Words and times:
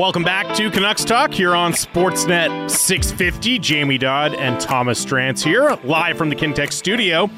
Welcome 0.00 0.24
back 0.24 0.54
to 0.56 0.70
Canucks 0.70 1.04
Talk 1.04 1.30
here 1.30 1.54
on 1.54 1.72
Sportsnet 1.72 2.70
650. 2.70 3.58
Jamie 3.58 3.98
Dodd 3.98 4.34
and 4.34 4.58
Thomas 4.58 5.04
Drance 5.04 5.44
here, 5.44 5.76
live 5.84 6.16
from 6.16 6.30
the 6.30 6.34
Kintec 6.34 6.72
studio. 6.72 7.28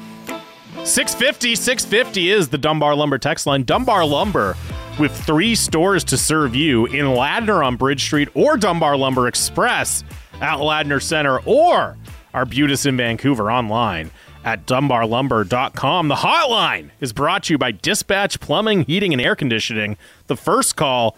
650, 0.85 1.57
650 1.57 2.31
is 2.31 2.47
the 2.47 2.57
Dunbar 2.57 2.95
Lumber 2.95 3.17
text 3.17 3.45
line. 3.45 3.63
Dunbar 3.63 4.05
Lumber 4.05 4.55
with 4.97 5.13
three 5.25 5.55
stores 5.55 6.05
to 6.05 6.17
serve 6.17 6.55
you 6.55 6.85
in 6.85 7.07
Ladner 7.07 7.65
on 7.65 7.75
Bridge 7.75 8.01
Street 8.01 8.29
or 8.33 8.55
Dunbar 8.55 8.95
Lumber 8.95 9.27
Express 9.27 10.05
at 10.39 10.59
Ladner 10.59 11.03
Center 11.03 11.41
or 11.41 11.97
Arbutus 12.33 12.85
in 12.85 12.95
Vancouver 12.95 13.51
online 13.51 14.09
at 14.45 14.65
dunbarlumber.com. 14.65 16.07
The 16.07 16.15
hotline 16.15 16.91
is 17.01 17.11
brought 17.11 17.43
to 17.43 17.55
you 17.55 17.57
by 17.57 17.71
Dispatch 17.71 18.39
Plumbing, 18.39 18.85
Heating, 18.85 19.11
and 19.11 19.21
Air 19.21 19.35
Conditioning. 19.35 19.97
The 20.27 20.37
first 20.37 20.77
call 20.77 21.17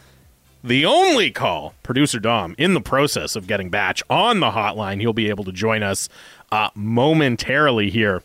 the 0.65 0.85
only 0.85 1.29
call, 1.29 1.75
producer 1.83 2.19
Dom, 2.19 2.55
in 2.57 2.73
the 2.73 2.81
process 2.81 3.35
of 3.35 3.45
getting 3.45 3.69
Batch 3.69 4.01
on 4.09 4.39
the 4.39 4.51
hotline. 4.51 4.99
He'll 4.99 5.13
be 5.13 5.29
able 5.29 5.43
to 5.43 5.51
join 5.51 5.83
us 5.83 6.09
uh, 6.51 6.69
momentarily 6.73 7.91
here 7.91 8.23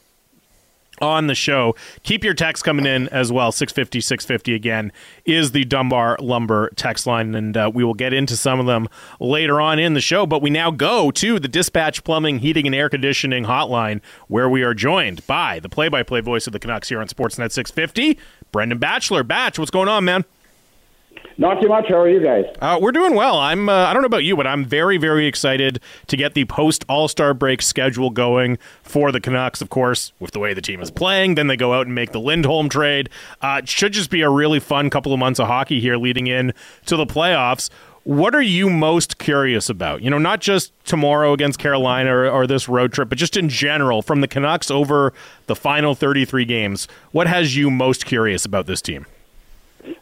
on 1.00 1.26
the 1.26 1.34
show. 1.34 1.74
Keep 2.02 2.24
your 2.24 2.34
text 2.34 2.64
coming 2.64 2.86
in 2.86 3.08
as 3.08 3.30
well. 3.30 3.52
650 3.52 4.00
650 4.00 4.54
again 4.54 4.92
is 5.24 5.52
the 5.52 5.64
Dunbar 5.64 6.16
Lumber 6.18 6.70
text 6.76 7.06
line, 7.06 7.34
and 7.34 7.56
uh, 7.56 7.70
we 7.72 7.84
will 7.84 7.94
get 7.94 8.12
into 8.12 8.36
some 8.36 8.58
of 8.58 8.66
them 8.66 8.88
later 9.18 9.60
on 9.60 9.78
in 9.78 9.92
the 9.94 10.00
show. 10.00 10.26
But 10.26 10.40
we 10.40 10.50
now 10.50 10.70
go 10.70 11.10
to 11.10 11.38
the 11.38 11.48
Dispatch 11.48 12.04
Plumbing, 12.04 12.38
Heating, 12.38 12.66
and 12.66 12.74
Air 12.74 12.88
Conditioning 12.88 13.44
hotline, 13.44 14.00
where 14.28 14.48
we 14.48 14.62
are 14.62 14.74
joined 14.74 15.26
by 15.26 15.60
the 15.60 15.68
play 15.68 15.88
by 15.88 16.02
play 16.02 16.20
voice 16.20 16.46
of 16.46 16.52
the 16.52 16.58
Canucks 16.58 16.88
here 16.88 17.00
on 17.00 17.08
Sportsnet 17.08 17.52
650, 17.52 18.18
Brendan 18.50 18.78
Batchelor. 18.78 19.24
Batch, 19.24 19.58
what's 19.58 19.70
going 19.70 19.88
on, 19.88 20.04
man? 20.04 20.24
Not 21.40 21.58
too 21.62 21.68
much. 21.68 21.86
How 21.88 21.98
are 22.00 22.08
you 22.08 22.22
guys? 22.22 22.44
Uh, 22.60 22.78
we're 22.78 22.92
doing 22.92 23.14
well. 23.14 23.38
I'm. 23.38 23.70
Uh, 23.70 23.86
I 23.86 23.94
don't 23.94 24.02
know 24.02 24.06
about 24.06 24.24
you, 24.24 24.36
but 24.36 24.46
I'm 24.46 24.62
very, 24.62 24.98
very 24.98 25.26
excited 25.26 25.80
to 26.08 26.16
get 26.18 26.34
the 26.34 26.44
post 26.44 26.84
All 26.86 27.08
Star 27.08 27.32
break 27.32 27.62
schedule 27.62 28.10
going 28.10 28.58
for 28.82 29.10
the 29.10 29.22
Canucks. 29.22 29.62
Of 29.62 29.70
course, 29.70 30.12
with 30.20 30.32
the 30.32 30.38
way 30.38 30.52
the 30.52 30.60
team 30.60 30.82
is 30.82 30.90
playing, 30.90 31.36
then 31.36 31.46
they 31.46 31.56
go 31.56 31.72
out 31.72 31.86
and 31.86 31.94
make 31.94 32.12
the 32.12 32.20
Lindholm 32.20 32.68
trade. 32.68 33.08
Uh, 33.40 33.60
it 33.62 33.70
should 33.70 33.94
just 33.94 34.10
be 34.10 34.20
a 34.20 34.28
really 34.28 34.60
fun 34.60 34.90
couple 34.90 35.14
of 35.14 35.18
months 35.18 35.40
of 35.40 35.46
hockey 35.46 35.80
here, 35.80 35.96
leading 35.96 36.26
in 36.26 36.52
to 36.84 36.94
the 36.94 37.06
playoffs. 37.06 37.70
What 38.04 38.34
are 38.34 38.42
you 38.42 38.68
most 38.68 39.16
curious 39.16 39.70
about? 39.70 40.02
You 40.02 40.10
know, 40.10 40.18
not 40.18 40.42
just 40.42 40.74
tomorrow 40.84 41.32
against 41.32 41.58
Carolina 41.58 42.14
or, 42.14 42.28
or 42.28 42.46
this 42.46 42.68
road 42.68 42.92
trip, 42.92 43.08
but 43.08 43.16
just 43.16 43.38
in 43.38 43.48
general 43.48 44.02
from 44.02 44.20
the 44.20 44.28
Canucks 44.28 44.70
over 44.70 45.14
the 45.46 45.56
final 45.56 45.94
33 45.94 46.44
games. 46.44 46.86
What 47.12 47.28
has 47.28 47.56
you 47.56 47.70
most 47.70 48.04
curious 48.04 48.44
about 48.44 48.66
this 48.66 48.82
team? 48.82 49.06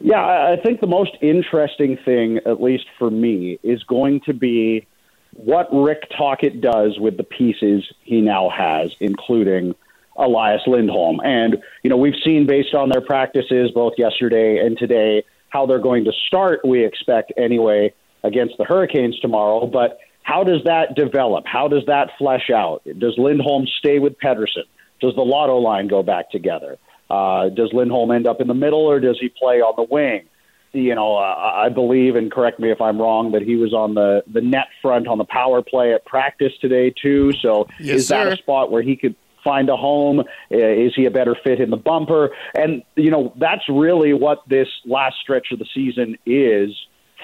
Yeah, 0.00 0.20
I 0.20 0.56
think 0.62 0.80
the 0.80 0.86
most 0.86 1.12
interesting 1.20 1.98
thing, 2.04 2.38
at 2.46 2.62
least 2.62 2.86
for 2.98 3.10
me, 3.10 3.58
is 3.62 3.82
going 3.84 4.20
to 4.26 4.34
be 4.34 4.86
what 5.34 5.68
Rick 5.72 6.08
Tocchet 6.16 6.60
does 6.60 6.98
with 6.98 7.16
the 7.16 7.24
pieces 7.24 7.84
he 8.02 8.20
now 8.20 8.50
has, 8.50 8.90
including 9.00 9.74
Elias 10.16 10.62
Lindholm. 10.66 11.20
And, 11.22 11.58
you 11.82 11.90
know, 11.90 11.96
we've 11.96 12.20
seen 12.24 12.46
based 12.46 12.74
on 12.74 12.88
their 12.88 13.00
practices 13.00 13.70
both 13.72 13.94
yesterday 13.98 14.58
and 14.58 14.76
today 14.76 15.24
how 15.50 15.66
they're 15.66 15.78
going 15.78 16.04
to 16.04 16.12
start, 16.26 16.60
we 16.64 16.84
expect 16.84 17.32
anyway, 17.36 17.94
against 18.24 18.54
the 18.58 18.64
Hurricanes 18.64 19.18
tomorrow. 19.20 19.66
But 19.66 19.98
how 20.22 20.44
does 20.44 20.62
that 20.64 20.94
develop? 20.94 21.44
How 21.46 21.68
does 21.68 21.84
that 21.86 22.10
flesh 22.18 22.50
out? 22.50 22.82
Does 22.98 23.14
Lindholm 23.16 23.66
stay 23.78 23.98
with 23.98 24.18
Pettersson? 24.18 24.64
Does 25.00 25.14
the 25.14 25.22
Lotto 25.22 25.58
line 25.58 25.88
go 25.88 26.02
back 26.02 26.30
together? 26.30 26.76
Uh, 27.10 27.48
does 27.48 27.70
Lindholm 27.72 28.10
end 28.10 28.26
up 28.26 28.40
in 28.40 28.48
the 28.48 28.54
middle 28.54 28.80
or 28.80 29.00
does 29.00 29.18
he 29.20 29.28
play 29.28 29.60
on 29.60 29.74
the 29.76 29.82
wing? 29.82 30.26
You 30.72 30.94
know, 30.94 31.16
uh, 31.16 31.20
I 31.20 31.70
believe, 31.70 32.14
and 32.14 32.30
correct 32.30 32.60
me 32.60 32.70
if 32.70 32.80
I'm 32.80 33.00
wrong, 33.00 33.32
that 33.32 33.40
he 33.40 33.56
was 33.56 33.72
on 33.72 33.94
the 33.94 34.22
the 34.30 34.42
net 34.42 34.66
front 34.82 35.08
on 35.08 35.16
the 35.16 35.24
power 35.24 35.62
play 35.62 35.94
at 35.94 36.04
practice 36.04 36.52
today 36.60 36.90
too. 36.90 37.32
So 37.40 37.68
yes, 37.80 38.00
is 38.00 38.08
that 38.08 38.26
sir. 38.26 38.32
a 38.34 38.36
spot 38.36 38.70
where 38.70 38.82
he 38.82 38.94
could 38.94 39.16
find 39.42 39.70
a 39.70 39.76
home? 39.76 40.20
Uh, 40.20 40.24
is 40.50 40.92
he 40.94 41.06
a 41.06 41.10
better 41.10 41.34
fit 41.42 41.60
in 41.60 41.70
the 41.70 41.78
bumper? 41.78 42.30
And 42.54 42.82
you 42.96 43.10
know, 43.10 43.32
that's 43.38 43.66
really 43.70 44.12
what 44.12 44.46
this 44.46 44.68
last 44.84 45.16
stretch 45.22 45.48
of 45.52 45.58
the 45.58 45.66
season 45.74 46.18
is 46.26 46.70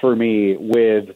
for 0.01 0.15
me 0.15 0.57
with 0.57 1.09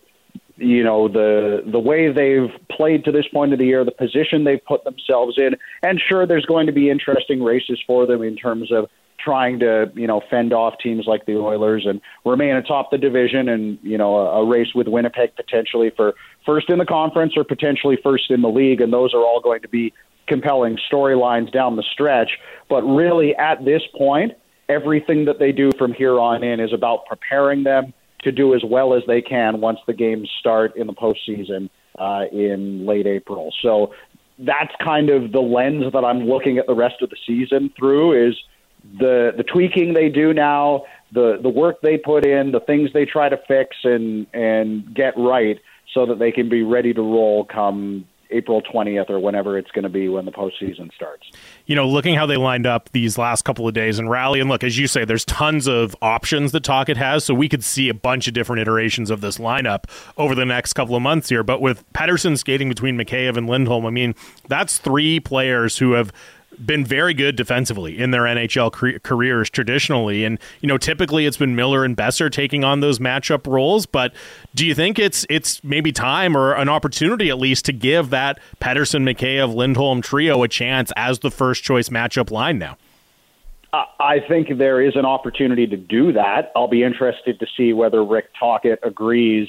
you 0.59 0.83
know 0.83 1.07
the 1.07 1.63
the 1.65 1.79
way 1.79 2.11
they've 2.11 2.51
played 2.69 3.05
to 3.05 3.11
this 3.11 3.25
point 3.33 3.53
of 3.53 3.59
the 3.59 3.65
year, 3.65 3.83
the 3.83 3.91
position 3.91 4.43
they've 4.43 4.63
put 4.65 4.83
themselves 4.83 5.35
in, 5.37 5.55
and 5.83 6.01
sure, 6.07 6.25
there's 6.25 6.45
going 6.45 6.67
to 6.67 6.73
be 6.73 6.89
interesting 6.89 7.43
races 7.43 7.79
for 7.85 8.05
them 8.05 8.21
in 8.21 8.35
terms 8.35 8.71
of 8.71 8.89
trying 9.23 9.59
to 9.59 9.91
you 9.95 10.07
know 10.07 10.21
fend 10.29 10.53
off 10.53 10.75
teams 10.81 11.05
like 11.07 11.25
the 11.25 11.35
Oilers 11.35 11.85
and 11.85 12.01
remain 12.25 12.55
atop 12.55 12.91
the 12.91 12.97
division, 12.97 13.49
and 13.49 13.79
you 13.81 13.97
know 13.97 14.15
a, 14.17 14.41
a 14.41 14.47
race 14.47 14.73
with 14.75 14.87
Winnipeg 14.87 15.35
potentially 15.35 15.91
for 15.95 16.13
first 16.45 16.69
in 16.69 16.77
the 16.77 16.85
conference 16.85 17.33
or 17.35 17.43
potentially 17.43 17.97
first 18.03 18.29
in 18.29 18.41
the 18.41 18.49
league, 18.49 18.81
and 18.81 18.93
those 18.93 19.13
are 19.13 19.21
all 19.21 19.41
going 19.41 19.61
to 19.61 19.69
be 19.69 19.93
compelling 20.27 20.77
storylines 20.91 21.51
down 21.51 21.75
the 21.75 21.83
stretch. 21.91 22.31
But 22.69 22.83
really, 22.83 23.35
at 23.35 23.65
this 23.65 23.81
point, 23.97 24.33
everything 24.67 25.25
that 25.25 25.39
they 25.39 25.51
do 25.51 25.71
from 25.77 25.93
here 25.93 26.19
on 26.19 26.43
in 26.43 26.59
is 26.59 26.71
about 26.73 27.05
preparing 27.07 27.63
them 27.63 27.93
to 28.23 28.31
do 28.31 28.53
as 28.53 28.63
well 28.63 28.93
as 28.93 29.03
they 29.07 29.21
can 29.21 29.61
once 29.61 29.79
the 29.87 29.93
games 29.93 30.29
start 30.39 30.75
in 30.75 30.87
the 30.87 30.93
postseason 30.93 31.69
uh, 31.97 32.25
in 32.31 32.85
late 32.85 33.07
April. 33.07 33.53
So 33.61 33.93
that's 34.39 34.73
kind 34.83 35.09
of 35.09 35.31
the 35.31 35.41
lens 35.41 35.91
that 35.93 36.05
I'm 36.05 36.21
looking 36.21 36.57
at 36.57 36.67
the 36.67 36.73
rest 36.73 37.01
of 37.01 37.09
the 37.09 37.17
season 37.27 37.71
through 37.77 38.29
is 38.29 38.35
the 38.97 39.33
the 39.35 39.43
tweaking 39.43 39.93
they 39.93 40.09
do 40.09 40.33
now, 40.33 40.85
the 41.11 41.39
the 41.41 41.49
work 41.49 41.81
they 41.81 41.97
put 41.97 42.25
in, 42.25 42.51
the 42.51 42.61
things 42.61 42.91
they 42.93 43.05
try 43.05 43.29
to 43.29 43.37
fix 43.47 43.75
and 43.83 44.27
and 44.33 44.93
get 44.93 45.13
right 45.17 45.59
so 45.93 46.05
that 46.05 46.19
they 46.19 46.31
can 46.31 46.49
be 46.49 46.63
ready 46.63 46.93
to 46.93 47.01
roll 47.01 47.45
come 47.45 48.05
April 48.31 48.61
20th 48.61 49.09
or 49.09 49.19
whenever 49.19 49.57
it's 49.57 49.71
going 49.71 49.83
to 49.83 49.89
be 49.89 50.07
when 50.07 50.25
the 50.25 50.31
postseason 50.31 50.93
starts. 50.93 51.31
You 51.69 51.75
know, 51.75 51.87
looking 51.87 52.15
how 52.15 52.25
they 52.25 52.35
lined 52.35 52.65
up 52.65 52.89
these 52.93 53.15
last 53.15 53.43
couple 53.43 53.67
of 53.67 53.75
days 53.75 53.99
and 53.99 54.09
rally, 54.09 54.39
and 54.39 54.49
look, 54.49 54.63
as 54.63 54.79
you 54.79 54.87
say, 54.87 55.05
there's 55.05 55.23
tons 55.23 55.67
of 55.67 55.95
options 56.01 56.51
that 56.51 56.63
Tocchet 56.63 56.97
has, 56.97 57.23
so 57.23 57.35
we 57.35 57.47
could 57.47 57.63
see 57.63 57.89
a 57.89 57.93
bunch 57.93 58.27
of 58.27 58.33
different 58.33 58.59
iterations 58.59 59.11
of 59.11 59.21
this 59.21 59.37
lineup 59.37 59.83
over 60.17 60.33
the 60.33 60.45
next 60.45 60.73
couple 60.73 60.95
of 60.95 61.03
months 61.03 61.29
here. 61.29 61.43
But 61.43 61.61
with 61.61 61.85
Pettersson 61.93 62.39
skating 62.39 62.69
between 62.69 62.97
Mikheyev 62.97 63.37
and 63.37 63.47
Lindholm, 63.47 63.85
I 63.85 63.91
mean, 63.91 64.15
that's 64.47 64.79
three 64.79 65.19
players 65.19 65.77
who 65.77 65.91
have 65.91 66.11
been 66.65 66.85
very 66.85 67.13
good 67.13 67.35
defensively 67.35 67.97
in 67.97 68.11
their 68.11 68.23
NHL 68.23 68.71
car- 68.71 68.99
careers 68.99 69.49
traditionally. 69.49 70.25
And, 70.25 70.39
you 70.61 70.67
know, 70.67 70.77
typically 70.77 71.25
it's 71.25 71.37
been 71.37 71.55
Miller 71.55 71.83
and 71.83 71.95
Boeser 71.95 72.31
taking 72.31 72.63
on 72.63 72.79
those 72.79 72.99
matchup 72.99 73.47
roles. 73.47 73.85
But 73.85 74.13
do 74.55 74.65
you 74.65 74.75
think 74.75 74.99
it's 74.99 75.25
it's 75.29 75.63
maybe 75.63 75.91
time 75.91 76.35
or 76.35 76.53
an 76.53 76.69
opportunity 76.69 77.29
at 77.29 77.37
least 77.37 77.65
to 77.65 77.73
give 77.73 78.09
that 78.09 78.39
Pettersson, 78.59 79.03
Mikheyev, 79.03 79.53
Lindholm 79.53 80.01
trio 80.01 80.43
a 80.43 80.47
chance 80.47 80.91
as 80.95 81.19
the 81.19 81.31
first 81.31 81.63
choice 81.63 81.89
matchup 81.89 82.31
line 82.31 82.59
now? 82.59 82.77
I 83.71 84.19
think 84.27 84.57
there 84.57 84.81
is 84.81 84.95
an 84.95 85.05
opportunity 85.05 85.67
to 85.67 85.77
do 85.77 86.13
that. 86.13 86.51
I'll 86.55 86.67
be 86.67 86.83
interested 86.83 87.39
to 87.39 87.45
see 87.55 87.71
whether 87.71 88.03
Rick 88.03 88.29
Tocchet 88.39 88.79
agrees 88.81 89.47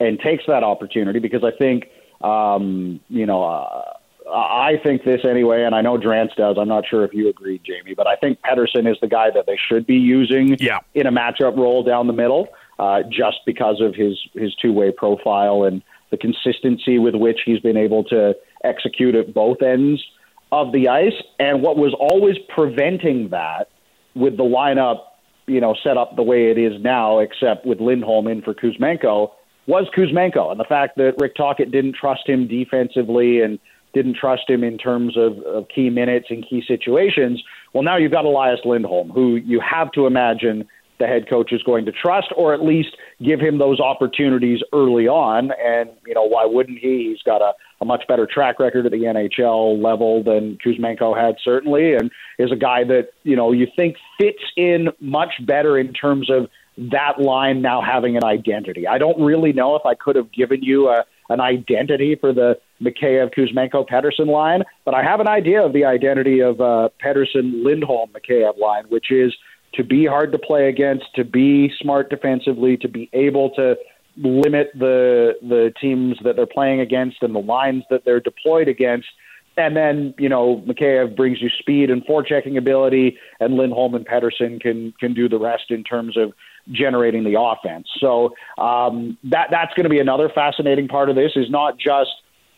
and 0.00 0.18
takes 0.18 0.44
that 0.48 0.64
opportunity 0.64 1.20
because 1.20 1.44
I 1.44 1.52
think, 1.52 1.88
um, 2.22 2.98
you 3.08 3.24
know, 3.24 3.44
uh, 3.44 3.92
I 4.32 4.80
think 4.82 5.04
this 5.04 5.20
anyway, 5.28 5.62
and 5.62 5.74
I 5.74 5.82
know 5.82 5.98
Drance 5.98 6.34
does. 6.36 6.56
I'm 6.58 6.68
not 6.68 6.84
sure 6.88 7.04
if 7.04 7.12
you 7.12 7.28
agree, 7.28 7.60
Jamie, 7.64 7.94
but 7.94 8.06
I 8.06 8.16
think 8.16 8.38
Pettersson 8.40 8.90
is 8.90 8.96
the 9.00 9.08
guy 9.08 9.28
that 9.34 9.46
they 9.46 9.58
should 9.68 9.86
be 9.86 9.96
using 9.96 10.56
yeah. 10.58 10.78
in 10.94 11.06
a 11.06 11.12
matchup 11.12 11.56
role 11.56 11.82
down 11.82 12.06
the 12.06 12.12
middle, 12.12 12.48
uh, 12.78 13.02
just 13.10 13.38
because 13.44 13.80
of 13.80 13.94
his 13.94 14.18
his 14.34 14.54
two 14.54 14.72
way 14.72 14.90
profile 14.90 15.64
and 15.64 15.82
the 16.10 16.16
consistency 16.16 16.98
with 16.98 17.14
which 17.14 17.40
he's 17.44 17.60
been 17.60 17.76
able 17.76 18.04
to 18.04 18.34
execute 18.64 19.14
at 19.14 19.34
both 19.34 19.60
ends 19.62 20.02
of 20.50 20.72
the 20.72 20.88
ice. 20.88 21.20
And 21.38 21.62
what 21.62 21.76
was 21.76 21.94
always 21.98 22.36
preventing 22.54 23.30
that 23.30 23.68
with 24.14 24.36
the 24.36 24.44
lineup, 24.44 25.00
you 25.46 25.60
know, 25.60 25.74
set 25.82 25.96
up 25.96 26.16
the 26.16 26.22
way 26.22 26.50
it 26.50 26.58
is 26.58 26.80
now, 26.82 27.18
except 27.18 27.66
with 27.66 27.80
Lindholm 27.80 28.28
in 28.28 28.42
for 28.42 28.54
Kuzmenko, 28.54 29.32
was 29.66 29.86
Kuzmenko, 29.96 30.50
and 30.50 30.58
the 30.58 30.64
fact 30.64 30.96
that 30.96 31.14
Rick 31.18 31.36
Tocchet 31.36 31.70
didn't 31.70 31.96
trust 31.96 32.28
him 32.28 32.48
defensively 32.48 33.40
and 33.40 33.58
didn't 33.94 34.16
trust 34.16 34.48
him 34.48 34.64
in 34.64 34.78
terms 34.78 35.16
of, 35.16 35.38
of 35.40 35.68
key 35.68 35.90
minutes 35.90 36.26
and 36.30 36.46
key 36.48 36.62
situations. 36.66 37.42
Well, 37.72 37.82
now 37.82 37.96
you've 37.96 38.12
got 38.12 38.24
Elias 38.24 38.60
Lindholm, 38.64 39.10
who 39.10 39.36
you 39.36 39.60
have 39.60 39.92
to 39.92 40.06
imagine 40.06 40.68
the 40.98 41.08
head 41.08 41.28
coach 41.28 41.52
is 41.52 41.62
going 41.64 41.84
to 41.84 41.92
trust, 41.92 42.28
or 42.36 42.54
at 42.54 42.62
least 42.62 42.96
give 43.22 43.40
him 43.40 43.58
those 43.58 43.80
opportunities 43.80 44.60
early 44.72 45.08
on. 45.08 45.50
And 45.62 45.90
you 46.06 46.14
know, 46.14 46.22
why 46.22 46.44
wouldn't 46.44 46.78
he? 46.78 47.08
He's 47.10 47.22
got 47.22 47.42
a, 47.42 47.52
a 47.80 47.84
much 47.84 48.04
better 48.06 48.26
track 48.26 48.60
record 48.60 48.86
at 48.86 48.92
the 48.92 48.98
NHL 48.98 49.82
level 49.82 50.22
than 50.22 50.58
Kuzmenko 50.64 51.16
had, 51.20 51.36
certainly, 51.42 51.94
and 51.94 52.10
is 52.38 52.52
a 52.52 52.56
guy 52.56 52.84
that 52.84 53.08
you 53.24 53.34
know 53.34 53.52
you 53.52 53.66
think 53.74 53.96
fits 54.18 54.42
in 54.56 54.88
much 55.00 55.44
better 55.44 55.76
in 55.76 55.92
terms 55.92 56.30
of 56.30 56.48
that 56.78 57.20
line 57.20 57.60
now 57.60 57.82
having 57.82 58.16
an 58.16 58.24
identity. 58.24 58.86
I 58.86 58.98
don't 58.98 59.20
really 59.20 59.52
know 59.52 59.76
if 59.76 59.84
I 59.84 59.94
could 59.94 60.16
have 60.16 60.32
given 60.32 60.62
you 60.62 60.88
a 60.88 61.04
an 61.28 61.40
identity 61.40 62.16
for 62.16 62.32
the 62.32 62.58
Mikheyev 62.82 63.34
Kuzmenko 63.34 63.88
Pettersson 63.88 64.26
line, 64.26 64.62
but 64.84 64.94
I 64.94 65.02
have 65.02 65.20
an 65.20 65.28
idea 65.28 65.64
of 65.64 65.72
the 65.72 65.84
identity 65.84 66.40
of 66.40 66.60
uh, 66.60 66.88
Pettersson 67.04 67.64
Lindholm 67.64 68.10
Mikheyev 68.10 68.58
line, 68.58 68.84
which 68.88 69.10
is 69.10 69.34
to 69.74 69.84
be 69.84 70.06
hard 70.06 70.32
to 70.32 70.38
play 70.38 70.68
against, 70.68 71.06
to 71.14 71.24
be 71.24 71.72
smart 71.80 72.10
defensively, 72.10 72.76
to 72.78 72.88
be 72.88 73.08
able 73.12 73.50
to 73.50 73.76
limit 74.16 74.70
the 74.74 75.34
the 75.40 75.72
teams 75.80 76.18
that 76.22 76.36
they're 76.36 76.46
playing 76.46 76.80
against 76.80 77.22
and 77.22 77.34
the 77.34 77.40
lines 77.40 77.82
that 77.90 78.04
they're 78.04 78.20
deployed 78.20 78.68
against. 78.68 79.08
And 79.56 79.76
then, 79.76 80.14
you 80.18 80.30
know, 80.30 80.62
Mikheyev 80.66 81.14
brings 81.14 81.42
you 81.42 81.50
speed 81.58 81.90
and 81.90 82.04
forechecking 82.06 82.56
ability, 82.56 83.18
and 83.38 83.54
Lindholm 83.54 83.94
and 83.94 84.06
Pettersson 84.06 84.60
can 84.60 84.92
can 84.98 85.14
do 85.14 85.28
the 85.28 85.38
rest 85.38 85.70
in 85.70 85.84
terms 85.84 86.16
of 86.16 86.32
generating 86.70 87.24
the 87.24 87.40
offense. 87.40 87.88
So 87.98 88.34
um, 88.58 89.18
that 89.24 89.48
that's 89.50 89.74
going 89.74 89.84
to 89.84 89.90
be 89.90 89.98
another 89.98 90.28
fascinating 90.28 90.88
part 90.88 91.08
of 91.08 91.16
this. 91.16 91.32
Is 91.36 91.50
not 91.50 91.78
just 91.78 92.10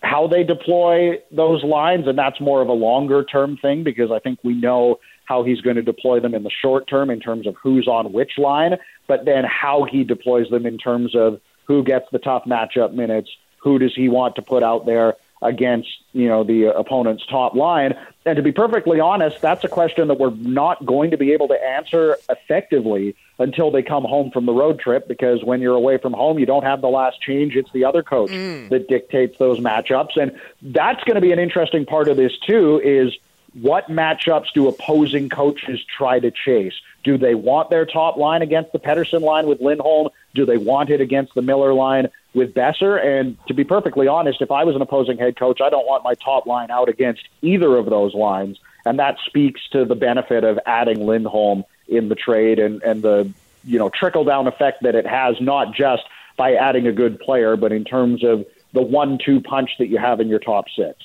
how 0.02 0.26
they 0.26 0.44
deploy 0.44 1.18
those 1.30 1.64
lines, 1.64 2.06
and 2.06 2.18
that's 2.18 2.40
more 2.40 2.60
of 2.60 2.68
a 2.68 2.72
longer 2.72 3.24
term 3.24 3.56
thing 3.56 3.84
because 3.84 4.10
I 4.10 4.18
think 4.18 4.38
we 4.42 4.54
know 4.54 5.00
how 5.24 5.42
he's 5.42 5.60
going 5.60 5.76
to 5.76 5.82
deploy 5.82 6.20
them 6.20 6.34
in 6.34 6.42
the 6.42 6.50
short 6.50 6.86
term 6.86 7.10
in 7.10 7.20
terms 7.20 7.46
of 7.46 7.56
who's 7.62 7.88
on 7.88 8.12
which 8.12 8.32
line, 8.36 8.76
but 9.06 9.24
then 9.24 9.44
how 9.44 9.84
he 9.90 10.04
deploys 10.04 10.50
them 10.50 10.66
in 10.66 10.76
terms 10.76 11.14
of 11.14 11.40
who 11.64 11.82
gets 11.82 12.06
the 12.12 12.18
tough 12.18 12.44
matchup 12.44 12.92
minutes, 12.92 13.30
who 13.58 13.78
does 13.78 13.94
he 13.94 14.10
want 14.10 14.36
to 14.36 14.42
put 14.42 14.62
out 14.62 14.84
there 14.84 15.14
against 15.40 15.88
you 16.12 16.28
know 16.28 16.44
the 16.44 16.74
opponent's 16.74 17.24
top 17.26 17.54
line. 17.54 17.94
And 18.24 18.36
to 18.36 18.42
be 18.42 18.52
perfectly 18.52 19.00
honest, 19.00 19.40
that's 19.40 19.64
a 19.64 19.68
question 19.68 20.08
that 20.08 20.18
we're 20.18 20.34
not 20.34 20.84
going 20.84 21.10
to 21.10 21.16
be 21.16 21.32
able 21.32 21.48
to 21.48 21.62
answer 21.62 22.16
effectively 22.28 23.14
until 23.38 23.70
they 23.70 23.82
come 23.82 24.04
home 24.04 24.30
from 24.30 24.46
the 24.46 24.52
road 24.52 24.78
trip 24.78 25.08
because 25.08 25.42
when 25.42 25.60
you're 25.60 25.74
away 25.74 25.98
from 25.98 26.12
home, 26.12 26.38
you 26.38 26.46
don't 26.46 26.64
have 26.64 26.80
the 26.80 26.88
last 26.88 27.20
change. 27.20 27.56
It's 27.56 27.70
the 27.72 27.84
other 27.84 28.02
coach 28.02 28.30
mm. 28.30 28.68
that 28.68 28.88
dictates 28.88 29.38
those 29.38 29.58
matchups. 29.58 30.16
And 30.16 30.38
that's 30.62 31.02
going 31.04 31.16
to 31.16 31.20
be 31.20 31.32
an 31.32 31.38
interesting 31.38 31.84
part 31.84 32.08
of 32.08 32.16
this, 32.16 32.32
too, 32.46 32.80
is 32.84 33.16
what 33.60 33.88
matchups 33.88 34.52
do 34.54 34.68
opposing 34.68 35.28
coaches 35.28 35.84
try 35.96 36.20
to 36.20 36.30
chase? 36.30 36.74
Do 37.02 37.18
they 37.18 37.34
want 37.34 37.70
their 37.70 37.84
top 37.84 38.16
line 38.16 38.42
against 38.42 38.72
the 38.72 38.78
Pettersson 38.78 39.20
line 39.20 39.46
with 39.46 39.60
Lindholm? 39.60 40.08
Do 40.34 40.46
they 40.46 40.56
want 40.56 40.90
it 40.90 41.00
against 41.00 41.34
the 41.34 41.42
Miller 41.42 41.74
line 41.74 42.08
with 42.34 42.54
Boeser? 42.54 43.04
And 43.04 43.36
to 43.46 43.54
be 43.54 43.62
perfectly 43.62 44.08
honest, 44.08 44.40
if 44.42 44.50
I 44.50 44.64
was 44.64 44.74
an 44.74 44.82
opposing 44.82 45.18
head 45.18 45.36
coach, 45.36 45.60
I 45.60 45.70
don't 45.70 45.86
want 45.86 46.02
my 46.02 46.14
top 46.14 46.46
line 46.46 46.70
out 46.70 46.88
against 46.88 47.22
either 47.42 47.76
of 47.76 47.86
those 47.86 48.14
lines. 48.14 48.58
And 48.86 48.98
that 48.98 49.16
speaks 49.26 49.60
to 49.72 49.84
the 49.84 49.94
benefit 49.94 50.44
of 50.44 50.58
adding 50.66 51.06
Lindholm 51.06 51.64
in 51.88 52.08
the 52.08 52.14
trade 52.14 52.58
and, 52.58 52.82
and 52.82 53.02
the 53.02 53.30
you 53.64 53.78
know 53.78 53.90
trickle 53.90 54.24
down 54.24 54.46
effect 54.46 54.82
that 54.82 54.94
it 54.94 55.06
has, 55.06 55.36
not 55.40 55.74
just 55.74 56.02
by 56.36 56.54
adding 56.54 56.86
a 56.86 56.92
good 56.92 57.18
player, 57.20 57.56
but 57.56 57.72
in 57.72 57.84
terms 57.84 58.24
of 58.24 58.44
the 58.72 58.82
one 58.82 59.18
two 59.24 59.40
punch 59.40 59.70
that 59.78 59.88
you 59.88 59.98
have 59.98 60.20
in 60.20 60.28
your 60.28 60.40
top 60.40 60.66
six. 60.76 60.98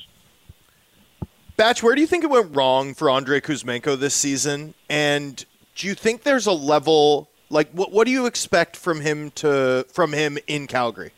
Batch, 1.55 1.83
where 1.83 1.93
do 1.93 2.01
you 2.01 2.07
think 2.07 2.23
it 2.23 2.29
went 2.29 2.55
wrong 2.55 2.93
for 2.93 3.09
Andrei 3.09 3.41
Kuzmenko 3.41 3.99
this 3.99 4.15
season? 4.15 4.73
And 4.89 5.45
do 5.75 5.87
you 5.87 5.93
think 5.93 6.23
there's 6.23 6.47
a 6.47 6.53
level 6.53 7.29
like 7.49 7.69
what 7.71 7.91
what 7.91 8.05
do 8.05 8.11
you 8.11 8.25
expect 8.25 8.75
from 8.75 9.01
him 9.01 9.31
to 9.31 9.85
from 9.91 10.13
him 10.13 10.37
in 10.47 10.67
Calgary? 10.67 11.11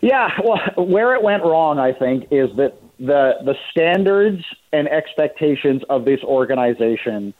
Yeah, 0.00 0.30
well, 0.42 0.86
where 0.86 1.14
it 1.14 1.22
went 1.22 1.42
wrong, 1.42 1.78
I 1.78 1.92
think, 1.92 2.28
is 2.30 2.54
that 2.56 2.80
the 2.98 3.34
the 3.44 3.54
standards 3.70 4.44
and 4.72 4.88
expectations 4.88 5.82
of 5.90 6.04
this 6.04 6.22
organization 6.22 7.34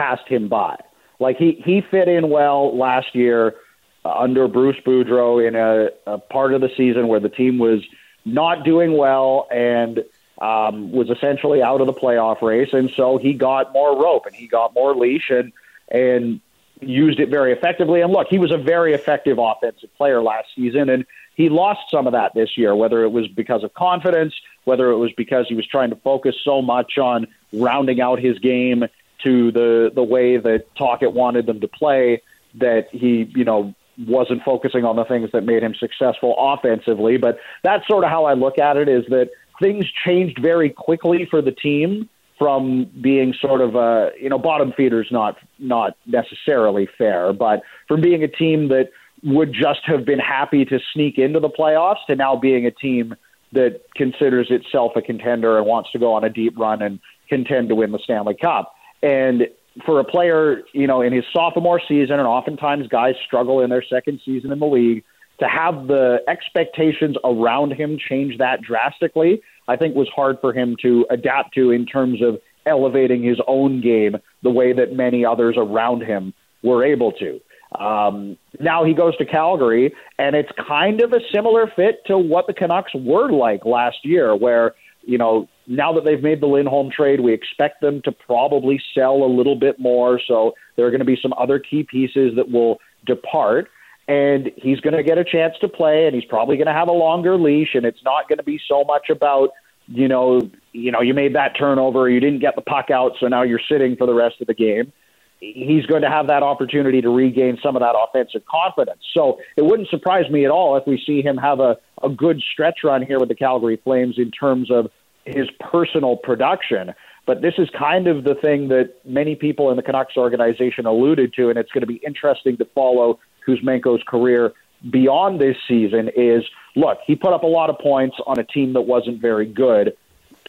passed 0.00 0.26
him 0.26 0.48
by. 0.48 0.76
Like 1.18 1.36
he 1.36 1.62
he 1.62 1.82
fit 1.82 2.08
in 2.08 2.30
well 2.30 2.76
last 2.76 3.14
year 3.14 3.54
uh, 4.02 4.12
under 4.12 4.48
Bruce 4.48 4.78
Boudreau 4.86 5.46
in 5.46 5.54
a, 5.54 5.90
a 6.10 6.18
part 6.18 6.54
of 6.54 6.62
the 6.62 6.70
season 6.74 7.06
where 7.08 7.20
the 7.20 7.28
team 7.28 7.58
was 7.58 7.82
not 8.24 8.64
doing 8.64 8.96
well 8.96 9.46
and 9.50 10.02
um, 10.40 10.90
was 10.90 11.10
essentially 11.10 11.62
out 11.62 11.82
of 11.82 11.86
the 11.86 11.92
playoff 11.92 12.40
race, 12.40 12.70
and 12.72 12.90
so 12.96 13.18
he 13.18 13.34
got 13.34 13.74
more 13.74 14.02
rope 14.02 14.24
and 14.24 14.34
he 14.34 14.46
got 14.46 14.72
more 14.72 14.96
leash 14.96 15.28
and 15.28 15.52
and 15.90 16.40
used 16.80 17.20
it 17.20 17.28
very 17.28 17.52
effectively. 17.52 18.00
And 18.00 18.10
look, 18.10 18.28
he 18.28 18.38
was 18.38 18.50
a 18.50 18.56
very 18.56 18.94
effective 18.94 19.36
offensive 19.38 19.94
player 19.98 20.22
last 20.22 20.48
season, 20.56 20.88
and 20.88 21.04
he 21.34 21.50
lost 21.50 21.80
some 21.90 22.06
of 22.06 22.14
that 22.14 22.32
this 22.34 22.56
year. 22.56 22.74
Whether 22.74 23.02
it 23.02 23.10
was 23.10 23.28
because 23.28 23.64
of 23.64 23.74
confidence, 23.74 24.32
whether 24.64 24.90
it 24.90 24.96
was 24.96 25.12
because 25.14 25.44
he 25.46 25.54
was 25.54 25.66
trying 25.66 25.90
to 25.90 25.96
focus 25.96 26.36
so 26.42 26.62
much 26.62 26.96
on 26.96 27.26
rounding 27.52 28.00
out 28.00 28.18
his 28.18 28.38
game 28.38 28.84
to 29.24 29.52
the 29.52 29.90
the 29.94 30.02
way 30.02 30.36
that 30.36 30.66
Tocchet 30.76 31.12
wanted 31.12 31.46
them 31.46 31.60
to 31.60 31.68
play 31.68 32.22
that 32.54 32.88
he 32.90 33.30
you 33.34 33.44
know 33.44 33.74
wasn't 34.06 34.42
focusing 34.42 34.84
on 34.84 34.96
the 34.96 35.04
things 35.04 35.30
that 35.32 35.44
made 35.44 35.62
him 35.62 35.74
successful 35.74 36.34
offensively. 36.38 37.16
But 37.16 37.38
that's 37.62 37.86
sort 37.86 38.04
of 38.04 38.10
how 38.10 38.24
I 38.24 38.34
look 38.34 38.58
at 38.58 38.76
it: 38.76 38.88
is 38.88 39.04
that 39.08 39.30
things 39.60 39.86
changed 40.04 40.38
very 40.40 40.70
quickly 40.70 41.26
for 41.30 41.42
the 41.42 41.52
team 41.52 42.08
from 42.38 42.90
being 43.02 43.34
sort 43.40 43.60
of 43.60 43.74
a 43.74 44.10
you 44.20 44.28
know 44.28 44.38
bottom 44.38 44.72
feeders 44.76 45.08
not 45.10 45.36
not 45.58 45.96
necessarily 46.06 46.88
fair, 46.98 47.32
but 47.32 47.62
from 47.86 48.00
being 48.00 48.24
a 48.24 48.28
team 48.28 48.68
that 48.68 48.90
would 49.22 49.52
just 49.52 49.80
have 49.84 50.04
been 50.06 50.18
happy 50.18 50.64
to 50.64 50.80
sneak 50.94 51.18
into 51.18 51.40
the 51.40 51.50
playoffs 51.50 52.04
to 52.06 52.16
now 52.16 52.36
being 52.36 52.64
a 52.64 52.70
team 52.70 53.14
that 53.52 53.82
considers 53.94 54.46
itself 54.50 54.92
a 54.96 55.02
contender 55.02 55.58
and 55.58 55.66
wants 55.66 55.90
to 55.92 55.98
go 55.98 56.14
on 56.14 56.24
a 56.24 56.30
deep 56.30 56.58
run 56.58 56.80
and 56.80 57.00
contend 57.28 57.68
to 57.68 57.74
win 57.74 57.92
the 57.92 57.98
Stanley 57.98 58.34
Cup. 58.34 58.72
And 59.02 59.48
for 59.86 60.00
a 60.00 60.04
player, 60.04 60.62
you 60.72 60.86
know, 60.86 61.00
in 61.00 61.12
his 61.12 61.24
sophomore 61.32 61.80
season, 61.86 62.18
and 62.18 62.26
oftentimes 62.26 62.88
guys 62.88 63.14
struggle 63.24 63.60
in 63.60 63.70
their 63.70 63.84
second 63.84 64.20
season 64.24 64.52
in 64.52 64.58
the 64.58 64.66
league, 64.66 65.04
to 65.38 65.48
have 65.48 65.86
the 65.86 66.18
expectations 66.28 67.16
around 67.24 67.72
him 67.72 67.98
change 67.98 68.38
that 68.38 68.60
drastically, 68.60 69.40
I 69.68 69.76
think 69.76 69.94
was 69.94 70.08
hard 70.14 70.38
for 70.40 70.52
him 70.52 70.76
to 70.82 71.06
adapt 71.10 71.54
to 71.54 71.70
in 71.70 71.86
terms 71.86 72.22
of 72.22 72.38
elevating 72.66 73.22
his 73.22 73.40
own 73.46 73.80
game 73.80 74.16
the 74.42 74.50
way 74.50 74.72
that 74.74 74.92
many 74.92 75.24
others 75.24 75.54
around 75.56 76.02
him 76.02 76.34
were 76.62 76.84
able 76.84 77.12
to. 77.12 77.40
Um, 77.82 78.36
now 78.58 78.84
he 78.84 78.92
goes 78.92 79.16
to 79.16 79.24
Calgary, 79.24 79.94
and 80.18 80.36
it's 80.36 80.50
kind 80.68 81.00
of 81.00 81.12
a 81.12 81.20
similar 81.32 81.72
fit 81.74 82.04
to 82.06 82.18
what 82.18 82.46
the 82.46 82.52
Canucks 82.52 82.92
were 82.94 83.30
like 83.30 83.64
last 83.64 83.98
year, 84.04 84.36
where 84.36 84.74
you 85.02 85.18
know, 85.18 85.48
now 85.70 85.92
that 85.92 86.04
they've 86.04 86.22
made 86.22 86.40
the 86.40 86.46
Lindholm 86.46 86.90
trade, 86.90 87.20
we 87.20 87.32
expect 87.32 87.80
them 87.80 88.02
to 88.02 88.10
probably 88.10 88.82
sell 88.92 89.22
a 89.22 89.30
little 89.30 89.54
bit 89.54 89.78
more. 89.78 90.20
So 90.26 90.54
there 90.74 90.84
are 90.84 90.90
going 90.90 90.98
to 90.98 91.04
be 91.04 91.18
some 91.22 91.32
other 91.38 91.60
key 91.60 91.84
pieces 91.84 92.34
that 92.34 92.50
will 92.50 92.80
depart. 93.06 93.68
And 94.08 94.50
he's 94.56 94.80
going 94.80 94.96
to 94.96 95.04
get 95.04 95.16
a 95.16 95.22
chance 95.22 95.54
to 95.60 95.68
play, 95.68 96.06
and 96.06 96.14
he's 96.14 96.24
probably 96.24 96.56
going 96.56 96.66
to 96.66 96.72
have 96.72 96.88
a 96.88 96.92
longer 96.92 97.36
leash. 97.36 97.74
And 97.74 97.86
it's 97.86 98.02
not 98.04 98.28
going 98.28 98.38
to 98.38 98.44
be 98.44 98.60
so 98.68 98.82
much 98.82 99.10
about, 99.10 99.50
you 99.86 100.08
know, 100.08 100.40
you 100.72 100.90
know, 100.90 101.02
you 101.02 101.14
made 101.14 101.36
that 101.36 101.56
turnover, 101.56 102.10
you 102.10 102.18
didn't 102.18 102.40
get 102.40 102.56
the 102.56 102.62
puck 102.62 102.90
out, 102.90 103.12
so 103.20 103.28
now 103.28 103.42
you're 103.42 103.60
sitting 103.70 103.94
for 103.94 104.08
the 104.08 104.14
rest 104.14 104.40
of 104.40 104.48
the 104.48 104.54
game. 104.54 104.92
He's 105.38 105.86
going 105.86 106.02
to 106.02 106.10
have 106.10 106.26
that 106.26 106.42
opportunity 106.42 107.00
to 107.00 107.08
regain 107.08 107.58
some 107.62 107.76
of 107.76 107.80
that 107.80 107.94
offensive 107.96 108.42
confidence. 108.44 109.00
So 109.14 109.38
it 109.56 109.64
wouldn't 109.64 109.88
surprise 109.88 110.28
me 110.30 110.44
at 110.44 110.50
all 110.50 110.76
if 110.76 110.86
we 110.86 111.00
see 111.06 111.22
him 111.22 111.36
have 111.36 111.60
a, 111.60 111.78
a 112.02 112.08
good 112.08 112.42
stretch 112.52 112.80
run 112.82 113.06
here 113.06 113.20
with 113.20 113.28
the 113.28 113.36
Calgary 113.36 113.80
Flames 113.82 114.16
in 114.18 114.32
terms 114.32 114.70
of 114.70 114.90
his 115.24 115.48
personal 115.60 116.16
production. 116.16 116.94
But 117.26 117.42
this 117.42 117.54
is 117.58 117.68
kind 117.70 118.06
of 118.06 118.24
the 118.24 118.34
thing 118.34 118.68
that 118.68 118.94
many 119.04 119.36
people 119.36 119.70
in 119.70 119.76
the 119.76 119.82
Canucks 119.82 120.16
organization 120.16 120.86
alluded 120.86 121.34
to, 121.34 121.48
and 121.48 121.58
it's 121.58 121.70
going 121.70 121.82
to 121.82 121.86
be 121.86 122.00
interesting 122.06 122.56
to 122.56 122.64
follow 122.64 123.20
Kuzmenko's 123.46 124.02
career 124.04 124.52
beyond 124.90 125.40
this 125.40 125.56
season. 125.68 126.10
Is 126.16 126.44
look, 126.74 126.98
he 127.06 127.14
put 127.14 127.32
up 127.32 127.42
a 127.42 127.46
lot 127.46 127.70
of 127.70 127.78
points 127.78 128.16
on 128.26 128.38
a 128.38 128.44
team 128.44 128.72
that 128.72 128.82
wasn't 128.82 129.20
very 129.20 129.46
good. 129.46 129.96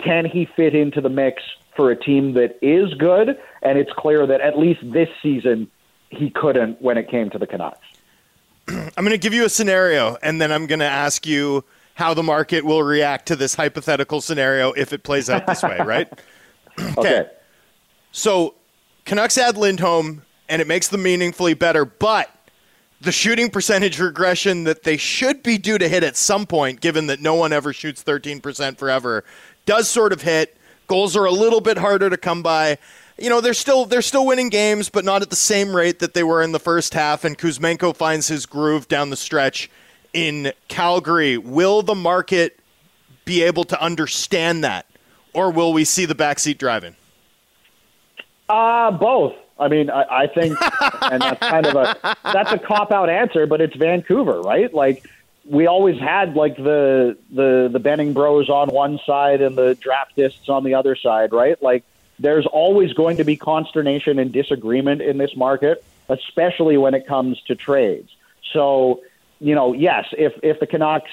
Can 0.04 0.26
he 0.26 0.46
fit 0.46 0.74
into 0.74 1.02
the 1.02 1.10
mix 1.10 1.44
for 1.76 1.92
a 1.92 1.96
team 1.96 2.34
that 2.34 2.58
is 2.62 2.94
good? 2.96 3.38
And 3.62 3.78
it's 3.78 3.92
clear 3.92 4.26
that 4.26 4.42
at 4.42 4.58
least 4.58 4.80
this 4.84 5.10
season 5.22 5.70
he 6.10 6.30
couldn't 6.30 6.82
when 6.82 6.98
it 6.98 7.10
came 7.10 7.30
to 7.30 7.38
the 7.38 7.48
Canucks. 7.48 7.86
I'm 8.68 8.92
going 8.98 9.12
to 9.12 9.18
give 9.18 9.34
you 9.34 9.46
a 9.46 9.50
scenario, 9.50 10.18
and 10.22 10.42
then 10.42 10.52
I'm 10.52 10.68
going 10.68 10.80
to 10.80 10.86
ask 10.86 11.26
you 11.26 11.64
how 12.02 12.16
the 12.16 12.24
market 12.24 12.66
will 12.66 12.82
react 12.82 13.28
to 13.28 13.36
this 13.36 13.54
hypothetical 13.54 14.22
scenario 14.22 14.72
if 14.72 14.92
it 14.92 15.04
plays 15.04 15.30
out 15.30 15.46
this 15.46 15.62
way, 15.62 15.78
right? 15.78 16.12
okay. 16.80 16.96
okay. 16.98 17.30
So 18.12 18.56
Canucks 19.06 19.38
add 19.38 19.56
Lindholm, 19.56 20.24
and 20.50 20.62
it 20.62 20.68
makes 20.68 20.88
them 20.88 21.04
meaningfully 21.04 21.54
better, 21.54 21.86
but 21.86 22.30
the 23.02 23.12
shooting 23.12 23.52
percentage 23.52 24.00
regression 24.00 24.64
that 24.64 24.82
they 24.82 24.98
should 24.98 25.44
be 25.44 25.60
due 25.60 25.78
to 25.78 25.88
hit 25.88 26.04
at 26.04 26.18
some 26.18 26.48
point, 26.48 26.82
given 26.82 27.06
that 27.08 27.20
no 27.20 27.36
one 27.36 27.54
ever 27.54 27.72
shoots 27.72 28.04
13% 28.04 28.78
forever, 28.80 29.24
does 29.68 29.88
sort 29.88 30.12
of 30.12 30.24
hit. 30.24 30.58
Goals 30.88 31.16
are 31.16 31.26
a 31.26 31.32
little 31.32 31.62
bit 31.62 31.78
harder 31.78 32.10
to 32.10 32.18
come 32.18 32.42
by. 32.42 32.80
You 33.20 33.30
know, 33.30 33.42
they're 33.42 33.54
still 33.54 33.86
they're 33.86 34.02
still 34.02 34.26
winning 34.26 34.50
games, 34.50 34.90
but 34.90 35.06
not 35.06 35.22
at 35.22 35.30
the 35.30 35.36
same 35.36 35.76
rate 35.76 36.00
that 36.00 36.16
they 36.16 36.24
were 36.24 36.42
in 36.42 36.52
the 36.52 36.60
first 36.60 36.96
half. 36.96 37.24
And 37.24 37.38
Kuzmenko 37.38 37.96
finds 37.96 38.28
his 38.28 38.48
groove 38.48 38.88
down 38.88 39.12
the 39.12 39.16
stretch 39.16 39.70
in 40.14 40.54
Calgary. 40.68 41.38
Will 41.38 41.82
the 41.82 41.96
market 41.96 42.60
be 43.26 43.44
able 43.44 43.64
to 43.66 43.82
understand 43.82 44.64
that, 44.64 44.86
or 45.34 45.52
will 45.52 45.74
we 45.74 45.86
see 45.86 46.06
the 46.06 46.16
backseat 46.16 46.58
driving? 46.58 46.96
Uh, 48.50 48.92
both. 48.92 49.34
I 49.60 49.68
mean, 49.68 49.90
I, 49.90 50.24
I 50.24 50.28
think, 50.28 50.58
and 51.04 51.22
that's 51.22 51.40
kind 51.40 51.66
of 51.68 51.76
a 51.76 52.18
that's 52.24 52.52
a 52.52 52.58
cop 52.58 52.92
out 52.92 53.10
answer, 53.10 53.46
but 53.46 53.62
it's 53.62 53.76
Vancouver, 53.76 54.42
right? 54.42 54.74
Like 54.74 55.06
we 55.46 55.68
always 55.68 56.00
had 56.00 56.36
like 56.36 56.58
the 56.58 57.18
the 57.32 57.70
the 57.72 57.80
Benning 57.80 58.14
Bros 58.14 58.50
on 58.50 58.70
one 58.70 59.00
side 59.06 59.42
and 59.42 59.56
the 59.56 59.76
draftists 59.76 60.50
on 60.50 60.64
the 60.64 60.74
other 60.74 60.96
side, 60.96 61.32
right? 61.32 61.62
Like 61.62 61.84
there's 62.20 62.48
always 62.48 62.94
going 62.94 63.18
to 63.18 63.24
be 63.24 63.36
consternation 63.38 64.20
and 64.20 64.32
disagreement 64.32 65.02
in 65.02 65.18
this 65.18 65.36
market, 65.36 65.84
especially 66.10 66.78
when 66.78 66.94
it 66.94 67.08
comes 67.08 67.42
to 67.44 67.56
trades. 67.56 68.10
So 68.54 69.02
you 69.42 69.56
know, 69.56 69.74
yes, 69.74 70.06
if 70.14 70.34
if 70.44 70.60
the 70.60 70.68
Canucks 70.68 71.12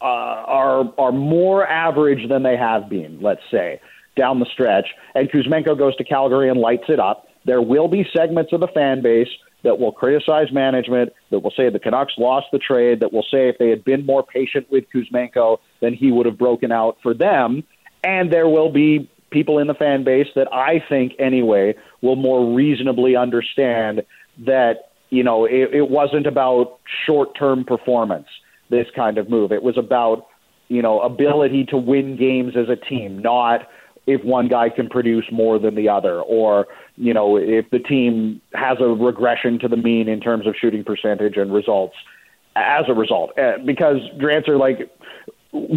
uh, 0.00 0.04
are 0.04 0.94
are 0.96 1.12
more 1.12 1.66
average 1.66 2.28
than 2.28 2.44
they 2.44 2.56
have 2.56 2.88
been, 2.88 3.20
let's 3.20 3.42
say 3.50 3.80
down 4.16 4.38
the 4.40 4.46
stretch, 4.46 4.86
and 5.14 5.30
Kuzmenko 5.30 5.76
goes 5.76 5.94
to 5.96 6.04
Calgary 6.04 6.48
and 6.48 6.58
lights 6.58 6.84
it 6.88 6.98
up, 7.00 7.28
there 7.44 7.62
will 7.62 7.88
be 7.88 8.08
segments 8.16 8.52
of 8.52 8.60
the 8.60 8.68
fan 8.68 9.02
base 9.02 9.28
that 9.62 9.78
will 9.78 9.92
criticize 9.92 10.52
management, 10.52 11.12
that 11.30 11.40
will 11.40 11.50
say 11.50 11.68
the 11.68 11.78
Canucks 11.78 12.14
lost 12.16 12.46
the 12.52 12.58
trade, 12.58 13.00
that 13.00 13.12
will 13.12 13.24
say 13.24 13.48
if 13.48 13.58
they 13.58 13.70
had 13.70 13.84
been 13.84 14.06
more 14.06 14.22
patient 14.22 14.70
with 14.70 14.84
Kuzmenko, 14.94 15.58
then 15.80 15.94
he 15.94 16.12
would 16.12 16.26
have 16.26 16.38
broken 16.38 16.70
out 16.70 16.96
for 17.02 17.12
them. 17.12 17.64
And 18.04 18.32
there 18.32 18.48
will 18.48 18.70
be 18.70 19.10
people 19.30 19.58
in 19.58 19.66
the 19.66 19.74
fan 19.74 20.04
base 20.04 20.28
that 20.36 20.52
I 20.52 20.82
think, 20.88 21.14
anyway, 21.18 21.74
will 22.00 22.16
more 22.16 22.54
reasonably 22.54 23.16
understand 23.16 24.02
that, 24.46 24.87
you 25.10 25.22
know, 25.22 25.44
it, 25.44 25.74
it 25.74 25.90
wasn't 25.90 26.26
about 26.26 26.78
short 27.06 27.36
term 27.38 27.64
performance, 27.64 28.26
this 28.70 28.86
kind 28.94 29.18
of 29.18 29.28
move. 29.28 29.52
It 29.52 29.62
was 29.62 29.78
about, 29.78 30.26
you 30.68 30.82
know, 30.82 31.00
ability 31.00 31.64
to 31.66 31.76
win 31.76 32.16
games 32.16 32.54
as 32.56 32.68
a 32.68 32.76
team, 32.76 33.18
not 33.18 33.68
if 34.06 34.24
one 34.24 34.48
guy 34.48 34.70
can 34.70 34.88
produce 34.88 35.26
more 35.30 35.58
than 35.58 35.74
the 35.74 35.88
other, 35.88 36.20
or 36.22 36.66
you 36.96 37.12
know 37.12 37.36
if 37.36 37.68
the 37.70 37.78
team 37.78 38.40
has 38.54 38.78
a 38.80 38.86
regression 38.86 39.58
to 39.58 39.68
the 39.68 39.76
mean 39.76 40.08
in 40.08 40.18
terms 40.18 40.46
of 40.46 40.54
shooting 40.58 40.82
percentage 40.82 41.36
and 41.36 41.52
results 41.52 41.94
as 42.56 42.86
a 42.88 42.94
result. 42.94 43.38
Uh, 43.38 43.58
because 43.64 43.98
Drancer, 44.18 44.58
like 44.58 44.90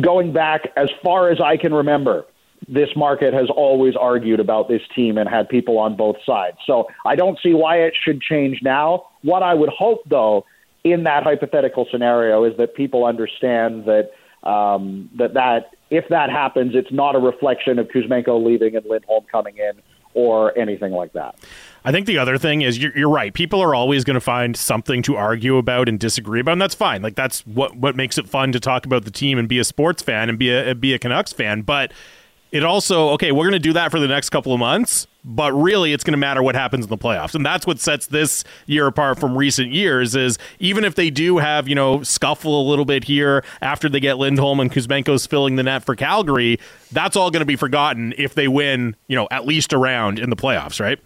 going 0.01 0.31
back 0.31 0.61
as 0.77 0.89
far 1.03 1.29
as 1.29 1.39
I 1.41 1.57
can 1.57 1.73
remember, 1.73 2.25
this 2.67 2.89
market 2.95 3.33
has 3.33 3.49
always 3.49 3.95
argued 3.95 4.39
about 4.39 4.67
this 4.67 4.81
team 4.95 5.17
and 5.17 5.27
had 5.27 5.49
people 5.49 5.77
on 5.77 5.95
both 5.95 6.17
sides. 6.25 6.57
So 6.65 6.87
I 7.05 7.15
don't 7.15 7.39
see 7.41 7.53
why 7.53 7.77
it 7.77 7.93
should 8.03 8.21
change 8.21 8.59
now. 8.61 9.07
What 9.23 9.43
I 9.43 9.53
would 9.53 9.69
hope, 9.69 10.01
though, 10.07 10.45
in 10.83 11.03
that 11.03 11.23
hypothetical 11.23 11.87
scenario, 11.91 12.43
is 12.43 12.55
that 12.57 12.75
people 12.75 13.05
understand 13.05 13.85
that 13.85 14.11
um, 14.47 15.09
that 15.17 15.33
that 15.33 15.71
if 15.89 16.05
that 16.09 16.29
happens, 16.29 16.73
it's 16.75 16.91
not 16.91 17.15
a 17.15 17.19
reflection 17.19 17.77
of 17.79 17.87
Kuzmenko 17.87 18.43
leaving 18.43 18.75
and 18.75 18.85
Lindholm 18.85 19.25
coming 19.31 19.57
in 19.57 19.81
or 20.13 20.57
anything 20.57 20.91
like 20.91 21.13
that. 21.13 21.35
I 21.83 21.91
think 21.91 22.05
the 22.05 22.17
other 22.17 22.37
thing 22.37 22.61
is 22.61 22.81
you're, 22.81 22.95
you're 22.97 23.09
right. 23.09 23.33
People 23.33 23.61
are 23.61 23.73
always 23.73 24.03
going 24.03 24.15
to 24.15 24.21
find 24.21 24.55
something 24.55 25.01
to 25.03 25.15
argue 25.15 25.57
about 25.57 25.89
and 25.89 25.99
disagree 25.99 26.39
about, 26.41 26.53
and 26.53 26.61
that's 26.61 26.75
fine. 26.75 27.01
Like 27.01 27.15
that's 27.15 27.45
what 27.47 27.75
what 27.75 27.95
makes 27.95 28.17
it 28.17 28.27
fun 28.27 28.51
to 28.51 28.59
talk 28.59 28.85
about 28.85 29.05
the 29.05 29.11
team 29.11 29.37
and 29.37 29.47
be 29.47 29.59
a 29.59 29.63
sports 29.63 30.01
fan 30.01 30.29
and 30.29 30.37
be 30.37 30.51
a 30.51 30.75
be 30.75 30.93
a 30.93 30.99
Canucks 30.99 31.33
fan. 31.33 31.61
But 31.61 31.91
it 32.51 32.63
also 32.63 33.09
okay 33.09 33.31
we're 33.31 33.45
going 33.45 33.53
to 33.53 33.59
do 33.59 33.73
that 33.73 33.91
for 33.91 33.99
the 33.99 34.07
next 34.07 34.29
couple 34.29 34.53
of 34.53 34.59
months 34.59 35.07
but 35.23 35.53
really 35.53 35.93
it's 35.93 36.03
going 36.03 36.13
to 36.13 36.17
matter 36.17 36.41
what 36.41 36.55
happens 36.55 36.85
in 36.85 36.89
the 36.89 36.97
playoffs. 36.97 37.35
And 37.35 37.45
that's 37.45 37.67
what 37.67 37.79
sets 37.79 38.07
this 38.07 38.43
year 38.65 38.87
apart 38.87 39.19
from 39.19 39.37
recent 39.37 39.71
years 39.71 40.15
is 40.15 40.37
even 40.59 40.83
if 40.83 40.95
they 40.95 41.09
do 41.09 41.37
have 41.37 41.67
you 41.67 41.75
know 41.75 42.03
scuffle 42.03 42.61
a 42.61 42.65
little 42.67 42.85
bit 42.85 43.03
here 43.03 43.43
after 43.61 43.89
they 43.89 43.99
get 43.99 44.17
lindholm 44.17 44.59
and 44.59 44.71
kuzmenko's 44.71 45.25
filling 45.25 45.55
the 45.55 45.63
net 45.63 45.83
for 45.83 45.95
calgary 45.95 46.59
that's 46.91 47.15
all 47.15 47.31
going 47.31 47.41
to 47.41 47.45
be 47.45 47.55
forgotten 47.55 48.13
if 48.17 48.33
they 48.33 48.47
win 48.47 48.95
you 49.07 49.15
know 49.15 49.27
at 49.31 49.45
least 49.45 49.73
a 49.73 49.77
round 49.77 50.19
in 50.19 50.29
the 50.29 50.35
playoffs 50.35 50.79
right? 50.79 50.99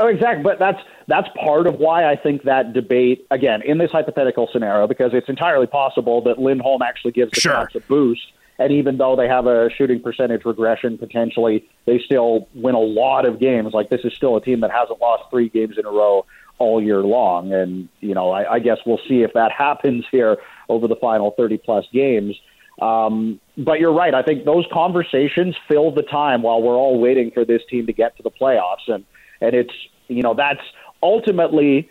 Oh 0.00 0.06
exactly. 0.06 0.44
But 0.44 0.58
that's 0.58 0.80
that's 1.08 1.28
part 1.40 1.66
of 1.66 1.76
why 1.76 2.10
i 2.10 2.14
think 2.14 2.42
that 2.42 2.72
debate 2.72 3.26
again 3.30 3.62
in 3.62 3.78
this 3.78 3.90
hypothetical 3.90 4.48
scenario 4.52 4.86
because 4.86 5.12
it's 5.14 5.28
entirely 5.28 5.66
possible 5.66 6.22
that 6.22 6.38
lindholm 6.38 6.82
actually 6.82 7.12
gives 7.12 7.30
the 7.32 7.40
sure. 7.40 7.68
a 7.74 7.80
boost 7.88 8.32
and 8.58 8.72
even 8.72 8.96
though 8.98 9.14
they 9.14 9.28
have 9.28 9.46
a 9.46 9.70
shooting 9.70 10.00
percentage 10.02 10.44
regression 10.44 10.98
potentially, 10.98 11.68
they 11.86 11.98
still 11.98 12.48
win 12.54 12.74
a 12.74 12.80
lot 12.80 13.24
of 13.24 13.38
games. 13.38 13.72
Like 13.72 13.88
this 13.88 14.00
is 14.04 14.12
still 14.14 14.36
a 14.36 14.40
team 14.40 14.60
that 14.60 14.70
hasn't 14.70 15.00
lost 15.00 15.24
three 15.30 15.48
games 15.48 15.76
in 15.78 15.86
a 15.86 15.90
row 15.90 16.26
all 16.58 16.82
year 16.82 17.02
long. 17.02 17.52
And, 17.52 17.88
you 18.00 18.14
know, 18.14 18.30
I, 18.30 18.54
I 18.54 18.58
guess 18.58 18.78
we'll 18.84 19.00
see 19.08 19.22
if 19.22 19.32
that 19.34 19.52
happens 19.56 20.04
here 20.10 20.38
over 20.68 20.88
the 20.88 20.96
final 20.96 21.32
30 21.36 21.58
plus 21.58 21.86
games. 21.92 22.36
Um, 22.82 23.40
but 23.56 23.80
you're 23.80 23.92
right. 23.92 24.14
I 24.14 24.22
think 24.22 24.44
those 24.44 24.64
conversations 24.72 25.56
fill 25.68 25.90
the 25.92 26.02
time 26.02 26.42
while 26.42 26.62
we're 26.62 26.76
all 26.76 27.00
waiting 27.00 27.30
for 27.30 27.44
this 27.44 27.62
team 27.68 27.86
to 27.86 27.92
get 27.92 28.16
to 28.16 28.22
the 28.22 28.30
playoffs. 28.30 28.88
And, 28.88 29.04
and 29.40 29.54
it's, 29.54 29.74
you 30.08 30.22
know, 30.22 30.34
that's 30.34 30.60
ultimately 31.02 31.90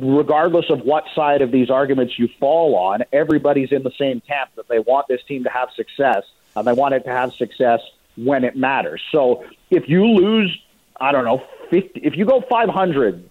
regardless 0.00 0.70
of 0.70 0.80
what 0.80 1.04
side 1.14 1.40
of 1.40 1.52
these 1.52 1.70
arguments 1.70 2.18
you 2.18 2.28
fall 2.40 2.76
on, 2.76 3.04
everybody's 3.12 3.70
in 3.70 3.82
the 3.82 3.92
same 3.98 4.20
camp 4.20 4.50
that 4.56 4.68
they 4.68 4.80
want 4.80 5.06
this 5.08 5.22
team 5.24 5.44
to 5.44 5.50
have 5.50 5.68
success 5.76 6.24
and 6.56 6.66
they 6.66 6.72
want 6.72 6.94
it 6.94 7.04
to 7.04 7.10
have 7.10 7.32
success 7.34 7.80
when 8.16 8.44
it 8.44 8.56
matters. 8.56 9.00
So 9.12 9.44
if 9.70 9.88
you 9.88 10.04
lose, 10.04 10.56
I 11.00 11.12
don't 11.12 11.24
know, 11.24 11.42
50, 11.70 12.00
if 12.00 12.16
you 12.16 12.24
go 12.24 12.42
500 12.48 13.28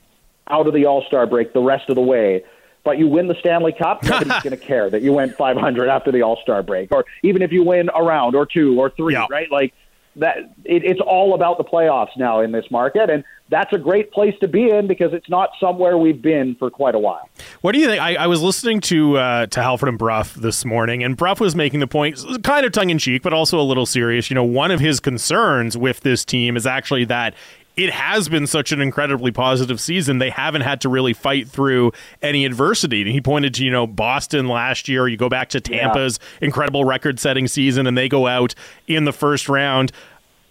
out 0.49 0.67
of 0.67 0.73
the 0.73 0.85
All 0.85 1.03
Star 1.03 1.25
break 1.25 1.53
the 1.53 1.61
rest 1.61 1.89
of 1.89 1.95
the 1.95 2.01
way, 2.01 2.43
but 2.83 2.97
you 2.97 3.07
win 3.07 3.27
the 3.27 3.35
Stanley 3.35 3.73
Cup, 3.73 4.03
nobody's 4.03 4.41
going 4.43 4.57
to 4.57 4.57
care 4.57 4.89
that 4.89 5.01
you 5.01 5.13
went 5.13 5.35
500 5.35 5.89
after 5.89 6.11
the 6.11 6.21
All 6.21 6.37
Star 6.41 6.63
break, 6.63 6.91
or 6.91 7.05
even 7.23 7.41
if 7.41 7.51
you 7.51 7.63
win 7.63 7.89
a 7.93 8.03
round 8.03 8.35
or 8.35 8.45
two 8.45 8.79
or 8.79 8.89
three, 8.89 9.13
yeah. 9.13 9.27
right? 9.29 9.49
Like 9.51 9.73
that, 10.17 10.37
it, 10.65 10.83
it's 10.83 10.99
all 10.99 11.33
about 11.33 11.57
the 11.57 11.63
playoffs 11.63 12.15
now 12.17 12.41
in 12.41 12.51
this 12.51 12.69
market, 12.69 13.09
and 13.09 13.23
that's 13.53 13.71
a 13.71 13.77
great 13.77 14.11
place 14.11 14.33
to 14.39 14.47
be 14.47 14.69
in 14.69 14.87
because 14.87 15.13
it's 15.13 15.29
not 15.29 15.49
somewhere 15.59 15.97
we've 15.97 16.21
been 16.21 16.55
for 16.55 16.69
quite 16.69 16.95
a 16.95 16.99
while. 16.99 17.29
What 17.61 17.73
do 17.73 17.79
you 17.79 17.87
think? 17.87 18.01
I, 18.01 18.15
I 18.15 18.27
was 18.27 18.41
listening 18.41 18.81
to 18.81 19.17
uh, 19.17 19.45
to 19.47 19.61
Halford 19.61 19.89
and 19.89 19.97
Brough 19.97 20.23
this 20.35 20.65
morning, 20.65 21.03
and 21.03 21.15
Brough 21.15 21.35
was 21.39 21.55
making 21.55 21.79
the 21.79 21.87
point, 21.87 22.19
kind 22.43 22.65
of 22.65 22.71
tongue 22.71 22.89
in 22.89 22.97
cheek, 22.97 23.21
but 23.21 23.33
also 23.33 23.59
a 23.59 23.63
little 23.63 23.85
serious. 23.85 24.29
You 24.29 24.35
know, 24.35 24.43
one 24.43 24.71
of 24.71 24.79
his 24.79 24.99
concerns 24.99 25.77
with 25.77 26.01
this 26.01 26.25
team 26.25 26.57
is 26.57 26.65
actually 26.65 27.05
that 27.05 27.35
it 27.75 27.91
has 27.91 28.29
been 28.29 28.45
such 28.45 28.71
an 28.71 28.81
incredibly 28.81 29.31
positive 29.31 29.79
season. 29.79 30.19
They 30.19 30.29
haven't 30.29 30.61
had 30.61 30.81
to 30.81 30.89
really 30.89 31.13
fight 31.13 31.47
through 31.47 31.91
any 32.21 32.45
adversity. 32.45 33.01
And 33.01 33.09
he 33.09 33.19
pointed 33.19 33.55
to, 33.55 33.65
you 33.65 33.71
know, 33.71 33.87
Boston 33.87 34.47
last 34.47 34.87
year. 34.87 35.07
You 35.07 35.17
go 35.17 35.29
back 35.29 35.49
to 35.49 35.61
Tampa's 35.61 36.19
yeah. 36.21 36.45
incredible 36.45 36.85
record 36.85 37.19
setting 37.19 37.47
season, 37.47 37.87
and 37.87 37.97
they 37.97 38.07
go 38.07 38.27
out 38.27 38.53
in 38.87 39.05
the 39.05 39.13
first 39.13 39.49
round. 39.49 39.91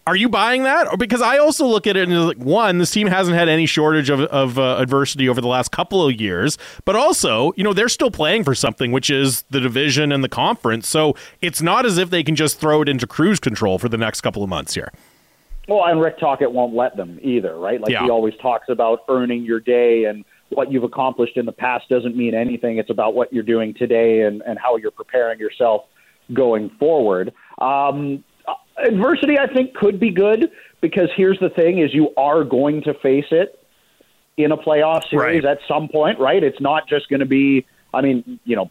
Are 0.05 0.17
you 0.17 0.29
buying 0.29 0.65
that? 0.65 0.89
Or 0.89 0.97
because 0.97 1.23
I 1.23 1.39
also 1.39 1.65
look 1.65 1.87
at 1.87 1.97
it 1.97 2.09
and 2.09 2.27
like 2.27 2.39
one, 2.39 2.79
this 2.79 2.91
team 2.91 3.07
hasn't 3.07 3.37
had 3.37 3.49
any 3.49 3.67
shortage 3.67 4.11
of, 4.11 4.21
of 4.21 4.59
uh, 4.59 4.77
adversity 4.79 5.29
over 5.29 5.41
the 5.41 5.47
last 5.47 5.71
couple 5.71 6.05
of 6.05 6.21
years, 6.21 6.59
but 6.85 6.97
also, 6.97 7.53
you 7.57 7.63
know, 7.63 7.73
they're 7.73 7.89
still 7.89 8.11
playing 8.11 8.43
for 8.43 8.55
something, 8.55 8.91
which 8.91 9.11
is 9.11 9.43
the 9.51 9.61
division 9.61 10.11
and 10.11 10.25
the 10.25 10.29
conference. 10.29 10.89
So 10.89 11.15
it's 11.41 11.63
not 11.63 11.87
as 11.87 11.99
if 11.99 12.11
they 12.11 12.25
can 12.25 12.35
just 12.35 12.59
throw 12.59 12.83
it 12.83 12.89
into 12.89 13.07
cruise 13.07 13.39
control 13.39 13.79
for 13.79 13.89
the 13.89 13.97
next 13.97 14.23
couple 14.23 14.43
of 14.43 14.49
months 14.49 14.75
here. 14.75 14.91
Well, 15.69 15.85
and 15.85 16.01
Rick 16.01 16.19
Tocchet 16.19 16.51
won't 16.51 16.75
let 16.75 16.97
them 16.97 17.21
either, 17.23 17.57
right? 17.57 17.81
Like 17.81 17.93
yeah. 17.93 18.03
he 18.03 18.11
always 18.11 18.35
talks 18.43 18.69
about 18.69 19.05
earning 19.09 19.45
your 19.45 19.61
day 19.61 20.05
and 20.05 20.25
what 20.49 20.73
you've 20.73 20.85
accomplished 20.85 21.37
in 21.37 21.47
the 21.47 21.53
past 21.53 21.89
doesn't 21.89 22.17
mean 22.17 22.35
anything. 22.35 22.79
It's 22.79 22.91
about 22.91 23.15
what 23.15 23.33
you're 23.33 23.45
doing 23.45 23.73
today 23.73 24.23
and, 24.23 24.43
and 24.43 24.59
how 24.59 24.77
you're 24.77 24.91
preparing 24.91 25.39
yourself 25.39 25.85
going 26.33 26.71
forward. 26.79 27.33
Um, 27.59 28.25
adversity, 28.77 29.39
I 29.39 29.53
think, 29.53 29.75
could 29.75 30.01
be 30.01 30.11
good 30.11 30.51
because 30.81 31.09
here's 31.17 31.39
the 31.41 31.51
thing: 31.51 31.79
is 31.79 31.95
you 31.95 32.13
are 32.17 32.45
going 32.45 32.83
to 32.83 32.95
face 32.95 33.27
it 33.31 33.59
in 34.37 34.53
a 34.53 34.57
playoff 34.57 35.09
series 35.09 35.45
right. 35.45 35.53
at 35.53 35.59
some 35.69 35.89
point, 35.89 36.19
right? 36.19 36.43
It's 36.43 36.61
not 36.61 36.89
just 36.89 37.09
going 37.09 37.21
to 37.21 37.27
be. 37.27 37.67
I 37.95 38.01
mean, 38.01 38.41
you 38.45 38.57
know, 38.57 38.71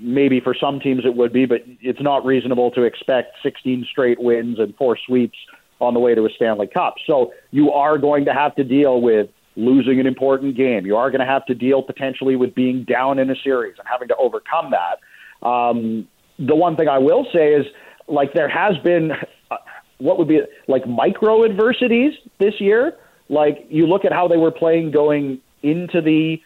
maybe 0.00 0.40
for 0.40 0.54
some 0.54 0.80
teams 0.80 1.04
it 1.04 1.14
would 1.14 1.32
be, 1.32 1.46
but 1.46 1.62
it's 1.80 2.02
not 2.02 2.24
reasonable 2.24 2.70
to 2.72 2.82
expect 2.82 3.36
16 3.42 3.86
straight 3.90 4.20
wins 4.20 4.58
and 4.58 4.74
four 4.76 4.96
sweeps 5.06 5.38
on 5.80 5.94
the 5.94 6.00
way 6.00 6.14
to 6.14 6.26
a 6.26 6.30
Stanley 6.30 6.66
Cup. 6.66 6.94
So 7.06 7.32
you 7.50 7.70
are 7.72 7.98
going 7.98 8.24
to 8.24 8.32
have 8.32 8.54
to 8.56 8.64
deal 8.64 9.00
with 9.00 9.28
losing 9.56 10.00
an 10.00 10.06
important 10.06 10.56
game. 10.56 10.86
You 10.86 10.96
are 10.96 11.10
going 11.10 11.20
to 11.20 11.26
have 11.26 11.44
to 11.46 11.54
deal 11.54 11.82
potentially 11.82 12.36
with 12.36 12.54
being 12.54 12.84
down 12.84 13.18
in 13.18 13.30
a 13.30 13.36
series 13.36 13.74
and 13.78 13.86
having 13.88 14.08
to 14.08 14.16
overcome 14.16 14.72
that. 14.72 15.46
Um, 15.46 16.08
the 16.38 16.54
one 16.54 16.76
thing 16.76 16.88
I 16.88 16.98
will 16.98 17.26
say 17.32 17.54
is 17.54 17.66
like 18.08 18.32
there 18.32 18.48
has 18.48 18.76
been 18.78 19.12
uh, 19.50 19.56
what 19.98 20.18
would 20.18 20.28
be 20.28 20.40
like 20.66 20.86
micro 20.86 21.44
adversities 21.44 22.14
this 22.38 22.60
year. 22.60 22.96
Like 23.28 23.66
you 23.68 23.86
look 23.86 24.04
at 24.04 24.12
how 24.12 24.28
they 24.28 24.36
were 24.36 24.50
playing 24.50 24.90
going 24.90 25.40
into 25.62 26.00
the 26.00 26.40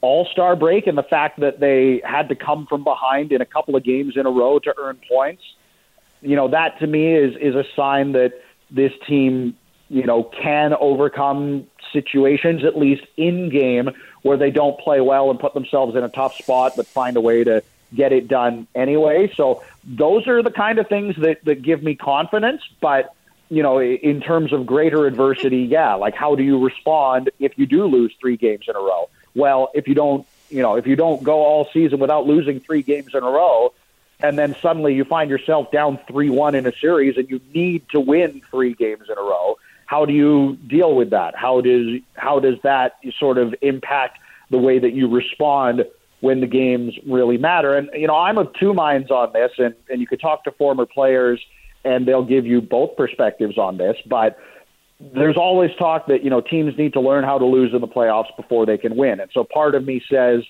All 0.00 0.26
Star 0.32 0.56
break, 0.56 0.86
and 0.86 0.98
the 0.98 1.04
fact 1.04 1.40
that 1.40 1.60
they 1.60 2.02
had 2.04 2.28
to 2.28 2.34
come 2.34 2.66
from 2.66 2.84
behind 2.84 3.32
in 3.32 3.40
a 3.40 3.46
couple 3.46 3.76
of 3.76 3.84
games 3.84 4.16
in 4.16 4.26
a 4.26 4.30
row 4.30 4.58
to 4.58 4.74
earn 4.78 4.98
points. 5.08 5.42
You 6.22 6.36
know 6.36 6.48
that 6.48 6.78
to 6.80 6.86
me 6.86 7.14
is 7.14 7.36
is 7.40 7.54
a 7.54 7.64
sign 7.76 8.12
that 8.12 8.32
this 8.70 8.92
team, 9.06 9.56
you 9.88 10.04
know, 10.04 10.24
can 10.24 10.74
overcome 10.74 11.66
situations 11.92 12.64
at 12.64 12.76
least 12.76 13.04
in 13.16 13.50
game 13.50 13.90
where 14.22 14.36
they 14.36 14.50
don't 14.50 14.78
play 14.80 15.00
well 15.00 15.30
and 15.30 15.38
put 15.38 15.54
themselves 15.54 15.94
in 15.94 16.02
a 16.02 16.08
tough 16.08 16.34
spot, 16.34 16.72
but 16.76 16.86
find 16.86 17.16
a 17.16 17.20
way 17.20 17.44
to 17.44 17.62
get 17.94 18.12
it 18.12 18.28
done 18.28 18.66
anyway. 18.74 19.32
So 19.36 19.62
those 19.84 20.26
are 20.26 20.42
the 20.42 20.50
kind 20.50 20.78
of 20.78 20.88
things 20.88 21.16
that, 21.16 21.44
that 21.44 21.62
give 21.62 21.82
me 21.82 21.94
confidence. 21.94 22.62
But, 22.80 23.14
you 23.48 23.62
know, 23.62 23.80
in 23.80 24.20
terms 24.20 24.52
of 24.52 24.66
greater 24.66 25.06
adversity, 25.06 25.62
yeah, 25.62 25.94
like 25.94 26.14
how 26.14 26.34
do 26.34 26.42
you 26.42 26.64
respond 26.64 27.30
if 27.38 27.58
you 27.58 27.66
do 27.66 27.86
lose 27.86 28.14
three 28.20 28.36
games 28.36 28.64
in 28.68 28.76
a 28.76 28.80
row? 28.80 29.08
Well, 29.34 29.70
if 29.74 29.88
you 29.88 29.94
don't, 29.94 30.26
you 30.50 30.62
know, 30.62 30.76
if 30.76 30.86
you 30.86 30.96
don't 30.96 31.22
go 31.22 31.44
all 31.44 31.68
season 31.72 31.98
without 31.98 32.26
losing 32.26 32.60
three 32.60 32.82
games 32.82 33.14
in 33.14 33.22
a 33.22 33.30
row, 33.30 33.72
and 34.20 34.38
then 34.38 34.56
suddenly 34.62 34.94
you 34.94 35.04
find 35.04 35.28
yourself 35.28 35.70
down 35.70 35.98
3 36.08 36.30
1 36.30 36.54
in 36.54 36.66
a 36.66 36.72
series 36.76 37.16
and 37.16 37.28
you 37.28 37.40
need 37.52 37.88
to 37.90 38.00
win 38.00 38.40
three 38.50 38.74
games 38.74 39.04
in 39.10 39.18
a 39.18 39.22
row, 39.22 39.58
how 39.86 40.04
do 40.04 40.12
you 40.12 40.56
deal 40.66 40.94
with 40.94 41.10
that? 41.10 41.36
How 41.36 41.60
does, 41.60 42.00
how 42.14 42.38
does 42.38 42.60
that 42.62 42.98
sort 43.18 43.38
of 43.38 43.54
impact 43.60 44.18
the 44.50 44.58
way 44.58 44.78
that 44.78 44.92
you 44.92 45.08
respond 45.08 45.84
when 46.24 46.40
the 46.40 46.46
games 46.46 46.94
really 47.06 47.36
matter. 47.36 47.76
And, 47.76 47.90
you 47.92 48.06
know, 48.06 48.16
I'm 48.16 48.38
of 48.38 48.48
two 48.58 48.72
minds 48.72 49.10
on 49.10 49.30
this, 49.34 49.50
and, 49.58 49.74
and 49.90 50.00
you 50.00 50.06
could 50.06 50.20
talk 50.20 50.42
to 50.44 50.52
former 50.52 50.86
players 50.86 51.38
and 51.84 52.08
they'll 52.08 52.24
give 52.24 52.46
you 52.46 52.62
both 52.62 52.96
perspectives 52.96 53.58
on 53.58 53.76
this. 53.76 53.94
But 54.08 54.38
there's 54.98 55.36
always 55.36 55.70
talk 55.78 56.06
that, 56.06 56.24
you 56.24 56.30
know, 56.30 56.40
teams 56.40 56.78
need 56.78 56.94
to 56.94 57.00
learn 57.00 57.24
how 57.24 57.36
to 57.38 57.44
lose 57.44 57.74
in 57.74 57.82
the 57.82 57.86
playoffs 57.86 58.34
before 58.38 58.64
they 58.64 58.78
can 58.78 58.96
win. 58.96 59.20
And 59.20 59.30
so 59.34 59.44
part 59.44 59.74
of 59.74 59.84
me 59.84 60.02
says, 60.10 60.40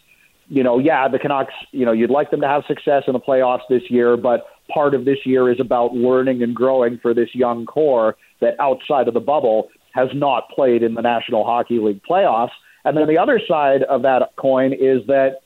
you 0.48 0.62
know, 0.62 0.78
yeah, 0.78 1.08
the 1.08 1.18
Canucks, 1.18 1.54
you 1.72 1.84
know, 1.84 1.90
you'd 1.90 2.10
like 2.10 2.30
them 2.30 2.40
to 2.42 2.46
have 2.46 2.62
success 2.68 3.02
in 3.08 3.14
the 3.14 3.20
playoffs 3.20 3.66
this 3.68 3.82
year, 3.90 4.16
but 4.16 4.46
part 4.72 4.94
of 4.94 5.04
this 5.04 5.18
year 5.24 5.50
is 5.50 5.58
about 5.58 5.94
learning 5.94 6.40
and 6.40 6.54
growing 6.54 6.98
for 6.98 7.12
this 7.14 7.34
young 7.34 7.66
core 7.66 8.16
that 8.40 8.54
outside 8.60 9.08
of 9.08 9.14
the 9.14 9.20
bubble 9.20 9.70
has 9.92 10.08
not 10.14 10.48
played 10.50 10.84
in 10.84 10.94
the 10.94 11.02
National 11.02 11.44
Hockey 11.44 11.80
League 11.80 12.02
playoffs. 12.08 12.54
And 12.84 12.96
then 12.96 13.08
the 13.08 13.18
other 13.18 13.40
side 13.48 13.82
of 13.84 14.02
that 14.02 14.36
coin 14.36 14.72
is 14.72 15.04
that 15.08 15.40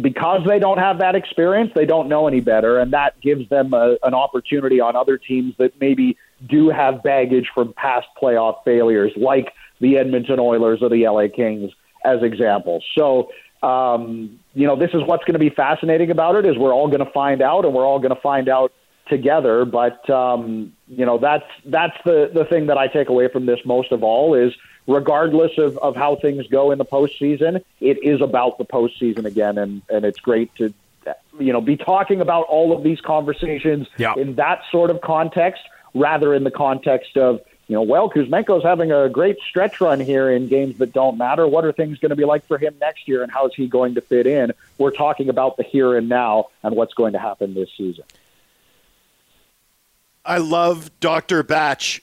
because 0.00 0.42
they 0.46 0.58
don't 0.58 0.78
have 0.78 0.98
that 0.98 1.14
experience, 1.14 1.72
they 1.74 1.86
don't 1.86 2.08
know 2.08 2.28
any 2.28 2.40
better, 2.40 2.78
and 2.78 2.92
that 2.92 3.20
gives 3.20 3.48
them 3.48 3.74
a, 3.74 3.96
an 4.02 4.14
opportunity 4.14 4.80
on 4.80 4.94
other 4.94 5.18
teams 5.18 5.54
that 5.58 5.78
maybe 5.80 6.16
do 6.48 6.68
have 6.68 7.02
baggage 7.02 7.50
from 7.54 7.72
past 7.72 8.06
playoff 8.20 8.62
failures, 8.64 9.12
like 9.16 9.52
the 9.80 9.98
Edmonton 9.98 10.38
Oilers 10.38 10.80
or 10.82 10.88
the 10.88 11.06
LA 11.06 11.26
Kings, 11.34 11.72
as 12.04 12.22
examples. 12.22 12.84
So, 12.96 13.30
um, 13.62 14.38
you 14.54 14.66
know, 14.66 14.76
this 14.76 14.90
is 14.94 15.02
what's 15.04 15.24
going 15.24 15.34
to 15.34 15.40
be 15.40 15.50
fascinating 15.50 16.10
about 16.10 16.36
it 16.36 16.46
is 16.46 16.56
we're 16.56 16.72
all 16.72 16.86
going 16.86 17.04
to 17.04 17.12
find 17.12 17.42
out, 17.42 17.64
and 17.64 17.74
we're 17.74 17.86
all 17.86 17.98
going 17.98 18.14
to 18.14 18.20
find 18.20 18.48
out 18.48 18.72
together. 19.08 19.64
But 19.64 20.08
um, 20.08 20.72
you 20.86 21.04
know, 21.04 21.18
that's 21.18 21.44
that's 21.66 21.96
the 22.04 22.30
the 22.32 22.44
thing 22.44 22.66
that 22.68 22.78
I 22.78 22.86
take 22.86 23.08
away 23.08 23.28
from 23.28 23.46
this 23.46 23.58
most 23.64 23.92
of 23.92 24.02
all 24.02 24.34
is 24.34 24.52
regardless 24.86 25.56
of, 25.58 25.78
of 25.78 25.96
how 25.96 26.16
things 26.16 26.46
go 26.48 26.70
in 26.70 26.78
the 26.78 26.84
postseason, 26.84 27.62
it 27.80 28.02
is 28.02 28.20
about 28.20 28.58
the 28.58 28.64
postseason 28.64 29.24
again, 29.24 29.58
and, 29.58 29.82
and 29.88 30.04
it's 30.04 30.20
great 30.20 30.54
to 30.56 30.72
you 31.38 31.52
know 31.52 31.60
be 31.60 31.76
talking 31.76 32.20
about 32.20 32.42
all 32.46 32.76
of 32.76 32.82
these 32.82 33.00
conversations 33.00 33.88
yeah. 33.96 34.14
in 34.16 34.34
that 34.34 34.62
sort 34.70 34.90
of 34.90 35.00
context 35.00 35.62
rather 35.94 36.34
in 36.34 36.44
the 36.44 36.50
context 36.50 37.16
of 37.16 37.40
you 37.70 37.74
know, 37.74 37.82
well, 37.82 38.10
Kuzmenko's 38.10 38.64
having 38.64 38.90
a 38.90 39.08
great 39.08 39.36
stretch 39.48 39.80
run 39.80 40.00
here 40.00 40.28
in 40.28 40.48
games 40.48 40.78
that 40.78 40.92
don't 40.92 41.16
matter. 41.16 41.46
What 41.46 41.64
are 41.64 41.70
things 41.70 42.00
going 42.00 42.10
to 42.10 42.16
be 42.16 42.24
like 42.24 42.44
for 42.48 42.58
him 42.58 42.74
next 42.80 43.06
year, 43.06 43.22
and 43.22 43.30
how 43.30 43.46
is 43.46 43.54
he 43.54 43.68
going 43.68 43.94
to 43.94 44.00
fit 44.00 44.26
in? 44.26 44.52
We're 44.76 44.90
talking 44.90 45.28
about 45.28 45.56
the 45.56 45.62
here 45.62 45.96
and 45.96 46.08
now 46.08 46.48
and 46.64 46.74
what's 46.74 46.94
going 46.94 47.12
to 47.12 47.20
happen 47.20 47.54
this 47.54 47.68
season. 47.78 48.02
I 50.24 50.38
love 50.38 50.90
Dr. 50.98 51.44
Batch 51.44 52.02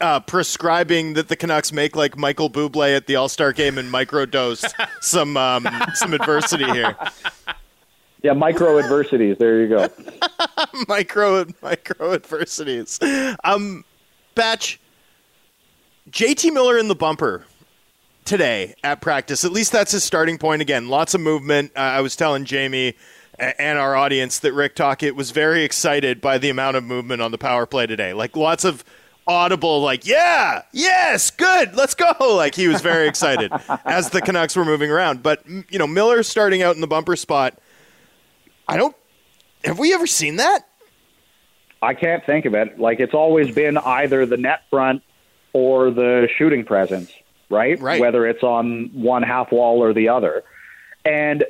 uh, 0.00 0.20
prescribing 0.20 1.14
that 1.14 1.28
the 1.28 1.36
Canucks 1.36 1.72
make 1.72 1.96
like 1.96 2.16
Michael 2.16 2.50
Bublé 2.50 2.96
at 2.96 3.06
the 3.06 3.16
All 3.16 3.28
Star 3.28 3.52
game 3.52 3.78
and 3.78 3.92
microdose 3.92 4.70
some 5.00 5.36
um, 5.36 5.68
some 5.94 6.14
adversity 6.14 6.64
here. 6.70 6.96
Yeah, 8.22 8.32
micro 8.32 8.78
adversities. 8.78 9.36
There 9.38 9.60
you 9.60 9.68
go. 9.68 9.88
micro 10.88 11.46
micro 11.62 12.12
adversities. 12.12 12.98
Um, 13.44 13.84
Batch, 14.34 14.80
JT 16.10 16.52
Miller 16.52 16.78
in 16.78 16.88
the 16.88 16.94
bumper 16.94 17.44
today 18.24 18.74
at 18.82 19.00
practice. 19.00 19.44
At 19.44 19.52
least 19.52 19.72
that's 19.72 19.92
his 19.92 20.04
starting 20.04 20.38
point. 20.38 20.62
Again, 20.62 20.88
lots 20.88 21.14
of 21.14 21.20
movement. 21.20 21.72
Uh, 21.76 21.80
I 21.80 22.00
was 22.00 22.16
telling 22.16 22.44
Jamie 22.44 22.94
and 23.38 23.78
our 23.78 23.96
audience 23.96 24.38
that 24.40 24.52
Rick 24.52 24.76
Tocchet 24.76 25.16
was 25.16 25.30
very 25.30 25.64
excited 25.64 26.20
by 26.20 26.38
the 26.38 26.50
amount 26.50 26.76
of 26.76 26.84
movement 26.84 27.20
on 27.20 27.30
the 27.30 27.38
power 27.38 27.66
play 27.66 27.86
today. 27.86 28.12
Like 28.12 28.36
lots 28.36 28.64
of 28.64 28.84
audible 29.26 29.80
like 29.80 30.06
yeah 30.06 30.62
yes 30.72 31.30
good 31.30 31.74
let's 31.74 31.94
go. 31.94 32.12
Like 32.20 32.54
he 32.54 32.68
was 32.68 32.80
very 32.80 33.08
excited 33.08 33.52
as 33.84 34.10
the 34.10 34.20
canucks 34.20 34.56
were 34.56 34.64
moving 34.64 34.90
around. 34.90 35.22
But 35.22 35.42
you 35.48 35.78
know 35.78 35.86
miller 35.86 36.22
starting 36.22 36.62
out 36.62 36.74
in 36.74 36.80
the 36.80 36.86
bumper 36.86 37.16
spot 37.16 37.58
i 38.68 38.76
don't 38.76 38.96
have 39.64 39.78
we 39.78 39.94
ever 39.94 40.06
seen 40.06 40.36
that? 40.36 40.66
I 41.80 41.94
can't 41.94 42.24
think 42.24 42.44
of 42.44 42.54
it. 42.54 42.78
Like 42.78 43.00
it's 43.00 43.14
always 43.14 43.54
been 43.54 43.78
either 43.78 44.26
the 44.26 44.36
net 44.36 44.62
front 44.70 45.02
or 45.54 45.90
the 45.90 46.28
shooting 46.36 46.64
presence 46.64 47.10
right? 47.50 47.80
Right. 47.80 48.00
Whether 48.00 48.26
it's 48.26 48.42
on 48.42 48.90
one 48.92 49.22
half 49.22 49.52
wall 49.52 49.82
or 49.82 49.92
the 49.92 50.08
other. 50.08 50.42
And 51.04 51.44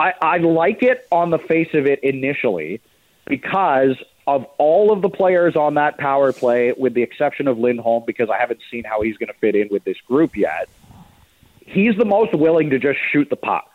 i 0.00 0.12
i 0.20 0.38
like 0.38 0.82
it 0.82 1.06
on 1.12 1.30
the 1.30 1.38
face 1.38 1.72
of 1.74 1.86
it 1.86 2.02
initially 2.02 2.80
because 3.26 3.94
of 4.36 4.46
all 4.58 4.92
of 4.92 5.02
the 5.02 5.08
players 5.08 5.56
on 5.56 5.74
that 5.74 5.98
power 5.98 6.32
play, 6.32 6.72
with 6.76 6.94
the 6.94 7.02
exception 7.02 7.48
of 7.48 7.58
Lindholm, 7.58 8.04
because 8.06 8.30
I 8.30 8.38
haven't 8.38 8.60
seen 8.70 8.84
how 8.84 9.02
he's 9.02 9.16
going 9.16 9.26
to 9.26 9.38
fit 9.40 9.56
in 9.56 9.68
with 9.70 9.82
this 9.82 9.96
group 10.06 10.36
yet, 10.36 10.68
he's 11.66 11.96
the 11.96 12.04
most 12.04 12.32
willing 12.32 12.70
to 12.70 12.78
just 12.78 13.00
shoot 13.10 13.28
the 13.28 13.36
puck. 13.36 13.68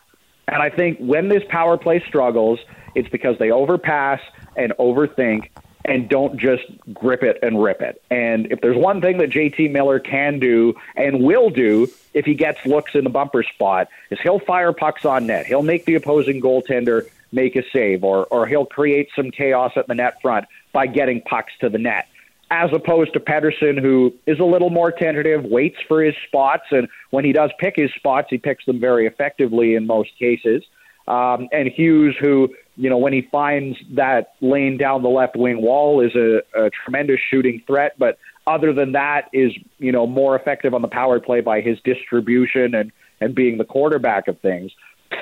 And 0.48 0.62
I 0.62 0.70
think 0.70 0.98
when 0.98 1.28
this 1.28 1.42
power 1.50 1.76
play 1.76 2.02
struggles, 2.08 2.58
it's 2.94 3.08
because 3.08 3.36
they 3.38 3.50
overpass 3.50 4.20
and 4.56 4.72
overthink 4.78 5.50
and 5.84 6.08
don't 6.08 6.38
just 6.38 6.64
grip 6.94 7.22
it 7.22 7.38
and 7.42 7.62
rip 7.62 7.82
it. 7.82 8.02
And 8.10 8.50
if 8.50 8.62
there's 8.62 8.78
one 8.78 9.02
thing 9.02 9.18
that 9.18 9.28
JT 9.28 9.70
Miller 9.72 10.00
can 10.00 10.38
do 10.38 10.74
and 10.96 11.22
will 11.22 11.50
do 11.50 11.86
if 12.14 12.24
he 12.24 12.34
gets 12.34 12.64
looks 12.64 12.94
in 12.94 13.04
the 13.04 13.10
bumper 13.10 13.42
spot, 13.42 13.88
is 14.10 14.18
he'll 14.22 14.40
fire 14.40 14.72
pucks 14.72 15.04
on 15.04 15.26
net. 15.26 15.46
He'll 15.46 15.62
make 15.62 15.84
the 15.84 15.96
opposing 15.96 16.40
goaltender 16.40 17.08
make 17.32 17.56
a 17.56 17.62
save, 17.72 18.04
or 18.04 18.26
or 18.26 18.46
he'll 18.46 18.66
create 18.66 19.08
some 19.14 19.30
chaos 19.30 19.72
at 19.76 19.86
the 19.86 19.94
net 19.94 20.20
front 20.22 20.46
by 20.72 20.86
getting 20.86 21.20
pucks 21.22 21.52
to 21.60 21.68
the 21.68 21.78
net. 21.78 22.06
As 22.50 22.70
opposed 22.72 23.12
to 23.14 23.20
Pettersson, 23.20 23.80
who 23.80 24.14
is 24.26 24.38
a 24.38 24.44
little 24.44 24.70
more 24.70 24.92
tentative, 24.92 25.44
waits 25.44 25.78
for 25.88 26.02
his 26.02 26.14
spots, 26.28 26.64
and 26.70 26.86
when 27.10 27.24
he 27.24 27.32
does 27.32 27.50
pick 27.58 27.74
his 27.76 27.90
spots, 27.94 28.28
he 28.30 28.38
picks 28.38 28.64
them 28.66 28.78
very 28.78 29.06
effectively 29.06 29.74
in 29.74 29.86
most 29.86 30.10
cases. 30.18 30.62
Um, 31.08 31.48
and 31.52 31.68
Hughes, 31.68 32.16
who 32.20 32.54
you 32.76 32.90
know 32.90 32.98
when 32.98 33.12
he 33.12 33.22
finds 33.22 33.78
that 33.94 34.34
lane 34.40 34.76
down 34.76 35.02
the 35.02 35.08
left 35.08 35.36
wing 35.36 35.62
wall, 35.62 36.00
is 36.00 36.14
a, 36.14 36.42
a 36.54 36.70
tremendous 36.70 37.20
shooting 37.30 37.62
threat, 37.66 37.94
but 37.98 38.18
other 38.46 38.72
than 38.72 38.92
that, 38.92 39.28
is 39.32 39.52
you 39.78 39.92
know 39.92 40.06
more 40.06 40.36
effective 40.36 40.74
on 40.74 40.82
the 40.82 40.88
power 40.88 41.20
play 41.20 41.40
by 41.40 41.60
his 41.60 41.78
distribution 41.84 42.74
and 42.74 42.92
and 43.20 43.34
being 43.34 43.58
the 43.58 43.64
quarterback 43.64 44.28
of 44.28 44.38
things. 44.40 44.72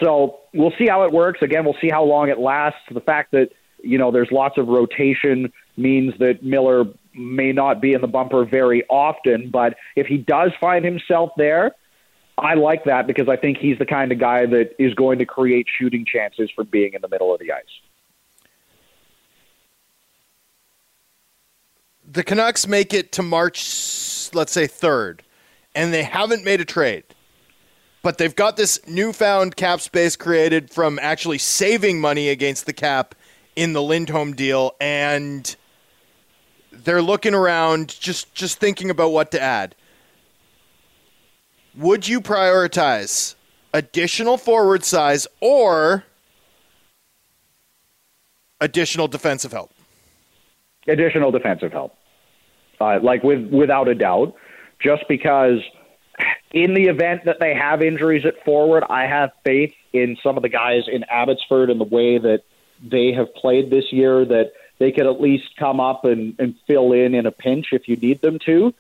So 0.01 0.41
we'll 0.53 0.73
see 0.79 0.87
how 0.89 1.05
it 1.05 1.13
works. 1.13 1.41
Again, 1.43 1.65
we'll 1.65 1.77
see 1.81 1.91
how 1.91 2.05
long 2.05 2.29
it 2.29 2.39
lasts. 2.39 2.81
The 2.91 3.01
fact 3.01 3.33
that 3.33 3.51
you 3.83 3.99
know 3.99 4.11
there's 4.11 4.31
lots 4.31 4.59
of 4.59 4.69
rotation 4.69 5.53
means 5.77 6.15
that 6.19 6.43
Miller 6.43 6.85
may 7.15 7.53
not 7.53 7.81
be 7.81 7.93
in 7.93 8.01
the 8.01 8.07
bumper 8.07 8.45
very 8.45 8.85
often, 8.89 9.51
but 9.51 9.77
if 9.97 10.07
he 10.07 10.17
does 10.17 10.53
find 10.61 10.85
himself 10.85 11.31
there, 11.37 11.73
I 12.37 12.55
like 12.55 12.85
that 12.85 13.07
because 13.07 13.29
I 13.29 13.37
think 13.37 13.59
he's 13.59 13.79
the 13.79 13.87
kind 13.87 14.11
of 14.11 14.19
guy 14.19 14.47
that 14.47 14.71
is 14.79 14.95
going 14.95 15.19
to 15.21 15.27
create 15.27 15.67
shooting 15.79 16.05
chances 16.05 16.51
from 16.55 16.67
being 16.67 16.95
in 16.95 17.03
the 17.03 17.09
middle 17.09 17.33
of 17.33 17.41
the 17.41 17.53
ice. 17.53 17.63
The 22.11 22.25
Canucks 22.25 22.67
make 22.67 22.93
it 22.93 23.13
to 23.13 23.23
March, 23.23 24.31
let's 24.35 24.53
say 24.53 24.67
3rd, 24.67 25.21
and 25.75 25.93
they 25.93 26.03
haven't 26.03 26.45
made 26.45 26.61
a 26.61 26.65
trade 26.65 27.05
but 28.05 28.19
they've 28.19 28.37
got 28.37 28.59
this 28.59 28.79
newfound 28.87 29.57
cap 29.57 29.81
space 29.81 30.15
created 30.15 30.71
from 30.71 30.99
actually 31.01 31.39
saving 31.39 31.99
money 31.99 32.29
against 32.29 32.67
the 32.67 32.73
cap 32.73 33.15
in 33.57 33.73
the 33.73 33.83
Lindholm 33.83 34.35
deal, 34.35 34.77
and 34.79 35.57
they're 36.71 37.01
looking 37.01 37.33
around, 37.35 37.99
just 37.99 38.35
just 38.35 38.59
thinking 38.61 38.91
about 38.91 39.11
what 39.11 39.31
to 39.31 39.41
add. 39.41 39.75
Would 41.75 42.07
you 42.07 42.21
prioritize 42.21 43.37
additional 43.73 44.37
forward 44.37 44.85
size 44.85 45.27
or 45.41 46.05
additional 48.61 49.09
defensive 49.09 49.53
help? 49.53 49.73
Additional 50.87 51.31
defensive 51.31 51.73
help, 51.73 51.97
uh, 52.83 52.99
like 53.03 53.23
with 53.23 53.49
without 53.51 53.89
a 53.89 53.95
doubt, 53.95 54.35
just 54.79 55.05
because 55.09 55.61
in 56.53 56.75
the 56.75 56.85
event 56.85 57.25
that 57.25 57.41
they 57.41 57.55
have 57.55 57.83
injuries 57.83 58.25
at 58.25 58.45
forward, 58.45 58.85
I 58.89 59.07
have 59.07 59.33
faith 59.45 59.75
in 59.93 60.17
some 60.23 60.37
of 60.37 60.43
the 60.43 60.49
guys 60.49 60.85
in 60.87 61.05
Abbotsford 61.05 61.71
and 61.71 61.81
the 61.81 61.85
way 61.85 62.19
that 62.19 62.43
they 62.83 63.13
have 63.13 63.35
played 63.35 63.71
this 63.71 63.93
year 63.93 64.25
that 64.25 64.53
they 64.79 64.93
could 64.93 65.07
at 65.07 65.21
least 65.21 65.57
come 65.57 65.81
up 65.81 66.05
and, 66.05 66.35
and 66.39 66.55
fill 66.67 66.93
in 66.93 67.15
in 67.15 67.27
a 67.27 67.31
pinch 67.31 67.69
if 67.73 67.89
you 67.89 67.97
need 67.97 68.21
them 68.21 68.39
to. 68.41 68.75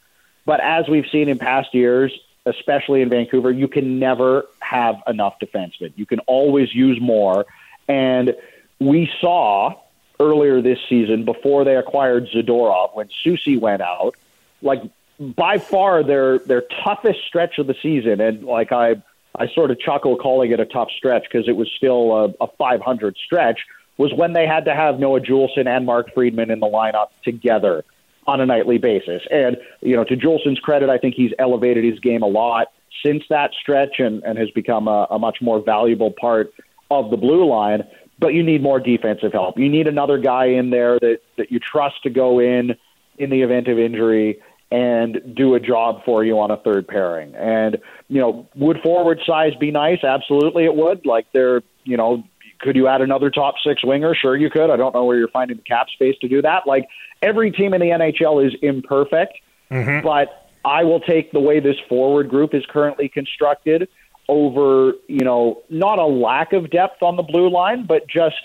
But 0.44 0.60
as 0.60 0.88
we've 0.88 1.06
seen 1.10 1.28
in 1.28 1.38
past 1.38 1.74
years, 1.74 2.12
especially 2.46 3.00
in 3.00 3.08
Vancouver, 3.08 3.50
you 3.50 3.68
can 3.68 3.98
never 3.98 4.46
have 4.60 4.96
enough 5.06 5.38
defensemen. 5.40 5.92
You 5.96 6.06
can 6.06 6.20
always 6.20 6.74
use 6.74 7.00
more. 7.00 7.46
And 7.88 8.34
we 8.78 9.10
saw 9.20 9.80
earlier 10.20 10.60
this 10.60 10.78
season, 10.88 11.24
before 11.24 11.64
they 11.64 11.76
acquired 11.76 12.28
Zadorov, 12.28 12.94
when 12.94 13.08
Soucy 13.24 13.58
went 13.58 13.82
out, 13.82 14.14
like 14.62 14.82
by 15.18 15.58
far 15.58 16.02
their 16.02 16.38
their 16.40 16.62
toughest 16.84 17.20
stretch 17.26 17.58
of 17.58 17.66
the 17.66 17.74
season, 17.82 18.20
and 18.20 18.44
like 18.44 18.72
I 18.72 19.02
I 19.36 19.48
sort 19.48 19.70
of 19.70 19.78
chuckle 19.80 20.16
calling 20.16 20.52
it 20.52 20.60
a 20.60 20.66
tough 20.66 20.90
stretch 20.96 21.24
because 21.30 21.48
it 21.48 21.56
was 21.56 21.70
still 21.76 22.12
a, 22.12 22.44
a 22.44 22.46
500 22.58 23.16
stretch. 23.24 23.60
Was 23.96 24.12
when 24.12 24.32
they 24.32 24.46
had 24.46 24.64
to 24.64 24.74
have 24.74 24.98
Noah 24.98 25.20
Juulsen 25.20 25.68
and 25.68 25.86
Mark 25.86 26.12
Friedman 26.14 26.50
in 26.50 26.58
the 26.58 26.66
lineup 26.66 27.08
together 27.22 27.84
on 28.26 28.40
a 28.40 28.46
nightly 28.46 28.78
basis. 28.78 29.22
And 29.30 29.56
you 29.82 29.94
know, 29.94 30.04
to 30.04 30.16
Juulsen's 30.16 30.58
credit, 30.58 30.90
I 30.90 30.98
think 30.98 31.14
he's 31.14 31.32
elevated 31.38 31.84
his 31.84 32.00
game 32.00 32.22
a 32.22 32.26
lot 32.26 32.68
since 33.04 33.22
that 33.30 33.52
stretch 33.60 33.98
and, 33.98 34.22
and 34.24 34.38
has 34.38 34.50
become 34.50 34.88
a, 34.88 35.06
a 35.10 35.18
much 35.18 35.38
more 35.40 35.60
valuable 35.60 36.10
part 36.10 36.52
of 36.90 37.10
the 37.10 37.16
blue 37.16 37.48
line, 37.48 37.84
but 38.18 38.28
you 38.28 38.42
need 38.42 38.62
more 38.62 38.80
defensive 38.80 39.32
help. 39.32 39.58
You 39.58 39.68
need 39.68 39.86
another 39.86 40.18
guy 40.18 40.46
in 40.46 40.70
there 40.70 40.98
that, 40.98 41.18
that 41.36 41.52
you 41.52 41.58
trust 41.58 42.02
to 42.04 42.10
go 42.10 42.40
in 42.40 42.76
in 43.18 43.30
the 43.30 43.42
event 43.42 43.68
of 43.68 43.78
injury 43.78 44.40
and 44.70 45.34
do 45.36 45.54
a 45.54 45.60
job 45.60 46.04
for 46.04 46.24
you 46.24 46.38
on 46.40 46.50
a 46.50 46.56
third 46.56 46.88
pairing. 46.88 47.34
And, 47.34 47.78
you 48.08 48.20
know, 48.20 48.48
would 48.56 48.80
forward 48.82 49.20
size 49.26 49.52
be 49.60 49.70
nice? 49.70 50.02
Absolutely 50.02 50.64
it 50.64 50.74
would. 50.74 51.06
Like 51.06 51.26
they're, 51.32 51.62
you 51.84 51.96
know, 51.96 52.24
could 52.60 52.76
you 52.76 52.88
add 52.88 53.00
another 53.00 53.30
top 53.30 53.56
six 53.64 53.84
winger? 53.84 54.14
Sure 54.14 54.36
you 54.36 54.50
could. 54.50 54.70
I 54.70 54.76
don't 54.76 54.94
know 54.94 55.04
where 55.04 55.18
you're 55.18 55.28
finding 55.28 55.58
the 55.58 55.62
cap 55.62 55.88
space 55.90 56.16
to 56.22 56.28
do 56.28 56.42
that. 56.42 56.66
Like 56.66 56.88
every 57.22 57.50
team 57.50 57.74
in 57.74 57.80
the 57.80 57.88
NHL 57.88 58.46
is 58.46 58.54
imperfect, 58.62 59.34
mm-hmm. 59.70 60.04
but 60.04 60.50
I 60.64 60.84
will 60.84 61.00
take 61.00 61.32
the 61.32 61.40
way 61.40 61.60
this 61.60 61.76
forward 61.88 62.28
group 62.28 62.54
is 62.54 62.64
currently 62.68 63.08
constructed 63.08 63.88
over, 64.28 64.94
you 65.08 65.24
know, 65.24 65.62
not 65.68 65.98
a 65.98 66.06
lack 66.06 66.52
of 66.52 66.70
depth 66.70 67.02
on 67.02 67.16
the 67.16 67.22
blue 67.22 67.50
line, 67.50 67.84
but 67.86 68.08
just 68.08 68.36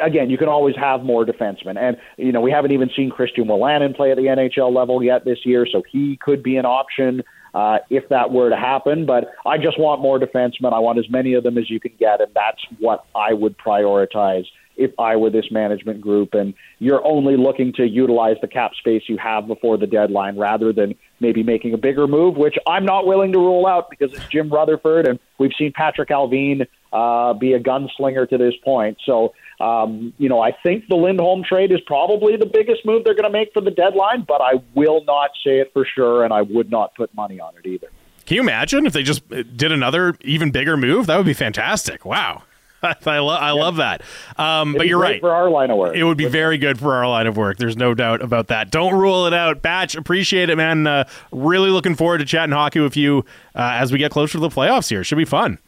again, 0.00 0.30
you 0.30 0.38
can 0.38 0.48
always 0.48 0.76
have 0.76 1.02
more 1.02 1.24
defensemen. 1.24 1.78
And, 1.78 1.96
you 2.16 2.32
know, 2.32 2.40
we 2.40 2.50
haven't 2.50 2.72
even 2.72 2.90
seen 2.96 3.10
Christian 3.10 3.44
Wolanin 3.44 3.94
play 3.96 4.10
at 4.10 4.16
the 4.16 4.24
NHL 4.24 4.74
level 4.74 5.02
yet 5.02 5.24
this 5.24 5.44
year, 5.44 5.66
so 5.70 5.82
he 5.90 6.16
could 6.16 6.42
be 6.42 6.56
an 6.56 6.66
option 6.66 7.22
uh, 7.54 7.78
if 7.90 8.08
that 8.08 8.30
were 8.30 8.50
to 8.50 8.56
happen. 8.56 9.06
But 9.06 9.32
I 9.44 9.58
just 9.58 9.78
want 9.78 10.00
more 10.00 10.18
defensemen. 10.18 10.72
I 10.72 10.78
want 10.78 10.98
as 10.98 11.08
many 11.10 11.34
of 11.34 11.44
them 11.44 11.58
as 11.58 11.68
you 11.70 11.80
can 11.80 11.92
get, 11.98 12.20
and 12.20 12.32
that's 12.34 12.62
what 12.78 13.04
I 13.14 13.32
would 13.32 13.56
prioritize 13.58 14.46
if 14.76 14.90
I 14.98 15.16
were 15.16 15.30
this 15.30 15.50
management 15.50 16.00
group. 16.00 16.34
And 16.34 16.54
you're 16.78 17.04
only 17.04 17.36
looking 17.36 17.72
to 17.74 17.86
utilize 17.86 18.36
the 18.40 18.48
cap 18.48 18.72
space 18.74 19.02
you 19.06 19.18
have 19.18 19.46
before 19.46 19.76
the 19.76 19.86
deadline 19.86 20.38
rather 20.38 20.72
than 20.72 20.94
maybe 21.20 21.42
making 21.42 21.74
a 21.74 21.78
bigger 21.78 22.06
move, 22.06 22.36
which 22.36 22.56
I'm 22.66 22.84
not 22.84 23.06
willing 23.06 23.32
to 23.32 23.38
rule 23.38 23.66
out 23.66 23.90
because 23.90 24.12
it's 24.12 24.26
Jim 24.28 24.48
Rutherford, 24.48 25.06
and 25.06 25.18
we've 25.38 25.52
seen 25.58 25.72
Patrik 25.72 26.08
Allvin 26.08 26.66
uh, 26.92 27.34
be 27.34 27.52
a 27.52 27.60
gunslinger 27.60 28.28
to 28.28 28.38
this 28.38 28.54
point. 28.64 28.98
So, 29.04 29.34
um, 29.62 30.12
you 30.18 30.28
know, 30.28 30.40
I 30.40 30.50
think 30.62 30.88
the 30.88 30.96
Lindholm 30.96 31.44
trade 31.44 31.70
is 31.70 31.80
probably 31.86 32.36
the 32.36 32.46
biggest 32.46 32.84
move 32.84 33.04
they're 33.04 33.14
going 33.14 33.30
to 33.30 33.30
make 33.30 33.52
for 33.52 33.60
the 33.60 33.70
deadline, 33.70 34.24
but 34.26 34.40
I 34.40 34.54
will 34.74 35.04
not 35.04 35.30
say 35.44 35.60
it 35.60 35.70
for 35.72 35.86
sure, 35.86 36.24
and 36.24 36.34
I 36.34 36.42
would 36.42 36.68
not 36.70 36.94
put 36.96 37.14
money 37.14 37.38
on 37.38 37.54
it 37.56 37.66
either. 37.66 37.88
Can 38.26 38.36
you 38.36 38.40
imagine 38.40 38.86
if 38.86 38.92
they 38.92 39.04
just 39.04 39.28
did 39.28 39.70
another 39.70 40.16
even 40.22 40.50
bigger 40.50 40.76
move? 40.76 41.06
That 41.06 41.16
would 41.16 41.26
be 41.26 41.32
fantastic. 41.32 42.04
Wow. 42.04 42.42
I, 42.82 43.18
lo- 43.18 43.28
I 43.28 43.52
love 43.52 43.76
that. 43.76 44.02
Um, 44.36 44.74
but 44.74 44.88
you're 44.88 44.98
right. 44.98 45.20
For 45.20 45.32
our 45.32 45.48
line 45.48 45.70
of 45.70 45.78
work. 45.78 45.94
It 45.94 46.02
would 46.02 46.18
be 46.18 46.26
very 46.26 46.58
good 46.58 46.80
for 46.80 46.94
our 46.94 47.06
line 47.06 47.28
of 47.28 47.36
work. 47.36 47.58
There's 47.58 47.76
no 47.76 47.94
doubt 47.94 48.20
about 48.20 48.48
that. 48.48 48.72
Don't 48.72 48.94
rule 48.94 49.26
it 49.26 49.32
out. 49.32 49.62
Batch, 49.62 49.94
appreciate 49.94 50.50
it, 50.50 50.56
man. 50.56 50.88
Uh, 50.88 51.04
really 51.30 51.70
looking 51.70 51.94
forward 51.94 52.18
to 52.18 52.24
chatting 52.24 52.52
hockey 52.52 52.80
with 52.80 52.96
you 52.96 53.24
uh, 53.54 53.74
as 53.74 53.92
we 53.92 53.98
get 53.98 54.10
closer 54.10 54.32
to 54.32 54.40
the 54.40 54.48
playoffs 54.48 54.88
here. 54.88 55.04
Should 55.04 55.18
be 55.18 55.24
fun. 55.24 55.58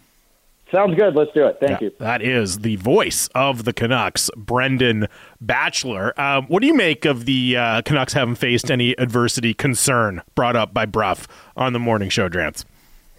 Sounds 0.74 0.96
good. 0.96 1.14
Let's 1.14 1.32
do 1.32 1.46
it. 1.46 1.58
Thank 1.60 1.80
yeah, 1.80 1.86
you. 1.86 1.92
That 2.00 2.20
is 2.20 2.58
the 2.58 2.74
voice 2.76 3.28
of 3.28 3.64
the 3.64 3.72
Canucks, 3.72 4.28
Brendan 4.36 5.06
Batchelor. 5.40 6.18
Um, 6.20 6.46
what 6.46 6.62
do 6.62 6.66
you 6.66 6.74
make 6.74 7.04
of 7.04 7.26
the 7.26 7.56
uh, 7.56 7.82
Canucks 7.82 8.12
haven't 8.12 8.34
faced 8.34 8.72
any 8.72 8.92
adversity 8.98 9.54
concern 9.54 10.22
brought 10.34 10.56
up 10.56 10.74
by 10.74 10.84
Brough 10.84 11.26
on 11.56 11.74
the 11.74 11.78
morning 11.78 12.08
show, 12.08 12.28
Drance? 12.28 12.64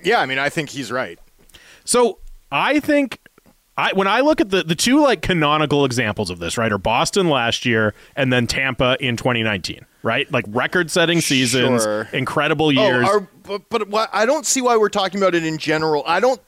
Yeah, 0.04 0.20
I 0.20 0.26
mean, 0.26 0.38
I 0.38 0.50
think 0.50 0.70
he's 0.70 0.92
right. 0.92 1.18
So 1.86 2.20
I 2.52 2.82
think 2.82 3.22
I 3.78 3.94
when 3.94 4.08
I 4.08 4.22
look 4.22 4.42
at 4.42 4.50
the 4.50 4.64
the 4.64 4.76
two 4.76 5.02
like 5.02 5.22
canonical 5.22 5.86
examples 5.86 6.30
of 6.30 6.40
this, 6.40 6.58
right, 6.58 6.72
are 6.72 6.78
Boston 6.78 7.30
last 7.30 7.66
year 7.66 7.94
and 8.16 8.34
then 8.34 8.48
Tampa 8.48 8.98
in 9.00 9.18
2019, 9.18 9.86
right? 10.04 10.30
Like 10.32 10.46
record-setting 10.50 11.22
seasons, 11.22 11.84
sure. 11.84 12.10
incredible 12.12 12.72
years. 12.72 13.08
Oh, 13.10 13.28
but 13.44 13.90
but 13.90 14.10
I 14.12 14.26
don't 14.26 14.46
see 14.46 14.62
why 14.62 14.78
we're 14.78 14.90
talking 14.90 15.22
about 15.22 15.36
it 15.36 15.46
in 15.46 15.58
general. 15.58 16.04
I 16.06 16.20
don't. 16.20 16.42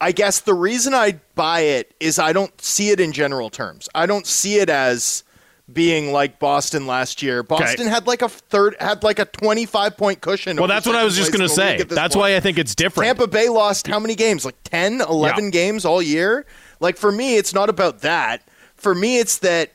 I 0.00 0.12
guess 0.12 0.40
the 0.40 0.54
reason 0.54 0.94
I 0.94 1.20
buy 1.34 1.60
it 1.60 1.94
is 2.00 2.18
I 2.18 2.32
don't 2.32 2.60
see 2.60 2.90
it 2.90 3.00
in 3.00 3.12
general 3.12 3.50
terms. 3.50 3.88
I 3.94 4.06
don't 4.06 4.26
see 4.26 4.56
it 4.56 4.68
as 4.68 5.24
being 5.72 6.12
like 6.12 6.38
Boston 6.38 6.86
last 6.86 7.22
year. 7.22 7.42
Boston 7.42 7.86
okay. 7.86 7.90
had 7.90 8.06
like 8.06 8.22
a 8.22 8.28
third, 8.28 8.76
had 8.80 9.02
like 9.02 9.18
a 9.18 9.24
25 9.24 9.96
point 9.96 10.20
cushion. 10.20 10.56
Well, 10.56 10.68
that's 10.68 10.86
what 10.86 10.96
I 10.96 11.04
was 11.04 11.16
just 11.16 11.32
going 11.32 11.46
to 11.46 11.48
say. 11.48 11.82
That's 11.82 12.14
point. 12.14 12.22
why 12.22 12.36
I 12.36 12.40
think 12.40 12.58
it's 12.58 12.74
different. 12.74 13.06
Tampa 13.06 13.26
Bay 13.26 13.48
lost 13.48 13.86
how 13.86 13.98
many 13.98 14.14
games? 14.14 14.44
Like 14.44 14.56
10, 14.64 15.00
11 15.00 15.44
yeah. 15.44 15.50
games 15.50 15.84
all 15.84 16.02
year? 16.02 16.44
Like 16.80 16.96
for 16.96 17.10
me, 17.10 17.36
it's 17.36 17.54
not 17.54 17.68
about 17.68 18.00
that. 18.00 18.46
For 18.76 18.94
me, 18.94 19.18
it's 19.18 19.38
that 19.38 19.72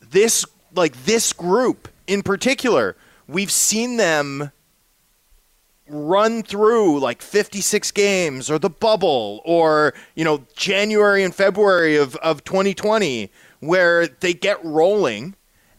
this, 0.00 0.46
like 0.74 1.04
this 1.04 1.32
group 1.32 1.88
in 2.06 2.22
particular, 2.22 2.96
we've 3.26 3.50
seen 3.50 3.98
them 3.98 4.50
run 5.88 6.42
through 6.42 7.00
like 7.00 7.22
56 7.22 7.90
games 7.92 8.50
or 8.50 8.58
the 8.58 8.70
bubble 8.70 9.40
or, 9.44 9.94
you 10.14 10.24
know, 10.24 10.44
January 10.54 11.22
and 11.24 11.34
February 11.34 11.96
of, 11.96 12.16
of 12.16 12.44
2020 12.44 13.30
where 13.60 14.06
they 14.06 14.34
get 14.34 14.64
rolling 14.64 15.34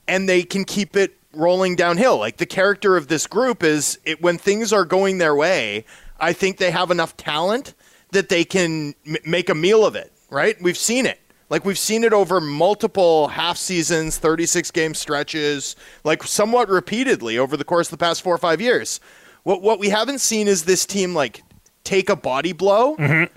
and 0.08 0.28
they 0.28 0.44
can 0.44 0.66
keep 0.66 0.96
it 0.96 1.18
rolling 1.34 1.76
downhill. 1.76 2.18
Like 2.18 2.38
the 2.38 2.46
character 2.46 2.98
of 2.98 3.08
this 3.08 3.28
group 3.28 3.64
is 3.64 4.00
it, 4.04 4.22
when 4.22 4.38
things 4.38 4.74
are 4.74 4.86
going 4.86 5.18
their 5.18 5.36
way, 5.36 5.86
I 6.20 6.34
think 6.34 6.58
they 6.58 6.72
have 6.72 6.92
enough 6.92 7.16
talent 7.16 7.74
that 8.12 8.30
they 8.30 8.44
can 8.44 8.96
m- 9.06 9.18
make 9.26 9.50
a 9.50 9.56
meal 9.56 9.86
of 9.86 9.96
it, 9.96 10.12
right? 10.30 10.60
We've 10.62 10.78
seen 10.78 11.06
it. 11.06 11.20
Like 11.50 11.66
we've 11.66 11.80
seen 11.80 12.04
it 12.04 12.14
over 12.14 12.40
multiple 12.40 13.30
half 13.30 13.58
seasons, 13.58 14.18
36 14.18 14.70
game 14.72 14.94
stretches, 14.94 15.76
like 16.04 16.24
somewhat 16.24 16.70
repeatedly 16.70 17.38
over 17.40 17.58
the 17.58 17.64
course 17.64 17.88
of 17.88 17.92
the 17.92 18.04
past 18.04 18.22
4 18.22 18.36
or 18.36 18.38
5 18.38 18.62
years. 18.62 19.00
What 19.50 19.64
what 19.64 19.80
we 19.80 19.90
haven't 19.90 20.20
seen 20.20 20.48
is 20.48 20.66
this 20.66 20.86
team 20.86 21.16
like 21.16 21.42
take 21.84 22.12
a 22.12 22.16
body 22.16 22.54
blow, 22.54 22.96
mm-hmm. 22.96 23.34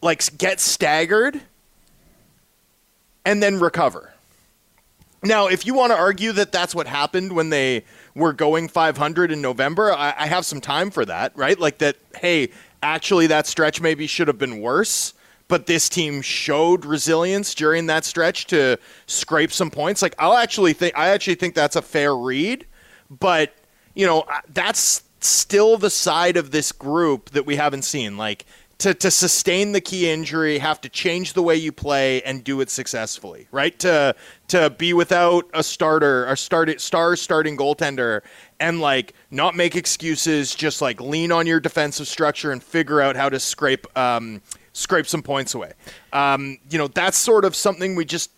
like 0.00 0.38
get 0.38 0.58
staggered 0.58 1.38
and 3.26 3.42
then 3.42 3.60
recover. 3.60 4.14
Now, 5.22 5.48
if 5.48 5.66
you 5.66 5.74
want 5.74 5.92
to 5.92 5.98
argue 5.98 6.32
that 6.32 6.50
that's 6.50 6.74
what 6.74 6.86
happened 6.86 7.32
when 7.32 7.50
they 7.50 7.84
were 8.14 8.32
going 8.32 8.68
500 8.68 9.30
in 9.30 9.42
November, 9.42 9.92
I, 9.92 10.14
I, 10.16 10.26
have 10.28 10.46
some 10.46 10.62
time 10.62 10.90
for 10.90 11.04
that, 11.04 11.36
right? 11.36 11.60
Like 11.60 11.76
that, 11.78 11.96
hey, 12.16 12.48
actually, 12.82 13.26
that 13.26 13.46
stretch 13.46 13.82
maybe 13.82 14.06
should 14.06 14.28
have 14.28 14.38
been 14.38 14.62
worse, 14.62 15.12
but 15.46 15.66
this 15.66 15.90
team 15.90 16.22
showed 16.22 16.86
resilience 16.86 17.54
during 17.54 17.84
that 17.88 18.06
stretch 18.06 18.46
to 18.46 18.78
scrape 19.04 19.52
some 19.52 19.70
points. 19.70 20.00
Like, 20.00 20.14
I'll 20.18 20.38
actually 20.38 20.72
think, 20.72 20.96
I 20.96 21.10
actually 21.10 21.34
think 21.34 21.54
that's 21.54 21.76
a 21.76 21.82
fair 21.82 22.16
read, 22.16 22.64
but, 23.10 23.54
you 23.94 24.06
know, 24.06 24.24
that's 24.54 25.02
still 25.20 25.76
the 25.76 25.90
side 25.90 26.36
of 26.36 26.50
this 26.50 26.72
group 26.72 27.30
that 27.30 27.46
we 27.46 27.56
haven't 27.56 27.82
seen. 27.82 28.16
Like, 28.16 28.46
to, 28.80 28.94
to 28.94 29.10
sustain 29.10 29.72
the 29.72 29.80
key 29.80 30.08
injury, 30.10 30.58
have 30.58 30.80
to 30.80 30.88
change 30.88 31.34
the 31.34 31.42
way 31.42 31.54
you 31.54 31.70
play 31.70 32.22
and 32.22 32.42
do 32.42 32.62
it 32.62 32.70
successfully, 32.70 33.46
right? 33.52 33.78
To 33.80 34.14
to 34.48 34.70
be 34.70 34.94
without 34.94 35.44
a 35.52 35.62
starter, 35.62 36.24
a 36.24 36.36
start, 36.36 36.80
star 36.80 37.14
starting 37.16 37.58
goaltender, 37.58 38.22
and 38.58 38.80
like 38.80 39.12
not 39.30 39.54
make 39.54 39.76
excuses, 39.76 40.54
just 40.54 40.80
like 40.80 40.98
lean 40.98 41.30
on 41.30 41.46
your 41.46 41.60
defensive 41.60 42.08
structure 42.08 42.52
and 42.52 42.62
figure 42.62 43.02
out 43.02 43.16
how 43.16 43.28
to 43.28 43.38
scrape 43.38 43.86
um, 43.98 44.40
scrape 44.72 45.06
some 45.06 45.22
points 45.22 45.54
away. 45.54 45.72
Um, 46.14 46.58
you 46.70 46.78
know, 46.78 46.88
that's 46.88 47.18
sort 47.18 47.44
of 47.44 47.54
something 47.54 47.96
we 47.96 48.06
just, 48.06 48.30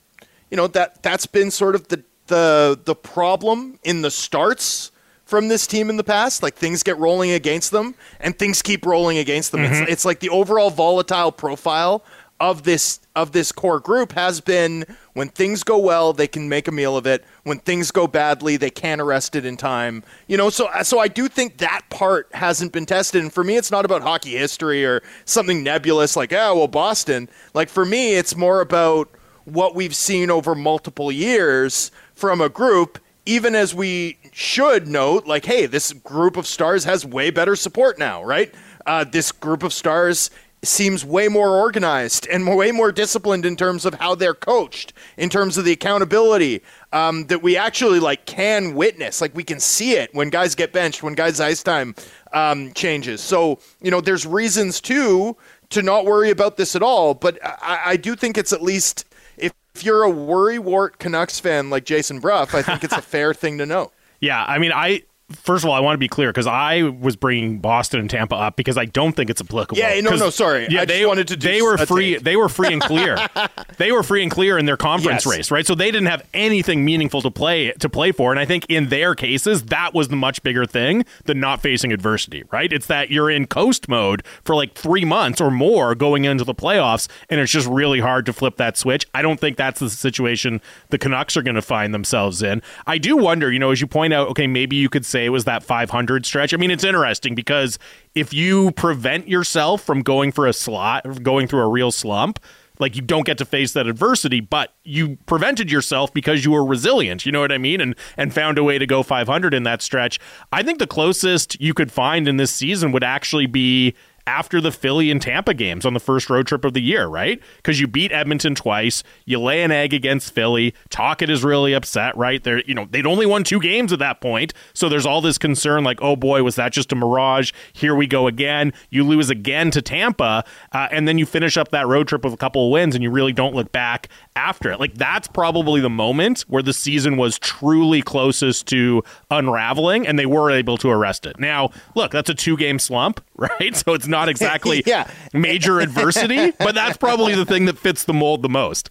you 0.50 0.56
know, 0.56 0.66
that 0.68 1.04
that's 1.04 1.26
been 1.26 1.52
sort 1.52 1.76
of 1.76 1.86
the 1.86 2.02
the 2.26 2.80
the 2.84 2.96
problem 2.96 3.78
in 3.84 4.02
the 4.02 4.10
starts 4.10 4.91
from 5.32 5.48
this 5.48 5.66
team 5.66 5.88
in 5.88 5.96
the 5.96 6.04
past. 6.04 6.42
Like 6.42 6.56
things 6.56 6.82
get 6.82 6.98
rolling 6.98 7.30
against 7.30 7.70
them, 7.70 7.94
and 8.20 8.38
things 8.38 8.60
keep 8.60 8.84
rolling 8.84 9.16
against 9.16 9.50
them. 9.50 9.62
Mm-hmm. 9.62 9.84
It's, 9.84 9.92
it's 9.92 10.04
like 10.04 10.20
the 10.20 10.28
overall 10.28 10.68
volatile 10.68 11.32
profile 11.32 12.04
of 12.38 12.64
this 12.64 13.00
of 13.16 13.32
this 13.32 13.50
core 13.50 13.80
group 13.80 14.12
has 14.12 14.42
been 14.42 14.84
when 15.14 15.28
things 15.28 15.62
go 15.62 15.78
well 15.78 16.12
they 16.12 16.26
can 16.26 16.48
make 16.50 16.68
a 16.68 16.72
meal 16.72 16.96
of 16.96 17.06
it 17.06 17.24
when 17.44 17.58
things 17.60 17.92
go 17.92 18.08
badly 18.08 18.56
they 18.56 18.70
can't 18.70 19.00
arrest 19.00 19.36
it 19.36 19.46
in 19.46 19.56
time 19.56 20.02
you 20.26 20.36
know 20.36 20.50
so 20.50 20.68
so 20.82 20.98
I 20.98 21.06
do 21.06 21.28
think 21.28 21.58
that 21.58 21.82
part 21.88 22.28
hasn't 22.32 22.72
been 22.72 22.84
tested 22.84 23.22
and 23.22 23.32
for 23.32 23.44
me 23.44 23.56
it's 23.56 23.70
not 23.70 23.84
about 23.84 24.02
hockey 24.02 24.36
history 24.36 24.84
or 24.84 25.02
something 25.24 25.62
nebulous 25.62 26.16
like 26.16 26.32
oh 26.32 26.56
well 26.56 26.66
Boston 26.66 27.28
like 27.54 27.68
for 27.68 27.84
me 27.84 28.16
it's 28.16 28.34
more 28.34 28.60
about 28.60 29.08
what 29.44 29.76
we've 29.76 29.94
seen 29.94 30.28
over 30.28 30.56
multiple 30.56 31.12
years 31.12 31.92
from 32.12 32.40
a 32.40 32.48
group 32.48 32.98
even 33.24 33.54
as 33.54 33.72
we 33.72 34.18
should 34.32 34.88
note, 34.88 35.26
like, 35.26 35.44
hey, 35.44 35.66
this 35.66 35.92
group 35.92 36.36
of 36.36 36.46
stars 36.46 36.84
has 36.84 37.06
way 37.06 37.30
better 37.30 37.54
support 37.54 37.98
now, 37.98 38.24
right? 38.24 38.52
Uh, 38.86 39.04
this 39.04 39.30
group 39.30 39.62
of 39.62 39.72
stars 39.72 40.30
seems 40.64 41.04
way 41.04 41.28
more 41.28 41.56
organized 41.56 42.26
and 42.28 42.46
way 42.56 42.72
more 42.72 42.90
disciplined 42.90 43.44
in 43.44 43.56
terms 43.56 43.84
of 43.84 43.94
how 43.94 44.14
they're 44.14 44.34
coached, 44.34 44.94
in 45.16 45.28
terms 45.28 45.58
of 45.58 45.64
the 45.64 45.72
accountability 45.72 46.62
um, 46.92 47.26
that 47.26 47.42
we 47.42 47.56
actually 47.56 48.00
like 48.00 48.24
can 48.24 48.74
witness. 48.74 49.20
Like 49.20 49.34
we 49.34 49.44
can 49.44 49.60
see 49.60 49.92
it 49.92 50.14
when 50.14 50.30
guys 50.30 50.54
get 50.54 50.72
benched, 50.72 51.02
when 51.02 51.14
guys' 51.14 51.38
ice 51.38 51.62
time 51.62 51.94
um, 52.32 52.72
changes. 52.72 53.20
So 53.20 53.58
you 53.82 53.90
know, 53.90 54.00
there's 54.00 54.26
reasons 54.26 54.80
too 54.80 55.36
to 55.70 55.82
not 55.82 56.04
worry 56.04 56.30
about 56.30 56.56
this 56.56 56.74
at 56.74 56.82
all. 56.82 57.14
But 57.14 57.38
I, 57.42 57.80
I 57.84 57.96
do 57.96 58.16
think 58.16 58.38
it's 58.38 58.52
at 58.52 58.62
least 58.62 59.04
if 59.36 59.52
you're 59.80 60.02
a 60.02 60.10
worry 60.10 60.58
wart 60.58 60.98
Canucks 60.98 61.38
fan 61.40 61.70
like 61.70 61.84
Jason 61.84 62.20
Brough, 62.20 62.46
I 62.52 62.62
think 62.62 62.84
it's 62.84 62.96
a 62.96 63.02
fair 63.02 63.34
thing 63.34 63.58
to 63.58 63.66
know. 63.66 63.90
Yeah, 64.22 64.44
I 64.44 64.58
mean, 64.58 64.70
I 64.72 65.02
first 65.32 65.64
of 65.64 65.70
all, 65.70 65.74
I 65.76 65.80
want 65.80 65.94
to 65.94 65.98
be 65.98 66.08
clear 66.08 66.28
because 66.30 66.46
I 66.46 66.82
was 66.82 67.16
bringing 67.16 67.58
Boston 67.58 68.00
and 68.00 68.08
Tampa 68.10 68.34
up 68.36 68.56
because 68.56 68.76
I 68.78 68.84
don't 68.84 69.12
think 69.14 69.30
it's 69.30 69.40
applicable. 69.40 69.78
Yeah, 69.78 70.00
no, 70.00 70.16
no, 70.16 70.30
sorry. 70.30 70.66
Yeah, 70.70 70.82
I 70.82 70.84
just 70.84 70.88
they 70.88 71.06
wanted 71.06 71.28
to 71.28 71.36
do 71.36 71.48
They 71.48 71.62
were 71.62 71.76
free. 71.78 72.14
take. 72.14 72.22
They 72.24 72.36
were 72.36 72.48
free 72.48 72.72
and 72.72 72.82
clear. 72.82 73.18
they 73.78 73.92
were 73.92 74.02
free 74.02 74.22
and 74.22 74.30
clear 74.30 74.58
in 74.58 74.66
their 74.66 74.76
conference 74.76 75.24
Yes. 75.26 75.36
race, 75.36 75.50
right? 75.50 75.66
So 75.66 75.74
they 75.74 75.90
didn't 75.90 76.06
have 76.08 76.22
anything 76.34 76.84
meaningful 76.84 77.22
to 77.22 77.30
play 77.30 77.72
to 77.72 77.88
play 77.88 78.12
for. 78.12 78.30
And 78.30 78.38
I 78.40 78.44
think 78.44 78.66
in 78.68 78.88
their 78.88 79.14
cases, 79.14 79.64
that 79.64 79.94
was 79.94 80.08
the 80.08 80.16
much 80.16 80.42
bigger 80.42 80.66
thing 80.66 81.04
than 81.24 81.40
not 81.40 81.62
facing 81.62 81.92
adversity, 81.92 82.44
right? 82.50 82.72
It's 82.72 82.86
that 82.86 83.10
you're 83.10 83.30
in 83.30 83.46
coast 83.46 83.88
mode 83.88 84.22
for 84.44 84.54
like 84.54 84.74
three 84.74 85.04
months 85.04 85.40
or 85.40 85.50
more 85.50 85.94
going 85.94 86.24
into 86.24 86.44
the 86.44 86.54
playoffs, 86.54 87.08
and 87.30 87.40
it's 87.40 87.52
just 87.52 87.66
really 87.68 88.00
hard 88.00 88.26
to 88.26 88.32
flip 88.32 88.56
that 88.56 88.76
switch. 88.76 89.06
I 89.14 89.22
don't 89.22 89.38
think 89.40 89.56
that's 89.56 89.80
the 89.80 89.90
situation 89.90 90.60
the 90.90 90.98
Canucks 90.98 91.36
are 91.36 91.42
going 91.42 91.54
to 91.54 91.62
find 91.62 91.94
themselves 91.94 92.42
in. 92.42 92.62
I 92.86 92.98
do 92.98 93.16
wonder, 93.16 93.50
you 93.52 93.58
know, 93.58 93.70
as 93.70 93.80
you 93.80 93.86
point 93.86 94.12
out, 94.12 94.28
okay, 94.28 94.46
maybe 94.46 94.76
you 94.76 94.88
could 94.88 95.04
say 95.06 95.21
it 95.26 95.30
was 95.30 95.44
that 95.44 95.62
500 95.62 96.26
stretch. 96.26 96.54
I 96.54 96.56
mean, 96.56 96.70
it's 96.70 96.84
interesting 96.84 97.34
because 97.34 97.78
if 98.14 98.32
you 98.32 98.72
prevent 98.72 99.28
yourself 99.28 99.82
from 99.82 100.02
going 100.02 100.32
for 100.32 100.46
a 100.46 100.52
slot, 100.52 101.22
going 101.22 101.46
through 101.46 101.60
a 101.60 101.68
real 101.68 101.90
slump, 101.90 102.38
like 102.78 102.96
you 102.96 103.02
don't 103.02 103.24
get 103.24 103.38
to 103.38 103.44
face 103.44 103.72
that 103.72 103.86
adversity, 103.86 104.40
but 104.40 104.74
you 104.84 105.16
prevented 105.26 105.70
yourself 105.70 106.12
because 106.12 106.44
you 106.44 106.50
were 106.50 106.64
resilient. 106.64 107.24
You 107.24 107.32
know 107.32 107.40
what 107.40 107.52
I 107.52 107.58
mean? 107.58 107.80
And 107.80 107.94
and 108.16 108.34
found 108.34 108.58
a 108.58 108.64
way 108.64 108.78
to 108.78 108.86
go 108.86 109.02
500 109.02 109.54
in 109.54 109.62
that 109.62 109.82
stretch. 109.82 110.18
I 110.52 110.62
think 110.62 110.78
the 110.78 110.86
closest 110.86 111.60
you 111.60 111.74
could 111.74 111.92
find 111.92 112.26
in 112.26 112.36
this 112.36 112.50
season 112.50 112.92
would 112.92 113.04
actually 113.04 113.46
be 113.46 113.94
after 114.26 114.60
the 114.60 114.72
Philly 114.72 115.10
and 115.10 115.20
Tampa 115.20 115.54
games 115.54 115.84
on 115.84 115.94
the 115.94 116.00
first 116.00 116.30
road 116.30 116.46
trip 116.46 116.64
of 116.64 116.74
the 116.74 116.82
year, 116.82 117.06
right? 117.06 117.40
Because 117.56 117.80
you 117.80 117.86
beat 117.86 118.12
Edmonton 118.12 118.54
twice, 118.54 119.02
you 119.24 119.40
lay 119.40 119.62
an 119.62 119.70
egg 119.70 119.92
against 119.92 120.32
Philly. 120.32 120.74
Tocchet 120.90 121.30
is 121.30 121.44
really 121.44 121.72
upset, 121.72 122.16
right? 122.16 122.42
They're 122.42 122.62
you 122.62 122.74
know 122.74 122.86
they'd 122.90 123.06
only 123.06 123.26
won 123.26 123.44
two 123.44 123.60
games 123.60 123.92
at 123.92 123.98
that 123.98 124.20
point, 124.20 124.54
so 124.74 124.88
there's 124.88 125.06
all 125.06 125.20
this 125.20 125.38
concern 125.38 125.84
like, 125.84 126.00
oh 126.02 126.16
boy, 126.16 126.42
was 126.42 126.56
that 126.56 126.72
just 126.72 126.92
a 126.92 126.94
mirage? 126.94 127.52
Here 127.72 127.94
we 127.94 128.06
go 128.06 128.26
again. 128.26 128.72
You 128.90 129.04
lose 129.04 129.30
again 129.30 129.70
to 129.72 129.82
Tampa, 129.82 130.44
uh, 130.72 130.88
and 130.90 131.06
then 131.08 131.18
you 131.18 131.26
finish 131.26 131.56
up 131.56 131.70
that 131.70 131.86
road 131.86 132.08
trip 132.08 132.24
with 132.24 132.34
a 132.34 132.38
couple 132.38 132.66
of 132.66 132.72
wins, 132.72 132.94
and 132.94 133.02
you 133.02 133.10
really 133.10 133.32
don't 133.32 133.54
look 133.54 133.72
back 133.72 134.08
after 134.34 134.70
it. 134.72 134.80
Like 134.80 134.94
that's 134.94 135.28
probably 135.28 135.80
the 135.80 135.90
moment 135.90 136.42
where 136.42 136.62
the 136.62 136.72
season 136.72 137.16
was 137.16 137.38
truly 137.38 138.00
closest 138.02 138.66
to 138.68 139.02
unraveling, 139.30 140.06
and 140.06 140.18
they 140.18 140.26
were 140.26 140.50
able 140.50 140.76
to 140.78 140.88
arrest 140.90 141.26
it. 141.26 141.38
Now, 141.38 141.70
look, 141.94 142.12
that's 142.12 142.30
a 142.30 142.34
two 142.34 142.56
game 142.56 142.78
slump, 142.78 143.22
right? 143.36 143.76
So 143.76 143.94
it's 143.94 144.06
not 144.08 144.28
exactly 144.30 144.82
Yeah. 144.86 145.10
major 145.32 145.80
adversity, 145.80 146.52
but 146.58 146.74
that's 146.74 146.96
probably 146.96 147.34
the 147.34 147.44
thing 147.44 147.66
that 147.66 147.78
fits 147.78 148.04
the 148.04 148.14
mold 148.14 148.42
the 148.42 148.48
most. 148.48 148.88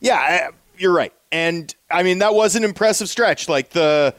Yeah, 0.00 0.50
you're 0.76 0.92
right. 0.92 1.12
And 1.32 1.74
I 1.90 2.02
mean 2.02 2.18
that 2.20 2.34
was 2.34 2.56
an 2.56 2.64
impressive 2.64 3.08
stretch. 3.08 3.48
Like 3.48 3.70
the 3.70 4.14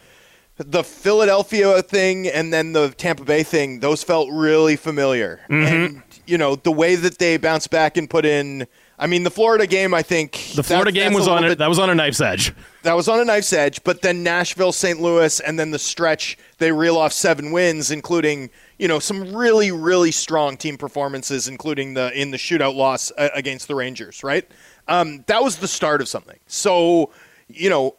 the 0.57 0.83
Philadelphia 0.83 1.81
thing 1.81 2.27
and 2.27 2.51
then 2.51 2.73
the 2.73 2.89
Tampa 2.89 3.23
Bay 3.23 3.43
thing, 3.43 3.79
those 3.79 4.03
felt 4.03 4.29
really 4.31 4.75
familiar. 4.75 5.39
Mm-hmm. 5.49 5.65
And 5.65 6.03
you 6.27 6.37
know, 6.37 6.55
the 6.55 6.71
way 6.71 6.95
that 6.95 7.17
they 7.17 7.37
bounced 7.37 7.71
back 7.71 7.97
and 7.97 8.09
put 8.09 8.25
in 8.25 8.67
I 9.01 9.07
mean 9.07 9.23
the 9.23 9.31
Florida 9.31 9.65
game 9.65 9.93
I 9.93 10.01
think 10.03 10.51
The 10.55 10.63
Florida 10.63 10.91
that- 10.91 10.97
game 10.99 11.13
was 11.13 11.27
on 11.27 11.43
it. 11.45 11.49
bit- 11.49 11.57
That 11.59 11.69
was 11.69 11.79
on 11.79 11.89
a 11.89 11.95
knife's 11.95 12.19
edge. 12.21 12.53
that 12.83 12.93
was 12.93 13.07
on 13.07 13.19
a 13.19 13.25
knife's 13.25 13.53
edge, 13.53 13.83
but 13.83 14.01
then 14.01 14.23
Nashville, 14.23 14.71
St. 14.73 14.99
Louis, 15.01 15.39
and 15.39 15.57
then 15.57 15.71
the 15.71 15.79
stretch 15.79 16.37
they 16.57 16.71
reel 16.71 16.97
off 16.97 17.13
seven 17.13 17.51
wins, 17.51 17.91
including 17.91 18.49
you 18.77 18.87
know 18.89 18.99
some 18.99 19.33
really 19.33 19.71
really 19.71 20.11
strong 20.11 20.57
team 20.57 20.77
performances, 20.77 21.47
including 21.47 21.93
the 21.93 22.11
in 22.19 22.31
the 22.31 22.37
shootout 22.37 22.75
loss 22.75 23.11
uh, 23.17 23.29
against 23.33 23.67
the 23.69 23.75
Rangers. 23.75 24.23
Right, 24.23 24.45
um, 24.89 25.23
that 25.27 25.41
was 25.43 25.55
the 25.57 25.67
start 25.67 26.01
of 26.01 26.07
something. 26.09 26.39
So 26.47 27.11
you 27.47 27.69
know. 27.69 27.95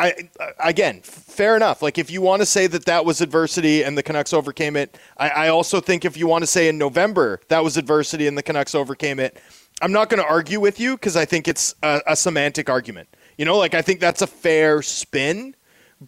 I 0.00 0.14
again, 0.60 1.00
fair 1.02 1.56
enough. 1.56 1.82
Like 1.82 1.98
if 1.98 2.08
you 2.08 2.22
want 2.22 2.40
to 2.40 2.46
say 2.46 2.68
that 2.68 2.84
that 2.84 3.04
was 3.04 3.20
adversity 3.20 3.82
and 3.82 3.98
the 3.98 4.02
Canucks 4.04 4.32
overcame 4.32 4.76
it, 4.76 4.96
I, 5.16 5.28
I 5.28 5.48
also 5.48 5.80
think 5.80 6.04
if 6.04 6.16
you 6.16 6.28
want 6.28 6.42
to 6.42 6.46
say 6.46 6.68
in 6.68 6.78
November 6.78 7.40
that 7.48 7.64
was 7.64 7.76
adversity 7.76 8.28
and 8.28 8.38
the 8.38 8.42
Canucks 8.44 8.76
overcame 8.76 9.18
it, 9.18 9.40
I'm 9.80 9.92
not 9.92 10.08
going 10.08 10.22
to 10.22 10.28
argue 10.28 10.60
with 10.60 10.80
you 10.80 10.96
because 10.96 11.16
I 11.16 11.24
think 11.24 11.48
it's 11.48 11.74
a, 11.82 12.00
a 12.06 12.16
semantic 12.16 12.68
argument. 12.68 13.08
You 13.36 13.44
know, 13.44 13.56
like 13.56 13.74
I 13.74 13.82
think 13.82 14.00
that's 14.00 14.22
a 14.22 14.26
fair 14.26 14.82
spin, 14.82 15.54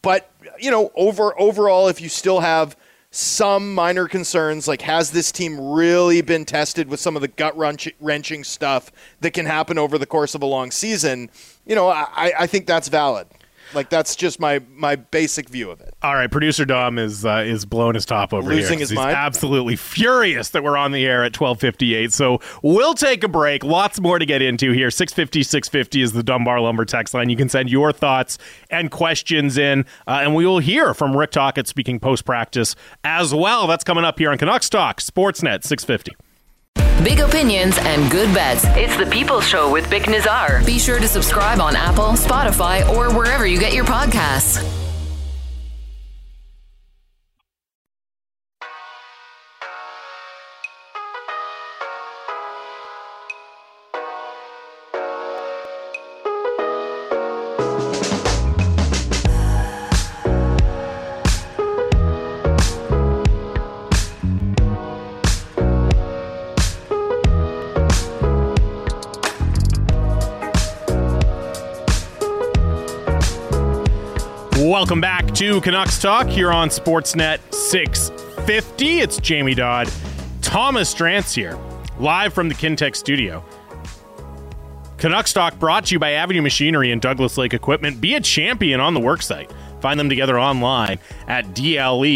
but 0.02 0.30
you 0.58 0.70
know, 0.70 0.90
over 0.94 1.38
overall, 1.40 1.88
if 1.88 2.00
you 2.00 2.08
still 2.08 2.40
have 2.40 2.76
some 3.12 3.74
minor 3.74 4.06
concerns, 4.06 4.68
like 4.68 4.82
has 4.82 5.10
this 5.10 5.32
team 5.32 5.72
really 5.72 6.20
been 6.22 6.44
tested 6.44 6.88
with 6.88 7.00
some 7.00 7.16
of 7.16 7.22
the 7.22 7.28
gut 7.28 7.56
wrenching 7.56 8.44
stuff 8.44 8.92
that 9.20 9.32
can 9.32 9.46
happen 9.46 9.78
over 9.78 9.98
the 9.98 10.06
course 10.06 10.34
of 10.34 10.42
a 10.42 10.46
long 10.46 10.70
season? 10.70 11.30
You 11.66 11.74
know, 11.74 11.88
I, 11.88 12.32
I 12.40 12.46
think 12.46 12.66
that's 12.66 12.88
valid. 12.88 13.26
Like 13.74 13.88
that's 13.90 14.16
just 14.16 14.40
my 14.40 14.60
my 14.74 14.96
basic 14.96 15.48
view 15.48 15.70
of 15.70 15.80
it. 15.80 15.94
All 16.02 16.14
right, 16.14 16.30
producer 16.30 16.64
Dom 16.64 16.98
is 16.98 17.24
uh, 17.24 17.42
is 17.46 17.64
blowing 17.64 17.94
his 17.94 18.04
top 18.06 18.32
over 18.32 18.50
here. 18.50 18.60
Losing 18.60 18.78
his 18.78 18.88
'cause 18.88 18.90
he's 18.90 18.96
mind? 18.96 19.16
absolutely 19.16 19.76
furious 19.76 20.48
that 20.50 20.62
we're 20.64 20.76
on 20.76 20.92
the 20.92 21.04
air 21.06 21.22
at 21.24 21.32
12:58. 21.32 22.12
So 22.12 22.40
we'll 22.62 22.94
take 22.94 23.22
a 23.24 23.28
break. 23.28 23.62
Lots 23.64 24.00
more 24.00 24.18
to 24.18 24.26
get 24.26 24.42
into 24.42 24.72
here. 24.72 24.90
650 24.90 25.42
650 25.42 26.02
is 26.02 26.12
the 26.12 26.22
Dunbar 26.22 26.60
Lumber 26.60 26.84
text 26.84 27.14
line. 27.14 27.28
You 27.30 27.36
can 27.36 27.48
send 27.48 27.70
your 27.70 27.92
thoughts 27.92 28.38
and 28.70 28.90
questions 28.90 29.56
in, 29.58 29.84
uh, 30.06 30.20
and 30.22 30.34
we 30.34 30.46
will 30.46 30.58
hear 30.58 30.94
from 30.94 31.16
Rick 31.16 31.30
Tocchet 31.32 31.66
speaking 31.68 32.00
post 32.00 32.24
practice 32.24 32.74
as 33.04 33.32
well. 33.34 33.66
That's 33.66 33.84
coming 33.84 34.04
up 34.04 34.18
here 34.18 34.30
on 34.30 34.38
Canucks 34.38 34.68
Talk 34.68 35.00
Sportsnet 35.00 35.64
650. 35.64 36.16
Big 37.02 37.20
opinions 37.20 37.78
and 37.78 38.10
good 38.10 38.34
bets. 38.34 38.64
It's 38.76 38.94
the 38.98 39.06
People's 39.06 39.46
Show 39.48 39.72
with 39.72 39.86
Bik 39.86 40.02
Nizzar. 40.02 40.64
Be 40.66 40.78
sure 40.78 41.00
to 41.00 41.08
subscribe 41.08 41.58
on 41.58 41.74
Apple, 41.74 42.12
Spotify, 42.12 42.86
or 42.90 43.10
wherever 43.16 43.46
you 43.46 43.58
get 43.58 43.72
your 43.72 43.86
podcasts. 43.86 44.79
Welcome 74.70 75.00
back 75.00 75.34
to 75.34 75.60
Canucks 75.62 75.98
Talk 76.00 76.28
here 76.28 76.52
on 76.52 76.68
Sportsnet 76.68 77.40
650. 77.52 79.00
It's 79.00 79.18
Jamie 79.18 79.56
Dodd, 79.56 79.90
Thomas 80.42 80.94
Drance 80.94 81.34
here, 81.34 81.58
live 81.98 82.32
from 82.32 82.48
the 82.48 82.54
Kintec 82.54 82.94
studio. 82.94 83.44
Canucks 84.96 85.32
Talk 85.32 85.58
brought 85.58 85.86
to 85.86 85.96
you 85.96 85.98
by 85.98 86.12
Avenue 86.12 86.40
Machinery 86.40 86.92
and 86.92 87.02
Douglas 87.02 87.36
Lake 87.36 87.52
Equipment. 87.52 88.00
Be 88.00 88.14
a 88.14 88.20
champion 88.20 88.78
on 88.78 88.94
the 88.94 89.00
worksite. 89.00 89.50
Find 89.80 89.98
them 89.98 90.08
together 90.08 90.38
online 90.38 91.00
at 91.26 91.46
dleamc.com. 91.46 92.12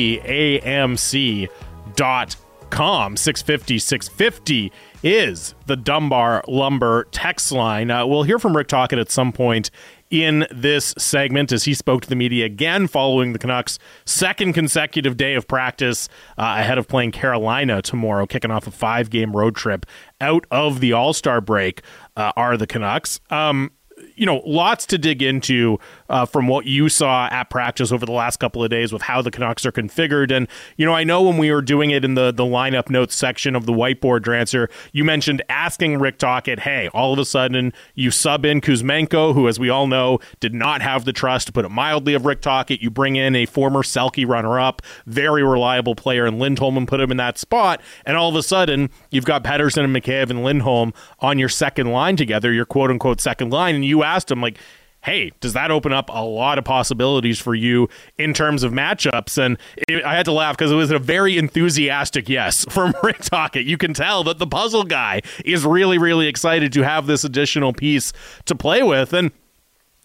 650 3.17 3.79
650 3.81 4.73
is 5.03 5.55
the 5.67 5.77
Dunbar 5.77 6.45
Lumber 6.47 7.09
text 7.11 7.51
line. 7.51 7.91
Uh, 7.91 8.07
we'll 8.07 8.23
hear 8.23 8.39
from 8.39 8.57
Rick 8.57 8.69
Tocchet 8.69 9.01
at 9.01 9.11
some 9.11 9.33
point 9.33 9.73
in 10.15 10.47
this 10.51 10.95
segment 10.97 11.51
as 11.51 11.65
he 11.65 11.75
spoke 11.75 12.03
to 12.03 12.09
the 12.09 12.15
media 12.15 12.47
again 12.47 12.87
following 12.87 13.33
the 13.33 13.39
Canucks' 13.39 13.79
second 14.05 14.53
consecutive 14.53 15.17
day 15.17 15.35
of 15.35 15.49
practice 15.49 16.09
uh, 16.39 16.55
ahead 16.59 16.79
of 16.79 16.87
playing 16.87 17.11
Carolina 17.11 17.83
tomorrow, 17.83 18.27
kicking 18.27 18.51
off 18.51 18.67
a 18.67 18.71
five 18.71 19.11
game 19.11 19.35
road 19.35 19.57
trip 19.57 19.87
out 20.21 20.47
of 20.51 20.81
the 20.81 20.93
All 20.93 21.13
Star 21.13 21.41
break. 21.41 21.83
Uh, 22.17 22.33
are 22.37 22.57
the 22.57 22.67
Canucks? 22.67 23.19
Um, 23.31 23.73
you 24.17 24.27
know, 24.27 24.43
lots 24.45 24.87
to 24.87 24.99
dig 24.99 25.23
into 25.23 25.79
uh, 26.09 26.27
from 26.27 26.47
what 26.49 26.67
you 26.67 26.89
saw 26.89 27.29
at 27.31 27.51
practice 27.51 27.93
over 27.93 28.07
the 28.07 28.13
last 28.13 28.39
couple 28.39 28.63
of 28.63 28.71
days 28.71 28.93
with 28.93 29.03
how 29.03 29.23
the 29.23 29.31
Canucks 29.31 29.65
are 29.67 29.73
configured. 29.73 30.31
And, 30.31 30.49
you 30.77 30.87
know, 30.87 30.93
I 30.93 31.05
know 31.05 31.23
when 31.23 31.39
we 31.39 31.51
were 31.51 31.63
doing 31.63 31.91
it 31.91 32.05
in 32.05 32.15
the, 32.15 32.33
the 32.33 32.45
lineup 32.45 32.91
notes 32.91 33.15
section 33.15 33.55
of 33.57 33.67
the 33.67 33.73
whiteboard 33.73 34.21
Drancer, 34.21 34.71
you 34.93 35.05
mentioned 35.05 35.43
asking 35.49 35.99
Rick 35.99 36.19
Tocchet, 36.19 36.61
hey, 36.61 36.89
all 36.89 37.13
of 37.13 37.19
a 37.19 37.25
sudden 37.25 37.73
you 37.95 38.11
sub 38.11 38.45
in 38.45 38.61
Kuzmenko, 38.61 39.35
who, 39.35 39.49
as 39.49 39.59
we 39.59 39.69
all 39.69 39.87
know, 39.87 40.19
did 40.41 40.55
not 40.55 40.83
have 40.83 41.05
the 41.05 41.13
trust, 41.13 41.47
to 41.47 41.53
put 41.53 41.65
it 41.65 41.71
mildly, 41.71 42.15
of 42.15 42.27
Rick 42.27 42.41
Tocchet. 42.41 42.83
You 42.83 42.91
bring 42.91 43.17
in 43.17 43.35
a 43.35 43.47
former 43.47 43.83
Selke 43.83 44.27
runner 44.27 44.59
up, 44.59 44.83
very 45.07 45.43
reliable 45.43 45.95
player, 45.95 46.27
and 46.27 46.39
Lindholm 46.39 46.77
and 46.77 46.89
put 46.89 47.01
him 47.01 47.11
in 47.11 47.17
that 47.17 47.39
spot. 47.39 47.81
And 48.07 48.17
all 48.17 48.29
of 48.29 48.37
a 48.37 48.43
sudden, 48.43 48.91
you've 49.11 49.25
got 49.25 49.45
Pettersson 49.45 49.85
and 49.85 49.95
Mikheyev 49.95 50.31
and 50.31 50.45
Lindholm 50.45 50.93
on 51.21 51.39
your 51.39 51.49
second 51.49 51.91
line 51.91 52.17
together, 52.17 52.53
your 52.53 52.65
quote 52.65 52.91
unquote 52.91 53.21
second 53.21 53.51
line. 53.51 53.75
And 53.75 53.85
you 53.85 53.94
asked 54.03 54.31
him, 54.31 54.41
like, 54.41 54.59
hey, 55.05 55.31
does 55.41 55.53
that 55.53 55.71
open 55.71 55.93
up 55.93 56.09
a 56.09 56.25
lot 56.25 56.59
of 56.59 56.65
possibilities 56.65 57.39
for 57.39 57.55
you 57.55 57.89
in 58.19 58.33
terms 58.33 58.63
of 58.63 58.73
matchups? 58.73 59.39
And 59.39 59.59
it, 59.87 60.03
I 60.03 60.15
had 60.15 60.25
to 60.25 60.33
laugh 60.33 60.57
because 60.57 60.73
it 60.73 60.77
was 60.77 60.91
a 60.91 60.99
very 60.99 61.37
enthusiastic 61.37 62.29
yes 62.29 62.65
from 62.71 62.95
Rick 63.03 63.19
Tocchet. 63.19 63.67
You 63.67 63.77
can 63.77 63.95
tell 63.95 64.25
that 64.25 64.39
the 64.39 64.47
puzzle 64.47 64.85
guy 64.85 65.21
is 65.45 65.65
really, 65.65 65.99
really 65.99 66.27
excited 66.27 66.73
to 66.73 66.83
have 66.83 67.07
this 67.07 67.23
additional 67.23 67.73
piece 67.73 68.13
to 68.47 68.55
play 68.55 68.83
with. 68.83 69.13
And 69.13 69.31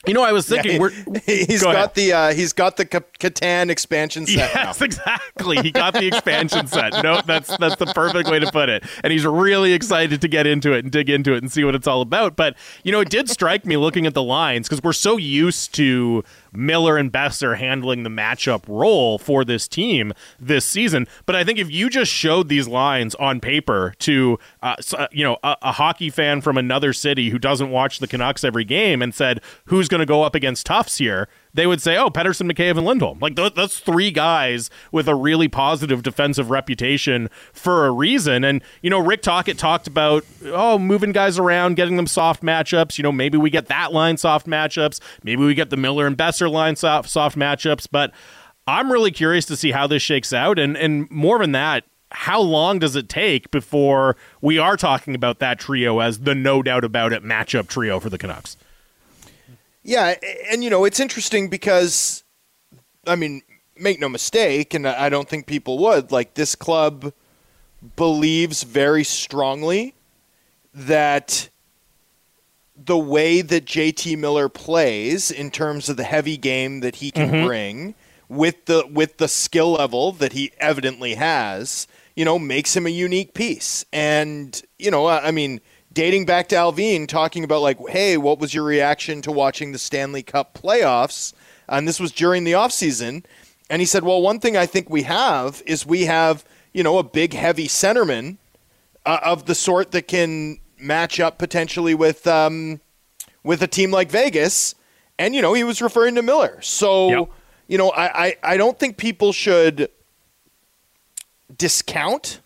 You 0.08 0.14
know, 0.14 0.24
I 0.24 0.32
was 0.32 0.48
thinking 0.48 0.74
Yeah, 0.74 0.80
we're 0.80 0.92
he's 1.26 1.62
Go 1.62 1.74
got 1.74 1.76
ahead. 1.76 1.94
the 1.96 2.14
uh, 2.14 2.34
he's 2.34 2.54
got 2.54 2.78
the 2.78 2.86
Ca- 2.86 3.02
Catan 3.20 3.70
expansion 3.70 4.26
set 4.26 4.36
Yes, 4.54 4.80
now. 4.80 4.86
exactly. 4.86 5.58
He 5.62 5.72
got 5.72 5.94
the 5.94 6.08
expansion 6.08 6.68
set. 6.68 7.04
No, 7.04 7.22
that's 7.26 7.56
that's 7.58 7.76
the 7.76 7.86
perfect 7.88 8.30
way 8.30 8.40
to 8.40 8.50
put 8.50 8.70
it. 8.70 8.84
And 9.04 9.12
he's 9.12 9.26
really 9.26 9.74
excited 9.74 10.22
to 10.22 10.28
get 10.30 10.48
into 10.48 10.72
it 10.72 10.86
and 10.86 10.92
dig 10.92 11.10
into 11.10 11.34
it 11.34 11.44
and 11.44 11.52
see 11.52 11.66
what 11.66 11.76
it's 11.76 11.86
all 11.86 12.00
about. 12.02 12.38
But 12.38 12.56
you 12.84 12.94
know, 12.94 13.02
it 13.02 13.10
did 13.10 13.30
strike 13.30 13.66
me 13.66 13.76
looking 13.76 14.06
at 14.06 14.14
the 14.14 14.24
lines 14.24 14.70
because 14.70 14.82
we're 14.82 14.94
so 14.94 15.18
used 15.18 15.74
to 15.76 16.24
Miller 16.54 16.98
and 16.98 17.12
Best 17.12 17.44
are 17.44 17.56
handling 17.56 18.04
the 18.04 18.10
matchup 18.10 18.64
role 18.68 19.18
for 19.18 19.44
this 19.44 19.68
team 19.68 20.14
this 20.40 20.66
season. 20.66 21.08
But 21.26 21.36
I 21.36 21.44
think 21.44 21.60
if 21.60 21.72
you 21.72 21.90
just 21.90 22.12
showed 22.12 22.50
these 22.50 22.68
lines 22.68 23.16
on 23.16 23.40
paper 23.40 23.94
to 24.00 24.40
uh, 24.62 24.76
uh, 24.98 25.08
you 25.12 25.24
know 25.24 25.38
a, 25.44 25.56
a 25.62 25.72
hockey 25.74 26.10
fan 26.10 26.42
from 26.42 26.58
another 26.58 26.94
city 26.94 27.30
who 27.30 27.40
doesn't 27.40 27.70
watch 27.70 28.00
the 28.00 28.08
Canucks 28.08 28.44
every 28.44 28.66
game 28.66 29.02
and 29.02 29.14
said 29.14 29.42
who's 29.66 29.88
going 29.88 30.00
to 30.00 30.06
go 30.06 30.24
up 30.24 30.36
against 30.36 30.66
Tufts 30.66 30.98
here, 30.98 31.28
they 31.60 31.68
would 31.68 31.82
say, 31.82 31.98
"Oh, 31.98 32.10
Pettersson, 32.10 32.50
Mikheyev, 32.50 32.78
and 32.78 32.86
Lindholm." 32.86 33.20
Like 33.20 33.36
th- 33.36 33.54
three 33.72 34.12
guys 34.12 34.70
with 34.94 35.10
a 35.10 35.16
really 35.16 35.50
positive 35.50 36.02
defensive 36.02 36.50
reputation 36.50 37.30
for 37.52 37.86
a 37.86 37.92
reason. 37.92 38.46
And 38.46 38.62
you 38.82 38.90
know, 38.90 39.00
Rick 39.00 39.24
Tocchet 39.24 39.58
talked 39.58 39.86
about 39.86 40.24
oh, 40.46 40.80
moving 40.80 41.12
guys 41.12 41.38
around, 41.38 41.76
getting 41.76 41.98
them 41.98 42.08
soft 42.08 42.42
matchups. 42.42 42.98
You 42.98 43.04
know, 43.04 43.12
maybe 43.12 43.38
we 43.38 43.50
get 43.50 43.68
that 43.68 43.92
line 43.92 44.16
soft 44.16 44.48
matchups. 44.48 45.02
Maybe 45.24 45.44
we 45.44 45.54
get 45.54 45.70
the 45.70 45.78
Miller 45.78 46.08
and 46.08 46.18
Boeser 46.18 46.50
line 46.50 46.78
soft 46.78 47.10
soft 47.10 47.38
matchups. 47.38 47.88
But 47.92 48.14
I'm 48.66 48.90
really 48.92 49.12
curious 49.12 49.46
to 49.48 49.58
see 49.58 49.72
how 49.72 49.86
this 49.86 50.02
shakes 50.02 50.32
out. 50.32 50.58
And 50.58 50.78
and 50.78 51.12
more 51.12 51.40
than 51.40 51.52
that. 51.52 51.84
How 52.12 52.42
long 52.42 52.80
does 52.80 52.96
it 52.96 53.08
take 53.08 53.52
before 53.52 54.16
we 54.42 54.58
are 54.58 54.76
talking 54.76 55.14
about 55.14 55.38
that 55.40 55.60
trio 55.60 56.00
as 56.00 56.22
the 56.22 56.34
no 56.34 56.64
doubt 56.64 56.84
about 56.84 57.14
it 57.14 57.24
matchup 57.24 57.68
trio 57.68 58.00
for 58.00 58.10
the 58.10 58.18
Canucks? 58.18 58.58
Yeah, 59.84 60.16
and 60.52 60.64
you 60.64 60.70
know 60.70 60.86
it's 60.86 61.00
interesting 61.00 61.50
because, 61.50 62.24
I 63.08 63.16
mean, 63.16 63.42
make 63.78 64.00
no 64.00 64.10
mistake, 64.10 64.74
and 64.74 64.88
I 64.88 65.10
don't 65.10 65.28
think 65.28 65.46
people 65.46 65.78
would 65.80 66.12
like 66.12 66.34
this 66.34 66.56
club 66.56 67.14
believes 67.96 68.64
very 68.64 69.04
strongly 69.04 69.96
that 70.74 71.50
the 72.76 72.98
way 72.98 73.42
that 73.42 73.66
JT 73.66 74.18
Miller 74.18 74.50
plays 74.50 75.32
in 75.32 75.52
terms 75.52 75.90
of 75.90 75.98
the 75.98 76.04
heavy 76.04 76.38
game 76.38 76.80
that 76.82 76.98
he 76.98 77.12
can 77.12 77.30
mm-hmm. 77.30 77.46
bring 77.46 77.96
with 78.28 78.66
the 78.66 78.88
with 78.92 79.18
the 79.18 79.28
skill 79.28 79.72
level 79.72 80.12
that 80.14 80.34
he 80.34 80.52
evidently 80.60 81.16
has, 81.16 81.88
you 82.16 82.24
know, 82.24 82.38
makes 82.40 82.76
him 82.76 82.86
a 82.86 82.90
unique 82.90 83.34
piece. 83.34 83.84
And 83.92 84.62
you 84.78 84.92
know, 84.92 85.06
I 85.08 85.28
I 85.28 85.32
mean, 85.32 85.62
dating 86.00 86.24
back 86.26 86.48
to 86.48 86.56
Allvin, 86.56 87.10
talking 87.10 87.44
about 87.44 87.62
like, 87.62 87.78
hey, 87.90 88.16
what 88.16 88.40
was 88.40 88.54
your 88.54 88.64
reaction 88.64 89.22
to 89.22 89.34
watching 89.34 89.74
the 89.74 89.78
Stanley 89.78 90.24
Cup 90.24 90.58
playoffs? 90.58 91.34
And 91.68 91.86
this 91.86 92.00
was 92.00 92.14
during 92.14 92.46
the 92.46 92.54
offseason. 92.54 93.26
And 93.70 93.82
he 93.82 93.86
said, 93.86 94.06
well, 94.06 94.22
one 94.22 94.40
thing 94.40 94.56
I 94.56 94.66
think 94.66 94.90
we 94.90 95.04
have 95.04 95.62
is 95.66 95.86
we 95.86 96.06
have, 96.06 96.46
you 96.72 96.84
know, 96.84 97.00
a 97.00 97.04
big 97.04 97.34
heavy 97.34 97.68
centerman 97.68 98.38
uh, 99.06 99.20
of 99.26 99.46
the 99.46 99.54
sort 99.54 99.92
that 99.92 100.08
can 100.08 100.62
match 100.80 101.20
up 101.20 101.38
potentially 101.38 101.94
with 101.94 102.26
um, 102.28 102.80
with 103.44 103.62
a 103.62 103.68
team 103.68 103.92
like 103.92 104.10
Vegas. 104.10 104.76
And 105.18 105.36
you 105.36 105.42
know, 105.42 105.52
he 105.52 105.66
was 105.66 105.82
referring 105.82 106.16
to 106.16 106.22
Miller. 106.22 106.62
So 106.62 107.10
Yep. 107.10 107.30
you 107.68 107.78
know, 107.78 107.90
I, 107.90 108.28
I 108.28 108.36
I 108.54 108.58
don't 108.58 108.80
think 108.80 108.96
people 108.96 109.34
should 109.34 109.90
discount 111.58 112.40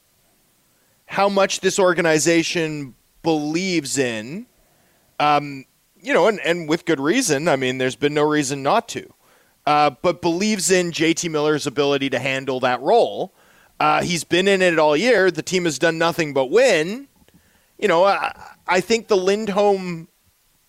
how 1.05 1.29
much 1.29 1.59
this 1.59 1.77
organization 1.77 2.95
believes 3.23 3.97
in. 3.97 4.45
Um, 5.19 5.65
you 6.01 6.13
know, 6.13 6.27
and, 6.27 6.39
and 6.41 6.67
with 6.67 6.85
good 6.85 6.99
reason. 6.99 7.47
I 7.47 7.55
mean, 7.55 7.77
there's 7.77 7.95
been 7.95 8.13
no 8.13 8.23
reason 8.23 8.61
not 8.61 8.87
to. 8.89 9.13
Uh, 9.65 9.91
but 10.01 10.21
believes 10.21 10.69
in 10.69 10.91
JT 10.91 11.31
Miller's 11.31 11.65
ability 11.65 12.09
to 12.09 12.19
handle 12.19 12.59
that 12.59 12.81
role. 12.81 13.33
Uh, 13.79 14.03
he's 14.03 14.25
been 14.25 14.47
in 14.47 14.61
it 14.61 14.77
all 14.77 14.95
year. 14.95 15.31
The 15.31 15.41
team 15.41 15.63
has 15.63 15.79
done 15.79 15.97
nothing 15.97 16.33
but 16.33 16.47
win. 16.47 17.07
You 17.79 17.87
know, 17.87 18.03
I, 18.03 18.33
I 18.67 18.81
think 18.81 19.07
the 19.07 19.17
Lindholm 19.17 20.09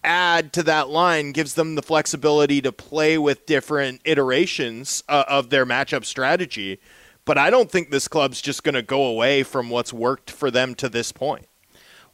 add 0.04 0.52
to 0.52 0.62
that 0.62 0.88
line 0.88 1.32
gives 1.32 1.54
them 1.54 1.74
the 1.74 1.82
flexibility 1.82 2.60
to 2.60 2.70
play 2.70 3.18
with 3.18 3.46
different 3.46 4.00
iterations 4.04 5.02
uh, 5.08 5.24
of 5.26 5.50
their 5.50 5.66
matchup 5.66 6.04
strategy. 6.04 6.78
But 7.24 7.38
I 7.38 7.50
don't 7.50 7.70
think 7.70 7.90
this 7.90 8.06
club's 8.06 8.40
just 8.42 8.62
going 8.62 8.74
to 8.74 8.82
go 8.82 9.04
away 9.04 9.42
from 9.42 9.70
what's 9.70 9.92
worked 9.92 10.30
for 10.30 10.50
them 10.50 10.74
to 10.76 10.88
this 10.88 11.10
point. 11.10 11.46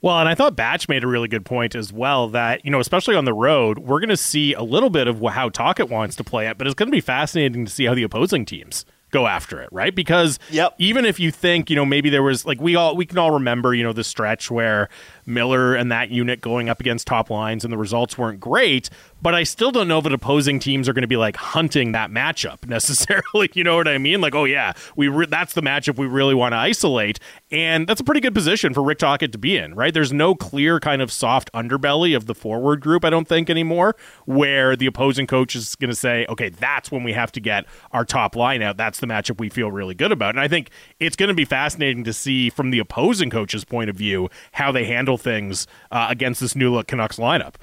Well, 0.02 0.18
and 0.18 0.28
I 0.28 0.34
thought 0.34 0.56
Batch 0.56 0.88
made 0.88 1.04
a 1.04 1.06
really 1.06 1.28
good 1.28 1.44
point 1.44 1.74
as 1.74 1.92
well 1.92 2.28
that, 2.28 2.64
you 2.64 2.70
know, 2.70 2.80
especially 2.80 3.16
on 3.16 3.26
the 3.26 3.34
road, 3.34 3.80
we're 3.80 4.00
going 4.00 4.08
to 4.08 4.16
see 4.16 4.54
a 4.54 4.62
little 4.62 4.90
bit 4.90 5.06
of 5.06 5.20
how 5.20 5.50
Tocchet 5.50 5.90
wants 5.90 6.16
to 6.16 6.24
play 6.24 6.46
it, 6.48 6.56
but 6.56 6.66
it's 6.66 6.74
going 6.74 6.88
to 6.88 6.92
be 6.92 7.02
fascinating 7.02 7.66
to 7.66 7.70
see 7.70 7.84
how 7.84 7.94
the 7.94 8.02
opposing 8.02 8.46
teams 8.46 8.86
go 9.10 9.26
after 9.26 9.60
it, 9.60 9.68
right? 9.72 9.94
Because 9.94 10.38
Yep. 10.50 10.76
even 10.78 11.04
if 11.04 11.20
you 11.20 11.30
think, 11.30 11.68
you 11.68 11.76
know, 11.76 11.84
maybe 11.84 12.10
there 12.10 12.22
was 12.22 12.46
like 12.46 12.60
we 12.60 12.76
all 12.76 12.96
we 12.96 13.04
can 13.04 13.18
all 13.18 13.32
remember, 13.32 13.74
you 13.74 13.82
know, 13.82 13.92
the 13.92 14.04
stretch 14.04 14.50
where 14.50 14.88
Miller 15.26 15.74
and 15.74 15.90
that 15.92 16.10
unit 16.10 16.40
going 16.40 16.68
up 16.68 16.80
against 16.80 17.06
top 17.06 17.30
lines 17.30 17.64
and 17.64 17.72
the 17.72 17.78
results 17.78 18.16
weren't 18.18 18.40
great, 18.40 18.90
but 19.22 19.34
I 19.34 19.42
still 19.42 19.70
don't 19.70 19.88
know 19.88 20.00
that 20.00 20.12
opposing 20.12 20.58
teams 20.58 20.88
are 20.88 20.92
going 20.92 21.02
to 21.02 21.08
be 21.08 21.16
like 21.16 21.36
hunting 21.36 21.92
that 21.92 22.10
matchup 22.10 22.64
necessarily. 22.68 23.50
You 23.54 23.64
know 23.64 23.76
what 23.76 23.88
I 23.88 23.98
mean? 23.98 24.20
Like, 24.20 24.34
oh 24.34 24.44
yeah, 24.44 24.72
we 24.96 25.08
re- 25.08 25.26
that's 25.26 25.54
the 25.54 25.62
matchup 25.62 25.98
we 25.98 26.06
really 26.06 26.34
want 26.34 26.52
to 26.52 26.56
isolate, 26.56 27.18
and 27.50 27.86
that's 27.86 28.00
a 28.00 28.04
pretty 28.04 28.20
good 28.20 28.34
position 28.34 28.74
for 28.74 28.82
Rick 28.82 28.98
Tocchet 28.98 29.32
to 29.32 29.38
be 29.38 29.56
in, 29.56 29.74
right? 29.74 29.92
There's 29.92 30.12
no 30.12 30.34
clear 30.34 30.80
kind 30.80 31.02
of 31.02 31.12
soft 31.12 31.52
underbelly 31.52 32.16
of 32.16 32.26
the 32.26 32.34
forward 32.34 32.80
group, 32.80 33.04
I 33.04 33.10
don't 33.10 33.28
think 33.28 33.50
anymore, 33.50 33.96
where 34.24 34.76
the 34.76 34.86
opposing 34.86 35.26
coach 35.26 35.54
is 35.54 35.74
going 35.76 35.90
to 35.90 35.96
say, 35.96 36.26
okay, 36.28 36.48
that's 36.48 36.90
when 36.90 37.02
we 37.02 37.12
have 37.12 37.32
to 37.32 37.40
get 37.40 37.66
our 37.92 38.04
top 38.04 38.36
line 38.36 38.62
out. 38.62 38.76
That's 38.76 39.00
the 39.00 39.06
matchup 39.06 39.38
we 39.38 39.48
feel 39.48 39.70
really 39.70 39.94
good 39.94 40.12
about, 40.12 40.30
and 40.30 40.40
I 40.40 40.48
think 40.48 40.70
it's 40.98 41.16
going 41.16 41.28
to 41.28 41.34
be 41.34 41.44
fascinating 41.44 42.04
to 42.04 42.12
see 42.12 42.50
from 42.50 42.70
the 42.70 42.78
opposing 42.78 43.30
coach's 43.30 43.64
point 43.64 43.90
of 43.90 43.96
view 43.96 44.28
how 44.52 44.72
they 44.72 44.84
handle 44.84 45.09
things 45.18 45.66
uh, 45.90 46.06
against 46.10 46.40
this 46.40 46.54
new 46.54 46.72
look 46.72 46.86
Canucks 46.86 47.16
lineup. 47.18 47.54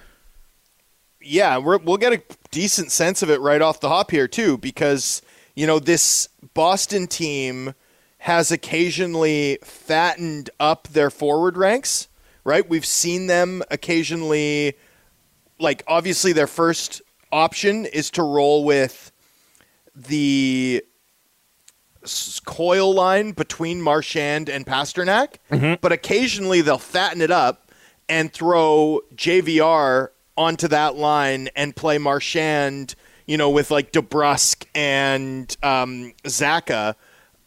yeah, 1.21 1.57
we're, 1.57 1.77
we'll 1.77 1.97
get 1.97 2.13
a 2.13 2.21
decent 2.51 2.91
sense 2.91 3.21
of 3.21 3.29
it 3.29 3.39
right 3.41 3.61
off 3.61 3.79
the 3.79 3.89
hop 3.89 4.11
here 4.11 4.27
too, 4.27 4.57
because 4.57 5.21
you 5.55 5.67
know 5.67 5.79
this 5.79 6.29
Boston 6.53 7.07
team 7.07 7.73
has 8.19 8.51
occasionally 8.51 9.59
fattened 9.63 10.49
up 10.59 10.87
their 10.89 11.09
forward 11.09 11.57
ranks. 11.57 12.07
Right, 12.43 12.67
we've 12.67 12.85
seen 12.85 13.27
them 13.27 13.61
occasionally. 13.69 14.75
Like 15.59 15.83
obviously, 15.87 16.33
their 16.33 16.47
first 16.47 17.01
option 17.31 17.85
is 17.85 18.09
to 18.11 18.23
roll 18.23 18.63
with 18.63 19.11
the 19.93 20.83
Coyle 22.45 22.93
line 22.93 23.31
between 23.31 23.81
Marchand 23.81 24.49
and 24.49 24.65
Pastrnak, 24.65 25.35
but 25.81 25.91
occasionally 25.91 26.61
they'll 26.61 26.77
fatten 26.77 27.21
it 27.21 27.31
up 27.31 27.71
and 28.09 28.31
throw 28.31 29.01
JVR 29.15 30.09
onto 30.37 30.67
that 30.69 30.95
line 30.95 31.49
and 31.55 31.75
play 31.75 31.97
Marchand, 31.97 32.95
you 33.25 33.37
know, 33.37 33.49
with 33.49 33.71
like 33.71 33.91
DeBrusk 33.91 34.65
and 34.75 35.55
um, 35.63 36.13
Zacha 36.23 36.95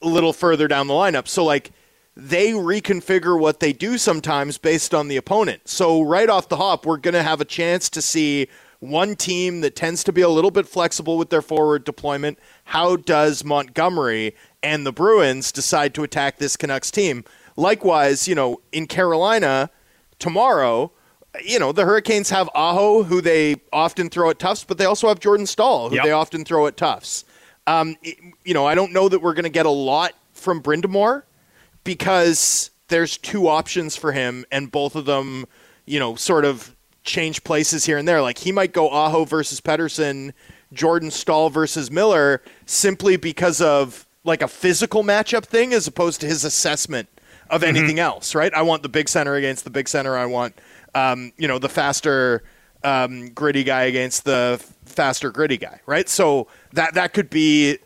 a 0.02 0.08
little 0.08 0.32
further 0.32 0.66
down 0.68 0.86
the 0.86 0.94
lineup. 0.94 1.28
So 1.28 1.44
like 1.44 1.70
they 2.16 2.50
reconfigure 2.50 3.38
what 3.38 3.60
they 3.60 3.72
do 3.72 3.96
sometimes 3.96 4.58
based 4.58 4.92
on 4.92 5.08
the 5.08 5.16
opponent. 5.16 5.68
So 5.68 6.02
right 6.02 6.28
off 6.28 6.48
the 6.48 6.56
hop, 6.56 6.84
we're 6.84 6.96
going 6.98 7.14
to 7.14 7.22
have 7.22 7.40
a 7.40 7.44
chance 7.44 7.88
to 7.90 8.02
see 8.02 8.48
one 8.80 9.14
team 9.14 9.60
that 9.60 9.76
tends 9.76 10.02
to 10.04 10.12
be 10.12 10.22
a 10.22 10.28
little 10.28 10.50
bit 10.50 10.66
flexible 10.66 11.18
with 11.18 11.30
their 11.30 11.42
forward 11.42 11.84
deployment. 11.84 12.38
How 12.64 12.96
does 12.96 13.44
Montgomery 13.44 14.34
and 14.62 14.86
the 14.86 14.92
Bruins 14.92 15.52
decide 15.52 15.94
to 15.94 16.02
attack 16.02 16.38
this 16.38 16.56
Canucks 16.56 16.90
team? 16.90 17.24
Likewise, 17.56 18.26
you 18.28 18.34
know, 18.34 18.60
in 18.72 18.86
Carolina 18.86 19.70
tomorrow, 20.18 20.92
you 21.44 21.58
know, 21.58 21.72
the 21.72 21.84
Hurricanes 21.84 22.30
have 22.30 22.48
Aho, 22.54 23.04
who 23.04 23.20
they 23.20 23.56
often 23.72 24.08
throw 24.10 24.30
at 24.30 24.38
Tufts, 24.38 24.64
but 24.64 24.78
they 24.78 24.84
also 24.84 25.08
have 25.08 25.20
Jordan 25.20 25.46
Staal, 25.46 25.88
who 25.90 25.96
Yep. 25.96 26.04
they 26.04 26.12
often 26.12 26.44
throw 26.44 26.66
at 26.66 26.76
Tufts. 26.76 27.24
Um, 27.66 27.96
you 28.44 28.54
know, 28.54 28.66
I 28.66 28.74
don't 28.74 28.92
know 28.92 29.08
that 29.08 29.20
we're 29.20 29.34
going 29.34 29.44
to 29.44 29.48
get 29.50 29.66
a 29.66 29.70
lot 29.70 30.12
from 30.32 30.60
Brind'Amour 30.62 31.22
because 31.84 32.70
there's 32.88 33.16
two 33.16 33.48
options 33.48 33.96
for 33.96 34.12
him, 34.12 34.44
and 34.50 34.70
both 34.70 34.96
of 34.96 35.04
them, 35.04 35.46
you 35.86 35.98
know, 35.98 36.14
sort 36.16 36.44
of 36.44 36.74
change 37.04 37.44
places 37.44 37.84
here 37.84 37.96
and 37.98 38.06
there. 38.08 38.20
Like 38.20 38.38
he 38.38 38.52
might 38.52 38.72
go 38.72 38.90
Aho 38.90 39.24
versus 39.24 39.60
Pettersson, 39.60 40.32
Jordan 40.72 41.10
Staal 41.10 41.50
versus 41.50 41.90
Miller, 41.90 42.42
simply 42.66 43.16
because 43.16 43.60
of 43.60 44.06
like 44.24 44.42
a 44.42 44.48
physical 44.48 45.02
matchup 45.02 45.44
thing, 45.44 45.72
as 45.72 45.86
opposed 45.86 46.20
to 46.20 46.26
his 46.26 46.44
assessment 46.44 47.08
of 47.48 47.62
anything 47.62 47.98
else. 47.98 48.34
Right? 48.34 48.52
I 48.54 48.62
want 48.62 48.82
the 48.82 48.88
big 48.88 49.08
center 49.08 49.34
against 49.34 49.64
the 49.64 49.70
big 49.70 49.88
center. 49.88 50.16
I 50.16 50.26
want, 50.26 50.58
um, 50.94 51.32
you 51.36 51.48
know, 51.48 51.58
the 51.58 51.68
faster, 51.68 52.42
um, 52.82 53.28
gritty 53.30 53.64
guy 53.64 53.84
against 53.84 54.24
the 54.24 54.64
faster 54.84 55.30
gritty 55.30 55.56
guy. 55.56 55.80
Right? 55.86 56.08
So 56.08 56.48
that 56.72 56.94
that 56.94 57.12
could 57.12 57.30
be 57.30 57.78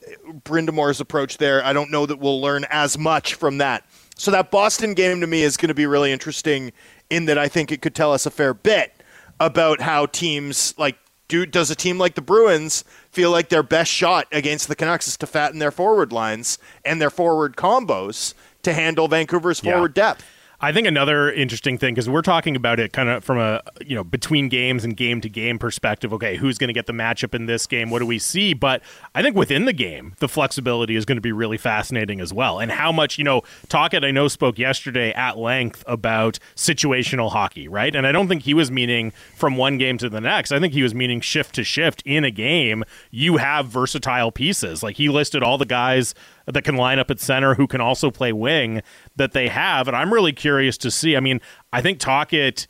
Brind'Amour's 0.45 1.01
approach 1.01 1.39
there. 1.39 1.64
I 1.64 1.72
don't 1.72 1.91
know 1.91 2.07
that 2.07 2.18
we'll 2.18 2.41
learn 2.41 2.66
as 2.70 2.99
much 2.99 3.35
from 3.35 3.59
that. 3.59 3.85
So 4.16 4.30
that 4.30 4.51
Boston 4.51 4.95
game 4.95 5.20
to 5.20 5.26
me 5.26 5.43
is 5.43 5.57
going 5.57 5.68
to 5.68 5.74
be 5.74 5.87
really 5.87 6.12
interesting 6.12 6.72
in 7.11 7.24
that 7.26 7.39
I 7.39 7.49
think 7.49 7.72
it 7.72 7.82
could 7.82 7.95
tell 7.95 8.12
us 8.12 8.26
a 8.26 8.30
fair 8.30 8.55
bit 8.55 8.93
about 9.41 9.80
how 9.80 10.07
teams 10.07 10.74
like 10.78 10.97
do 11.35 11.47
does 11.47 11.70
a 11.70 11.74
team 11.74 11.99
like 11.99 12.14
the 12.14 12.22
Bruins 12.22 12.85
feel 13.11 13.30
like 13.30 13.49
their 13.49 13.62
best 13.62 13.91
shot 13.91 14.26
against 14.32 14.68
the 14.68 14.76
Canucks 14.76 15.09
is 15.09 15.16
to 15.18 15.26
fatten 15.26 15.59
their 15.59 15.70
forward 15.72 16.12
lines 16.12 16.59
and 16.85 17.01
their 17.01 17.11
forward 17.11 17.57
combos 17.57 18.35
to 18.62 18.72
handle 18.72 19.09
Vancouver's 19.09 19.61
Yeah. 19.62 19.72
forward 19.72 19.95
depth? 19.95 20.24
I 20.64 20.72
think 20.72 20.86
another 20.86 21.30
interesting 21.30 21.76
thing 21.76 21.92
because 21.92 22.08
we're 22.08 22.22
talking 22.22 22.56
about 22.56 22.80
it 22.80 22.94
kind 22.94 23.10
of 23.10 23.22
from 23.22 23.38
a 23.38 23.60
you 23.84 23.94
know 23.94 24.02
between 24.02 24.48
games 24.48 24.82
and 24.82 24.96
game 24.96 25.20
to 25.20 25.28
game 25.28 25.58
perspective. 25.58 26.10
Okay, 26.10 26.36
who's 26.36 26.56
going 26.56 26.68
to 26.68 26.72
get 26.72 26.86
the 26.86 26.94
matchup 26.94 27.34
in 27.34 27.44
this 27.44 27.66
game? 27.66 27.90
What 27.90 27.98
do 27.98 28.06
we 28.06 28.18
see? 28.18 28.54
But 28.54 28.80
I 29.14 29.20
think 29.20 29.36
within 29.36 29.66
the 29.66 29.74
game, 29.74 30.14
the 30.20 30.28
flexibility 30.28 30.96
is 30.96 31.04
going 31.04 31.18
to 31.18 31.22
be 31.22 31.32
really 31.32 31.58
fascinating 31.58 32.18
as 32.18 32.32
well. 32.32 32.60
And 32.60 32.72
how 32.72 32.92
much 32.92 33.18
you 33.18 33.24
know, 33.24 33.42
Tocchet 33.68 34.06
I 34.06 34.10
know 34.10 34.26
spoke 34.26 34.58
yesterday 34.58 35.12
at 35.12 35.36
length 35.36 35.84
about 35.86 36.38
situational 36.56 37.30
hockey, 37.30 37.68
right? 37.68 37.94
And 37.94 38.06
I 38.06 38.12
don't 38.12 38.28
think 38.28 38.44
he 38.44 38.54
was 38.54 38.70
meaning 38.70 39.12
from 39.36 39.58
one 39.58 39.76
game 39.76 39.98
to 39.98 40.08
the 40.08 40.20
next. 40.22 40.50
I 40.50 40.60
think 40.60 40.72
he 40.72 40.82
was 40.82 40.94
meaning 40.94 41.20
shift 41.20 41.54
to 41.56 41.64
shift 41.64 42.02
in 42.06 42.24
a 42.24 42.30
game. 42.30 42.84
You 43.10 43.36
have 43.36 43.66
versatile 43.66 44.32
pieces. 44.32 44.82
Like 44.82 44.96
he 44.96 45.10
listed 45.10 45.42
all 45.42 45.58
the 45.58 45.66
guys 45.66 46.14
that 46.47 46.62
can 46.62 46.76
line 46.76 46.99
up 46.99 47.11
at 47.11 47.20
center 47.20 47.55
who 47.55 47.66
can 47.66 47.80
also 47.80 48.11
play 48.11 48.32
wing 48.32 48.82
that 49.16 49.32
they 49.32 49.49
have. 49.49 49.88
And 49.88 49.97
I'm 49.97 50.12
really 50.12 50.32
curious 50.32 50.76
to 50.78 50.90
see. 50.90 51.16
I 51.16 51.20
mean, 51.20 51.40
I 51.72 51.80
think 51.80 51.99
Tocchet 51.99 52.66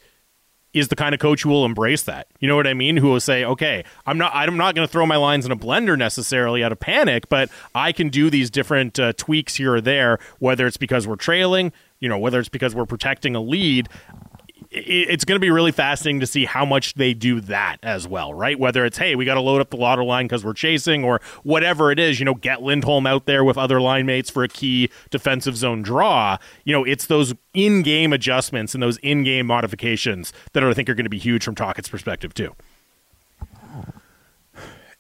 is 0.75 0.89
the 0.89 0.97
kind 0.97 1.15
of 1.15 1.21
coach 1.21 1.43
who 1.43 1.49
will 1.49 1.65
embrace 1.65 2.03
that. 2.03 2.27
You 2.41 2.49
know 2.49 2.57
what 2.57 2.67
I 2.67 2.75
mean? 2.75 2.97
Who 2.97 3.09
will 3.11 3.21
say, 3.21 3.45
"Okay, 3.45 3.85
I'm 4.07 4.19
not 4.19 4.33
I'm 4.35 4.57
not 4.57 4.75
going 4.75 4.87
to 4.87 4.91
throw 4.93 5.07
my 5.07 5.17
lines 5.17 5.47
in 5.47 5.53
a 5.53 5.57
blender 5.57 5.97
necessarily 5.97 6.65
out 6.65 6.73
of 6.73 6.81
panic, 6.81 7.29
but 7.29 7.49
I 7.75 7.93
can 7.93 8.09
do 8.09 8.29
these 8.29 8.51
different 8.51 8.99
uh, 8.99 9.13
tweaks 9.17 9.55
here 9.55 9.75
or 9.75 9.81
there, 9.81 10.19
whether 10.41 10.67
it's 10.67 10.77
because 10.77 11.07
we're 11.07 11.17
trailing, 11.17 11.73
you 12.01 12.09
know, 12.09 12.19
whether 12.19 12.41
it's 12.41 12.49
because 12.49 12.75
we're 12.75 12.87
protecting 12.87 13.35
a 13.37 13.41
lead." 13.41 13.89
It- 14.75 15.09
it's 15.11 15.25
going 15.25 15.37
to 15.37 15.41
be 15.41 15.51
really 15.51 15.73
fascinating 15.73 16.21
to 16.21 16.27
see 16.27 16.45
how 16.45 16.65
much 16.65 16.95
they 16.95 17.15
do 17.15 17.41
that 17.43 17.77
as 17.83 18.09
well, 18.09 18.35
right? 18.35 18.59
Whether 18.59 18.85
it's, 18.85 18.99
hey, 18.99 19.15
we 19.15 19.25
got 19.25 19.35
to 19.35 19.41
load 19.41 19.61
up 19.61 19.71
the 19.71 19.77
lauder 19.77 20.03
line 20.05 20.27
because 20.27 20.45
we're 20.45 20.53
chasing, 20.55 21.05
or 21.05 21.21
whatever 21.45 21.91
it 21.93 21.99
is, 21.99 22.19
you 22.19 22.25
know, 22.25 22.35
get 22.35 22.63
Lindholm 22.63 23.07
out 23.07 23.27
there 23.27 23.45
with 23.45 23.57
other 23.57 23.81
line 23.81 24.07
mates 24.07 24.31
for 24.31 24.43
a 24.43 24.49
key 24.49 24.91
defensive 25.11 25.57
zone 25.57 25.83
draw. 25.83 26.37
You 26.65 26.73
know, 26.73 26.85
it's 26.85 27.07
those 27.07 27.35
in 27.55 27.83
game 27.83 28.13
adjustments 28.13 28.75
and 28.75 28.83
those 28.83 28.97
in 28.99 29.23
game 29.25 29.47
modifications 29.47 30.33
that 30.53 30.65
I 30.65 30.75
think 30.75 30.89
are 30.89 30.95
going 30.95 31.05
to 31.05 31.11
be 31.11 31.19
huge 31.19 31.45
from 31.45 31.55
Tocchet's 31.55 31.89
perspective, 31.89 32.35
too. 32.35 32.55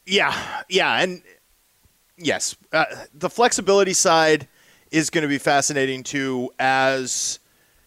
Yeah, 0.07 0.63
yeah, 0.69 1.01
and 1.01 1.23
yes, 2.19 2.57
uh, 2.73 2.85
the 3.15 3.31
flexibility 3.31 3.95
side 3.95 4.47
is 4.91 5.09
going 5.11 5.23
to 5.23 5.29
be 5.29 5.39
fascinating 5.39 6.03
too. 6.03 6.51
As 6.59 7.39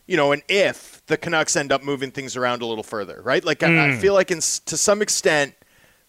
you 0.08 0.18
know, 0.18 0.32
and 0.32 0.42
if 0.50 0.97
the 1.08 1.18
Canucks 1.18 1.56
end 1.56 1.72
up 1.72 1.84
moving 1.84 2.12
things 2.12 2.36
around 2.36 2.62
a 2.62 2.66
little 2.66 2.84
further, 2.84 3.22
right? 3.24 3.44
Like 3.44 3.64
I, 3.64 3.68
I 3.68 3.90
mm. 3.92 4.00
feel 4.00 4.14
like, 4.14 4.30
in, 4.30 4.38
to 4.38 4.78
some 4.78 5.02
extent, 5.02 5.56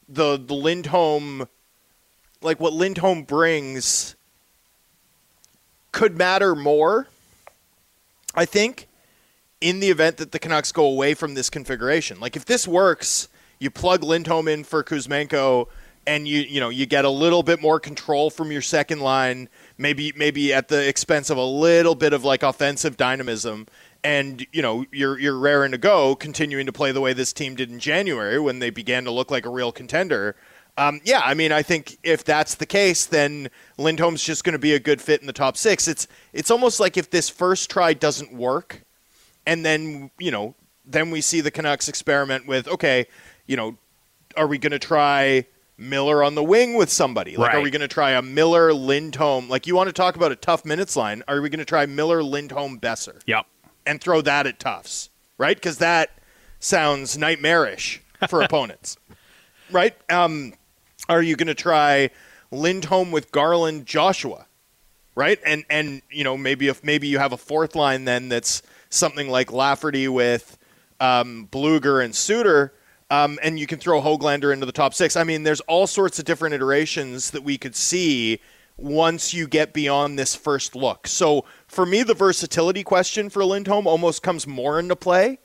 the 0.08 0.36
the 0.36 0.54
Lindholm, 0.54 1.48
like 2.42 2.60
what 2.60 2.72
Lindholm 2.72 3.22
brings, 3.22 4.16
could 5.92 6.16
matter 6.16 6.54
more. 6.54 7.08
I 8.34 8.44
think 8.44 8.88
in 9.60 9.80
the 9.80 9.90
event 9.90 10.18
that 10.18 10.32
the 10.32 10.38
Canucks 10.38 10.72
go 10.72 10.84
away 10.84 11.14
from 11.14 11.34
this 11.34 11.50
configuration. 11.50 12.20
Like 12.20 12.36
if 12.36 12.44
this 12.44 12.68
works, 12.68 13.28
you 13.58 13.70
plug 13.70 14.02
Lindholm 14.02 14.48
in 14.48 14.64
for 14.64 14.84
Kuzmenko 14.84 15.66
and 16.06 16.26
you 16.26 16.40
you 16.40 16.60
know, 16.60 16.68
you 16.68 16.86
get 16.86 17.04
a 17.04 17.10
little 17.10 17.42
bit 17.42 17.60
more 17.60 17.78
control 17.80 18.30
from 18.30 18.50
your 18.50 18.62
second 18.62 19.00
line, 19.00 19.48
maybe 19.76 20.12
maybe 20.16 20.52
at 20.52 20.68
the 20.68 20.88
expense 20.88 21.30
of 21.30 21.36
a 21.36 21.44
little 21.44 21.94
bit 21.94 22.12
of 22.12 22.24
like 22.24 22.42
offensive 22.42 22.96
dynamism 22.96 23.66
and 24.08 24.46
you 24.52 24.62
know, 24.62 24.86
you're 24.90 25.18
you're 25.18 25.38
raring 25.38 25.72
to 25.72 25.78
go 25.78 26.16
continuing 26.16 26.64
to 26.64 26.72
play 26.72 26.92
the 26.92 27.00
way 27.00 27.12
this 27.12 27.30
team 27.34 27.54
did 27.54 27.70
in 27.70 27.78
January 27.78 28.40
when 28.40 28.58
they 28.58 28.70
began 28.70 29.04
to 29.04 29.10
look 29.10 29.30
like 29.30 29.44
a 29.44 29.50
real 29.50 29.70
contender. 29.70 30.34
Um, 30.78 31.02
yeah, 31.04 31.20
I 31.22 31.34
mean, 31.34 31.52
I 31.52 31.60
think 31.60 31.98
if 32.02 32.24
that's 32.24 32.54
the 32.54 32.64
case, 32.64 33.04
then 33.04 33.50
Lindholm's 33.76 34.22
just 34.22 34.44
going 34.44 34.54
to 34.54 34.58
be 34.58 34.72
a 34.72 34.78
good 34.78 35.02
fit 35.02 35.20
in 35.20 35.26
the 35.26 35.32
top 35.34 35.58
six. 35.58 35.86
It's 35.86 36.08
it's 36.32 36.50
almost 36.50 36.80
like 36.80 36.96
if 36.96 37.10
this 37.10 37.28
first 37.28 37.68
try 37.68 37.92
doesn't 37.92 38.32
work, 38.32 38.82
and 39.46 39.62
then 39.62 40.10
you 40.18 40.30
know 40.30 40.54
then 40.86 41.10
we 41.10 41.20
see 41.20 41.42
the 41.42 41.50
Canucks 41.50 41.86
experiment 41.86 42.46
with 42.46 42.66
okay, 42.66 43.06
you 43.46 43.56
know, 43.56 43.76
are 44.38 44.46
we 44.46 44.56
going 44.56 44.72
to 44.72 44.78
try 44.78 45.44
Miller 45.76 46.24
on 46.24 46.34
the 46.34 46.42
wing 46.42 46.76
with 46.76 46.90
somebody? 46.90 47.36
Like, 47.36 47.52
are 47.52 47.60
we 47.60 47.70
going 47.70 47.82
to 47.82 47.88
try 47.88 48.12
a 48.12 48.22
Miller 48.22 48.72
Lindholm? 48.72 49.50
Like, 49.50 49.66
you 49.66 49.76
want 49.76 49.88
to 49.88 49.92
talk 49.92 50.16
about 50.16 50.32
a 50.32 50.36
tough 50.36 50.64
minutes 50.64 50.96
line? 50.96 51.22
Are 51.28 51.42
we 51.42 51.50
going 51.50 51.58
to 51.58 51.66
try 51.66 51.84
Miller 51.84 52.22
Lindholm 52.22 52.80
Boeser 52.80 53.20
Yep. 53.26 53.46
And 53.88 54.00
throw 54.00 54.20
that 54.20 54.46
at 54.46 54.60
Tufts? 54.60 55.10
Right? 55.36 55.56
Because 55.56 55.78
that 55.78 56.10
sounds 56.60 57.18
nightmarish 57.18 58.02
for 58.28 58.42
opponents. 58.42 58.96
Right? 59.70 59.96
Um, 60.10 60.54
are 61.08 61.22
you 61.22 61.34
going 61.34 61.48
to 61.48 61.54
try 61.54 62.10
Lindholm 62.50 63.10
with 63.10 63.32
Garland 63.32 63.86
Joshua? 63.86 64.46
right? 65.18 65.40
And 65.44 65.64
and 65.68 66.00
you 66.12 66.22
know 66.22 66.36
maybe 66.36 66.68
if 66.68 66.84
maybe 66.84 67.08
you 67.08 67.18
have 67.18 67.32
a 67.32 67.36
fourth 67.36 67.74
line 67.74 68.04
then 68.04 68.28
that's 68.28 68.62
something 68.88 69.28
like 69.28 69.52
Lafferty 69.52 70.06
with 70.06 70.56
um, 71.00 71.48
Blueger 71.50 72.04
and 72.04 72.14
Suter, 72.14 72.72
um, 73.10 73.38
and 73.42 73.58
you 73.58 73.66
can 73.66 73.78
throw 73.78 74.00
Hoglander 74.00 74.52
into 74.52 74.64
the 74.64 74.72
top 74.72 74.94
six. 74.94 75.16
I 75.16 75.24
mean, 75.24 75.42
there's 75.42 75.60
all 75.62 75.86
sorts 75.86 76.18
of 76.18 76.24
different 76.24 76.54
iterations 76.54 77.32
that 77.32 77.42
we 77.42 77.58
could 77.58 77.74
see 77.74 78.40
once 78.78 79.34
you 79.34 79.46
get 79.46 79.72
beyond 79.72 80.18
this 80.18 80.34
first 80.34 80.74
look. 80.74 81.06
So 81.06 81.44
for 81.66 81.84
me, 81.84 82.02
the 82.02 82.14
versatility 82.14 82.84
question 82.84 83.28
for 83.28 83.44
Lindholm 83.44 83.86
almost 83.86 84.22
comes 84.22 84.46
more 84.46 84.78
into 84.78 84.96
play 84.96 85.38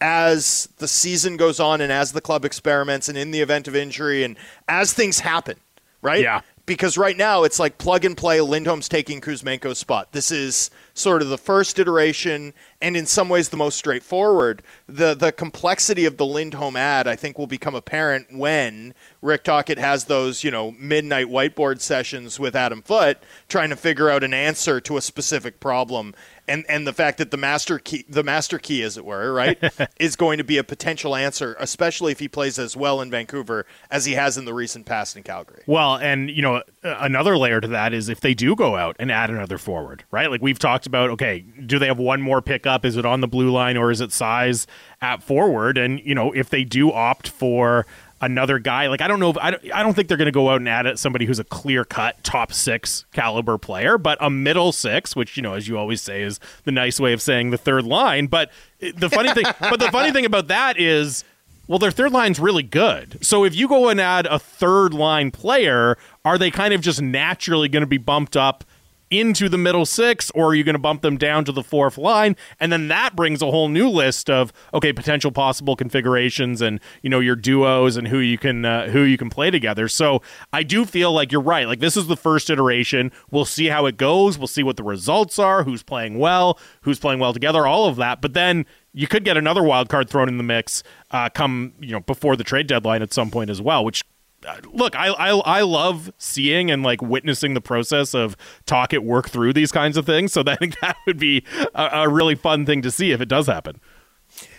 as 0.00 0.68
the 0.78 0.88
season 0.88 1.36
goes 1.36 1.60
on 1.60 1.80
and 1.80 1.92
as 1.92 2.12
the 2.12 2.20
club 2.20 2.44
experiments 2.44 3.08
and 3.08 3.16
in 3.16 3.30
the 3.30 3.40
event 3.40 3.68
of 3.68 3.76
injury 3.76 4.24
and 4.24 4.36
as 4.68 4.92
things 4.92 5.20
happen, 5.20 5.56
right? 6.02 6.22
Yeah. 6.22 6.40
Because 6.70 6.96
right 6.96 7.16
now 7.16 7.42
it's 7.42 7.58
like 7.58 7.78
plug 7.78 8.04
and 8.04 8.16
play. 8.16 8.40
Lindholm's 8.40 8.88
taking 8.88 9.20
Kuzmenko's 9.20 9.78
spot. 9.78 10.12
This 10.12 10.30
is 10.30 10.70
sort 10.94 11.20
of 11.20 11.28
the 11.28 11.36
first 11.36 11.80
iteration, 11.80 12.54
and 12.80 12.96
in 12.96 13.06
some 13.06 13.28
ways 13.28 13.48
the 13.48 13.56
most 13.56 13.76
straightforward. 13.76 14.62
the 14.86 15.14
The 15.14 15.32
complexity 15.32 16.04
of 16.04 16.16
the 16.16 16.24
Lindholm 16.24 16.76
ad, 16.76 17.08
I 17.08 17.16
think, 17.16 17.38
will 17.38 17.48
become 17.48 17.74
apparent 17.74 18.28
when 18.32 18.94
Rick 19.20 19.42
Tocchet 19.42 19.78
has 19.78 20.04
those, 20.04 20.44
you 20.44 20.52
know, 20.52 20.70
midnight 20.78 21.26
whiteboard 21.26 21.80
sessions 21.80 22.38
with 22.38 22.54
Adam 22.54 22.82
Foote, 22.82 23.16
trying 23.48 23.70
to 23.70 23.76
figure 23.76 24.08
out 24.08 24.22
an 24.22 24.32
answer 24.32 24.80
to 24.80 24.96
a 24.96 25.00
specific 25.02 25.58
problem. 25.58 26.14
And, 26.50 26.64
and 26.68 26.86
the 26.86 26.92
fact 26.92 27.18
that 27.18 27.30
the 27.30 27.36
master 27.36 27.78
key, 27.78 28.04
the 28.08 28.24
master 28.24 28.58
key, 28.58 28.82
as 28.82 28.96
it 28.96 29.04
were, 29.04 29.32
right, 29.32 29.58
is 30.00 30.16
going 30.16 30.38
to 30.38 30.44
be 30.44 30.58
a 30.58 30.64
potential 30.64 31.14
answer, 31.14 31.56
especially 31.58 32.12
if 32.12 32.18
he 32.18 32.28
plays 32.28 32.58
as 32.58 32.76
well 32.76 33.00
in 33.00 33.10
Vancouver 33.10 33.66
as 33.90 34.04
he 34.04 34.14
has 34.14 34.36
in 34.36 34.44
the 34.44 34.52
recent 34.52 34.84
past 34.84 35.16
in 35.16 35.22
Calgary. 35.22 35.62
Well, 35.66 35.96
and 35.96 36.28
you 36.28 36.42
know, 36.42 36.62
another 36.82 37.38
layer 37.38 37.60
to 37.60 37.68
that 37.68 37.94
is 37.94 38.08
if 38.08 38.20
they 38.20 38.34
do 38.34 38.56
go 38.56 38.76
out 38.76 38.96
and 38.98 39.12
add 39.12 39.30
another 39.30 39.58
forward, 39.58 40.04
right? 40.10 40.30
Like 40.30 40.42
we've 40.42 40.58
talked 40.58 40.86
about, 40.86 41.10
okay, 41.10 41.40
do 41.40 41.78
they 41.78 41.86
have 41.86 41.98
one 41.98 42.20
more 42.20 42.42
pickup? 42.42 42.84
Is 42.84 42.96
it 42.96 43.06
on 43.06 43.20
the 43.20 43.28
blue 43.28 43.50
line 43.50 43.76
or 43.76 43.90
is 43.90 44.00
it 44.00 44.12
size 44.12 44.66
at 45.00 45.22
forward? 45.22 45.78
And 45.78 46.00
you 46.00 46.14
know, 46.14 46.32
if 46.32 46.50
they 46.50 46.64
do 46.64 46.90
opt 46.92 47.28
for 47.28 47.86
another 48.20 48.58
guy, 48.58 48.86
like 48.88 49.00
I 49.00 49.08
don't 49.08 49.20
know, 49.20 49.30
if, 49.30 49.38
I 49.38 49.50
don't, 49.52 49.74
I 49.74 49.82
don't 49.82 49.94
think 49.94 50.08
they're 50.08 50.16
going 50.16 50.26
to 50.26 50.32
go 50.32 50.50
out 50.50 50.56
and 50.56 50.68
add 50.68 50.98
somebody 50.98 51.24
who's 51.24 51.38
a 51.38 51.44
clear 51.44 51.84
cut 51.84 52.22
top 52.22 52.52
six 52.52 53.04
caliber 53.12 53.58
player, 53.58 53.98
but 53.98 54.18
a 54.20 54.30
middle 54.30 54.72
six, 54.72 55.16
which 55.16 55.36
you 55.36 55.42
know, 55.42 55.54
as 55.54 55.68
you 55.68 55.78
always 55.78 56.02
say, 56.02 56.22
is 56.22 56.40
the 56.64 56.72
nice 56.72 57.00
way 57.00 57.12
of 57.12 57.22
saying 57.22 57.50
the 57.50 57.58
third 57.58 57.84
line. 57.84 58.26
But 58.26 58.50
the 58.80 59.08
funny 59.08 59.32
thing, 59.32 59.44
but 59.60 59.80
the 59.80 59.90
funny 59.90 60.12
thing 60.12 60.24
about 60.24 60.48
that 60.48 60.78
is. 60.78 61.24
Well, 61.68 61.78
their 61.78 61.92
third 61.92 62.10
line's 62.10 62.40
really 62.40 62.64
good. 62.64 63.24
So 63.24 63.44
if 63.44 63.54
you 63.54 63.68
go 63.68 63.90
and 63.90 64.00
add 64.00 64.26
a 64.26 64.40
third 64.40 64.92
line 64.92 65.30
player, 65.30 65.96
are 66.24 66.36
they 66.36 66.50
kind 66.50 66.74
of 66.74 66.80
just 66.80 67.00
naturally 67.00 67.68
going 67.68 67.82
to 67.82 67.86
be 67.86 67.96
bumped 67.96 68.36
up 68.36 68.64
into 69.10 69.48
the 69.48 69.58
middle 69.58 69.84
six, 69.84 70.30
or 70.34 70.48
are 70.48 70.54
you 70.54 70.62
going 70.62 70.74
to 70.74 70.80
bump 70.80 71.02
them 71.02 71.16
down 71.16 71.44
to 71.44 71.52
the 71.52 71.62
fourth 71.62 71.98
line? 71.98 72.36
And 72.60 72.72
then 72.72 72.88
that 72.88 73.16
brings 73.16 73.42
a 73.42 73.50
whole 73.50 73.68
new 73.68 73.88
list 73.88 74.30
of 74.30 74.52
okay 74.72 74.92
potential 74.92 75.32
possible 75.32 75.76
configurations 75.76 76.62
and 76.62 76.80
you 77.02 77.10
know 77.10 77.20
your 77.20 77.36
duos 77.36 77.96
and 77.96 78.08
who 78.08 78.18
you 78.18 78.38
can 78.38 78.64
uh, 78.64 78.88
who 78.88 79.02
you 79.02 79.18
can 79.18 79.30
play 79.30 79.50
together. 79.50 79.88
So 79.88 80.22
I 80.52 80.62
do 80.62 80.84
feel 80.84 81.12
like 81.12 81.32
you're 81.32 81.40
right. 81.40 81.66
Like 81.66 81.80
this 81.80 81.96
is 81.96 82.06
the 82.06 82.16
first 82.16 82.50
iteration. 82.50 83.10
We'll 83.30 83.44
see 83.44 83.66
how 83.66 83.86
it 83.86 83.96
goes. 83.96 84.38
We'll 84.38 84.46
see 84.46 84.62
what 84.62 84.76
the 84.76 84.84
results 84.84 85.38
are. 85.38 85.64
Who's 85.64 85.82
playing 85.82 86.18
well? 86.18 86.58
Who's 86.82 86.98
playing 86.98 87.18
well 87.18 87.32
together? 87.32 87.66
All 87.66 87.86
of 87.86 87.96
that. 87.96 88.20
But 88.20 88.34
then 88.34 88.64
you 88.92 89.06
could 89.06 89.24
get 89.24 89.36
another 89.36 89.62
wild 89.62 89.88
card 89.88 90.08
thrown 90.08 90.28
in 90.28 90.36
the 90.36 90.44
mix 90.44 90.82
uh, 91.10 91.28
come 91.28 91.72
you 91.80 91.92
know 91.92 92.00
before 92.00 92.36
the 92.36 92.44
trade 92.44 92.66
deadline 92.66 93.02
at 93.02 93.12
some 93.12 93.30
point 93.30 93.50
as 93.50 93.60
well, 93.60 93.84
which. 93.84 94.04
Look, 94.72 94.96
I, 94.96 95.08
I 95.08 95.30
I 95.30 95.60
love 95.62 96.12
seeing 96.16 96.70
and 96.70 96.82
like 96.82 97.02
witnessing 97.02 97.54
the 97.54 97.60
process 97.60 98.14
of 98.14 98.36
Tocchet 98.64 99.04
work 99.04 99.28
through 99.28 99.52
these 99.52 99.70
kinds 99.70 99.96
of 99.96 100.06
things. 100.06 100.32
So 100.32 100.42
I 100.46 100.56
think 100.56 100.80
that 100.80 100.96
would 101.06 101.18
be 101.18 101.44
a, 101.74 101.90
a 101.92 102.08
really 102.08 102.34
fun 102.34 102.64
thing 102.66 102.82
to 102.82 102.90
see 102.90 103.12
if 103.12 103.20
it 103.20 103.28
does 103.28 103.46
happen. 103.46 103.80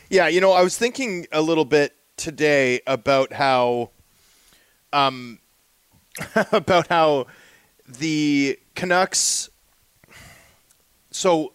Yeah, 0.10 0.28
you 0.28 0.42
know, 0.42 0.52
I 0.52 0.62
was 0.62 0.78
thinking 0.78 1.26
a 1.32 1.42
little 1.42 1.66
bit 1.66 1.96
today 2.18 2.82
about 2.86 3.34
how, 3.34 3.92
um, 4.92 5.40
about 6.52 6.88
how 6.88 7.28
the 7.88 8.60
Canucks. 8.76 9.50
So, 11.12 11.54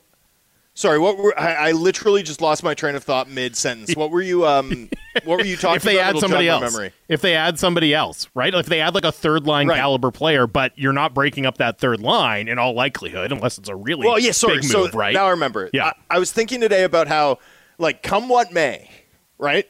Sorry, 0.79 0.99
what 0.99 1.17
were 1.17 1.33
I, 1.41 1.69
I 1.69 1.73
literally 1.73 2.23
just 2.23 2.43
lost 2.43 2.63
my 2.63 2.75
train 2.75 2.97
of 2.97 3.03
thought 3.03 3.31
mid 3.31 3.57
sentence. 3.57 3.97
What 3.97 4.11
were 4.11 4.21
you 4.21 4.47
um 4.47 4.91
what 5.25 5.39
were 5.39 5.45
you 5.47 5.57
talking 5.57 5.77
if 5.77 5.83
they 5.85 5.97
about? 5.99 6.17
add 6.17 6.21
somebody 6.21 6.49
else, 6.51 6.61
memory. 6.61 6.93
if 7.09 7.23
they 7.23 7.35
add 7.35 7.59
somebody 7.59 7.95
else, 7.95 8.29
right? 8.35 8.53
If 8.55 8.67
they 8.67 8.83
add 8.83 8.95
like 8.95 9.07
a 9.07 9.11
third 9.11 9.47
line 9.47 9.69
Right. 9.69 9.79
caliber 9.79 10.11
player, 10.11 10.47
but 10.47 10.73
you're 10.79 10.93
not 10.93 11.15
breaking 11.15 11.47
up 11.47 11.57
that 11.59 11.79
third 11.79 12.01
line 12.01 12.47
in 12.47 12.59
all 12.59 12.75
likelihood, 12.75 13.33
unless 13.33 13.57
it's 13.57 13.71
a 13.71 13.75
really 13.75 14.07
Well, 14.07 14.19
yeah, 14.19 14.33
sorry. 14.33 14.57
big 14.57 14.65
so 14.65 14.91
right? 14.91 15.15
now 15.15 15.25
I 15.25 15.31
remember. 15.31 15.71
Yeah. 15.73 15.87
I, 16.11 16.17
I 16.17 16.19
was 16.19 16.31
thinking 16.31 16.61
today 16.61 16.85
about 16.85 17.09
how, 17.09 17.39
like, 17.79 18.03
come 18.03 18.29
what 18.29 18.53
may, 18.53 18.91
right? 19.39 19.67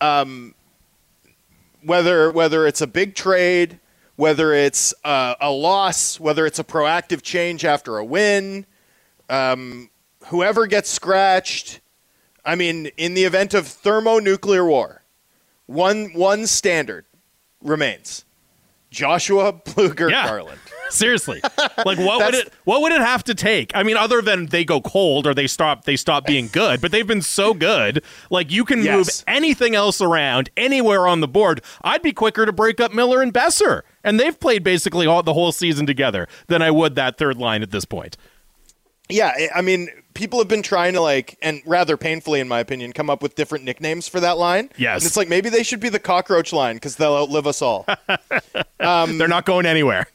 Um, 0.00 0.54
whether 1.84 2.30
whether 2.32 2.66
it's 2.66 2.80
a 2.80 2.86
big 2.86 3.14
trade, 3.14 3.80
whether 4.16 4.54
it's 4.54 4.94
uh, 5.04 5.34
a 5.42 5.50
loss, 5.50 6.18
whether 6.18 6.46
it's 6.46 6.58
a 6.58 6.64
proactive 6.64 7.20
change 7.20 7.66
after 7.66 7.98
a 7.98 8.04
win, 8.04 8.64
um, 9.28 9.90
whoever 10.28 10.66
gets 10.66 10.88
scratched. 10.88 11.80
I 12.44 12.54
mean, 12.54 12.86
in 12.96 13.14
the 13.14 13.24
event 13.24 13.52
of 13.54 13.66
thermonuclear 13.66 14.64
war, 14.64 15.02
one 15.66 16.12
one 16.14 16.46
standard 16.46 17.04
remains: 17.62 18.24
Joshua 18.90 19.52
Blueger 19.52 20.10
Yeah. 20.10 20.26
Garland. 20.26 20.60
Seriously, 20.90 21.42
like 21.84 21.98
what 21.98 22.24
would 22.24 22.34
it 22.34 22.50
what 22.64 22.80
would 22.80 22.92
it 22.92 23.02
have 23.02 23.22
to 23.24 23.34
take? 23.34 23.72
I 23.74 23.82
mean, 23.82 23.98
other 23.98 24.22
than 24.22 24.46
they 24.46 24.64
go 24.64 24.80
cold 24.80 25.26
or 25.26 25.34
they 25.34 25.46
stop 25.46 25.84
they 25.84 25.96
stop 25.96 26.24
being 26.24 26.48
good, 26.52 26.80
but 26.80 26.92
they've 26.92 27.06
been 27.06 27.20
so 27.20 27.52
good. 27.52 28.02
Like 28.30 28.50
you 28.50 28.64
can 28.64 28.82
move 28.82 29.06
anything 29.26 29.74
else 29.74 30.00
around 30.00 30.48
anywhere 30.56 31.06
on 31.06 31.20
the 31.20 31.28
board. 31.28 31.60
I'd 31.82 32.00
be 32.00 32.12
quicker 32.12 32.46
to 32.46 32.52
break 32.52 32.80
up 32.80 32.94
Miller 32.94 33.20
and 33.20 33.34
Boeser, 33.34 33.82
and 34.02 34.18
they've 34.18 34.40
played 34.40 34.64
basically 34.64 35.06
all 35.06 35.22
the 35.22 35.34
whole 35.34 35.52
season 35.52 35.84
together 35.84 36.26
than 36.46 36.62
I 36.62 36.70
would 36.70 36.94
that 36.94 37.18
third 37.18 37.36
line 37.36 37.62
at 37.62 37.70
this 37.70 37.84
point. 37.84 38.16
Yeah, 39.08 39.32
I- 39.54 39.62
mean, 39.62 39.88
people 40.14 40.38
have 40.38 40.48
been 40.48 40.62
trying 40.62 40.92
to 40.94 41.00
like, 41.00 41.38
and 41.40 41.62
rather 41.64 41.96
painfully, 41.96 42.40
in 42.40 42.48
my 42.48 42.60
opinion, 42.60 42.92
come 42.92 43.08
up 43.08 43.22
with 43.22 43.34
different 43.36 43.64
nicknames 43.64 44.08
for 44.08 44.20
that 44.20 44.36
line. 44.36 44.70
Yes. 44.76 45.00
and 45.02 45.06
it's 45.06 45.16
like 45.16 45.28
maybe 45.28 45.48
they 45.48 45.62
should 45.62 45.80
be 45.80 45.88
the 45.88 45.98
cockroach 45.98 46.52
line 46.52 46.76
because 46.76 46.96
they'll 46.96 47.16
outlive 47.16 47.46
us 47.46 47.62
all. 47.62 47.86
Um, 48.80 49.18
They're 49.18 49.28
not 49.28 49.46
going 49.46 49.64
anywhere. 49.66 50.08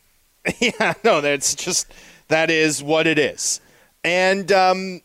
yeah, 0.60 0.94
no, 1.04 1.22
that's 1.22 1.56
just 1.56 1.92
that 2.28 2.50
is 2.52 2.84
what 2.84 3.08
it 3.08 3.18
is, 3.18 3.62
and 4.04 4.52
um, 4.52 5.02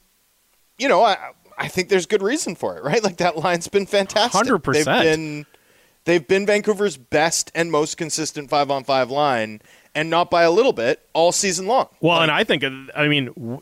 you 0.79 0.89
know, 0.89 1.05
I 1.05 1.17
I 1.57 1.69
think 1.69 1.89
there's 1.91 2.07
good 2.07 2.23
reason 2.23 2.57
for 2.57 2.77
it, 2.77 2.83
right? 2.83 3.03
Like 3.09 3.19
that 3.19 3.37
line's 3.37 3.69
been 3.69 3.87
fantastic. 3.87 4.47
100%. 4.47 4.73
They've 4.73 4.85
been 4.85 5.47
they've 6.07 6.27
been 6.27 6.45
Vancouver's 6.45 6.97
best 6.97 7.53
and 7.55 7.71
most 7.71 7.97
consistent 7.97 8.51
five 8.51 8.69
on 8.71 8.83
five 8.83 9.11
line, 9.13 9.63
and 9.95 10.11
not 10.11 10.29
by 10.31 10.43
a 10.43 10.51
little 10.51 10.73
bit 10.73 11.07
all 11.13 11.31
season 11.31 11.67
long. 11.69 11.87
Well, 12.01 12.21
and 12.21 12.33
I 12.33 12.43
think, 12.43 12.65
I 12.65 13.07
mean, 13.07 13.61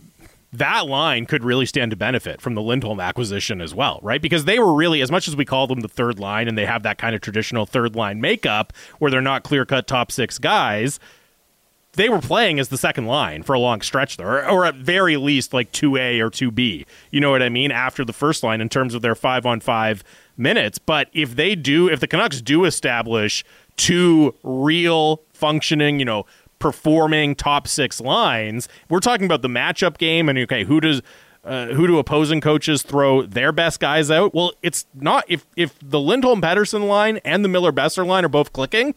that 0.59 0.87
line 0.87 1.27
could 1.27 1.45
really 1.45 1.67
stand 1.67 1.91
to 1.91 1.97
benefit 1.97 2.41
from 2.41 2.55
the 2.55 2.63
Lindholm 2.63 3.01
acquisition 3.01 3.61
as 3.61 3.75
well, 3.75 4.01
right? 4.03 4.21
Because 4.21 4.45
they 4.45 4.59
were 4.59 4.75
really, 4.75 5.03
as 5.03 5.11
much 5.11 5.29
as 5.29 5.37
we 5.37 5.45
call 5.45 5.67
them 5.67 5.81
the 5.81 5.89
third 5.89 6.19
line 6.19 6.49
and 6.49 6.57
they 6.57 6.67
have 6.67 6.83
that 6.83 6.99
kind 6.99 7.15
of 7.15 7.21
traditional 7.21 7.67
third 7.67 7.97
line 7.97 8.21
makeup 8.21 8.73
where 8.99 9.11
they're 9.11 9.21
not 9.21 9.43
clear 9.43 9.65
cut 9.65 9.87
top 9.87 10.11
six 10.13 10.39
guys, 10.39 10.99
they 11.93 12.09
were 12.09 12.21
playing 12.21 12.59
as 12.59 12.69
the 12.69 12.79
second 12.79 13.07
line 13.07 13.43
for 13.43 13.55
a 13.55 13.59
long 13.59 13.81
stretch 13.81 14.17
there, 14.17 14.29
or, 14.29 14.49
or 14.49 14.65
at 14.67 14.75
very 14.75 15.17
least 15.17 15.53
like 15.53 15.73
2A 15.73 16.21
or 16.21 16.31
2B. 16.31 16.87
You 17.11 17.21
know 17.21 17.31
what 17.31 17.43
I 17.43 17.49
mean? 17.49 17.73
After 17.73 18.05
the 18.05 18.13
first 18.13 18.43
line 18.43 18.61
in 18.61 18.69
terms 18.69 18.95
of 18.95 19.03
their 19.03 19.15
five 19.15 19.47
on 19.47 19.61
five 19.61 20.05
minutes. 20.37 20.79
But 20.79 21.09
if 21.13 21.37
they 21.37 21.55
do, 21.55 21.89
if 21.89 22.01
the 22.01 22.07
Canucks 22.07 22.41
do 22.41 22.65
establish 22.65 23.45
two 23.77 24.35
real 24.43 25.23
functioning, 25.33 25.99
you 25.99 26.05
know, 26.05 26.27
performing 26.59 27.35
top 27.35 27.69
six 27.69 28.01
lines, 28.01 28.69
we're 28.89 29.01
talking 29.01 29.27
about 29.27 29.43
the 29.43 29.49
matchup 29.49 29.99
game. 29.99 30.29
And 30.29 30.39
okay, 30.41 30.65
who 30.65 30.81
does. 30.81 31.03
Uh, 31.45 31.67
who 31.75 31.87
do 31.87 31.97
opposing 31.97 32.41
coaches 32.41 32.83
throw 32.83 33.23
their 33.23 33.53
best 33.53 33.79
guys 33.79 34.11
out? 34.11 34.35
Well, 34.35 34.53
it's 34.63 34.85
not 34.93 35.25
if 35.29 35.47
if 35.55 35.79
the 35.81 36.01
Lindholm 36.01 36.43
Pettersson 36.43 36.89
line 36.89 37.19
and 37.19 37.45
the 37.45 37.49
Miller 37.49 37.71
Boeser 37.71 38.05
line 38.05 38.25
are 38.25 38.29
both 38.29 38.53
clicking, 38.53 38.97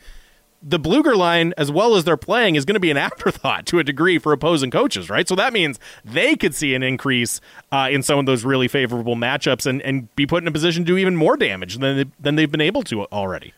the 0.62 0.80
Blueger 0.80 1.16
line, 1.16 1.53
as 1.57 1.72
well 1.72 1.95
as 1.95 2.03
they're 2.03 2.18
playing, 2.18 2.55
is 2.55 2.66
going 2.66 2.76
to 2.76 2.80
be 2.80 2.91
an 2.91 2.97
afterthought 3.10 3.66
to 3.68 3.80
a 3.80 3.84
degree 3.84 4.18
for 4.18 4.34
opposing 4.34 4.72
coaches, 4.72 5.10
right? 5.10 5.28
So 5.28 5.36
that 5.36 5.53
means 5.53 5.80
they 6.03 6.36
could 6.36 6.55
see 6.55 6.76
an 6.76 6.84
increase 6.84 7.39
uh, 7.72 7.88
in 7.91 8.03
some 8.03 8.20
of 8.20 8.26
those 8.26 8.43
really 8.43 8.68
favorable 8.68 9.16
matchups 9.16 9.66
and, 9.66 9.82
and 9.82 10.14
be 10.16 10.26
put 10.26 10.43
in 10.43 10.47
a 10.47 10.51
position 10.51 10.84
to 10.84 10.88
do 10.88 10.97
even 10.97 11.16
more 11.16 11.38
damage 11.38 11.78
than 11.78 11.97
they, 11.97 12.05
than 12.20 12.36
they've 12.36 12.51
been 12.51 12.62
able 12.62 12.84
to 12.84 13.05
already. 13.05 13.53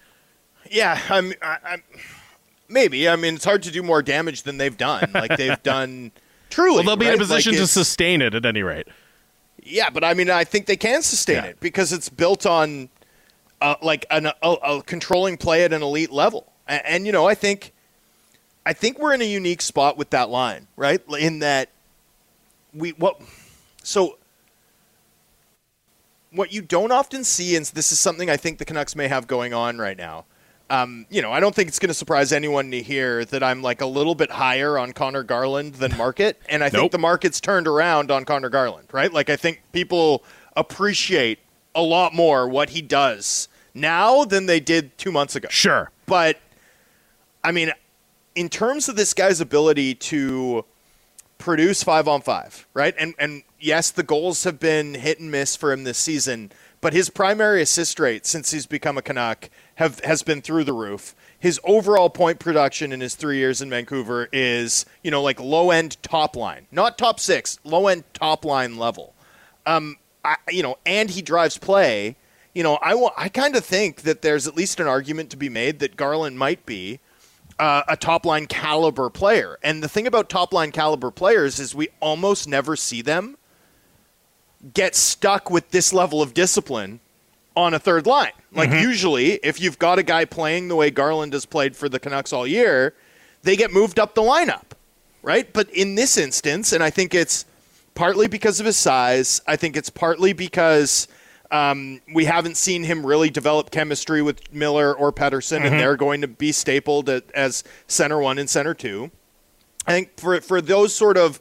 Yeah, 0.70 0.99
I'm, 1.10 1.34
I, 1.41 1.58
I'm 1.66 1.84
maybe. 2.72 3.07
I 3.09 3.15
mean, 3.15 3.36
it's 3.36 3.45
hard 3.45 3.63
to 3.63 3.72
do 3.72 3.84
more 3.84 4.01
damage 4.01 4.43
than 4.43 4.57
they've 4.57 4.78
done. 4.78 5.11
Like 5.13 5.38
they've 5.38 5.61
done 5.63 6.11
truly. 6.49 6.78
Well, 6.78 6.84
they'll 6.84 6.95
be 6.95 7.07
in 7.07 7.13
a 7.13 7.17
position 7.17 7.53
Like, 7.53 7.61
to 7.61 7.67
sustain 7.67 8.22
it 8.22 8.34
at 8.34 8.45
any 8.45 8.63
rate. 8.63 8.88
Yeah, 9.63 9.89
but 9.89 10.03
I 10.03 10.13
mean, 10.13 10.30
I 10.30 10.43
think 10.43 10.65
they 10.65 10.78
can 10.78 11.01
sustain 11.01 11.36
Yeah. 11.38 11.45
it 11.51 11.59
because 11.59 11.93
it's 11.93 12.09
built 12.09 12.45
on 12.45 12.89
uh, 13.61 13.76
like 13.82 14.05
an, 14.09 14.26
a, 14.28 14.34
a 14.41 14.82
controlling 14.84 15.38
play 15.38 15.63
at 15.63 15.72
an 15.74 15.84
elite 15.84 16.11
level. 16.11 16.51
And, 16.67 16.82
and 16.86 17.05
you 17.05 17.11
know, 17.11 17.28
I 17.28 17.36
think, 17.36 17.74
I 18.65 18.74
think 18.74 18.97
we're 18.97 19.13
in 19.13 19.22
a 19.22 19.26
unique 19.26 19.61
spot 19.61 19.97
with 19.97 20.09
that 20.11 20.30
line, 20.30 20.67
right? 20.76 21.01
In 21.19 21.39
that 21.39 21.69
we 22.74 22.91
what 22.91 23.19
so 23.84 24.17
what 26.32 26.53
you 26.53 26.61
don't 26.61 26.91
often 26.91 27.24
see, 27.24 27.55
and 27.55 27.65
this 27.65 27.91
is 27.91 27.99
something 27.99 28.30
I 28.30 28.38
think 28.38 28.57
the 28.57 28.65
Canucks 28.65 28.95
may 28.95 29.07
have 29.07 29.28
going 29.28 29.53
on 29.53 29.78
right 29.78 29.97
now. 29.97 30.26
Um, 30.72 31.05
you 31.09 31.22
know, 31.22 31.34
I 31.34 31.41
don't 31.41 31.53
think 31.53 31.67
it's 31.67 31.80
going 31.80 31.89
to 31.89 31.93
surprise 31.93 32.32
anyone 32.32 32.72
to 32.72 32.82
hear 32.82 33.26
that 33.26 33.43
I'm 33.43 33.61
like 33.61 33.82
a 33.82 33.86
little 33.86 34.15
bit 34.15 34.32
higher 34.32 34.78
on 34.78 34.93
Conor 34.93 35.24
Garland 35.24 35.76
than 35.76 35.97
market, 35.97 36.41
and 36.47 36.63
I 36.63 36.69
think 36.69 36.93
the 36.93 36.97
market's 36.97 37.41
turned 37.41 37.67
around 37.67 38.09
on 38.09 38.24
Conor 38.24 38.47
Garland, 38.47 38.88
right? 38.93 39.11
Like 39.11 39.30
I 39.30 39.36
think 39.36 39.61
people 39.74 40.24
appreciate 40.55 41.39
a 41.76 41.82
lot 41.82 42.13
more 42.13 42.47
what 42.47 42.69
he 42.69 42.82
does 42.82 43.49
now 43.74 44.24
than 44.24 44.45
they 44.45 44.61
did 44.61 44.97
two 44.97 45.11
months 45.11 45.36
ago. 45.36 45.49
Sure. 45.51 45.91
But 46.05 46.39
I 47.43 47.51
mean, 47.51 47.74
in 48.36 48.47
terms 48.47 48.88
of 48.88 48.95
this 48.95 49.13
guy's 49.13 49.41
ability 49.41 49.95
to 49.95 50.63
produce 51.38 51.84
five 51.84 52.07
on 52.07 52.22
five, 52.22 52.65
right? 52.74 52.95
And 52.97 53.13
and 53.19 53.43
yes, 53.59 53.91
the 53.91 54.03
goals 54.03 54.45
have 54.45 54.59
been 54.59 54.93
hit 54.93 55.19
and 55.19 55.32
miss 55.32 55.57
for 55.57 55.74
him 55.74 55.84
this 55.84 55.97
season, 55.97 56.51
but 56.82 56.93
his 56.93 57.09
primary 57.09 57.61
assist 57.61 57.99
rate 57.99 58.25
since 58.25 58.51
he's 58.51 58.65
become 58.65 58.97
a 58.97 59.01
Canuck 59.01 59.49
have 59.75 59.99
has 60.01 60.23
been 60.23 60.41
through 60.41 60.63
the 60.63 60.73
roof. 60.73 61.15
His 61.39 61.59
overall 61.63 62.09
point 62.09 62.39
production 62.39 62.91
in 62.91 62.99
his 62.99 63.15
three 63.15 63.38
years 63.38 63.61
in 63.61 63.69
Vancouver 63.69 64.27
is, 64.32 64.86
you 65.03 65.11
know, 65.11 65.21
like 65.21 65.39
low 65.39 65.71
end 65.71 66.01
top 66.03 66.36
line, 66.36 66.67
not 66.71 66.97
top 66.97 67.19
six, 67.19 67.59
low 67.63 67.88
end 67.88 68.03
top 68.13 68.43
line 68.43 68.77
level. 68.77 69.13
Um, 69.65 69.97
I, 70.25 70.36
you 70.49 70.63
know, 70.63 70.77
and 70.86 71.09
he 71.09 71.21
drives 71.21 71.57
play. 71.57 72.15
You 72.53 72.63
know, 72.63 72.75
I 72.82 73.09
I 73.15 73.29
kind 73.29 73.55
of 73.55 73.63
think 73.63 74.01
that 74.01 74.21
there's 74.21 74.47
at 74.47 74.55
least 74.55 74.79
an 74.79 74.88
argument 74.88 75.29
to 75.32 75.38
be 75.38 75.49
made 75.49 75.79
that 75.79 75.95
Garland 75.95 76.38
might 76.38 76.65
be 76.65 76.99
uh, 77.59 77.84
a 77.88 77.95
top 77.95 78.25
line 78.25 78.47
caliber 78.47 79.09
player. 79.09 79.57
And 79.63 79.84
the 79.84 79.88
thing 79.88 80.07
about 80.07 80.29
top 80.29 80.51
line 80.51 80.71
caliber 80.71 81.11
players 81.11 81.59
is 81.59 81.75
we 81.75 81.89
almost 81.99 82.47
never 82.47 82.75
see 82.75 83.01
them 83.01 83.38
get 84.74 84.95
stuck 84.95 85.49
with 85.49 85.72
this 85.72 85.91
level 85.93 86.22
of 86.22 86.34
discipline 86.34 86.99
on 87.55 87.74
a 87.74 87.80
third 87.80 88.05
line. 88.05 88.32
Like 88.53 88.72
usually, 88.72 89.34
if 89.43 89.62
you've 89.62 89.80
got 89.80 89.97
a 89.97 90.03
guy 90.03 90.26
playing 90.26 90.68
the 90.68 90.76
way 90.76 90.91
Garland 90.91 91.34
has 91.34 91.45
played 91.45 91.76
for 91.76 91.88
the 91.88 91.99
Canucks 91.99 92.34
all 92.34 92.45
year, 92.45 92.93
they 93.43 93.55
get 93.55 93.72
moved 93.72 93.99
up 93.99 94.14
the 94.14 94.22
lineup, 94.22 94.74
right? 95.24 95.51
But 95.51 95.70
in 95.70 95.95
this 95.95 96.18
instance, 96.18 96.74
and 96.74 96.84
I 96.84 96.89
think 96.89 97.14
it's 97.14 97.45
partly 97.95 98.28
because 98.28 98.59
of 98.59 98.66
his 98.66 98.78
size, 98.78 99.41
I 99.47 99.55
think 99.55 99.78
it's 99.78 99.89
partly 99.89 100.34
because 100.34 101.07
um, 101.49 102.01
we 102.14 102.26
haven't 102.26 102.55
seen 102.55 102.84
him 102.84 103.05
really 103.05 103.30
develop 103.30 103.72
chemistry 103.72 104.22
with 104.22 104.53
Miller 104.53 104.93
or 104.93 105.12
Pettersson, 105.12 105.66
and 105.66 105.80
they're 105.80 105.97
going 105.97 106.22
to 106.22 106.28
be 106.28 106.51
stapled 106.51 107.09
at, 107.09 107.30
as 107.32 107.64
center 107.88 108.20
one 108.20 108.38
and 108.38 108.49
center 108.49 108.74
two. 108.74 109.12
I 109.86 109.93
think 109.93 110.20
for 110.20 110.39
for 110.41 110.62
those 110.62 110.93
sort 110.93 111.18
of 111.18 111.39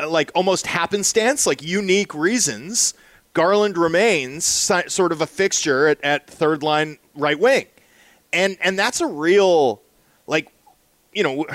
Uh, 0.00 0.08
like 0.08 0.30
almost 0.34 0.66
happenstance, 0.66 1.46
like 1.46 1.62
unique 1.62 2.14
reasons, 2.14 2.94
Garland 3.32 3.76
remains 3.76 4.44
si- 4.44 4.88
sort 4.88 5.12
of 5.12 5.20
a 5.20 5.26
fixture 5.26 5.88
at, 5.88 6.02
at 6.02 6.26
third 6.26 6.62
line 6.62 6.98
right 7.14 7.38
wing, 7.38 7.66
and 8.32 8.56
and 8.60 8.78
that's 8.78 9.00
a 9.00 9.06
real 9.06 9.82
like 10.26 10.52
you 11.12 11.22
know 11.22 11.46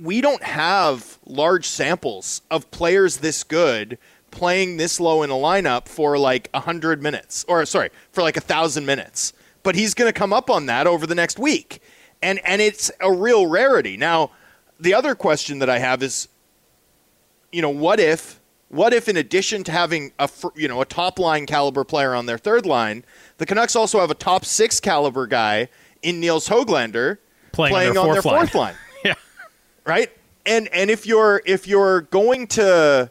we 0.00 0.20
don't 0.20 0.42
have 0.42 1.18
large 1.26 1.66
samples 1.66 2.42
of 2.50 2.70
players 2.70 3.18
this 3.18 3.42
good 3.44 3.98
playing 4.30 4.76
this 4.76 5.00
low 5.00 5.22
in 5.22 5.30
a 5.30 5.34
lineup 5.34 5.88
for 5.88 6.18
like 6.18 6.48
100 6.52 7.02
minutes 7.02 7.44
or 7.48 7.64
sorry 7.64 7.88
for 8.12 8.22
like 8.22 8.36
a 8.36 8.40
thousand 8.40 8.84
minutes. 8.84 9.32
But 9.62 9.74
he's 9.74 9.94
going 9.94 10.12
to 10.12 10.18
come 10.18 10.32
up 10.32 10.50
on 10.50 10.66
that 10.66 10.86
over 10.86 11.06
the 11.06 11.14
next 11.14 11.38
week. 11.38 11.80
And 12.22 12.40
and 12.44 12.60
it's 12.60 12.90
a 13.00 13.10
real 13.10 13.46
rarity. 13.46 13.96
Now 13.96 14.32
the 14.78 14.92
other 14.92 15.14
question 15.14 15.58
that 15.60 15.70
i 15.70 15.78
have 15.78 16.02
is 16.02 16.28
you 17.56 17.62
know 17.62 17.70
what 17.70 17.98
if 17.98 18.38
what 18.68 18.92
if 18.92 19.08
in 19.08 19.16
addition 19.16 19.64
to 19.64 19.72
having 19.72 20.12
a 20.18 20.28
you 20.54 20.68
know 20.68 20.82
a 20.82 20.84
top 20.84 21.18
line 21.18 21.46
caliber 21.46 21.84
player 21.84 22.14
on 22.14 22.26
their 22.26 22.36
third 22.36 22.66
line 22.66 23.02
the 23.38 23.46
canucks 23.46 23.74
also 23.74 23.98
have 24.00 24.10
a 24.10 24.14
top 24.14 24.44
six 24.44 24.78
caliber 24.78 25.26
guy 25.26 25.68
in 26.02 26.20
nils 26.20 26.48
hoglander 26.50 27.16
Playing 27.52 27.74
on 27.74 27.94
their 27.94 28.02
on 28.02 28.12
their 28.12 28.22
fourth 28.22 28.26
line. 28.26 28.46
fourth 28.46 28.54
line 28.54 28.74
Yeah. 29.04 29.14
right? 29.86 30.10
And 30.44 30.68
and 30.68 30.90
if 30.90 31.06
you're 31.06 31.40
if 31.46 31.66
you're 31.66 32.02
going 32.02 32.46
to 32.48 33.10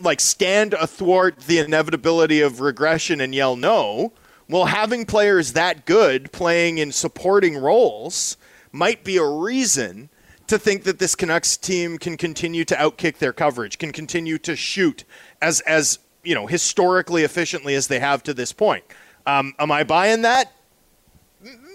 like 0.00 0.18
stand 0.20 0.74
athwart 0.74 1.38
the 1.42 1.58
inevitability 1.60 2.40
of 2.40 2.60
regression 2.60 3.20
and 3.20 3.32
yell 3.34 3.54
no. 3.54 4.12
Well, 4.48 4.64
having 4.64 5.04
players 5.06 5.52
that 5.52 5.84
good 5.86 6.32
playing 6.32 6.78
in 6.78 6.90
supporting 6.90 7.56
roles 7.56 8.36
might 8.72 9.04
be 9.04 9.16
a 9.18 9.24
reason 9.24 10.08
to 10.48 10.58
think 10.58 10.84
that 10.84 10.98
this 10.98 11.14
Canucks 11.14 11.56
team 11.56 11.98
can 11.98 12.16
continue 12.16 12.64
to 12.64 12.74
outkick 12.74 13.18
their 13.18 13.32
coverage, 13.32 13.78
can 13.78 13.92
continue 13.92 14.38
to 14.38 14.56
shoot 14.56 15.04
as 15.40 15.60
as 15.60 15.98
you 16.22 16.34
know 16.34 16.46
historically 16.46 17.22
efficiently 17.22 17.74
as 17.74 17.86
they 17.86 18.00
have 18.00 18.22
to 18.24 18.34
this 18.34 18.52
point. 18.52 18.84
Um, 19.26 19.54
am 19.58 19.70
I 19.70 19.84
buying 19.84 20.22
that? 20.22 20.52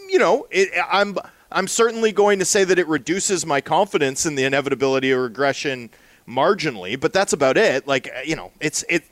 You 0.10 0.20
know, 0.20 0.48
it, 0.52 0.70
I'm 0.92 1.18
I'm 1.52 1.68
certainly 1.68 2.12
going 2.12 2.40
to 2.40 2.46
say 2.46 2.64
that 2.64 2.78
it 2.78 2.88
reduces 2.88 3.46
my 3.46 3.62
confidence 3.62 4.26
in 4.26 4.36
the 4.36 4.44
inevitability 4.44 5.12
of 5.12 5.22
regression 5.22 5.92
marginally, 6.28 7.00
but 7.00 7.14
that's 7.14 7.34
about 7.34 7.58
it. 7.58 7.88
Like 7.88 8.10
you 8.26 8.36
know, 8.36 8.52
it's 8.60 8.84
it. 8.90 9.04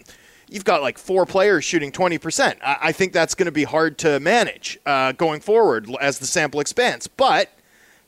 You've 0.49 0.65
got 0.65 0.81
like 0.81 0.97
four 0.97 1.25
players 1.25 1.63
shooting 1.63 1.93
20%. 1.93 2.57
I, 2.61 2.77
I 2.81 2.91
think 2.91 3.13
that's 3.13 3.35
going 3.35 3.45
to 3.45 3.53
be 3.53 3.63
hard 3.63 3.97
to 3.99 4.19
manage 4.19 4.77
uh, 4.85 5.13
going 5.13 5.39
forward 5.39 5.89
as 6.01 6.19
the 6.19 6.25
sample 6.25 6.59
expands. 6.59 7.07
But 7.07 7.49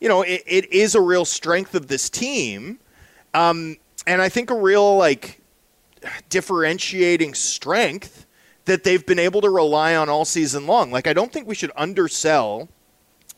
you 0.03 0.09
know, 0.09 0.21
it, 0.21 0.43
it 0.45 0.73
is 0.73 0.95
a 0.95 1.01
real 1.01 1.23
strength 1.23 1.75
of 1.75 1.87
this 1.87 2.09
team. 2.09 2.77
Um, 3.33 3.77
and 4.05 4.21
I 4.21 4.27
think 4.27 4.49
a 4.49 4.53
real, 4.53 4.97
like, 4.97 5.39
differentiating 6.27 7.33
strength 7.35 8.25
that 8.65 8.83
they've 8.83 9.05
been 9.05 9.17
able 9.17 9.39
to 9.39 9.49
rely 9.49 9.95
on 9.95 10.09
all 10.09 10.25
season 10.25 10.67
long. 10.67 10.91
Like, 10.91 11.07
I 11.07 11.13
don't 11.13 11.31
think 11.31 11.47
we 11.47 11.55
should 11.55 11.71
undersell 11.77 12.67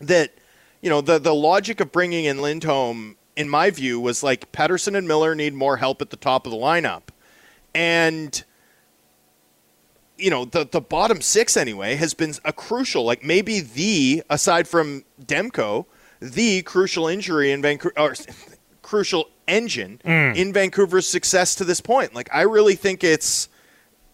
that, 0.01 0.33
you 0.81 0.89
know, 0.89 1.01
the, 1.01 1.19
the 1.19 1.35
logic 1.35 1.79
of 1.81 1.91
bringing 1.91 2.25
in 2.25 2.41
Lindholm, 2.41 3.15
in 3.35 3.47
my 3.47 3.69
view, 3.69 3.99
was 3.99 4.23
like 4.23 4.51
Pettersson 4.51 4.97
and 4.97 5.07
Miller 5.07 5.35
need 5.35 5.53
more 5.53 5.77
help 5.77 6.01
at 6.01 6.09
the 6.09 6.17
top 6.17 6.47
of 6.47 6.51
the 6.51 6.57
lineup. 6.57 7.03
And, 7.75 8.43
you 10.17 10.31
know, 10.31 10.45
the, 10.45 10.65
the 10.65 10.81
bottom 10.81 11.21
six, 11.21 11.55
anyway, 11.55 11.93
has 11.93 12.15
been 12.15 12.33
a 12.43 12.51
crucial, 12.51 13.03
like, 13.03 13.23
maybe 13.23 13.59
the, 13.59 14.23
aside 14.31 14.67
from 14.67 15.03
Demko, 15.23 15.85
the 16.19 16.61
crucial 16.63 17.07
injury 17.07 17.51
in 17.51 17.61
Vancouver, 17.61 18.15
crucial 18.81 19.29
engine 19.47 19.99
mm. 20.05 20.35
in 20.35 20.53
Vancouver's 20.53 21.07
success 21.07 21.55
to 21.55 21.63
this 21.63 21.81
point. 21.81 22.13
Like, 22.13 22.29
I 22.33 22.41
really 22.41 22.75
think 22.75 23.03
it's 23.03 23.49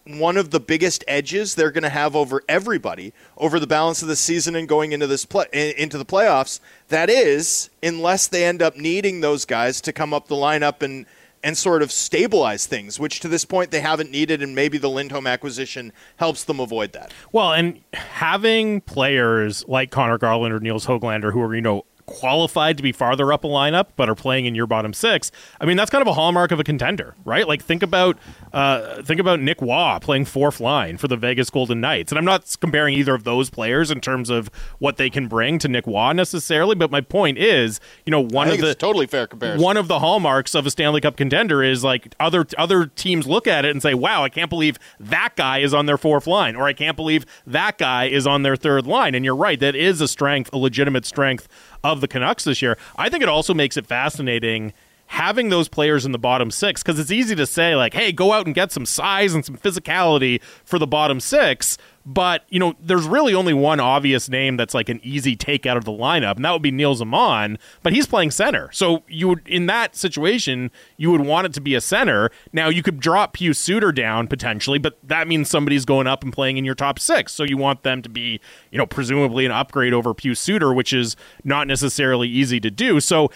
one 0.04 0.36
of 0.36 0.50
the 0.50 0.60
biggest 0.60 1.04
edges 1.06 1.54
they're 1.54 1.70
going 1.70 1.82
to 1.84 1.88
have 1.88 2.16
over 2.16 2.42
everybody 2.48 3.12
over 3.36 3.60
the 3.60 3.66
balance 3.66 4.02
of 4.02 4.08
the 4.08 4.16
season 4.16 4.56
and 4.56 4.68
going 4.68 4.92
into 4.92 5.06
this 5.06 5.24
play, 5.24 5.46
into 5.52 5.96
the 5.96 6.04
playoffs. 6.04 6.60
That 6.88 7.08
is, 7.08 7.70
unless 7.82 8.26
they 8.26 8.44
end 8.44 8.62
up 8.62 8.76
needing 8.76 9.20
those 9.20 9.44
guys 9.44 9.80
to 9.82 9.92
come 9.92 10.12
up 10.12 10.28
the 10.28 10.34
lineup 10.34 10.82
and 10.82 11.06
and 11.44 11.58
sort 11.58 11.82
of 11.82 11.90
stabilize 11.90 12.66
things, 12.66 13.00
which 13.00 13.18
to 13.20 13.28
this 13.28 13.44
point 13.44 13.70
they 13.70 13.80
haven't 13.80 14.10
needed, 14.10 14.42
and 14.42 14.54
maybe 14.54 14.78
the 14.78 14.88
Lindholm 14.88 15.26
acquisition 15.26 15.92
helps 16.16 16.44
them 16.44 16.60
avoid 16.60 16.92
that. 16.92 17.12
Well, 17.32 17.52
and 17.52 17.80
having 17.92 18.80
players 18.80 19.66
like 19.66 19.90
Conor 19.90 20.18
Garland 20.18 20.54
or 20.54 20.60
Nils 20.60 20.86
Hoglander 20.86 21.32
who 21.32 21.42
are, 21.42 21.54
you 21.54 21.60
know, 21.60 21.84
qualified 22.18 22.76
to 22.76 22.82
be 22.82 22.92
farther 22.92 23.32
up 23.32 23.44
a 23.44 23.48
lineup 23.48 23.88
but 23.96 24.08
are 24.08 24.14
playing 24.14 24.46
in 24.46 24.54
your 24.54 24.66
bottom 24.66 24.92
six 24.92 25.30
i 25.60 25.66
mean 25.66 25.76
that's 25.76 25.90
kind 25.90 26.02
of 26.02 26.08
a 26.08 26.12
hallmark 26.12 26.50
of 26.50 26.60
a 26.60 26.64
contender 26.64 27.14
right? 27.24 27.46
Like 27.46 27.62
think 27.62 27.82
about 27.82 28.18
uh, 28.52 29.02
think 29.02 29.20
about 29.20 29.40
nick 29.40 29.62
waugh 29.62 29.98
playing 29.98 30.24
fourth 30.24 30.60
line 30.60 30.96
for 30.98 31.08
the 31.08 31.16
vegas 31.16 31.50
golden 31.50 31.80
knights. 31.80 32.12
And 32.12 32.18
i'm 32.18 32.24
not 32.24 32.56
comparing 32.60 32.94
either 32.94 33.14
of 33.14 33.24
those 33.24 33.50
players 33.50 33.90
in 33.90 34.00
terms 34.00 34.30
of 34.30 34.50
what 34.78 34.96
they 34.96 35.10
can 35.10 35.28
bring 35.28 35.58
to 35.60 35.68
nick 35.68 35.86
waugh 35.86 36.12
necessarily 36.12 36.74
but 36.74 36.90
my 36.90 37.00
point 37.00 37.38
is 37.38 37.80
you 38.04 38.10
know 38.10 38.20
one 38.20 38.48
of 38.48 38.58
the 38.58 38.74
totally 38.74 39.06
fair 39.06 39.26
comparison. 39.26 39.62
one 39.62 39.76
of 39.76 39.88
the 39.88 39.98
hallmarks 39.98 40.54
of 40.54 40.66
a 40.66 40.70
stanley 40.70 41.00
cup 41.00 41.16
contender 41.16 41.62
is 41.62 41.82
like 41.82 42.14
other 42.20 42.46
other 42.58 42.86
teams 42.86 43.26
look 43.26 43.46
at 43.46 43.64
it 43.64 43.70
and 43.70 43.82
say 43.82 43.94
wow 43.94 44.22
i 44.22 44.28
can't 44.28 44.50
believe 44.50 44.78
that 45.00 45.34
guy 45.36 45.58
is 45.58 45.72
on 45.72 45.86
their 45.86 45.98
fourth 45.98 46.26
line 46.26 46.54
or 46.56 46.66
i 46.66 46.72
can't 46.72 46.96
believe 46.96 47.24
that 47.46 47.78
guy 47.78 48.04
is 48.06 48.26
on 48.26 48.42
their 48.42 48.56
third 48.56 48.86
line. 48.86 49.14
And 49.14 49.24
you're 49.24 49.36
right 49.36 49.58
that 49.60 49.74
is 49.74 50.00
a 50.00 50.08
strength 50.08 50.50
a 50.52 50.58
legitimate 50.58 51.04
strength 51.04 51.48
of 51.84 52.00
the 52.00 52.08
Canucks 52.08 52.44
this 52.44 52.62
year. 52.62 52.78
I 52.96 53.08
think 53.08 53.22
it 53.22 53.28
also 53.28 53.54
makes 53.54 53.76
it 53.76 53.86
fascinating 53.86 54.72
having 55.06 55.50
those 55.50 55.68
players 55.68 56.06
in 56.06 56.12
the 56.12 56.18
bottom 56.18 56.50
six 56.50 56.82
because 56.82 56.98
it's 56.98 57.10
easy 57.10 57.34
to 57.34 57.44
say 57.46 57.76
like 57.76 57.92
hey 57.92 58.10
go 58.12 58.32
out 58.32 58.46
and 58.46 58.54
get 58.54 58.72
some 58.72 58.86
size 58.86 59.34
and 59.34 59.44
some 59.44 59.58
physicality 59.58 60.40
for 60.64 60.78
the 60.78 60.86
bottom 60.86 61.20
six 61.20 61.76
but, 62.04 62.44
you 62.48 62.58
know, 62.58 62.74
there's 62.80 63.06
really 63.06 63.34
only 63.34 63.54
one 63.54 63.78
obvious 63.78 64.28
name 64.28 64.56
that's 64.56 64.74
like 64.74 64.88
an 64.88 65.00
easy 65.02 65.36
take 65.36 65.66
out 65.66 65.76
of 65.76 65.84
the 65.84 65.92
lineup, 65.92 66.36
and 66.36 66.44
that 66.44 66.52
would 66.52 66.62
be 66.62 66.70
Nils 66.70 67.00
Aman, 67.00 67.58
but 67.82 67.92
he's 67.92 68.06
playing 68.06 68.30
center. 68.30 68.70
So 68.72 69.04
you 69.08 69.28
would 69.28 69.46
in 69.46 69.66
that 69.66 69.94
situation, 69.94 70.70
you 70.96 71.10
would 71.12 71.20
want 71.20 71.46
it 71.46 71.52
to 71.54 71.60
be 71.60 71.74
a 71.74 71.80
center. 71.80 72.30
Now 72.52 72.68
you 72.68 72.82
could 72.82 72.98
drop 72.98 73.36
Pius 73.36 73.58
Suter 73.58 73.92
down 73.92 74.26
potentially, 74.26 74.78
but 74.78 74.98
that 75.02 75.28
means 75.28 75.48
somebody's 75.48 75.84
going 75.84 76.06
up 76.06 76.24
and 76.24 76.32
playing 76.32 76.56
in 76.56 76.64
your 76.64 76.74
top 76.74 76.98
six. 76.98 77.32
So 77.32 77.44
you 77.44 77.56
want 77.56 77.82
them 77.82 78.02
to 78.02 78.08
be, 78.08 78.40
you 78.70 78.78
know, 78.78 78.86
presumably 78.86 79.46
an 79.46 79.52
upgrade 79.52 79.94
over 79.94 80.12
Pius 80.14 80.40
Suter, 80.40 80.72
which 80.74 80.92
is 80.92 81.16
not 81.44 81.66
necessarily 81.66 82.28
easy 82.28 82.58
to 82.60 82.70
do. 82.70 82.98
So 83.00 83.30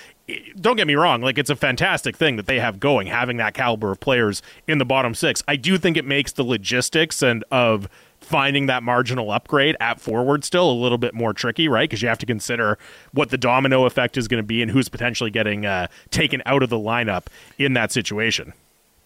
don't 0.61 0.77
get 0.77 0.89
me 0.89 0.97
wrong, 0.97 1.23
like 1.23 1.39
it's 1.39 1.51
a 1.51 1.57
fantastic 1.57 2.17
thing 2.17 2.35
that 2.35 2.47
they 2.47 2.59
have 2.59 2.81
going, 2.81 3.07
having 3.07 3.37
that 3.37 3.55
caliber 3.55 3.93
of 3.93 4.01
players 4.01 4.43
in 4.67 4.79
the 4.79 4.85
bottom 4.85 5.15
six. 5.15 5.41
I 5.47 5.55
do 5.55 5.79
think 5.79 5.97
it 5.97 6.05
makes 6.05 6.33
the 6.33 6.43
logistics 6.43 7.23
and 7.23 7.45
of 7.53 7.89
finding 8.27 8.67
that 8.67 8.83
marginal 8.83 9.31
upgrade 9.31 9.77
at 9.79 10.01
forward 10.01 10.45
still 10.45 10.69
a 10.69 10.73
little 10.73 10.99
bit 10.99 11.15
more 11.15 11.33
tricky, 11.33 11.69
right? 11.69 11.89
Because 11.89 12.03
you 12.03 12.09
have 12.09 12.19
to 12.19 12.27
consider 12.27 12.77
what 13.13 13.31
the 13.31 13.39
domino 13.39 13.87
effect 13.87 14.17
is 14.17 14.27
going 14.27 14.43
to 14.43 14.47
be 14.47 14.61
and 14.61 14.71
who's 14.71 14.89
potentially 14.89 15.31
getting 15.31 15.65
uh, 15.65 15.87
taken 16.11 16.43
out 16.45 16.63
of 16.63 16.69
the 16.69 16.79
lineup 16.79 17.27
in 17.57 17.75
that 17.75 17.93
situation. 17.93 18.53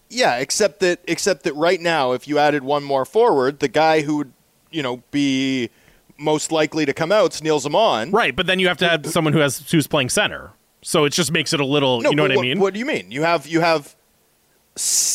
Yeah, 0.09 0.37
except 0.37 0.79
that 0.79 0.99
except 1.07 1.43
that 1.43 1.53
right 1.53 1.79
now, 1.79 2.11
if 2.11 2.27
you 2.27 2.37
added 2.37 2.63
one 2.63 2.83
more 2.83 3.05
forward, 3.05 3.59
the 3.59 3.69
guy 3.69 4.01
who 4.01 4.17
would 4.17 4.33
you 4.71 4.81
know 4.83 5.03
be 5.11 5.69
most 6.17 6.51
likely 6.51 6.85
to 6.85 6.93
come 6.93 7.11
out 7.11 7.33
is 7.33 7.43
Nils 7.43 7.65
Aman. 7.65 8.11
Right, 8.11 8.35
but 8.35 8.47
then 8.47 8.59
you 8.59 8.67
have 8.67 8.77
to 8.79 8.89
have 8.89 9.05
someone 9.05 9.33
who 9.33 9.39
has 9.39 9.69
who's 9.71 9.87
playing 9.87 10.09
center. 10.09 10.51
So 10.81 11.05
it 11.05 11.11
just 11.13 11.31
makes 11.31 11.53
it 11.53 11.59
a 11.59 11.65
little. 11.65 12.01
No, 12.01 12.09
you 12.09 12.15
know 12.15 12.23
what, 12.23 12.35
what 12.35 12.39
I 12.39 12.41
mean? 12.41 12.59
What 12.59 12.73
do 12.73 12.79
you 12.79 12.85
mean? 12.85 13.11
You 13.11 13.21
have 13.21 13.47
you 13.47 13.61
have 13.61 13.95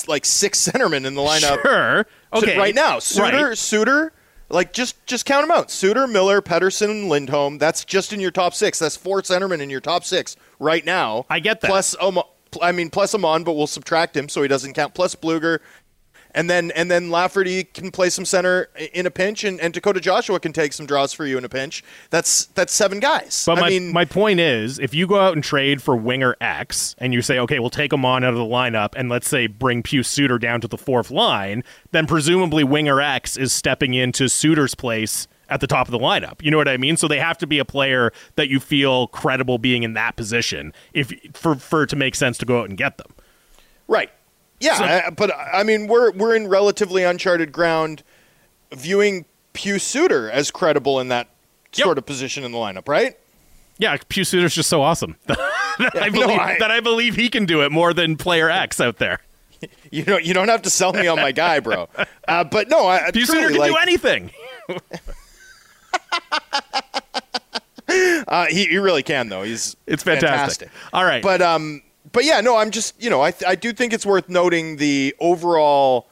like 0.07 0.25
six 0.25 0.67
centermen 0.67 1.07
in 1.07 1.15
the 1.15 1.23
lineup. 1.23 1.63
Sure. 1.63 2.07
Okay. 2.37 2.59
Right 2.59 2.75
now, 2.75 2.99
Suter, 2.99 3.49
right. 3.49 3.59
Suter, 3.59 4.13
like 4.49 4.73
just 4.73 5.05
just 5.07 5.27
count 5.27 5.47
them 5.47 5.57
out. 5.57 5.71
Suter, 5.71 6.07
Miller, 6.07 6.41
Pettersson, 6.41 7.09
Lindholm. 7.09 7.59
That's 7.59 7.85
just 7.85 8.13
in 8.13 8.21
your 8.21 8.31
top 8.31 8.55
six. 8.55 8.79
That's 8.79 8.97
four 8.97 9.23
centermen 9.23 9.61
in 9.61 9.71
your 9.71 9.81
top 9.81 10.05
six 10.05 10.37
right 10.59 10.85
now. 10.85 11.27
I 11.29 11.41
get 11.41 11.61
that. 11.61 11.69
Plus, 11.69 11.97
I 12.63 12.73
mean, 12.73 12.91
plus 12.91 13.15
Aman, 13.15 13.45
but 13.45 13.55
we'll 13.55 13.67
subtract 13.67 14.17
him 14.17 14.29
so 14.29 14.43
he 14.43 14.49
doesn't 14.49 14.75
count. 14.75 14.95
Plus 14.95 15.15
Blueger, 15.15 15.61
and 16.37 16.51
then 16.51 16.71
and 16.73 16.91
then 16.91 17.11
Lafferty 17.11 17.65
can 17.65 17.91
play 17.91 18.11
some 18.11 18.27
center 18.27 18.69
in 18.93 19.07
a 19.07 19.11
pinch, 19.11 19.43
and, 19.43 19.59
and 19.59 19.73
Dakota 19.73 20.01
Joshua 20.01 20.39
can 20.39 20.53
take 20.53 20.75
some 20.75 20.85
draws 20.85 21.13
for 21.15 21.27
you 21.27 21.39
in 21.39 21.45
a 21.45 21.49
pinch. 21.49 21.83
That's 22.11 22.47
that's 22.47 22.73
seven 22.73 23.01
guys. 23.01 23.45
But 23.47 23.59
I 23.59 23.61
my, 23.63 23.69
mean, 23.71 23.93
my 23.93 24.05
point 24.05 24.39
is, 24.39 24.79
if 24.79 24.95
you 24.95 25.07
go 25.07 25.19
out 25.19 25.33
and 25.33 25.43
trade 25.43 25.83
for 25.83 25.97
winger 25.97 26.37
X, 26.41 26.95
and 26.99 27.15
you 27.15 27.23
say, 27.23 27.39
okay, 27.39 27.59
we'll 27.59 27.71
take 27.71 27.93
him 27.93 28.05
on 28.05 28.23
out 28.23 28.35
of 28.35 28.39
the 28.39 28.45
lineup, 28.45 28.93
and 28.95 29.09
let's 29.09 29.29
say 29.29 29.47
bring 29.47 29.83
Pius 29.83 30.09
Suter 30.09 30.39
down 30.39 30.61
to 30.61 30.69
the 30.69 30.79
fourth 30.79 31.11
line, 31.11 31.65
then 31.93 32.07
presumably 32.07 32.63
winger 32.63 33.01
X 33.01 33.39
is 33.39 33.53
stepping 33.53 33.95
into 33.95 34.29
Suter's 34.29 34.75
place 34.75 35.27
at 35.49 35.61
the 35.61 35.67
top 35.67 35.89
of 35.89 35.93
the 35.93 35.99
lineup. 35.99 36.43
You 36.43 36.51
know 36.51 36.59
what 36.59 36.69
I 36.69 36.77
mean? 36.77 36.99
So 36.99 37.09
they 37.09 37.19
have 37.19 37.39
to 37.39 37.47
be 37.47 37.59
a 37.59 37.65
player 37.65 38.13
that 38.35 38.49
you 38.49 38.61
feel 38.61 39.07
credible 39.07 39.57
being 39.57 39.85
in 39.85 39.95
that 39.95 40.17
position 40.17 40.75
if 40.93 41.13
for 41.33 41.55
for 41.55 41.85
it 41.85 41.89
to 41.91 41.97
make 41.97 42.15
sense 42.15 42.37
to 42.39 42.45
go 42.45 42.61
out 42.61 42.69
and 42.69 42.77
get 42.77 42.99
them. 42.99 43.15
Right. 43.89 44.11
Yeah, 44.61 44.77
so, 44.77 44.85
I, 44.85 45.11
but 45.11 45.33
I 45.37 45.63
mean, 45.63 45.87
we're 45.87 46.13
we're 46.13 46.35
in 46.35 46.49
relatively 46.49 47.03
uncharted 47.03 47.53
ground, 47.53 48.03
viewing 48.73 49.27
Pius 49.53 49.85
Suter 49.85 50.31
as 50.31 50.51
credible 50.51 51.01
in 51.01 51.09
that 51.09 51.29
yep. 51.75 51.85
sort 51.85 51.99
of 51.99 52.07
position 52.07 52.45
in 52.45 52.53
the 52.53 52.59
lineup, 52.59 52.89
right? 52.89 53.19
Yeah, 53.79 53.97
Pius 54.09 54.31
Suter's 54.31 54.55
just 54.55 54.71
so 54.71 54.83
awesome 54.83 55.17
that, 55.27 55.39
I 55.97 56.09
believe, 56.09 56.29
no, 56.29 56.35
I, 56.37 56.57
that 56.59 56.71
I 56.71 56.81
believe 56.81 57.15
he 57.17 57.29
can 57.29 57.45
do 57.45 57.63
it 57.63 57.71
more 57.71 57.93
than 57.93 58.17
player 58.17 58.49
X 58.49 58.81
out 58.81 58.97
there. 58.97 59.21
You 59.91 60.05
don't 60.05 60.25
you 60.25 60.35
don't 60.35 60.49
have 60.49 60.63
to 60.63 60.71
sell 60.71 60.93
me 60.93 61.07
on 61.07 61.17
my 61.17 61.33
guy, 61.33 61.61
bro. 61.61 61.89
Uh, 62.29 62.43
but 62.43 62.69
no, 62.69 62.89
I, 62.89 63.13
Pius 63.13 63.29
Suter 63.29 63.51
can 63.51 63.57
like, 63.57 63.71
do 63.71 63.77
anything. 63.77 64.33
uh, 68.27 68.47
he, 68.47 68.67
he 68.67 68.79
really 68.79 69.05
can 69.05 69.29
though. 69.29 69.45
He's 69.45 69.77
it's 69.87 70.03
fantastic. 70.03 70.71
fantastic. 70.71 70.93
All 70.93 71.05
right, 71.05 71.23
but 71.23 71.41
um, 71.41 71.83
but 72.17 72.25
yeah, 72.25 72.41
no, 72.41 72.57
I'm 72.57 72.71
just 72.71 73.01
you 73.01 73.11
know 73.11 73.21
I 73.21 73.35
I 73.47 73.57
do 73.57 73.75
think 73.75 73.93
it's 73.93 74.07
worth 74.07 74.31
noting 74.31 74.79
the 74.79 75.15
overall. 75.21 76.09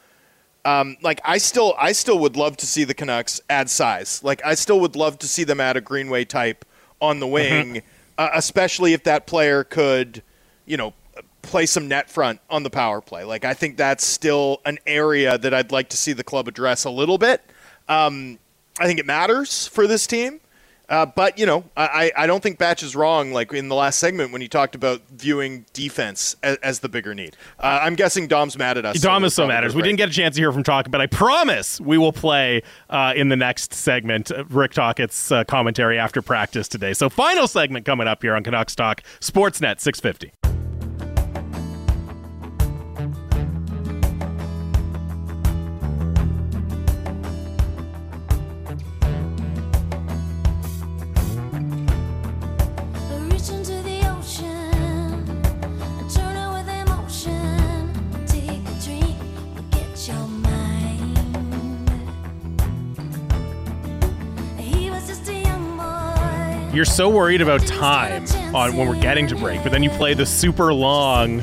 Um, 0.66 0.98
like 1.00 1.18
I 1.24 1.38
still 1.38 1.74
I 1.78 1.92
still 1.92 2.18
would 2.18 2.36
love 2.36 2.58
to 2.58 2.66
see 2.66 2.84
the 2.84 2.92
Canucks 2.92 3.40
add 3.48 3.70
size. 3.70 4.22
Like 4.22 4.44
I 4.44 4.54
still 4.54 4.80
would 4.80 4.96
love 4.96 5.18
to 5.20 5.26
see 5.26 5.44
them 5.44 5.62
add 5.62 5.78
a 5.78 5.80
Greenway 5.80 6.26
type 6.26 6.66
on 7.00 7.20
the 7.20 7.26
wing, 7.26 7.76
mm-hmm. 7.76 7.86
uh, 8.18 8.28
especially 8.34 8.92
if 8.92 9.04
that 9.04 9.26
player 9.26 9.64
could, 9.64 10.22
you 10.66 10.76
know, 10.76 10.92
play 11.40 11.64
some 11.64 11.88
net 11.88 12.10
front 12.10 12.38
on 12.50 12.64
the 12.64 12.70
power 12.70 13.00
play. 13.00 13.24
Like 13.24 13.46
I 13.46 13.54
think 13.54 13.78
that's 13.78 14.04
still 14.04 14.60
an 14.66 14.76
area 14.86 15.38
that 15.38 15.54
I'd 15.54 15.72
like 15.72 15.88
to 15.88 15.96
see 15.96 16.12
the 16.12 16.24
club 16.24 16.48
address 16.48 16.84
a 16.84 16.90
little 16.90 17.16
bit. 17.16 17.40
Um, 17.88 18.38
I 18.78 18.84
think 18.84 19.00
it 19.00 19.06
matters 19.06 19.68
for 19.68 19.86
this 19.86 20.06
team. 20.06 20.40
Uh, 20.88 21.06
but 21.06 21.38
you 21.38 21.46
know, 21.46 21.64
I, 21.76 22.12
I 22.16 22.26
don't 22.26 22.42
think 22.42 22.58
Batch 22.58 22.82
is 22.82 22.94
wrong. 22.94 23.32
Like 23.32 23.52
in 23.52 23.68
the 23.68 23.74
last 23.74 23.98
segment 23.98 24.32
when 24.32 24.40
he 24.40 24.48
talked 24.48 24.74
about 24.74 25.02
viewing 25.10 25.64
defense 25.72 26.36
as, 26.42 26.56
as 26.58 26.80
the 26.80 26.88
bigger 26.88 27.14
need, 27.14 27.36
uh, 27.58 27.80
I'm 27.82 27.94
guessing 27.94 28.26
Dom's 28.26 28.58
mad 28.58 28.76
at 28.78 28.84
us. 28.84 29.00
Dom 29.00 29.24
is 29.24 29.34
so 29.34 29.46
mad 29.46 29.64
at 29.64 29.70
us. 29.70 29.74
We 29.74 29.82
didn't 29.82 29.98
get 29.98 30.10
a 30.10 30.12
chance 30.12 30.34
to 30.36 30.40
hear 30.40 30.52
from 30.52 30.62
Talk, 30.62 30.90
but 30.90 31.00
I 31.00 31.06
promise 31.06 31.80
we 31.80 31.98
will 31.98 32.12
play 32.12 32.62
uh, 32.90 33.14
in 33.16 33.28
the 33.28 33.36
next 33.36 33.72
segment 33.72 34.30
uh, 34.30 34.44
Rick 34.46 34.72
Tocchet's 34.72 35.32
uh, 35.32 35.44
commentary 35.44 35.98
after 35.98 36.20
practice 36.22 36.68
today. 36.68 36.92
So, 36.92 37.08
final 37.08 37.46
segment 37.46 37.86
coming 37.86 38.06
up 38.06 38.22
here 38.22 38.34
on 38.34 38.44
Canucks 38.44 38.74
Talk 38.74 39.02
Sportsnet 39.20 39.80
650. 39.80 40.43
You're 66.74 66.84
so 66.84 67.08
worried 67.08 67.40
about 67.40 67.64
time 67.68 68.26
on 68.52 68.76
when 68.76 68.88
we're 68.88 69.00
getting 69.00 69.28
to 69.28 69.36
break, 69.36 69.62
but 69.62 69.70
then 69.70 69.84
you 69.84 69.90
play 69.90 70.12
the 70.12 70.26
super 70.26 70.74
long 70.74 71.38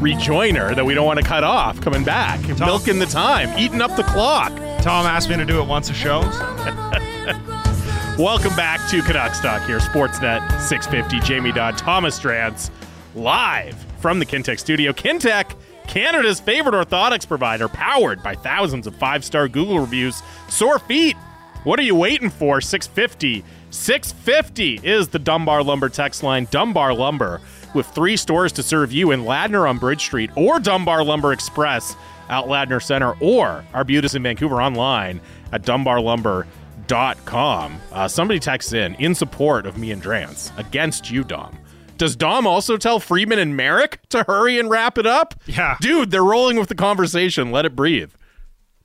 rejoiner 0.00 0.74
that 0.74 0.84
we 0.84 0.92
don't 0.92 1.06
want 1.06 1.20
to 1.20 1.24
cut 1.24 1.44
off 1.44 1.80
coming 1.80 2.02
back. 2.02 2.40
Milking 2.58 2.98
the 2.98 3.06
time, 3.06 3.56
eating 3.56 3.80
up 3.80 3.94
the 3.94 4.02
clock. 4.02 4.50
Tom 4.82 5.06
asked 5.06 5.30
me 5.30 5.36
to 5.36 5.44
do 5.44 5.62
it 5.62 5.68
once 5.68 5.88
a 5.88 5.94
show. 5.94 6.18
Welcome 8.18 8.56
back 8.56 8.80
to 8.90 9.02
Canucks 9.02 9.38
Talk 9.38 9.64
here, 9.68 9.78
Sportsnet 9.78 10.60
650. 10.60 11.20
Jamie 11.20 11.52
Dodd, 11.52 11.78
Thomas 11.78 12.18
Drance, 12.18 12.70
live 13.14 13.76
from 14.00 14.18
the 14.18 14.26
Kintec 14.26 14.58
studio. 14.58 14.92
Kintec, 14.92 15.54
Canada's 15.86 16.40
favorite 16.40 16.74
orthotics 16.74 17.28
provider, 17.28 17.68
powered 17.68 18.20
by 18.20 18.34
thousands 18.34 18.88
of 18.88 18.96
five 18.96 19.24
star 19.24 19.46
Google 19.46 19.78
reviews. 19.78 20.24
Sore 20.48 20.80
feet, 20.80 21.14
what 21.62 21.78
are 21.78 21.84
you 21.84 21.94
waiting 21.94 22.30
for? 22.30 22.60
650. 22.60 23.44
650 23.76 24.80
is 24.82 25.08
the 25.08 25.18
Dunbar 25.18 25.62
Lumber 25.62 25.90
text 25.90 26.22
line. 26.22 26.48
Dunbar 26.50 26.94
Lumber, 26.94 27.42
with 27.74 27.86
three 27.88 28.16
stores 28.16 28.50
to 28.52 28.62
serve 28.62 28.90
you 28.90 29.10
in 29.12 29.24
Ladner 29.24 29.68
on 29.68 29.76
Bridge 29.78 30.00
Street 30.00 30.30
or 30.34 30.58
Dunbar 30.58 31.04
Lumber 31.04 31.32
Express 31.32 31.94
out 32.28 32.46
Ladner 32.46 32.82
Center 32.82 33.14
or 33.20 33.64
Arbutus 33.74 34.14
in 34.14 34.22
Vancouver 34.22 34.62
online 34.62 35.20
at 35.52 35.60
dunbarlumber.com. 35.62 37.80
Uh, 37.92 38.08
somebody 38.08 38.40
texts 38.40 38.72
in 38.72 38.94
in 38.94 39.14
support 39.14 39.66
of 39.66 39.76
me 39.78 39.92
and 39.92 40.02
Drance 40.02 40.56
against 40.58 41.10
you, 41.10 41.22
Dom. 41.22 41.56
Does 41.98 42.16
Dom 42.16 42.46
also 42.46 42.78
tell 42.78 42.98
Friedman 42.98 43.38
and 43.38 43.54
Marek 43.56 44.00
to 44.08 44.22
hurry 44.24 44.58
and 44.58 44.68
wrap 44.70 44.96
it 44.98 45.06
up? 45.06 45.34
Yeah. 45.46 45.76
Dude, 45.80 46.10
they're 46.10 46.24
rolling 46.24 46.58
with 46.58 46.68
the 46.68 46.74
conversation. 46.74 47.52
Let 47.52 47.64
it 47.66 47.76
breathe. 47.76 48.12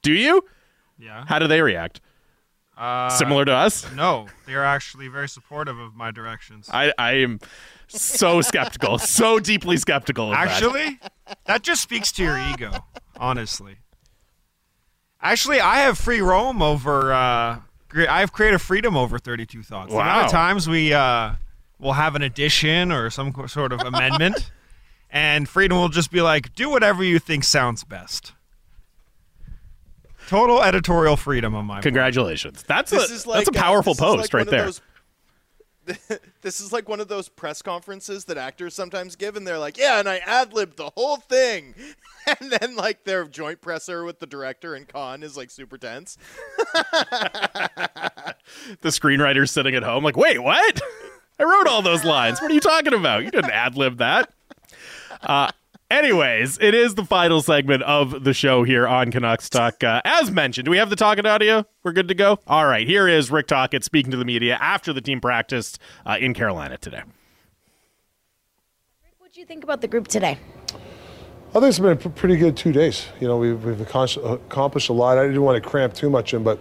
Do 0.02 0.14
you? 0.14 0.46
Yeah. 1.00 1.24
How 1.28 1.40
do 1.40 1.48
they 1.48 1.62
react? 1.62 2.02
Uh, 2.82 3.10
Similar 3.10 3.46
to 3.46 3.54
us? 3.54 3.86
No, 3.94 4.26
they're 4.48 4.66
actually 4.66 5.08
very 5.08 5.30
supportive 5.30 5.78
of 5.78 5.96
my 5.96 6.10
directions. 6.10 6.68
I, 6.74 6.92
I 6.98 7.12
am 7.18 7.40
so 7.88 8.42
skeptical, 8.52 8.98
so 8.98 9.40
deeply 9.40 9.78
skeptical 9.78 10.32
of 10.32 10.32
that. 10.32 10.48
Actually, 10.48 11.00
that 11.46 11.62
just 11.62 11.84
speaks 11.84 12.12
to 12.14 12.24
your 12.24 12.40
ego, 12.40 12.72
honestly. 13.20 13.76
Actually, 15.22 15.60
I 15.60 15.76
have 15.82 16.00
free 16.00 16.22
roam 16.22 16.64
over. 16.64 17.14
Uh, 17.14 17.60
I 17.96 18.20
have 18.22 18.32
creative 18.32 18.62
freedom 18.64 18.98
over 18.98 19.20
32 19.20 19.62
thoughts. 19.62 19.92
The 19.92 20.00
amount 20.00 20.18
Wow. 20.22 20.26
of 20.26 20.32
times 20.32 20.68
we 20.68 20.92
uh, 20.94 21.34
will 21.78 21.94
have 21.94 22.16
an 22.16 22.24
addition 22.24 22.92
or 22.92 23.12
some 23.12 23.32
sort 23.48 23.74
of 23.74 23.82
amendment, 23.82 24.50
and 25.12 25.48
Friedman 25.48 25.78
will 25.78 25.90
just 25.90 26.10
be 26.12 26.22
like, 26.22 26.56
"Do 26.56 26.72
whatever 26.72 27.04
you 27.04 27.20
think 27.20 27.44
sounds 27.44 27.84
best." 27.84 28.34
Total 30.32 30.64
editorial 30.64 31.18
freedom 31.18 31.54
on 31.56 31.66
my 31.66 31.74
part. 31.74 31.84
Congratulations. 31.84 32.64
That's 32.66 32.90
This 32.90 33.12
a 33.12 33.14
is 33.14 33.28
like 33.28 33.44
that's 33.44 33.54
a 33.54 33.60
uh, 33.60 33.62
powerful 33.62 33.94
this 33.94 34.00
is 34.00 34.02
like 34.10 34.18
post 34.18 34.34
right 34.34 34.48
there. 34.50 34.64
those- 34.64 34.82
this 36.42 36.62
is 36.62 36.72
like 36.72 36.88
one 36.88 37.02
of 37.02 37.10
those 37.10 37.28
press 37.28 37.62
conferences 37.62 38.24
that 38.26 38.38
actors 38.38 38.74
sometimes 38.74 39.18
give, 39.18 39.36
and 39.36 39.46
they're 39.46 39.60
like, 39.60 39.78
"Yeah, 39.78 40.00
and 40.00 40.08
I 40.08 40.20
ad 40.20 40.54
libbed 40.54 40.78
the 40.78 40.90
whole 40.96 41.18
thing," 41.18 41.76
and 42.40 42.50
then 42.50 42.78
like 42.78 43.04
their 43.04 43.26
joint 43.26 43.60
presser 43.60 44.06
with 44.06 44.20
the 44.20 44.26
director 44.26 44.74
and 44.74 44.88
Khan 44.88 45.22
is 45.22 45.36
like 45.36 45.52
super 45.52 45.78
tense. 45.78 46.18
the 46.74 48.36
screenwriter's 48.84 49.52
sitting 49.52 49.76
at 49.76 49.84
home 49.84 50.04
like, 50.06 50.16
wait, 50.16 50.42
what? 50.42 50.80
I 51.40 51.44
wrote 51.44 51.68
all 51.68 51.82
those 51.82 52.06
lines. 52.06 52.42
What 52.42 52.52
are 52.52 52.54
you 52.54 52.62
talking 52.62 52.94
about? 52.94 53.26
You 53.26 53.32
didn't 53.32 53.52
ad 53.52 53.76
lib 53.76 53.98
that. 53.98 54.32
Uh, 55.22 55.52
anyways, 55.92 56.58
it 56.60 56.74
is 56.74 56.96
the 56.96 57.06
final 57.06 57.42
segment 57.42 57.84
of 57.84 58.24
the 58.24 58.34
show 58.34 58.64
here 58.64 58.88
on 58.88 59.12
Canucks 59.12 59.50
Talk. 59.50 59.84
Uh, 59.84 60.02
as 60.06 60.32
mentioned, 60.32 60.66
do 60.66 60.72
we 60.72 60.78
have 60.78 60.90
the 60.90 60.96
talking 60.96 61.26
audio? 61.26 61.66
We're 61.84 61.92
good 61.92 62.08
to 62.08 62.16
go? 62.16 62.40
All 62.48 62.66
right, 62.66 62.88
here 62.88 63.08
is 63.08 63.30
Rick 63.30 63.48
Tocchet 63.48 63.84
speaking 63.84 64.12
to 64.12 64.18
the 64.18 64.26
media 64.26 64.58
after 64.60 64.94
the 64.94 65.02
team 65.02 65.22
practiced 65.22 65.80
uh, 66.06 66.18
in 66.20 66.34
Carolina 66.34 66.78
today. 66.78 67.04
What 69.20 69.34
do 69.34 69.40
you 69.40 69.46
think 69.46 69.64
about 69.64 69.82
the 69.82 69.88
group 69.88 70.08
today? 70.08 70.38
I 71.50 71.54
think 71.56 71.66
it's 71.66 71.80
been 71.80 71.92
a 71.92 71.96
p- 71.98 72.10
pretty 72.10 72.38
good 72.38 72.56
two 72.56 72.72
days. 72.72 73.08
You 73.20 73.28
know, 73.28 73.38
we've, 73.38 73.64
we've 73.64 73.82
accomplished 73.82 74.90
a 74.90 74.94
lot. 74.94 75.18
I 75.18 75.28
didn't 75.28 75.42
want 75.42 75.62
to 75.62 75.70
cramp 75.70 75.94
too 75.94 76.10
much 76.10 76.34
in, 76.34 76.44
but 76.44 76.60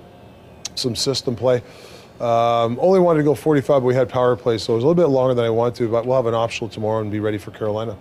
some 0.74 0.96
system 0.96 1.36
play. 1.36 1.62
Um, 2.20 2.78
only 2.80 2.98
wanted 3.00 3.18
to 3.18 3.24
go 3.24 3.34
45, 3.34 3.66
but 3.68 3.86
we 3.86 3.94
had 3.94 4.08
power 4.08 4.36
play, 4.36 4.58
so 4.58 4.74
it 4.74 4.76
was 4.76 4.84
a 4.84 4.86
little 4.88 5.02
bit 5.02 5.10
longer 5.10 5.32
than 5.32 5.44
I 5.44 5.50
wanted 5.50 5.76
to. 5.76 5.88
But 5.88 6.04
we'll 6.04 6.16
have 6.16 6.26
an 6.26 6.34
optional 6.34 6.68
tomorrow 6.68 7.00
and 7.00 7.10
be 7.10 7.20
ready 7.20 7.38
for 7.38 7.50
Carolina. 7.52 7.96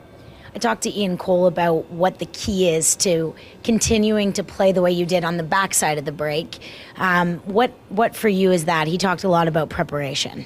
I 0.56 0.60
talked 0.60 0.84
to 0.84 0.98
Ian 0.98 1.18
Cole 1.18 1.48
about 1.48 1.90
what 1.92 2.20
the 2.20 2.26
key 2.28 2.70
is 2.70 2.96
to 2.98 3.36
continuing 3.64 4.34
to 4.34 4.44
play 4.44 4.72
the 4.72 4.82
way 4.82 4.92
you 4.92 5.06
did 5.06 5.24
on 5.24 5.38
the 5.38 5.44
backside 5.44 5.98
of 5.98 6.06
the 6.06 6.12
break. 6.12 6.60
Um, 6.98 7.38
what 7.40 7.72
what 7.90 8.16
for 8.16 8.30
you 8.30 8.52
is 8.52 8.66
that? 8.66 8.88
He 8.88 8.98
talked 8.98 9.24
a 9.24 9.30
lot 9.30 9.48
about 9.48 9.70
preparation. 9.70 10.46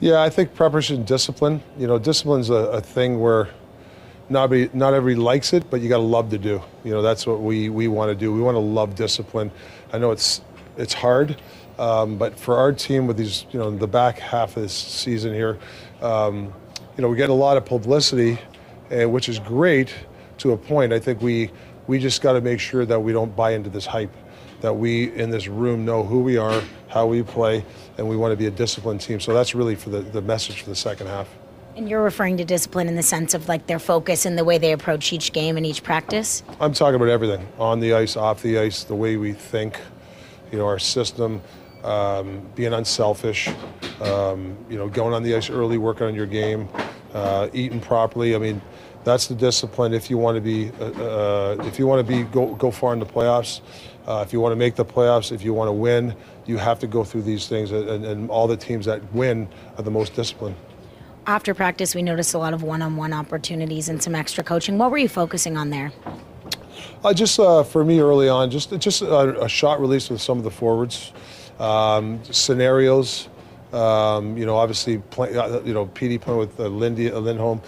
Yeah, 0.00 0.20
I 0.20 0.28
think 0.28 0.54
preparation, 0.54 1.04
discipline. 1.04 1.62
You 1.78 1.86
know, 1.86 1.98
discipline's 1.98 2.50
a, 2.50 2.54
a 2.54 2.80
thing 2.80 3.20
where 3.20 3.48
not 4.28 4.48
be, 4.50 4.68
not 4.72 4.92
everybody 4.92 5.22
likes 5.22 5.52
it, 5.52 5.70
but 5.70 5.80
you 5.80 5.88
got 5.88 5.98
to 5.98 6.02
love 6.02 6.30
to 6.30 6.38
do. 6.38 6.60
You 6.84 6.92
know, 6.92 7.02
that's 7.02 7.26
what 7.26 7.40
we, 7.40 7.68
we 7.68 7.88
want 7.88 8.10
to 8.10 8.14
do. 8.14 8.32
We 8.32 8.40
want 8.40 8.56
to 8.56 8.60
love 8.60 8.94
discipline. 8.94 9.50
I 9.92 9.98
know 9.98 10.10
it's 10.10 10.42
it's 10.76 10.92
hard, 10.92 11.40
um, 11.78 12.18
but 12.18 12.38
for 12.38 12.58
our 12.58 12.72
team 12.72 13.06
with 13.06 13.16
these, 13.16 13.46
you 13.50 13.58
know, 13.58 13.70
the 13.70 13.86
back 13.86 14.18
half 14.18 14.56
of 14.56 14.62
this 14.62 14.74
season 14.74 15.32
here, 15.32 15.58
um, 16.02 16.52
you 16.96 17.02
know, 17.02 17.08
we 17.08 17.16
get 17.16 17.30
a 17.30 17.34
lot 17.34 17.56
of 17.56 17.64
publicity, 17.64 18.38
uh, 18.90 19.08
which 19.08 19.28
is 19.28 19.38
great 19.38 19.94
to 20.38 20.52
a 20.52 20.56
point. 20.56 20.92
I 20.92 20.98
think 20.98 21.20
we 21.20 21.50
we 21.86 21.98
just 21.98 22.20
got 22.20 22.32
to 22.32 22.40
make 22.40 22.60
sure 22.60 22.84
that 22.84 23.00
we 23.00 23.12
don't 23.12 23.34
buy 23.34 23.52
into 23.52 23.70
this 23.70 23.86
hype. 23.86 24.14
That 24.60 24.74
we 24.74 25.12
in 25.12 25.30
this 25.30 25.48
room 25.48 25.84
know 25.84 26.02
who 26.02 26.20
we 26.20 26.36
are, 26.36 26.62
how 26.88 27.06
we 27.06 27.22
play, 27.22 27.64
and 27.98 28.08
we 28.08 28.16
want 28.16 28.32
to 28.32 28.36
be 28.36 28.46
a 28.46 28.50
disciplined 28.50 29.00
team. 29.00 29.20
So 29.20 29.34
that's 29.34 29.54
really 29.54 29.74
for 29.74 29.90
the, 29.90 30.00
the 30.00 30.22
message 30.22 30.62
for 30.62 30.70
the 30.70 30.76
second 30.76 31.08
half. 31.08 31.28
And 31.76 31.90
you're 31.90 32.02
referring 32.02 32.38
to 32.38 32.44
discipline 32.44 32.88
in 32.88 32.96
the 32.96 33.02
sense 33.02 33.34
of 33.34 33.48
like 33.48 33.66
their 33.66 33.78
focus 33.78 34.24
and 34.24 34.38
the 34.38 34.44
way 34.44 34.56
they 34.56 34.72
approach 34.72 35.12
each 35.12 35.32
game 35.32 35.58
and 35.58 35.66
each 35.66 35.82
practice. 35.82 36.42
I'm 36.58 36.72
talking 36.72 36.94
about 36.94 37.10
everything 37.10 37.46
on 37.58 37.80
the 37.80 37.92
ice, 37.92 38.16
off 38.16 38.40
the 38.40 38.58
ice, 38.58 38.84
the 38.84 38.94
way 38.94 39.18
we 39.18 39.34
think, 39.34 39.78
you 40.50 40.56
know, 40.56 40.66
our 40.66 40.78
system, 40.78 41.42
um, 41.84 42.40
being 42.54 42.72
unselfish, 42.72 43.50
um, 44.00 44.56
you 44.70 44.78
know, 44.78 44.88
going 44.88 45.12
on 45.12 45.22
the 45.22 45.36
ice 45.36 45.50
early, 45.50 45.76
working 45.76 46.06
on 46.06 46.14
your 46.14 46.26
game, 46.26 46.66
uh, 47.12 47.48
eating 47.52 47.80
properly. 47.80 48.34
I 48.34 48.38
mean, 48.38 48.62
that's 49.06 49.28
the 49.28 49.36
discipline. 49.36 49.94
If 49.94 50.10
you 50.10 50.18
want 50.18 50.34
to 50.34 50.40
be, 50.40 50.72
uh, 50.80 50.84
uh, 50.84 51.56
if 51.60 51.78
you 51.78 51.86
want 51.86 52.04
to 52.04 52.12
be 52.12 52.24
go 52.24 52.56
go 52.56 52.72
far 52.72 52.92
in 52.92 52.98
the 52.98 53.06
playoffs, 53.06 53.60
uh, 54.06 54.24
if 54.26 54.32
you 54.32 54.40
want 54.40 54.50
to 54.50 54.56
make 54.56 54.74
the 54.74 54.84
playoffs, 54.84 55.30
if 55.30 55.44
you 55.44 55.54
want 55.54 55.68
to 55.68 55.72
win, 55.72 56.14
you 56.44 56.56
have 56.58 56.80
to 56.80 56.88
go 56.88 57.04
through 57.04 57.22
these 57.22 57.46
things. 57.46 57.70
And, 57.70 58.04
and 58.04 58.28
all 58.28 58.48
the 58.48 58.56
teams 58.56 58.84
that 58.86 59.00
win 59.14 59.48
are 59.78 59.84
the 59.84 59.92
most 59.92 60.14
disciplined. 60.14 60.56
After 61.28 61.54
practice, 61.54 61.94
we 61.94 62.02
noticed 62.02 62.34
a 62.34 62.38
lot 62.38 62.52
of 62.52 62.62
one-on-one 62.62 63.12
opportunities 63.12 63.88
and 63.88 64.02
some 64.02 64.14
extra 64.16 64.42
coaching. 64.42 64.76
What 64.76 64.90
were 64.90 64.98
you 64.98 65.08
focusing 65.08 65.56
on 65.56 65.70
there? 65.70 65.92
Uh, 67.04 67.14
just 67.14 67.38
uh, 67.38 67.62
for 67.62 67.84
me 67.84 68.00
early 68.00 68.28
on, 68.28 68.50
just 68.50 68.76
just 68.80 69.02
a, 69.02 69.40
a 69.40 69.48
shot 69.48 69.80
release 69.80 70.10
with 70.10 70.20
some 70.20 70.38
of 70.38 70.44
the 70.44 70.50
forwards, 70.50 71.12
um, 71.60 72.20
scenarios. 72.24 73.28
Um, 73.72 74.38
you 74.38 74.46
know, 74.46 74.56
obviously, 74.56 74.98
play, 74.98 75.36
uh, 75.36 75.60
you 75.60 75.74
know, 75.74 75.86
Petey 75.86 76.18
playing 76.18 76.38
with 76.38 76.58
uh, 76.58 76.68
Lindy 76.68 77.10
uh, 77.10 77.18
Lindholm, 77.18 77.60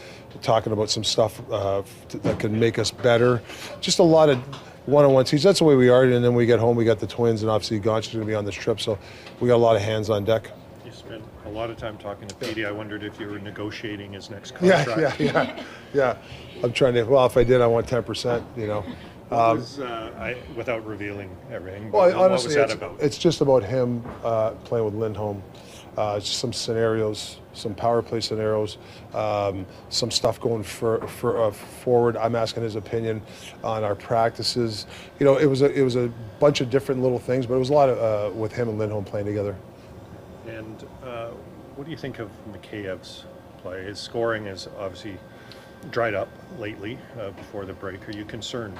talking 0.42 0.72
about 0.72 0.90
some 0.90 1.04
stuff 1.04 1.40
uh, 1.50 1.82
that 2.22 2.38
can 2.38 2.58
make 2.58 2.78
us 2.78 2.90
better. 2.90 3.42
Just 3.80 3.98
a 3.98 4.02
lot 4.02 4.28
of 4.28 4.38
one-on-one 4.86 5.24
teams. 5.24 5.42
That's 5.42 5.58
the 5.58 5.64
way 5.64 5.74
we 5.76 5.88
are. 5.88 6.04
And 6.04 6.24
then 6.24 6.34
we 6.34 6.46
get 6.46 6.58
home, 6.60 6.76
we 6.76 6.84
got 6.84 6.98
the 6.98 7.06
twins, 7.06 7.42
and 7.42 7.50
obviously 7.50 7.80
Gonch 7.80 8.06
is 8.06 8.08
going 8.08 8.20
to 8.20 8.26
be 8.26 8.34
on 8.34 8.44
this 8.44 8.54
trip, 8.54 8.80
so 8.80 8.98
we 9.40 9.48
got 9.48 9.56
a 9.56 9.58
lot 9.58 9.76
of 9.76 9.82
hands 9.82 10.10
on 10.10 10.24
deck. 10.24 10.50
You 10.84 10.92
spent 10.92 11.22
a 11.46 11.50
lot 11.50 11.70
of 11.70 11.76
time 11.76 11.98
talking 11.98 12.26
to 12.28 12.34
Petey. 12.36 12.64
I 12.64 12.70
wondered 12.70 13.02
if 13.02 13.20
you 13.20 13.26
were 13.28 13.38
negotiating 13.38 14.12
his 14.12 14.30
next 14.30 14.52
contract. 14.54 15.20
yeah, 15.20 15.32
yeah, 15.32 15.64
yeah. 15.92 16.16
I'm 16.62 16.72
trying 16.72 16.94
to. 16.94 17.02
Well, 17.04 17.26
if 17.26 17.36
I 17.36 17.44
did, 17.44 17.60
I 17.60 17.66
want 17.66 17.86
10%. 17.86 18.42
You 18.56 18.66
know, 18.66 18.80
What 19.28 19.56
was, 19.58 19.78
uh, 19.78 20.12
I, 20.18 20.36
without 20.56 20.86
revealing 20.86 21.36
everything, 21.50 21.90
Well, 21.92 22.18
honestly, 22.18 22.48
was 22.48 22.54
that 22.56 22.64
it's, 22.64 22.74
about? 22.74 22.96
it's 23.00 23.18
just 23.18 23.42
about 23.42 23.62
him 23.62 24.02
uh, 24.24 24.52
playing 24.64 24.86
with 24.86 24.94
Lindholm. 24.94 25.42
Uh, 25.98 26.20
some 26.20 26.52
scenarios, 26.52 27.40
some 27.54 27.74
power 27.74 28.00
play 28.02 28.20
scenarios, 28.20 28.78
um, 29.14 29.66
some 29.88 30.12
stuff 30.12 30.40
going 30.40 30.62
for, 30.62 31.04
for, 31.08 31.42
uh, 31.42 31.50
forward. 31.50 32.16
I'm 32.16 32.36
asking 32.36 32.62
his 32.62 32.76
opinion 32.76 33.20
on 33.64 33.82
our 33.82 33.96
practices. 33.96 34.86
You 35.18 35.26
know, 35.26 35.38
it 35.38 35.46
was 35.46 35.62
a 35.62 35.72
it 35.72 35.82
was 35.82 35.96
a 35.96 36.08
bunch 36.38 36.60
of 36.60 36.70
different 36.70 37.02
little 37.02 37.18
things, 37.18 37.46
but 37.46 37.54
it 37.54 37.58
was 37.58 37.70
a 37.70 37.72
lot 37.72 37.88
of 37.88 37.98
uh, 37.98 38.32
with 38.32 38.52
him 38.52 38.68
and 38.68 38.78
Lindholm 38.78 39.04
playing 39.04 39.26
together. 39.26 39.56
And 40.46 40.86
uh, 41.02 41.30
what 41.74 41.84
do 41.84 41.90
you 41.90 41.96
think 41.96 42.20
of 42.20 42.30
Mikheyev's 42.52 43.24
play? 43.60 43.82
His 43.82 43.98
scoring 43.98 44.46
is 44.46 44.68
obviously 44.78 45.18
dried 45.90 46.14
up 46.14 46.28
lately 46.60 46.96
uh, 47.18 47.30
before 47.30 47.64
the 47.64 47.72
break. 47.72 48.08
Are 48.08 48.12
you 48.12 48.24
concerned? 48.24 48.78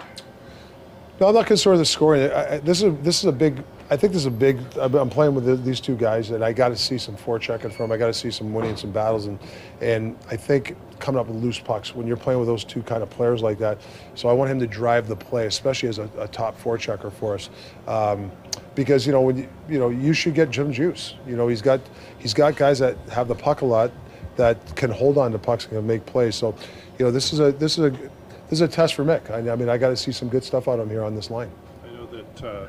No, 1.21 1.27
I'm 1.27 1.35
not 1.35 1.47
concerned 1.47 1.79
with 1.79 1.81
the 1.81 1.93
scoring. 1.93 2.31
I, 2.31 2.55
I, 2.55 2.59
this 2.59 2.83
is 2.83 2.95
this 3.03 3.19
is 3.19 3.25
a 3.25 3.33
big. 3.33 3.65
I 3.91 3.97
think 3.97 4.13
this 4.13 4.23
is 4.23 4.27
a 4.27 4.31
big. 4.31 4.61
I'm 4.79 5.11
playing 5.11 5.35
with 5.35 5.47
the, 5.47 5.57
these 5.57 5.81
two 5.81 5.97
guys, 5.97 6.31
and 6.31 6.45
I 6.45 6.53
got 6.53 6.69
to 6.69 6.77
see 6.77 6.97
some 6.97 7.17
forechecking 7.17 7.73
from. 7.73 7.91
I 7.91 7.97
got 7.97 8.07
to 8.07 8.15
see 8.15 8.31
some 8.31 8.53
winning 8.53 8.77
some 8.77 8.93
battles, 8.93 9.27
and 9.27 9.39
and 9.81 10.17
I 10.31 10.37
think 10.37 10.77
coming 11.01 11.19
up 11.19 11.27
with 11.27 11.43
loose 11.43 11.59
pucks 11.59 11.95
when 11.95 12.07
you're 12.07 12.17
playing 12.17 12.39
with 12.39 12.49
those 12.49 12.63
two 12.63 12.83
kind 12.83 13.03
of 13.03 13.11
players 13.11 13.43
like 13.43 13.59
that. 13.59 13.81
So 14.15 14.29
I 14.29 14.33
want 14.33 14.51
him 14.51 14.61
to 14.61 14.67
drive 14.67 15.09
the 15.09 15.17
play, 15.17 15.47
especially 15.47 15.89
as 15.89 15.99
a, 15.99 16.09
a 16.19 16.29
top 16.29 16.61
forechecker 16.61 17.13
for 17.13 17.35
us, 17.35 17.51
um, 17.89 18.31
because 18.77 19.05
you 19.05 19.13
know 19.13 19.23
when 19.23 19.39
you, 19.39 19.49
you 19.69 19.79
know 19.81 19.89
you 19.89 20.13
should 20.13 20.35
get 20.35 20.51
Jim 20.51 20.73
Juice. 20.73 21.15
You 21.27 21.37
know 21.37 21.49
he's 21.49 21.63
got 21.63 21.81
he's 22.19 22.35
got 22.35 22.55
guys 22.55 22.79
that 22.79 22.97
have 23.11 23.27
the 23.27 23.35
puck 23.35 23.63
a 23.63 23.67
lot, 23.67 23.91
that 24.37 24.77
can 24.77 24.91
hold 24.91 25.19
on 25.19 25.33
to 25.33 25.39
pucks 25.39 25.65
and 25.65 25.75
can 25.75 25.87
make 25.87 26.07
plays. 26.07 26.37
So, 26.37 26.55
you 26.99 27.05
know 27.05 27.11
this 27.11 27.33
is 27.33 27.41
a 27.41 27.53
this 27.53 27.77
is 27.77 27.87
a 27.87 28.11
this 28.49 28.59
is 28.59 28.61
a 28.63 28.69
test 28.69 28.95
for 28.95 29.05
Mick. 29.05 29.31
I, 29.31 29.51
I 29.51 29.57
mean 29.57 29.69
I 29.69 29.79
got 29.79 29.91
to 29.91 29.97
see 29.97 30.13
some 30.13 30.29
good 30.29 30.45
stuff 30.45 30.69
out 30.69 30.79
of 30.79 30.87
him 30.87 30.91
here 30.91 31.05
on 31.05 31.15
this 31.15 31.31
line. 31.31 31.51
I 31.85 31.93
know 31.93 32.07
that 32.07 32.45
uh, 32.45 32.67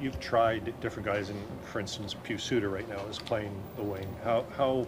you've 0.00 0.20
tried 0.20 0.78
different 0.80 1.06
guys, 1.06 1.30
and 1.30 1.38
for 1.64 1.80
instance, 1.80 2.14
Pius 2.14 2.42
Suter 2.42 2.68
right 2.68 2.88
now 2.88 3.04
is 3.06 3.18
playing 3.18 3.52
the 3.76 3.82
wing. 3.82 4.08
How 4.22 4.44
how 4.56 4.86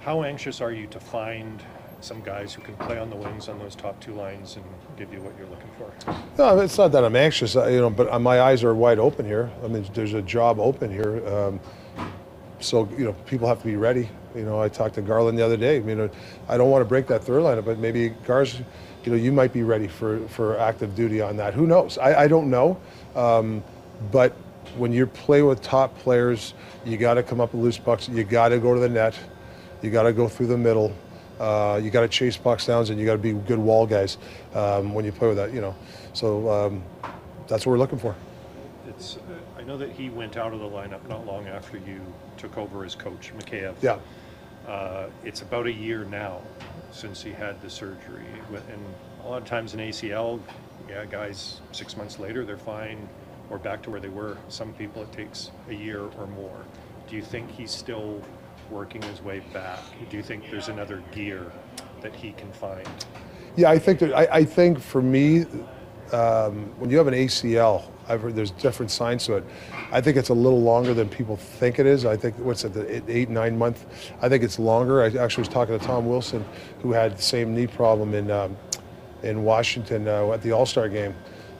how 0.00 0.22
anxious 0.22 0.60
are 0.60 0.72
you 0.72 0.86
to 0.88 1.00
find 1.00 1.62
some 2.00 2.20
guys 2.20 2.52
who 2.52 2.62
can 2.62 2.76
play 2.76 2.98
on 2.98 3.10
the 3.10 3.16
wings 3.16 3.48
on 3.48 3.58
those 3.58 3.74
top 3.74 3.98
two 4.00 4.12
lines 4.12 4.56
and 4.56 4.64
give 4.96 5.12
you 5.12 5.20
what 5.20 5.36
you're 5.38 5.48
looking 5.48 5.70
for? 5.78 6.14
No, 6.38 6.60
it's 6.60 6.78
not 6.78 6.92
that 6.92 7.04
I'm 7.04 7.16
anxious, 7.16 7.56
uh, 7.56 7.66
you 7.66 7.80
know, 7.80 7.90
but 7.90 8.12
uh, 8.12 8.18
my 8.18 8.40
eyes 8.40 8.62
are 8.62 8.74
wide 8.74 8.98
open 8.98 9.24
here. 9.26 9.50
I 9.64 9.68
mean, 9.68 9.84
there's 9.94 10.14
a 10.14 10.22
job 10.22 10.60
open 10.60 10.90
here. 10.90 11.26
Um, 11.26 11.60
so, 12.60 12.88
you 12.96 13.04
know, 13.04 13.12
people 13.26 13.48
have 13.48 13.58
to 13.60 13.66
be 13.66 13.76
ready. 13.76 14.08
You 14.34 14.44
know, 14.44 14.60
I 14.60 14.68
talked 14.68 14.94
to 14.96 15.02
Garland 15.02 15.38
the 15.38 15.44
other 15.44 15.56
day. 15.56 15.76
I 15.76 15.80
mean, 15.80 16.00
uh, 16.00 16.08
I 16.48 16.56
don't 16.56 16.70
want 16.70 16.82
to 16.82 16.88
break 16.88 17.06
that 17.08 17.24
third 17.24 17.42
line, 17.42 17.60
but 17.62 17.78
maybe 17.78 18.10
Gars, 18.26 18.60
you 19.06 19.12
know, 19.12 19.18
you 19.18 19.30
might 19.30 19.52
be 19.52 19.62
ready 19.62 19.86
for, 19.86 20.26
for 20.26 20.58
active 20.58 20.96
duty 20.96 21.20
on 21.20 21.36
that. 21.36 21.54
Who 21.54 21.66
knows? 21.66 21.96
I, 21.96 22.22
I 22.24 22.28
don't 22.28 22.50
know. 22.50 22.76
Um, 23.14 23.62
but 24.10 24.32
when 24.76 24.92
you 24.92 25.06
play 25.06 25.42
with 25.42 25.62
top 25.62 25.96
players, 26.00 26.54
you 26.84 26.96
got 26.96 27.14
to 27.14 27.22
come 27.22 27.40
up 27.40 27.54
with 27.54 27.62
loose 27.62 27.78
pucks. 27.78 28.08
You 28.08 28.24
got 28.24 28.48
to 28.48 28.58
go 28.58 28.74
to 28.74 28.80
the 28.80 28.88
net. 28.88 29.16
You 29.80 29.90
got 29.92 30.02
to 30.02 30.12
go 30.12 30.26
through 30.26 30.48
the 30.48 30.58
middle. 30.58 30.92
Uh, 31.38 31.80
you 31.80 31.90
got 31.90 32.00
to 32.00 32.08
chase 32.08 32.36
pucks 32.36 32.66
downs, 32.66 32.90
and 32.90 32.98
you 32.98 33.06
got 33.06 33.12
to 33.12 33.18
be 33.18 33.32
good 33.32 33.58
wall 33.58 33.86
guys 33.86 34.18
um, 34.54 34.92
when 34.92 35.04
you 35.04 35.12
play 35.12 35.28
with 35.28 35.36
that. 35.36 35.52
You 35.52 35.60
know, 35.60 35.76
so 36.12 36.50
um, 36.50 36.82
that's 37.46 37.64
what 37.64 37.72
we're 37.72 37.78
looking 37.78 38.00
for. 38.00 38.16
It's 38.88 39.18
uh, 39.18 39.60
I 39.60 39.62
know 39.62 39.76
that 39.76 39.92
he 39.92 40.08
went 40.08 40.36
out 40.36 40.52
of 40.52 40.58
the 40.58 40.68
lineup 40.68 41.06
not 41.08 41.26
long 41.26 41.46
after 41.46 41.78
you 41.78 42.00
took 42.38 42.58
over 42.58 42.84
as 42.84 42.96
coach, 42.96 43.32
Mikheyev. 43.38 43.74
Yeah. 43.82 43.98
Uh, 44.66 45.10
it's 45.24 45.42
about 45.42 45.66
a 45.66 45.72
year 45.72 46.04
now 46.04 46.40
since 46.96 47.22
he 47.22 47.30
had 47.30 47.60
the 47.60 47.68
surgery, 47.68 48.24
and 48.50 48.82
a 49.22 49.28
lot 49.28 49.42
of 49.42 49.44
times 49.44 49.74
in 49.74 49.80
ACL, 49.80 50.40
yeah, 50.88 51.04
guys 51.04 51.60
six 51.72 51.96
months 51.96 52.18
later 52.18 52.44
they're 52.44 52.56
fine 52.56 53.06
or 53.50 53.58
back 53.58 53.82
to 53.82 53.90
where 53.90 54.00
they 54.00 54.08
were. 54.08 54.36
Some 54.48 54.72
people 54.72 55.02
it 55.02 55.12
takes 55.12 55.50
a 55.68 55.74
year 55.74 56.02
or 56.18 56.26
more. 56.28 56.64
Do 57.08 57.16
you 57.16 57.22
think 57.22 57.50
he's 57.50 57.70
still 57.70 58.22
working 58.70 59.02
his 59.02 59.20
way 59.22 59.40
back? 59.52 59.80
Do 60.10 60.16
you 60.16 60.22
think 60.22 60.50
there's 60.50 60.68
another 60.68 61.02
gear 61.12 61.52
that 62.00 62.14
he 62.14 62.32
can 62.32 62.50
find? 62.52 62.88
Yeah, 63.56 63.70
I 63.70 63.78
think 63.78 63.98
that 64.00 64.14
I, 64.14 64.28
I 64.38 64.44
think 64.44 64.80
for 64.80 65.02
me, 65.02 65.44
um, 66.12 66.72
when 66.78 66.88
you 66.88 66.96
have 66.96 67.08
an 67.08 67.14
ACL, 67.14 67.90
I've 68.08 68.20
heard 68.20 68.36
there's 68.36 68.52
different 68.52 68.90
signs 68.90 69.24
to 69.26 69.34
it. 69.34 69.44
I 69.90 70.00
think 70.00 70.16
it's 70.16 70.28
a 70.28 70.34
little 70.34 70.62
longer 70.62 70.94
than 70.94 71.08
people 71.08 71.36
think 71.36 71.78
it 71.78 71.86
is. 71.86 72.04
I 72.04 72.16
think 72.16 72.38
what's 72.38 72.64
it, 72.64 72.72
the 72.72 73.02
eight 73.10 73.28
nine 73.28 73.58
month? 73.58 73.86
I 74.20 74.28
think 74.28 74.44
it's 74.44 74.58
longer. 74.58 75.02
I 75.02 75.06
actually 75.06 75.42
was 75.42 75.48
talking 75.48 75.78
to 75.78 75.84
Tom 75.84 76.06
Wilson, 76.06 76.44
who 76.82 76.92
had 76.92 77.16
the 77.16 77.22
same 77.22 77.54
knee 77.54 77.66
problem 77.66 78.14
in 78.14 78.30
um, 78.30 78.56
in 79.22 79.44
Washington 79.44 80.06
uh, 80.06 80.32
at 80.32 80.42
the 80.42 80.52
All 80.52 80.66
Star 80.66 80.88
game, 80.88 81.14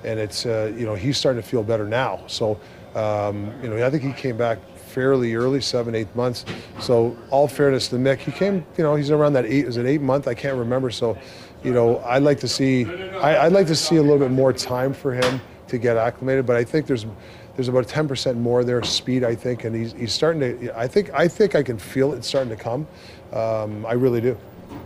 and 0.05 0.21
it's 0.21 0.47
uh, 0.47 0.73
you 0.77 0.87
know 0.87 0.95
he's 0.95 1.19
starting 1.19 1.43
to 1.43 1.49
feel 1.49 1.63
better 1.63 1.87
now. 1.87 2.23
So 2.27 2.61
um, 2.95 3.53
you 3.63 3.69
know 3.69 3.85
I 3.85 3.91
think 3.91 4.03
he 4.03 4.13
came 4.13 4.37
back 4.37 4.59
fairly 4.77 5.35
early, 5.35 5.61
seven 5.61 5.95
eight 5.95 6.15
months. 6.15 6.45
So 6.81 7.17
all 7.31 7.49
fairness 7.49 7.89
to 7.89 7.97
Mick, 7.97 8.19
he 8.19 8.31
came 8.31 8.65
you 8.77 8.85
know 8.85 8.95
he's 8.95 9.11
around 9.11 9.33
that 9.33 9.47
eight 9.47 9.67
is 9.67 9.77
it 9.77 9.87
eight 9.87 10.01
month? 10.01 10.29
I 10.29 10.35
can't 10.35 10.57
remember. 10.57 10.91
So 10.91 11.19
you 11.65 11.73
know 11.73 11.99
I'd 12.05 12.23
like 12.23 12.39
to 12.41 12.49
see 12.49 12.87
I'd 12.87 13.53
like 13.53 13.67
to 13.67 13.77
see 13.77 13.97
a 13.97 14.03
little 14.03 14.19
bit 14.19 14.31
more 14.31 14.53
time 14.53 14.95
for 14.95 15.13
him 15.13 15.41
to 15.69 15.79
get 15.79 15.97
acclimated. 15.97 16.47
But 16.47 16.57
I 16.57 16.65
think 16.65 16.87
there's 16.87 17.07
there's 17.55 17.69
about 17.69 17.89
10% 17.89 18.37
more 18.37 18.65
there 18.65 18.83
speed 18.83 19.25
I 19.25 19.35
think, 19.35 19.65
and 19.65 19.75
he's, 19.75 19.93
he's 19.93 20.13
starting 20.13 20.41
to. 20.41 20.79
I 20.79 20.87
think 20.87 21.11
I 21.15 21.29
think 21.29 21.55
I 21.55 21.63
can 21.63 21.79
feel 21.79 22.13
it 22.13 22.25
starting 22.25 22.51
to 22.51 22.63
come. 22.63 22.87
Um, 23.33 23.87
I 23.87 23.93
really 23.93 24.21
do. 24.21 24.37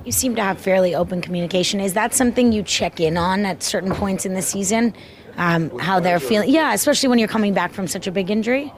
You 0.05 0.13
seem 0.13 0.35
to 0.37 0.43
have 0.43 0.59
fairly 0.59 0.95
open 0.95 1.21
communication. 1.21 1.81
Is 1.81 1.95
that 1.95 2.15
something 2.15 2.53
you 2.53 2.63
check 2.63 3.01
in 3.01 3.17
on 3.17 3.45
at 3.45 3.63
certain 3.63 3.93
points 3.93 4.25
in 4.25 4.35
the 4.35 4.43
season? 4.43 4.95
Um, 5.37 5.77
how 5.79 6.01
they're 6.01 6.21
feeling? 6.21 6.51
Yeah, 6.51 6.73
especially 6.75 7.09
when 7.09 7.19
you're 7.19 7.29
coming 7.29 7.55
back 7.55 7.73
from 7.73 7.87
such 7.87 8.07
a 8.07 8.11
big 8.11 8.31
injury. 8.31 8.73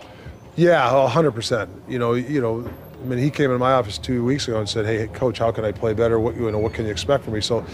Yeah, 0.56 1.08
hundred 1.08 1.32
percent. 1.32 1.70
You 1.88 1.98
know, 1.98 2.14
you 2.14 2.40
know, 2.40 2.70
I 3.02 3.04
mean, 3.04 3.18
he 3.18 3.30
came 3.30 3.46
into 3.46 3.58
my 3.58 3.72
office 3.72 3.98
two 3.98 4.24
weeks 4.24 4.46
ago 4.46 4.60
and 4.60 4.68
said, 4.68 4.86
"Hey, 4.86 5.08
coach, 5.08 5.38
how 5.38 5.50
can 5.50 5.64
I 5.64 5.72
play 5.72 5.92
better? 5.92 6.20
What 6.20 6.36
you 6.36 6.50
know, 6.50 6.58
what 6.58 6.72
can 6.72 6.84
you 6.84 6.92
expect 6.92 7.24
from 7.24 7.32
me?" 7.32 7.40
So, 7.40 7.64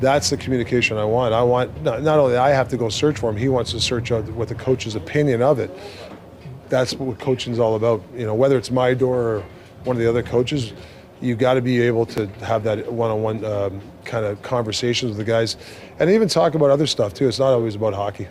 that's 0.00 0.30
the 0.30 0.38
communication 0.38 0.96
I 0.96 1.04
want. 1.04 1.34
I 1.34 1.42
want 1.42 1.82
not, 1.82 2.02
not 2.02 2.18
only 2.18 2.36
I 2.36 2.50
have 2.50 2.68
to 2.70 2.78
go 2.78 2.88
search 2.88 3.18
for 3.18 3.28
him, 3.30 3.36
he 3.36 3.48
wants 3.48 3.72
to 3.72 3.80
search 3.80 4.10
out 4.10 4.24
what 4.30 4.48
the 4.48 4.54
coach's 4.54 4.94
opinion 4.94 5.42
of 5.42 5.58
it. 5.58 5.70
That's 6.70 6.94
what 6.94 7.18
coaching's 7.18 7.58
all 7.58 7.74
about. 7.74 8.02
You 8.16 8.24
know, 8.24 8.34
whether 8.34 8.56
it's 8.56 8.70
my 8.70 8.94
door 8.94 9.18
or 9.18 9.44
one 9.84 9.96
of 9.96 10.02
the 10.02 10.08
other 10.08 10.22
coaches, 10.22 10.72
you 11.20 11.34
got 11.36 11.54
to 11.54 11.60
be 11.60 11.80
able 11.82 12.06
to 12.06 12.26
have 12.42 12.62
that 12.64 12.90
one-on-one 12.90 13.44
um, 13.44 13.80
kind 14.04 14.24
of 14.24 14.40
conversations 14.42 15.10
with 15.10 15.18
the 15.18 15.30
guys, 15.30 15.56
and 15.98 16.08
even 16.08 16.28
talk 16.28 16.54
about 16.54 16.70
other 16.70 16.86
stuff 16.86 17.12
too. 17.12 17.28
It's 17.28 17.38
not 17.38 17.52
always 17.52 17.74
about 17.74 17.92
hockey. 17.92 18.28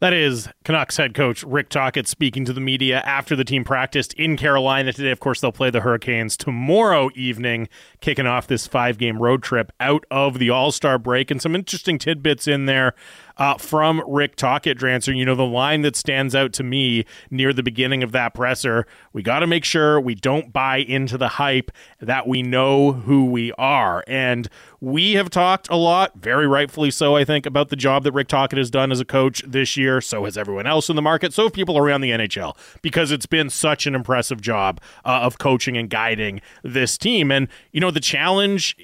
That 0.00 0.12
is 0.12 0.48
Canucks 0.64 0.96
head 0.96 1.14
coach 1.14 1.44
Rick 1.44 1.68
Tocchet 1.68 2.08
speaking 2.08 2.44
to 2.46 2.52
the 2.52 2.60
media 2.60 3.00
after 3.04 3.36
the 3.36 3.44
team 3.44 3.64
practiced 3.64 4.12
in 4.14 4.36
Carolina 4.36 4.92
today. 4.92 5.10
Of 5.10 5.20
course, 5.20 5.40
they'll 5.40 5.52
play 5.52 5.70
the 5.70 5.80
Hurricanes 5.80 6.36
tomorrow 6.36 7.10
evening, 7.14 7.68
kicking 8.00 8.26
off 8.26 8.46
this 8.46 8.66
five 8.66 8.98
game 8.98 9.22
road 9.22 9.42
trip 9.42 9.72
out 9.80 10.04
of 10.10 10.38
the 10.38 10.50
All 10.50 10.72
Star 10.72 10.98
break. 10.98 11.30
And 11.30 11.40
some 11.40 11.54
interesting 11.54 11.98
tidbits 11.98 12.48
in 12.48 12.66
there 12.66 12.94
uh, 13.36 13.58
from 13.58 14.02
Rick 14.06 14.36
Tocchet, 14.36 14.78
Drancer. 14.78 15.16
You 15.16 15.24
know, 15.24 15.34
the 15.34 15.44
line 15.44 15.82
that 15.82 15.96
stands 15.96 16.34
out 16.34 16.52
to 16.54 16.62
me 16.62 17.04
near 17.30 17.52
the 17.52 17.62
beginning 17.62 18.02
of 18.02 18.12
that 18.12 18.34
presser 18.34 18.86
we 19.14 19.22
got 19.22 19.38
to 19.38 19.46
make 19.46 19.64
sure 19.64 20.00
we 20.00 20.16
don't 20.16 20.52
buy 20.52 20.78
into 20.78 21.16
the 21.16 21.28
hype, 21.28 21.70
that 22.00 22.26
we 22.26 22.42
know 22.42 22.92
who 22.92 23.26
we 23.26 23.52
are. 23.52 24.02
And 24.08 24.48
we 24.80 25.12
have 25.12 25.30
talked 25.30 25.68
a 25.70 25.76
lot, 25.76 26.16
very 26.16 26.48
rightfully 26.48 26.90
so, 26.90 27.16
I 27.16 27.24
think, 27.24 27.46
about 27.46 27.68
the 27.68 27.76
job 27.76 28.02
that 28.02 28.12
Rick 28.12 28.26
Tocchet 28.26 28.58
has 28.58 28.70
done 28.70 28.90
as 28.90 29.00
a 29.00 29.04
coach 29.04 29.42
this 29.46 29.76
year. 29.76 30.00
So 30.00 30.24
has 30.24 30.36
everyone 30.36 30.66
else 30.66 30.90
in 30.90 30.96
the 30.96 31.02
market. 31.02 31.32
So 31.32 31.44
have 31.44 31.52
people 31.52 31.78
around 31.78 32.00
the 32.00 32.10
NHL, 32.10 32.56
because 32.82 33.12
it's 33.12 33.26
been 33.26 33.48
such 33.50 33.86
an 33.86 33.94
impressive 33.94 34.40
job 34.40 34.80
uh, 35.04 35.20
of 35.22 35.38
coaching 35.38 35.76
and 35.76 35.88
guiding 35.88 36.40
this 36.64 36.98
team. 36.98 37.30
And, 37.30 37.48
you 37.70 37.80
know, 37.80 37.90
the 37.90 38.00
challenge. 38.00 38.76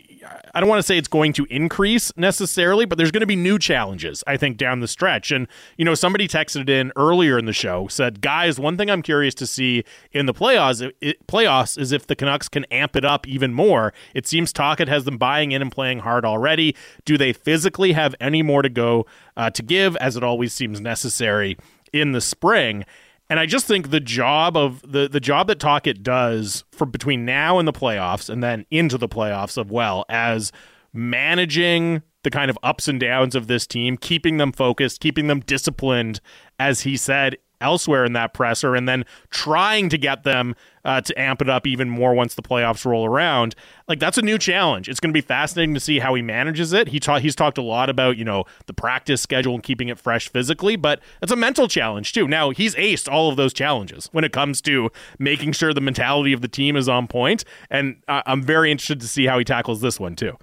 I 0.55 0.61
don't 0.61 0.69
want 0.69 0.81
to 0.81 0.87
say 0.87 0.99
it's 0.99 1.09
going 1.09 1.33
to 1.35 1.47
increase 1.51 2.13
necessarily, 2.17 2.85
but 2.85 2.99
there's 2.99 3.11
going 3.11 3.21
to 3.21 3.27
be 3.27 3.37
new 3.37 3.59
challenges, 3.59 4.23
I 4.27 4.37
think, 4.37 4.57
down 4.57 4.81
the 4.81 4.89
stretch. 4.89 5.31
And, 5.31 5.47
you 5.77 5.85
know, 5.85 5.95
somebody 5.95 6.29
texted 6.29 6.69
in 6.69 6.93
earlier 6.97 7.39
in 7.39 7.47
the 7.47 7.53
show, 7.53 7.89
said, 7.89 8.21
guys, 8.21 8.59
one 8.59 8.77
thing 8.77 8.91
I'm 8.91 9.03
curious 9.03 9.35
to 9.37 9.47
see 9.47 9.85
in 10.13 10.27
the 10.27 10.35
playoffs, 10.35 10.91
it, 11.01 11.27
playoffs 11.27 11.79
is 11.79 11.93
if 11.93 12.07
the 12.07 12.17
Canucks 12.17 12.49
can 12.49 12.65
amp 12.67 12.97
it 12.97 13.05
up 13.05 13.27
even 13.27 13.55
more. 13.55 13.93
It 14.15 14.27
seems 14.27 14.53
Tocchet 14.53 14.89
has 14.89 15.05
them 15.05 15.19
buying 15.19 15.53
in 15.53 15.63
and 15.63 15.73
playing 15.73 16.01
hard 16.01 16.25
already. 16.25 16.77
Do 17.05 17.17
they 17.17 17.33
physically 17.33 17.93
have 17.93 18.15
any 18.21 18.43
more 18.43 18.63
to 18.63 18.69
go 18.69 19.07
uh, 19.37 19.51
to 19.51 19.63
give, 19.63 19.97
as 19.97 20.17
it 20.17 20.25
always 20.25 20.53
seems 20.53 20.81
necessary 20.81 21.57
in 21.93 22.13
the 22.13 22.21
spring? 22.21 22.85
And 23.31 23.39
I 23.39 23.47
just 23.47 23.67
think 23.67 23.91
the 23.91 24.01
job 24.01 24.57
of 24.57 24.83
the 24.83 25.09
the 25.09 25.21
job 25.21 25.47
that 25.47 25.61
Tocchet 25.61 26.03
does 26.03 26.65
for 26.73 26.85
between 26.85 27.25
now 27.25 27.61
and 27.61 27.67
the 27.67 27.73
playoffs 27.73 28.29
and 28.29 28.43
then 28.43 28.67
into 28.71 28.99
the 28.99 29.09
playoffs 29.09 29.57
of 29.57 29.71
well 29.71 30.05
as 30.09 30.51
managing 30.93 32.03
the 32.25 32.31
kind 32.31 32.51
of 32.51 32.59
ups 32.63 32.89
and 32.89 32.99
downs 32.99 33.37
of 33.37 33.47
this 33.47 33.67
team, 33.67 33.97
keeping 33.97 34.37
them 34.37 34.53
focused, 34.53 35.01
keeping 35.01 35.29
them 35.29 35.41
disciplined, 35.41 36.21
as 36.59 36.81
he 36.81 36.97
said, 36.97 37.37
elsewhere 37.61 38.05
in 38.05 38.13
that 38.15 38.33
presser 38.35 38.75
and 38.75 38.89
then 38.89 39.05
trying 39.31 39.89
to 39.89 39.99
get 39.99 40.25
them 40.25 40.55
uh, 40.85 41.01
to 41.03 41.21
amp 41.21 41.43
it 41.43 41.49
up 41.49 41.67
even 41.67 41.91
more 41.91 42.15
once 42.15 42.35
the 42.35 42.43
playoffs 42.43 42.85
roll 42.87 43.05
around. 43.05 43.55
Like 43.87 43.99
that's 43.99 44.17
a 44.17 44.23
new 44.23 44.39
challenge. 44.39 44.89
It's 44.89 44.99
going 44.99 45.11
to 45.11 45.17
be 45.17 45.21
fascinating 45.21 45.75
to 45.75 45.81
see 45.81 45.99
how 45.99 46.15
he 46.15 46.23
manages 46.23 46.73
it. 46.73 46.89
He 46.89 46.99
ta- 46.99 47.19
he's 47.19 47.37
talked 47.37 47.59
a 47.59 47.63
lot 47.63 47.91
about 47.91 48.17
you 48.17 48.25
know 48.25 48.45
the 48.67 48.73
practice 48.73 49.21
schedule 49.21 49.55
and 49.55 49.63
keeping 49.63 49.89
it 49.89 49.99
fresh 49.99 50.29
physically, 50.29 50.77
but 50.77 51.01
it's 51.23 51.33
a 51.33 51.37
mental 51.37 51.69
challenge 51.69 52.13
too. 52.13 52.27
Now 52.27 52.51
he's 52.51 52.75
aced 52.77 53.13
all 53.13 53.29
of 53.29 53.37
those 53.37 53.53
challenges 53.53 54.09
when 54.13 54.25
it 54.25 54.33
comes 54.33 54.61
to 54.63 54.91
making 55.19 55.53
sure 55.53 55.75
the 55.75 55.81
mentality 55.83 56.33
of 56.33 56.41
the 56.41 56.49
team 56.49 56.77
is 56.77 56.89
on 56.89 57.07
point, 57.09 57.45
and 57.71 58.03
I- 58.09 58.23
I'm 58.25 58.43
very 58.43 58.71
interested 58.71 59.01
to 59.01 59.09
see 59.09 59.27
how 59.27 59.39
he 59.39 59.45
tackles 59.45 59.81
this 59.83 60.01
one 60.01 60.17
too. 60.17 60.39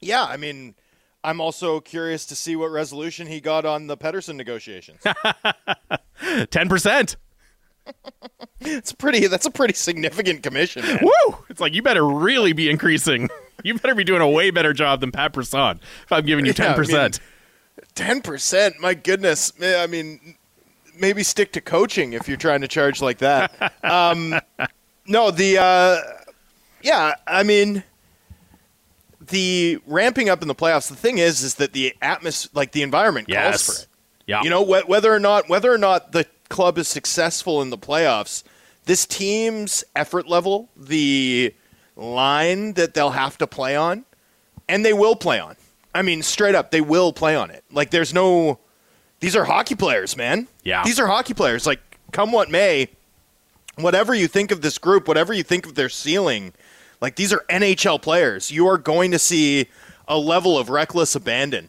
Yeah, 0.00 0.24
I 0.24 0.36
mean, 0.36 0.74
I'm 1.24 1.40
also 1.40 1.80
curious 1.80 2.26
to 2.26 2.36
see 2.36 2.54
what 2.54 2.70
resolution 2.70 3.26
he 3.26 3.40
got 3.40 3.64
on 3.64 3.86
the 3.86 3.96
Pettersson 3.96 4.36
negotiations. 4.36 5.00
Ten 6.50 6.68
percent. 6.68 7.16
it's 8.60 8.92
pretty. 8.92 9.26
That's 9.26 9.46
a 9.46 9.50
pretty 9.50 9.74
significant 9.74 10.42
commission. 10.42 10.82
Man. 10.82 11.00
Woo! 11.02 11.38
It's 11.48 11.60
like 11.60 11.72
you 11.74 11.82
better 11.82 12.06
really 12.06 12.52
be 12.52 12.70
increasing. 12.70 13.28
You 13.62 13.78
better 13.78 13.94
be 13.94 14.04
doing 14.04 14.20
a 14.20 14.28
way 14.28 14.50
better 14.50 14.74
job 14.74 15.00
than 15.00 15.10
Pat 15.10 15.32
Brisson 15.32 15.80
if 16.02 16.12
I'm 16.12 16.26
giving 16.26 16.44
you 16.44 16.52
ten 16.52 16.74
percent. 16.74 17.18
Ten 17.94 18.20
percent. 18.20 18.74
My 18.78 18.92
goodness. 18.92 19.52
I 19.62 19.86
mean, 19.86 20.34
maybe 20.98 21.22
stick 21.22 21.52
to 21.52 21.62
coaching 21.62 22.12
if 22.12 22.28
you're 22.28 22.36
trying 22.36 22.60
to 22.60 22.68
charge 22.68 23.00
like 23.00 23.18
that. 23.18 23.72
um, 23.84 24.38
no, 25.06 25.30
the 25.30 25.58
uh, 25.58 25.96
yeah. 26.82 27.14
I 27.26 27.42
mean, 27.44 27.84
the 29.28 29.78
ramping 29.86 30.28
up 30.28 30.42
in 30.42 30.48
the 30.48 30.54
playoffs. 30.54 30.88
The 30.88 30.96
thing 30.96 31.18
is, 31.18 31.42
is 31.42 31.54
that 31.56 31.72
the 31.72 31.94
atmosphere, 32.02 32.50
like 32.54 32.72
the 32.72 32.82
environment, 32.82 33.28
Yes. 33.28 33.66
calls 33.66 33.78
for 33.78 33.82
it. 33.82 33.88
Yeah. 34.26 34.42
You 34.42 34.50
know, 34.50 34.64
wh- 34.64 34.88
whether 34.88 35.12
or 35.12 35.20
not 35.20 35.48
whether 35.48 35.72
or 35.72 35.78
not 35.78 36.12
the 36.12 36.26
club 36.48 36.78
is 36.78 36.88
successful 36.88 37.60
in 37.62 37.70
the 37.70 37.78
playoffs, 37.78 38.42
this 38.84 39.06
team's 39.06 39.84
effort 39.94 40.28
level, 40.28 40.68
the 40.76 41.54
line 41.96 42.72
that 42.74 42.94
they'll 42.94 43.10
have 43.10 43.38
to 43.38 43.46
play 43.46 43.76
on, 43.76 44.04
and 44.68 44.84
they 44.84 44.92
will 44.92 45.16
play 45.16 45.38
on. 45.38 45.56
I 45.94 46.02
mean, 46.02 46.22
straight 46.22 46.54
up, 46.54 46.70
they 46.70 46.80
will 46.80 47.12
play 47.12 47.36
on 47.36 47.50
it. 47.50 47.64
Like, 47.70 47.90
there's 47.90 48.12
no. 48.12 48.58
These 49.20 49.36
are 49.36 49.44
hockey 49.44 49.74
players, 49.74 50.16
man. 50.16 50.48
Yeah. 50.64 50.82
These 50.84 50.98
are 50.98 51.06
hockey 51.06 51.34
players. 51.34 51.66
Like, 51.66 51.80
come 52.12 52.32
what 52.32 52.50
may, 52.50 52.88
whatever 53.76 54.14
you 54.14 54.26
think 54.28 54.50
of 54.50 54.60
this 54.60 54.76
group, 54.78 55.06
whatever 55.08 55.32
you 55.32 55.42
think 55.42 55.66
of 55.66 55.74
their 55.76 55.88
ceiling, 55.88 56.52
like 57.04 57.16
these 57.16 57.34
are 57.34 57.44
NHL 57.50 58.00
players. 58.00 58.50
You 58.50 58.66
are 58.66 58.78
going 58.78 59.10
to 59.10 59.18
see 59.18 59.68
a 60.08 60.16
level 60.16 60.56
of 60.56 60.70
reckless 60.70 61.14
abandon 61.14 61.68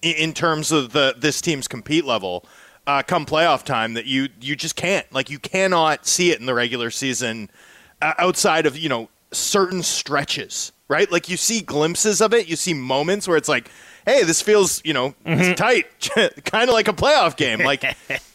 in, 0.00 0.14
in 0.14 0.32
terms 0.32 0.72
of 0.72 0.92
the 0.92 1.14
this 1.18 1.42
team's 1.42 1.68
compete 1.68 2.06
level 2.06 2.46
uh, 2.86 3.02
come 3.02 3.26
playoff 3.26 3.64
time 3.64 3.92
that 3.92 4.06
you 4.06 4.30
you 4.40 4.56
just 4.56 4.74
can't. 4.74 5.06
Like 5.12 5.28
you 5.28 5.38
cannot 5.38 6.06
see 6.06 6.30
it 6.30 6.40
in 6.40 6.46
the 6.46 6.54
regular 6.54 6.90
season 6.90 7.50
uh, 8.00 8.14
outside 8.16 8.64
of 8.64 8.78
you 8.78 8.88
know 8.88 9.10
certain 9.30 9.82
stretches 9.82 10.72
right? 10.88 11.10
Like 11.10 11.28
you 11.28 11.36
see 11.36 11.60
glimpses 11.60 12.20
of 12.20 12.34
it. 12.34 12.48
You 12.48 12.56
see 12.56 12.72
moments 12.72 13.28
where 13.28 13.36
it's 13.36 13.48
like 13.48 13.70
hey 14.06 14.24
this 14.24 14.40
feels 14.40 14.80
you 14.86 14.94
know 14.94 15.14
it's 15.26 15.60
tight. 15.60 15.86
Kind 16.44 16.70
of 16.70 16.74
like 16.74 16.88
a 16.88 16.94
playoff 16.94 17.36
game. 17.36 17.58
Like 17.60 17.84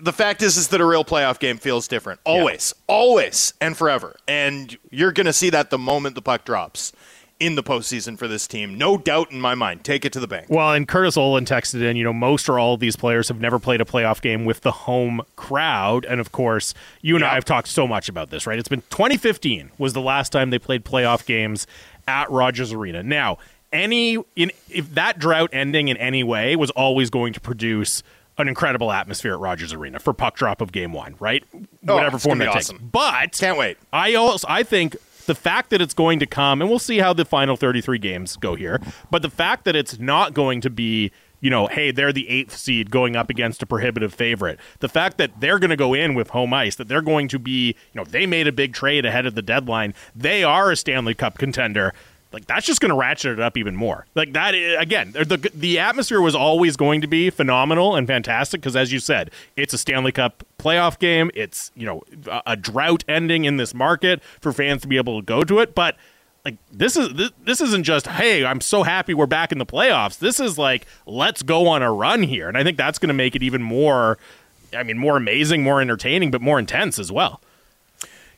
the 0.00 0.12
fact 0.12 0.42
is 0.42 0.56
is 0.56 0.68
that 0.68 0.80
a 0.80 0.86
real 0.86 1.04
playoff 1.04 1.38
game 1.38 1.58
feels 1.58 1.88
different. 1.88 2.20
Always 2.24 2.74
always 2.86 3.54
and 3.60 3.76
forever. 3.76 4.16
And 4.26 4.76
you're 4.90 5.12
going 5.12 5.26
to 5.26 5.32
see 5.32 5.50
that 5.50 5.70
the 5.70 5.78
moment 5.78 6.14
the 6.14 6.22
puck 6.22 6.44
drops 6.44 6.92
in 7.40 7.54
the 7.54 7.62
postseason 7.62 8.18
for 8.18 8.26
this 8.26 8.48
team. 8.48 8.76
No 8.76 8.98
doubt 8.98 9.30
in 9.30 9.40
my 9.40 9.54
mind. 9.54 9.84
Take 9.84 10.04
it 10.04 10.12
to 10.14 10.20
the 10.20 10.26
bank. 10.26 10.46
Well, 10.48 10.72
and 10.72 10.88
Curtis 10.88 11.16
Olin 11.16 11.44
texted 11.44 11.82
in, 11.82 11.96
you 11.96 12.02
know, 12.02 12.12
most 12.12 12.48
or 12.48 12.58
all 12.58 12.74
of 12.74 12.80
these 12.80 12.96
players 12.96 13.28
have 13.28 13.40
never 13.40 13.58
played 13.58 13.80
a 13.80 13.84
playoff 13.84 14.20
game 14.20 14.44
with 14.44 14.62
the 14.62 14.72
home 14.72 15.22
crowd. 15.36 16.04
And 16.04 16.20
of 16.20 16.32
course, 16.32 16.74
you 17.00 17.14
and 17.14 17.24
I 17.24 17.34
have 17.34 17.44
talked 17.44 17.68
so 17.68 17.86
much 17.86 18.08
about 18.08 18.30
this, 18.30 18.46
right? 18.46 18.58
It's 18.58 18.68
been 18.68 18.82
2015 18.90 19.70
was 19.78 19.92
the 19.92 20.00
last 20.00 20.32
time 20.32 20.50
they 20.50 20.58
played 20.58 20.84
playoff 20.84 21.24
games 21.26 21.66
at 22.08 22.28
Rogers 22.30 22.72
Arena. 22.72 23.02
Now, 23.02 23.38
any 23.72 24.16
in 24.34 24.50
if 24.70 24.94
that 24.94 25.18
drought 25.18 25.50
ending 25.52 25.88
in 25.88 25.96
any 25.98 26.24
way 26.24 26.56
was 26.56 26.70
always 26.70 27.10
going 27.10 27.34
to 27.34 27.40
produce 27.40 28.02
an 28.38 28.48
incredible 28.48 28.92
atmosphere 28.92 29.34
at 29.34 29.40
Rogers 29.40 29.72
Arena 29.72 29.98
for 29.98 30.12
puck 30.12 30.36
drop 30.36 30.60
of 30.60 30.72
game 30.72 30.92
one, 30.92 31.16
right? 31.20 31.44
Whatever 31.82 32.14
Oh, 32.14 32.16
it's 32.16 32.24
form 32.24 32.38
that 32.38 32.46
be 32.46 32.52
takes. 32.52 32.72
But 32.72 33.36
Can't 33.38 33.58
wait. 33.58 33.76
I 33.92 34.14
also 34.14 34.46
I 34.48 34.62
think 34.62 34.96
the 35.26 35.34
fact 35.34 35.70
that 35.70 35.82
it's 35.82 35.94
going 35.94 36.18
to 36.20 36.26
come, 36.26 36.60
and 36.62 36.70
we'll 36.70 36.78
see 36.78 36.98
how 36.98 37.12
the 37.12 37.24
final 37.24 37.56
33 37.56 37.98
games 37.98 38.36
go 38.36 38.54
here, 38.54 38.80
but 39.10 39.22
the 39.22 39.30
fact 39.30 39.64
that 39.64 39.76
it's 39.76 39.98
not 39.98 40.32
going 40.32 40.62
to 40.62 40.70
be, 40.70 41.12
you 41.40 41.50
know, 41.50 41.66
hey, 41.66 41.90
they're 41.90 42.14
the 42.14 42.28
eighth 42.30 42.56
seed 42.56 42.90
going 42.90 43.14
up 43.14 43.28
against 43.28 43.62
a 43.62 43.66
prohibitive 43.66 44.14
favorite. 44.14 44.58
The 44.80 44.88
fact 44.88 45.18
that 45.18 45.38
they're 45.38 45.58
going 45.58 45.70
to 45.70 45.76
go 45.76 45.92
in 45.92 46.14
with 46.14 46.30
home 46.30 46.54
ice, 46.54 46.76
that 46.76 46.88
they're 46.88 47.02
going 47.02 47.28
to 47.28 47.38
be, 47.38 47.68
you 47.68 47.74
know, 47.94 48.04
they 48.04 48.24
made 48.24 48.46
a 48.46 48.52
big 48.52 48.72
trade 48.72 49.04
ahead 49.04 49.26
of 49.26 49.34
the 49.34 49.42
deadline. 49.42 49.92
They 50.16 50.42
are 50.42 50.70
a 50.70 50.76
Stanley 50.76 51.14
Cup 51.14 51.36
contender. 51.38 51.92
Like 52.32 52.46
that's 52.46 52.66
just 52.66 52.80
going 52.80 52.90
to 52.90 52.94
ratchet 52.96 53.32
it 53.32 53.40
up 53.40 53.56
even 53.56 53.74
more. 53.74 54.06
Like 54.14 54.34
that 54.34 54.50
again, 54.52 55.12
the 55.12 55.50
the 55.54 55.78
atmosphere 55.78 56.20
was 56.20 56.34
always 56.34 56.76
going 56.76 57.00
to 57.00 57.06
be 57.06 57.30
phenomenal 57.30 57.96
and 57.96 58.06
fantastic 58.06 58.60
because, 58.60 58.76
as 58.76 58.92
you 58.92 58.98
said, 58.98 59.30
it's 59.56 59.72
a 59.72 59.78
Stanley 59.78 60.12
Cup 60.12 60.44
playoff 60.58 60.98
game. 60.98 61.30
It's 61.34 61.72
you 61.74 61.86
know 61.86 62.02
a, 62.26 62.42
a 62.48 62.56
drought 62.56 63.02
ending 63.08 63.44
in 63.44 63.56
this 63.56 63.72
market 63.72 64.22
for 64.40 64.52
fans 64.52 64.82
to 64.82 64.88
be 64.88 64.98
able 64.98 65.18
to 65.20 65.24
go 65.24 65.42
to 65.42 65.58
it. 65.60 65.74
But 65.74 65.96
like 66.44 66.56
this 66.70 66.96
is 66.98 67.14
this, 67.14 67.30
this 67.44 67.60
isn't 67.62 67.84
just 67.84 68.06
hey, 68.06 68.44
I'm 68.44 68.60
so 68.60 68.82
happy 68.82 69.14
we're 69.14 69.26
back 69.26 69.50
in 69.50 69.56
the 69.58 69.66
playoffs. 69.66 70.18
This 70.18 70.38
is 70.38 70.58
like 70.58 70.86
let's 71.06 71.42
go 71.42 71.66
on 71.66 71.82
a 71.82 71.90
run 71.90 72.22
here, 72.22 72.46
and 72.48 72.58
I 72.58 72.62
think 72.62 72.76
that's 72.76 72.98
going 72.98 73.08
to 73.08 73.14
make 73.14 73.36
it 73.36 73.42
even 73.42 73.62
more. 73.62 74.18
I 74.74 74.82
mean, 74.82 74.98
more 74.98 75.16
amazing, 75.16 75.62
more 75.62 75.80
entertaining, 75.80 76.30
but 76.30 76.42
more 76.42 76.58
intense 76.58 76.98
as 76.98 77.10
well. 77.10 77.40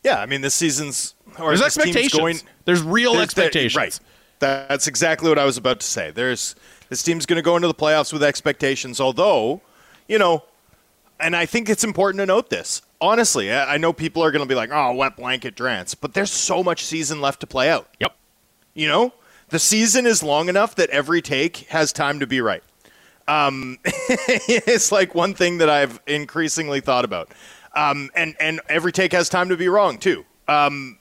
yeah 0.04 0.20
i 0.20 0.26
mean 0.26 0.40
this 0.42 0.54
season's 0.54 1.14
or 1.38 1.48
There's 1.50 1.62
expectations. 1.62 2.12
going 2.18 2.38
There's 2.64 2.82
real 2.82 3.12
There's 3.12 3.18
the- 3.34 3.42
expectations. 3.42 3.76
right. 3.76 4.00
That's 4.40 4.86
exactly 4.86 5.28
what 5.28 5.38
I 5.38 5.44
was 5.44 5.58
about 5.58 5.80
to 5.80 5.86
say. 5.86 6.10
There's 6.10 6.54
this 6.88 7.02
team's 7.02 7.26
going 7.26 7.36
to 7.36 7.42
go 7.42 7.56
into 7.56 7.68
the 7.68 7.74
playoffs 7.74 8.10
with 8.12 8.22
expectations. 8.22 8.98
Although, 9.00 9.60
you 10.08 10.18
know, 10.18 10.44
and 11.20 11.36
I 11.36 11.44
think 11.44 11.68
it's 11.68 11.84
important 11.84 12.20
to 12.20 12.26
note 12.26 12.48
this. 12.48 12.80
Honestly, 13.02 13.52
I 13.52 13.74
I 13.74 13.76
know 13.76 13.92
people 13.92 14.24
are 14.24 14.30
going 14.30 14.42
to 14.42 14.48
be 14.48 14.54
like, 14.54 14.70
"Oh, 14.72 14.94
wet 14.94 15.16
blanket 15.16 15.56
Drance," 15.56 15.94
but 15.98 16.14
there's 16.14 16.30
so 16.30 16.62
much 16.64 16.84
season 16.84 17.20
left 17.20 17.40
to 17.40 17.46
play 17.46 17.68
out. 17.68 17.88
Yep. 18.00 18.16
You 18.72 18.88
know, 18.88 19.12
the 19.50 19.58
season 19.58 20.06
is 20.06 20.22
long 20.22 20.48
enough 20.48 20.74
that 20.76 20.88
every 20.88 21.20
take 21.20 21.58
has 21.68 21.92
time 21.92 22.20
to 22.20 22.26
be 22.26 22.40
right. 22.40 22.62
Um, 23.28 23.78
it's 23.84 24.90
like 24.90 25.14
one 25.14 25.34
thing 25.34 25.58
that 25.58 25.68
I've 25.68 26.00
increasingly 26.06 26.80
thought 26.80 27.04
about, 27.04 27.30
um, 27.76 28.10
and 28.14 28.34
and 28.40 28.60
every 28.70 28.92
take 28.92 29.12
has 29.12 29.28
time 29.28 29.50
to 29.50 29.56
be 29.58 29.68
wrong 29.68 29.98
too. 29.98 30.24
Um, 30.48 30.98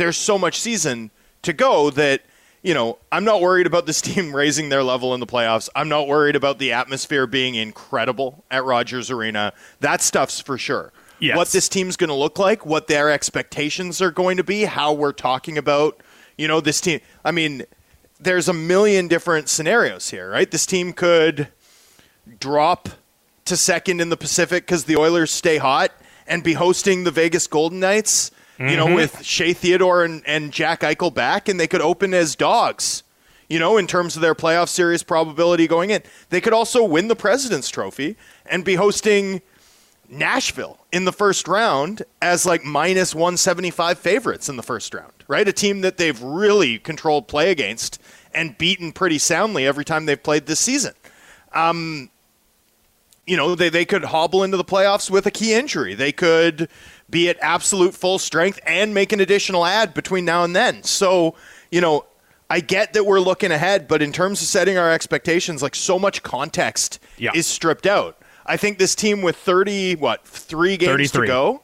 there's 0.00 0.16
so 0.16 0.38
much 0.38 0.58
season 0.58 1.10
to 1.42 1.52
go 1.52 1.90
that 1.90 2.22
you 2.62 2.72
know 2.72 2.98
I'm 3.12 3.24
not 3.24 3.42
worried 3.42 3.66
about 3.66 3.84
this 3.84 4.00
team 4.08 4.34
raising 4.34 4.70
their 4.70 4.82
level 4.82 5.12
in 5.12 5.20
the 5.20 5.26
playoffs. 5.26 5.68
I'm 5.76 5.90
not 5.90 6.08
worried 6.08 6.36
about 6.36 6.58
the 6.58 6.72
atmosphere 6.72 7.26
being 7.26 7.54
incredible 7.54 8.42
at 8.50 8.64
Rogers 8.64 9.10
Arena. 9.10 9.52
That 9.80 10.00
stuff's 10.00 10.40
for 10.40 10.56
sure. 10.56 10.92
Yes. 11.18 11.36
What 11.36 11.48
this 11.48 11.68
team's 11.68 11.98
going 11.98 12.08
to 12.08 12.14
look 12.14 12.38
like, 12.38 12.64
what 12.64 12.86
their 12.86 13.10
expectations 13.10 14.00
are 14.00 14.10
going 14.10 14.38
to 14.38 14.44
be, 14.44 14.64
how 14.64 14.94
we're 14.94 15.12
talking 15.12 15.58
about, 15.58 16.02
you 16.38 16.48
know, 16.48 16.62
this 16.62 16.80
team. 16.80 17.00
I 17.22 17.30
mean, 17.30 17.64
there's 18.18 18.48
a 18.48 18.54
million 18.54 19.06
different 19.06 19.50
scenarios 19.50 20.08
here, 20.08 20.30
right? 20.30 20.50
This 20.50 20.64
team 20.64 20.94
could 20.94 21.48
drop 22.38 22.88
to 23.44 23.54
second 23.54 24.00
in 24.00 24.08
the 24.08 24.16
Pacific 24.16 24.64
because 24.64 24.84
the 24.84 24.96
Oilers 24.96 25.30
stay 25.30 25.58
hot 25.58 25.92
and 26.26 26.42
be 26.42 26.54
hosting 26.54 27.04
the 27.04 27.10
Vegas 27.10 27.46
Golden 27.46 27.80
Knights, 27.80 28.30
you 28.60 28.76
know, 28.76 28.94
with 28.94 29.24
Shea 29.24 29.54
Theodore 29.54 30.04
and, 30.04 30.22
and 30.26 30.52
Jack 30.52 30.80
Eichel 30.80 31.12
back, 31.12 31.48
and 31.48 31.58
they 31.58 31.66
could 31.66 31.80
open 31.80 32.12
as 32.12 32.36
dogs, 32.36 33.02
you 33.48 33.58
know, 33.58 33.78
in 33.78 33.86
terms 33.86 34.16
of 34.16 34.22
their 34.22 34.34
playoff 34.34 34.68
series 34.68 35.02
probability 35.02 35.66
going 35.66 35.90
in. 35.90 36.02
They 36.28 36.42
could 36.42 36.52
also 36.52 36.84
win 36.84 37.08
the 37.08 37.16
President's 37.16 37.70
Trophy 37.70 38.16
and 38.44 38.62
be 38.62 38.74
hosting 38.74 39.40
Nashville 40.10 40.78
in 40.92 41.04
the 41.04 41.12
first 41.12 41.48
round 41.48 42.02
as 42.20 42.44
like 42.44 42.64
minus 42.64 43.14
175 43.14 43.98
favorites 43.98 44.48
in 44.48 44.56
the 44.56 44.62
first 44.62 44.92
round, 44.92 45.12
right? 45.26 45.48
A 45.48 45.52
team 45.52 45.80
that 45.80 45.96
they've 45.96 46.20
really 46.20 46.78
controlled 46.78 47.28
play 47.28 47.50
against 47.50 47.98
and 48.34 48.58
beaten 48.58 48.92
pretty 48.92 49.18
soundly 49.18 49.66
every 49.66 49.84
time 49.84 50.06
they've 50.06 50.22
played 50.22 50.46
this 50.46 50.60
season. 50.60 50.94
Um, 51.54 52.10
you 53.26 53.36
know, 53.36 53.54
they, 53.54 53.68
they 53.68 53.84
could 53.84 54.04
hobble 54.04 54.42
into 54.42 54.56
the 54.56 54.64
playoffs 54.64 55.08
with 55.10 55.26
a 55.26 55.30
key 55.30 55.54
injury. 55.54 55.94
They 55.94 56.10
could 56.10 56.68
be 57.10 57.28
at 57.28 57.36
absolute 57.40 57.94
full 57.94 58.18
strength 58.18 58.60
and 58.66 58.94
make 58.94 59.12
an 59.12 59.20
additional 59.20 59.64
ad 59.64 59.94
between 59.94 60.24
now 60.24 60.44
and 60.44 60.54
then. 60.54 60.82
So, 60.82 61.34
you 61.70 61.80
know, 61.80 62.04
I 62.48 62.60
get 62.60 62.92
that 62.94 63.04
we're 63.06 63.20
looking 63.20 63.52
ahead, 63.52 63.86
but 63.88 64.02
in 64.02 64.12
terms 64.12 64.40
of 64.42 64.48
setting 64.48 64.76
our 64.76 64.90
expectations, 64.90 65.62
like 65.62 65.74
so 65.74 65.98
much 65.98 66.22
context 66.22 66.98
Yeah. 67.16 67.30
is 67.34 67.46
stripped 67.46 67.86
out. 67.86 68.16
I 68.46 68.56
think 68.56 68.78
this 68.78 68.94
team 68.94 69.22
with 69.22 69.36
30, 69.36 69.94
what, 69.96 70.24
three 70.26 70.76
games 70.76 70.90
33. 71.12 71.26
to 71.26 71.32
go 71.32 71.62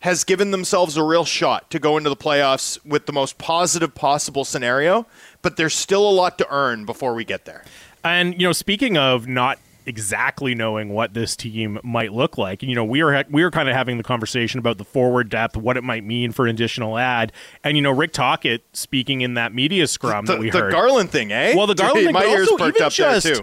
has 0.00 0.24
given 0.24 0.50
themselves 0.50 0.96
a 0.96 1.02
real 1.02 1.24
shot 1.24 1.70
to 1.70 1.78
go 1.78 1.96
into 1.98 2.08
the 2.10 2.16
playoffs 2.16 2.78
with 2.86 3.04
the 3.06 3.12
most 3.12 3.36
positive 3.38 3.94
possible 3.94 4.44
scenario, 4.44 5.06
but 5.42 5.56
there's 5.56 5.74
still 5.74 6.08
a 6.08 6.10
lot 6.10 6.38
to 6.38 6.46
earn 6.50 6.84
before 6.86 7.14
we 7.14 7.24
get 7.24 7.44
there. 7.44 7.64
And 8.02 8.32
you 8.40 8.46
know, 8.46 8.52
speaking 8.52 8.96
of 8.96 9.26
not 9.28 9.58
exactly 9.86 10.54
knowing 10.54 10.90
what 10.90 11.14
this 11.14 11.34
team 11.36 11.78
might 11.82 12.12
look 12.12 12.36
like. 12.38 12.62
And, 12.62 12.68
you 12.70 12.74
know, 12.76 12.84
we 12.84 13.02
were 13.02 13.24
we 13.30 13.42
were 13.42 13.50
kind 13.50 13.68
of 13.68 13.74
having 13.74 13.96
the 13.96 14.02
conversation 14.02 14.58
about 14.58 14.78
the 14.78 14.84
forward 14.84 15.28
depth, 15.28 15.56
what 15.56 15.76
it 15.76 15.84
might 15.84 16.04
mean 16.04 16.32
for 16.32 16.46
an 16.46 16.50
additional 16.54 16.98
ad, 16.98 17.32
and 17.64 17.76
you 17.76 17.82
know, 17.82 17.90
Rick 17.90 18.12
Tocchet 18.12 18.62
speaking 18.72 19.20
in 19.22 19.34
that 19.34 19.54
media 19.54 19.86
scrum 19.86 20.26
The, 20.26 20.32
that 20.34 20.40
we 20.40 20.50
the 20.50 20.58
heard. 20.58 20.72
The 20.72 20.76
Garland 20.76 21.10
thing, 21.10 21.32
eh? 21.32 21.54
Well, 21.56 21.66
the 21.66 21.74
Garland 21.74 22.04
thing, 22.06 22.12
my 22.12 22.24
ears 22.24 22.48
also 22.48 22.64
perked 22.64 22.76
even 22.76 22.86
up 22.86 22.92
just, 22.92 23.24
there 23.24 23.34
too. 23.36 23.42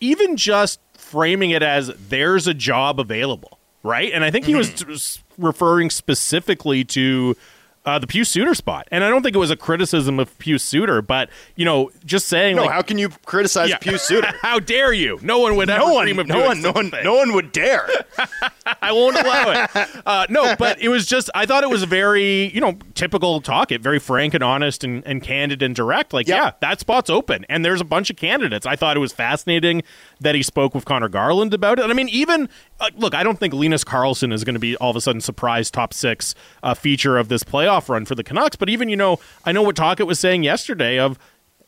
even 0.00 0.36
just 0.36 0.80
framing 0.94 1.50
it 1.50 1.62
as 1.62 1.90
there's 2.08 2.46
a 2.46 2.54
job 2.54 2.98
available, 3.00 3.58
right? 3.82 4.12
And 4.12 4.24
I 4.24 4.30
think 4.30 4.46
he 4.46 4.52
Mm-hmm. 4.52 4.88
was 4.90 5.22
referring 5.38 5.90
specifically 5.90 6.84
to 6.84 7.36
uh, 7.84 7.98
the 7.98 8.06
Pius 8.06 8.28
Suter 8.28 8.54
spot, 8.54 8.86
and 8.92 9.02
I 9.02 9.08
don't 9.08 9.22
think 9.22 9.34
it 9.34 9.38
was 9.40 9.50
a 9.50 9.56
criticism 9.56 10.20
of 10.20 10.38
Pius 10.38 10.62
Suter, 10.62 11.02
but 11.02 11.28
you 11.56 11.64
know, 11.64 11.90
just 12.04 12.28
saying, 12.28 12.54
No, 12.56 12.62
like, 12.62 12.70
how 12.70 12.82
can 12.82 12.96
you 12.96 13.08
criticize 13.26 13.70
Yeah. 13.70 13.78
Pius 13.78 14.02
Suter? 14.02 14.28
how 14.42 14.60
dare 14.60 14.92
you? 14.92 15.18
No 15.22 15.40
one 15.40 15.56
would 15.56 15.68
ever 15.68 15.80
no 15.86 15.94
one, 15.94 16.04
dream 16.04 16.18
of 16.20 16.26
no 16.28 16.34
doing 16.36 16.46
one, 16.46 16.60
no 16.62 16.70
one, 16.72 16.92
no 17.02 17.14
one 17.16 17.32
would 17.32 17.50
dare. 17.50 17.88
I 18.82 18.92
won't 18.92 19.16
allow 19.16 19.50
it. 19.74 19.88
Uh, 20.06 20.26
no, 20.30 20.54
but 20.58 20.80
it 20.80 20.88
was 20.90 21.06
just 21.06 21.28
I 21.34 21.44
thought 21.46 21.64
it 21.64 21.70
was 21.70 21.82
a 21.82 21.86
very 21.86 22.52
you 22.54 22.60
know 22.60 22.78
typical 22.94 23.40
talk. 23.40 23.72
It 23.72 23.80
very 23.80 23.98
frank 23.98 24.34
and 24.34 24.44
honest 24.44 24.84
and, 24.84 25.04
and 25.04 25.20
candid 25.20 25.60
and 25.62 25.74
direct. 25.74 26.12
Like 26.12 26.28
Yep. 26.28 26.36
yeah, 26.36 26.50
that 26.60 26.78
spot's 26.78 27.10
open, 27.10 27.44
and 27.48 27.64
there's 27.64 27.80
a 27.80 27.84
bunch 27.84 28.10
of 28.10 28.16
candidates. 28.16 28.64
I 28.64 28.76
thought 28.76 28.96
it 28.96 29.00
was 29.00 29.12
fascinating 29.12 29.82
that 30.20 30.34
he 30.36 30.42
spoke 30.42 30.72
with 30.74 30.84
Conor 30.84 31.08
Garland 31.08 31.52
about 31.52 31.80
it. 31.80 31.82
And 31.82 31.90
I 31.90 31.96
mean, 31.96 32.08
even 32.10 32.48
uh, 32.78 32.90
look, 32.96 33.14
I 33.14 33.24
don't 33.24 33.40
think 33.40 33.54
Linus 33.54 33.82
Karlsson 33.82 34.32
is 34.32 34.44
going 34.44 34.54
to 34.54 34.60
be 34.60 34.76
all 34.76 34.90
of 34.90 34.96
a 34.96 35.00
sudden 35.00 35.20
surprise 35.20 35.68
top 35.68 35.92
six 35.92 36.36
uh, 36.62 36.74
feature 36.74 37.18
of 37.18 37.28
this 37.28 37.42
playoff 37.42 37.71
run 37.88 38.04
for 38.04 38.14
the 38.14 38.24
Canucks. 38.24 38.56
But 38.56 38.68
even 38.68 38.88
you 38.88 38.96
know, 38.96 39.18
I 39.44 39.52
know 39.52 39.62
what 39.62 39.76
Tocchet 39.76 40.06
was 40.06 40.18
saying 40.18 40.42
yesterday 40.42 40.98
of 40.98 41.18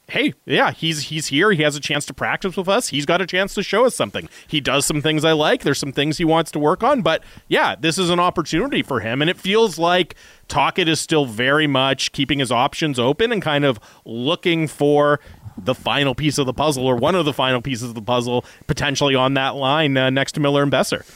hey, 0.09 0.34
yeah, 0.44 0.70
he's 0.70 1.05
he's 1.05 1.28
here. 1.28 1.52
He 1.52 1.62
has 1.62 1.76
a 1.76 1.80
chance 1.80 2.05
to 2.07 2.14
practice 2.14 2.57
with 2.57 2.68
us. 2.68 2.88
He's 2.88 3.07
got 3.07 3.20
a 3.20 3.26
chance 3.26 3.55
to 3.55 3.62
show 3.62 3.84
us 3.86 3.94
something. 3.94 4.28
He 4.46 4.61
does 4.61 4.84
some 4.86 5.00
things 5.00 5.24
I 5.24 5.32
like. 5.32 5.62
There's 5.62 5.78
some 5.78 5.92
things 5.92 6.18
he 6.18 6.24
wants 6.24 6.50
to 6.52 6.59
work 6.59 6.82
on, 6.82 7.02
but 7.02 7.22
yeah, 7.48 7.74
this 7.78 7.98
is 7.98 8.11
an 8.11 8.20
opportunity 8.20 8.82
for 8.82 9.00
him, 9.00 9.20
and 9.20 9.30
it 9.30 9.38
feels 9.38 9.78
like 9.78 10.14
Tocchet 10.48 10.88
is 10.88 11.00
still 11.00 11.24
very 11.26 11.66
much 11.66 12.12
keeping 12.12 12.38
his 12.38 12.52
options 12.52 12.98
open 12.98 13.32
and 13.32 13.42
kind 13.42 13.64
of 13.64 13.80
looking 14.05 14.68
for 14.68 15.20
the 15.57 15.74
final 15.74 16.14
piece 16.14 16.36
of 16.38 16.46
the 16.46 16.52
puzzle 16.52 16.86
or 16.86 16.96
one 16.96 17.14
of 17.14 17.24
the 17.24 17.32
final 17.32 17.62
pieces 17.62 17.88
of 17.88 17.94
the 17.94 18.02
puzzle 18.02 18.44
potentially 18.66 19.14
on 19.14 19.34
that 19.34 19.55
line 19.55 19.96
uh, 19.96 20.11
next 20.11 20.32
to 20.32 20.40
Miller 20.40 20.62
and 20.62 20.72
Boeser. 20.72 21.09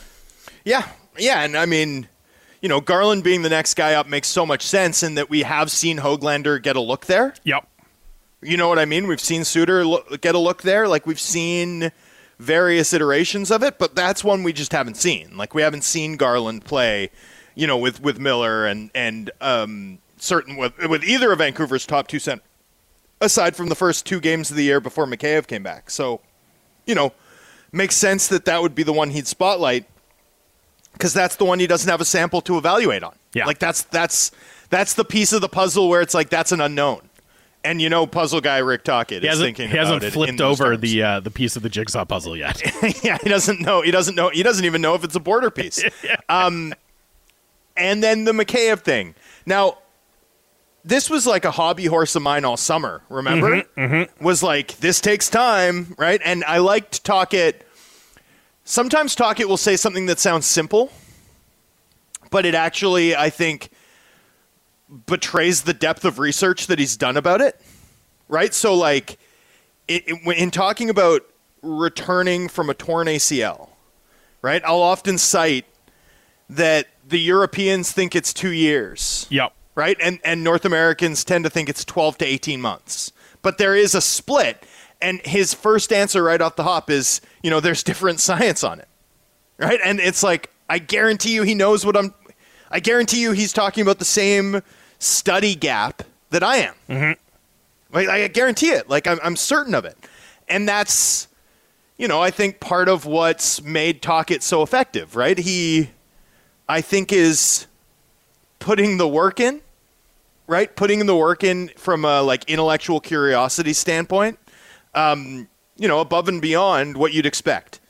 Yeah, 0.64 0.88
yeah, 1.18 1.42
and 1.42 1.56
I 1.56 1.66
mean, 1.66 2.08
you 2.60 2.68
know, 2.68 2.80
Garland 2.80 3.24
being 3.24 3.42
the 3.42 3.48
next 3.48 3.74
guy 3.74 3.94
up 3.94 4.08
makes 4.08 4.28
so 4.28 4.44
much 4.44 4.62
sense 4.62 5.02
in 5.02 5.14
that 5.14 5.30
we 5.30 5.42
have 5.42 5.70
seen 5.70 5.98
Hoglander 5.98 6.60
get 6.62 6.76
a 6.76 6.80
look 6.80 7.06
there. 7.06 7.34
Yep. 7.44 7.66
You 8.42 8.56
know 8.56 8.68
what 8.68 8.78
I 8.78 8.84
mean? 8.84 9.06
We've 9.06 9.20
seen 9.20 9.44
Suter 9.44 9.84
lo- 9.84 10.04
get 10.20 10.34
a 10.34 10.38
look 10.38 10.62
there. 10.62 10.88
Like 10.88 11.06
we've 11.06 11.20
seen 11.20 11.90
various 12.38 12.92
iterations 12.92 13.50
of 13.50 13.62
it, 13.62 13.78
but 13.78 13.94
that's 13.94 14.22
one 14.22 14.42
we 14.42 14.52
just 14.52 14.72
haven't 14.72 14.96
seen. 14.96 15.36
Like 15.36 15.54
we 15.54 15.62
haven't 15.62 15.82
seen 15.82 16.16
Garland 16.16 16.64
play, 16.64 17.10
you 17.54 17.66
know, 17.66 17.76
with 17.76 18.00
with 18.00 18.18
Miller 18.20 18.66
and 18.66 18.90
and 18.94 19.30
um, 19.40 19.98
certain 20.18 20.56
with 20.56 20.78
with 20.78 21.04
either 21.04 21.32
of 21.32 21.38
Vancouver's 21.38 21.86
top 21.86 22.06
two 22.06 22.18
cent 22.18 22.42
aside 23.20 23.56
from 23.56 23.68
the 23.68 23.74
first 23.74 24.06
two 24.06 24.20
games 24.20 24.50
of 24.50 24.56
the 24.56 24.62
year 24.62 24.80
before 24.80 25.06
Mikheyev 25.06 25.48
came 25.48 25.64
back. 25.64 25.90
So, 25.90 26.20
you 26.86 26.94
know, 26.94 27.12
makes 27.72 27.96
sense 27.96 28.28
that 28.28 28.44
that 28.44 28.62
would 28.62 28.76
be 28.76 28.84
the 28.84 28.92
one 28.92 29.10
he'd 29.10 29.26
spotlight 29.26 29.86
because 30.98 31.14
that's 31.14 31.36
the 31.36 31.44
one 31.44 31.60
he 31.60 31.66
doesn't 31.68 31.88
have 31.88 32.00
a 32.00 32.04
sample 32.04 32.40
to 32.42 32.58
evaluate 32.58 33.04
on. 33.04 33.14
Yeah. 33.32 33.46
like 33.46 33.58
that's 33.58 33.82
that's 33.84 34.32
that's 34.68 34.94
the 34.94 35.04
piece 35.04 35.32
of 35.32 35.40
the 35.40 35.48
puzzle 35.48 35.88
where 35.88 36.00
it's 36.02 36.12
like 36.14 36.28
that's 36.28 36.50
an 36.52 36.60
unknown. 36.60 37.02
And 37.64 37.80
you 37.80 37.88
know, 37.88 38.06
puzzle 38.06 38.40
guy 38.40 38.58
Rick 38.58 38.84
Tocchet 38.84 39.24
is 39.24 39.38
thinking 39.40 39.68
he 39.70 39.76
hasn't 39.76 40.02
flipped 40.04 40.40
over 40.40 40.72
terms. 40.76 40.80
the 40.80 41.02
uh, 41.02 41.20
the 41.20 41.30
piece 41.30 41.56
of 41.56 41.62
the 41.62 41.68
jigsaw 41.68 42.04
puzzle 42.04 42.36
yet. 42.36 42.60
yeah, 43.04 43.18
he 43.22 43.28
doesn't 43.28 43.60
know. 43.60 43.82
He 43.82 43.90
doesn't 43.90 44.14
know. 44.14 44.28
He 44.30 44.42
doesn't 44.42 44.64
even 44.64 44.80
know 44.80 44.94
if 44.94 45.04
it's 45.04 45.14
a 45.14 45.20
border 45.20 45.50
piece. 45.50 45.82
Um, 46.28 46.74
and 47.76 48.02
then 48.02 48.24
the 48.24 48.32
Mikheyev 48.32 48.80
thing. 48.80 49.14
Now, 49.46 49.78
this 50.84 51.08
was 51.08 51.26
like 51.26 51.44
a 51.44 51.50
hobby 51.50 51.86
horse 51.86 52.16
of 52.16 52.22
mine 52.22 52.44
all 52.44 52.56
summer. 52.56 53.02
Remember, 53.08 53.62
was 54.20 54.42
like 54.42 54.76
this 54.78 55.00
takes 55.00 55.30
time, 55.30 55.94
right? 55.96 56.20
And 56.24 56.44
I 56.44 56.58
liked 56.58 57.04
Tocchet. 57.04 57.64
Sometimes 58.68 59.14
Tocchet 59.14 59.48
will 59.48 59.56
say 59.56 59.76
something 59.76 60.04
that 60.06 60.18
sounds 60.18 60.44
simple, 60.44 60.92
but 62.30 62.44
it 62.44 62.54
actually, 62.54 63.16
I 63.16 63.30
think, 63.30 63.70
betrays 65.06 65.62
the 65.62 65.72
depth 65.72 66.04
of 66.04 66.18
research 66.18 66.66
that 66.66 66.78
he's 66.78 66.94
done 66.94 67.16
about 67.16 67.40
it. 67.40 67.58
Right. 68.28 68.52
So, 68.52 68.74
like, 68.74 69.18
it, 69.88 70.04
it, 70.06 70.36
in 70.36 70.50
talking 70.50 70.90
about 70.90 71.22
returning 71.62 72.46
from 72.46 72.68
a 72.68 72.74
torn 72.74 73.06
ACL, 73.06 73.70
right? 74.42 74.62
I'll 74.66 74.82
often 74.82 75.16
cite 75.16 75.64
that 76.50 76.88
the 77.08 77.18
Europeans 77.18 77.90
think 77.90 78.14
it's 78.14 78.34
two 78.34 78.52
years, 78.52 79.26
yep. 79.30 79.54
right? 79.76 79.96
And 79.98 80.20
and 80.24 80.44
North 80.44 80.66
Americans 80.66 81.24
tend 81.24 81.44
to 81.44 81.50
think 81.50 81.70
it's 81.70 81.86
twelve 81.86 82.18
to 82.18 82.26
eighteen 82.26 82.60
months. 82.60 83.12
But 83.40 83.56
there 83.56 83.74
is 83.74 83.94
a 83.94 84.02
split, 84.02 84.62
and 85.00 85.20
his 85.24 85.54
first 85.54 85.92
answer 85.92 86.22
right 86.22 86.40
off 86.40 86.56
the 86.56 86.64
hop 86.64 86.90
is, 86.90 87.20
you 87.42 87.50
know, 87.50 87.60
there's 87.60 87.82
different 87.82 88.20
science 88.28 88.64
on 88.64 88.80
it, 88.80 88.88
right? 89.58 89.80
And 89.84 90.00
it's 90.00 90.22
like 90.22 90.50
I 90.68 90.78
guarantee 90.78 91.34
you, 91.34 91.42
he 91.42 91.54
knows 91.54 91.84
what 91.86 91.96
I'm. 91.96 92.14
I 92.70 92.80
guarantee 92.80 93.22
you, 93.22 93.32
he's 93.32 93.52
talking 93.52 93.82
about 93.82 93.98
the 93.98 94.04
same 94.04 94.62
study 94.98 95.54
gap 95.54 96.02
that 96.30 96.42
I 96.42 96.56
am. 96.58 96.74
Mm-hmm. 96.88 97.96
Like 97.96 98.08
I 98.08 98.28
guarantee 98.28 98.70
it. 98.70 98.88
Like 98.88 99.06
I'm, 99.06 99.18
I'm 99.22 99.36
certain 99.36 99.74
of 99.74 99.84
it, 99.84 99.96
and 100.48 100.68
that's, 100.68 101.28
you 101.96 102.08
know, 102.08 102.20
I 102.20 102.30
think 102.30 102.60
part 102.60 102.88
of 102.88 103.06
what's 103.06 103.62
made 103.62 104.02
Tocchet 104.02 104.42
so 104.42 104.62
effective, 104.62 105.16
right? 105.16 105.38
He, 105.38 105.90
I 106.68 106.82
think, 106.82 107.12
is 107.12 107.66
putting 108.58 108.98
the 108.98 109.08
work 109.08 109.40
in, 109.40 109.62
right? 110.46 110.74
Putting 110.76 111.06
the 111.06 111.16
work 111.16 111.42
in 111.42 111.68
from 111.76 112.04
a 112.04 112.20
like 112.20 112.44
intellectual 112.50 113.00
curiosity 113.00 113.72
standpoint, 113.72 114.38
um, 114.94 115.48
you 115.76 115.88
know, 115.88 116.00
above 116.00 116.28
and 116.28 116.42
beyond 116.42 116.96
what 116.96 117.12
you'd 117.12 117.26
expect, 117.26 117.80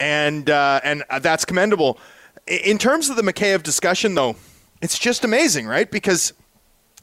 and 0.00 0.50
uh, 0.50 0.80
and 0.82 1.04
that's 1.20 1.44
commendable. 1.44 1.98
In 2.46 2.78
terms 2.78 3.08
of 3.10 3.16
the 3.16 3.22
Mikheyev 3.22 3.62
discussion, 3.62 4.14
though, 4.14 4.36
it's 4.80 4.98
just 4.98 5.24
amazing, 5.24 5.66
right? 5.66 5.90
Because 5.90 6.32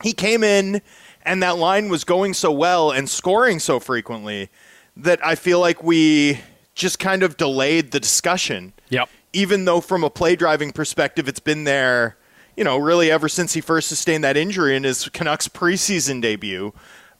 he 0.01 0.13
came 0.13 0.43
in 0.43 0.81
and 1.23 1.41
that 1.43 1.57
line 1.57 1.89
was 1.89 2.03
going 2.03 2.33
so 2.33 2.51
well 2.51 2.91
and 2.91 3.09
scoring 3.09 3.59
so 3.59 3.79
frequently 3.79 4.49
that 4.97 5.25
I 5.25 5.35
feel 5.35 5.59
like 5.59 5.83
we 5.83 6.39
just 6.75 6.99
kind 6.99 7.23
of 7.23 7.37
delayed 7.37 7.91
the 7.91 7.99
discussion. 7.99 8.73
Yep. 8.89 9.09
Even 9.31 9.65
though 9.65 9.81
from 9.81 10.03
a 10.03 10.09
play 10.09 10.35
driving 10.35 10.71
perspective 10.71 11.27
it's 11.27 11.39
been 11.39 11.63
there, 11.63 12.17
you 12.55 12.63
know, 12.63 12.77
really 12.77 13.09
ever 13.09 13.27
since 13.27 13.53
he 13.53 13.61
first 13.61 13.87
sustained 13.87 14.23
that 14.23 14.37
injury 14.37 14.75
in 14.75 14.83
his 14.83 15.09
Canucks 15.09 15.47
preseason 15.47 16.21
debut, 16.21 16.73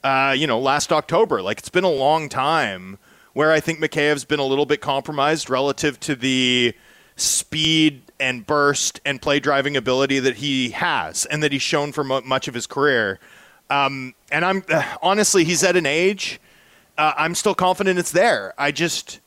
uh, 0.04 0.34
you 0.36 0.46
know, 0.46 0.60
last 0.60 0.92
October. 0.92 1.42
Like 1.42 1.58
it's 1.58 1.70
been 1.70 1.84
a 1.84 1.90
long 1.90 2.28
time 2.28 2.98
where 3.32 3.50
I 3.50 3.58
think 3.58 3.80
Mikheyev's 3.80 4.24
been 4.24 4.38
a 4.38 4.44
little 4.44 4.66
bit 4.66 4.80
compromised 4.80 5.50
relative 5.50 5.98
to 6.00 6.14
the 6.14 6.74
speed 7.16 8.02
and 8.20 8.46
burst 8.46 9.00
and 9.04 9.20
play 9.20 9.40
driving 9.40 9.76
ability 9.76 10.20
that 10.20 10.36
he 10.36 10.70
has 10.70 11.26
and 11.26 11.42
that 11.42 11.52
he's 11.52 11.62
shown 11.62 11.90
for 11.90 12.04
mu 12.04 12.20
much 12.20 12.46
of 12.46 12.54
his 12.54 12.66
career. 12.66 13.18
Um, 13.70 14.14
and 14.30 14.44
I'm 14.44 14.62
uh, 14.68 14.84
honestly, 15.02 15.42
he's 15.42 15.64
at 15.64 15.74
an 15.76 15.86
age. 15.86 16.40
Uh, 16.96 17.12
I'm 17.16 17.34
still 17.34 17.54
confident 17.54 17.98
it's 17.98 18.12
there. 18.12 18.54
I 18.56 18.70
just, 18.70 19.20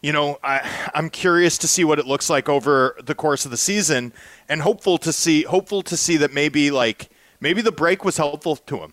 you 0.00 0.12
know, 0.12 0.38
I, 0.42 0.90
I'm 0.94 1.10
curious 1.10 1.58
to 1.58 1.68
see 1.68 1.84
what 1.84 1.98
it 1.98 2.06
looks 2.06 2.30
like 2.30 2.48
over 2.48 2.96
the 3.02 3.14
course 3.14 3.44
of 3.44 3.50
the 3.50 3.56
season, 3.56 4.12
and 4.48 4.62
hopeful 4.62 4.98
to 4.98 5.12
see, 5.12 5.42
hopeful 5.42 5.82
to 5.82 5.96
see 5.96 6.16
that 6.18 6.32
maybe 6.32 6.70
like 6.70 7.10
maybe 7.40 7.60
the 7.60 7.72
break 7.72 8.04
was 8.04 8.16
helpful 8.16 8.56
to 8.56 8.78
him. 8.78 8.92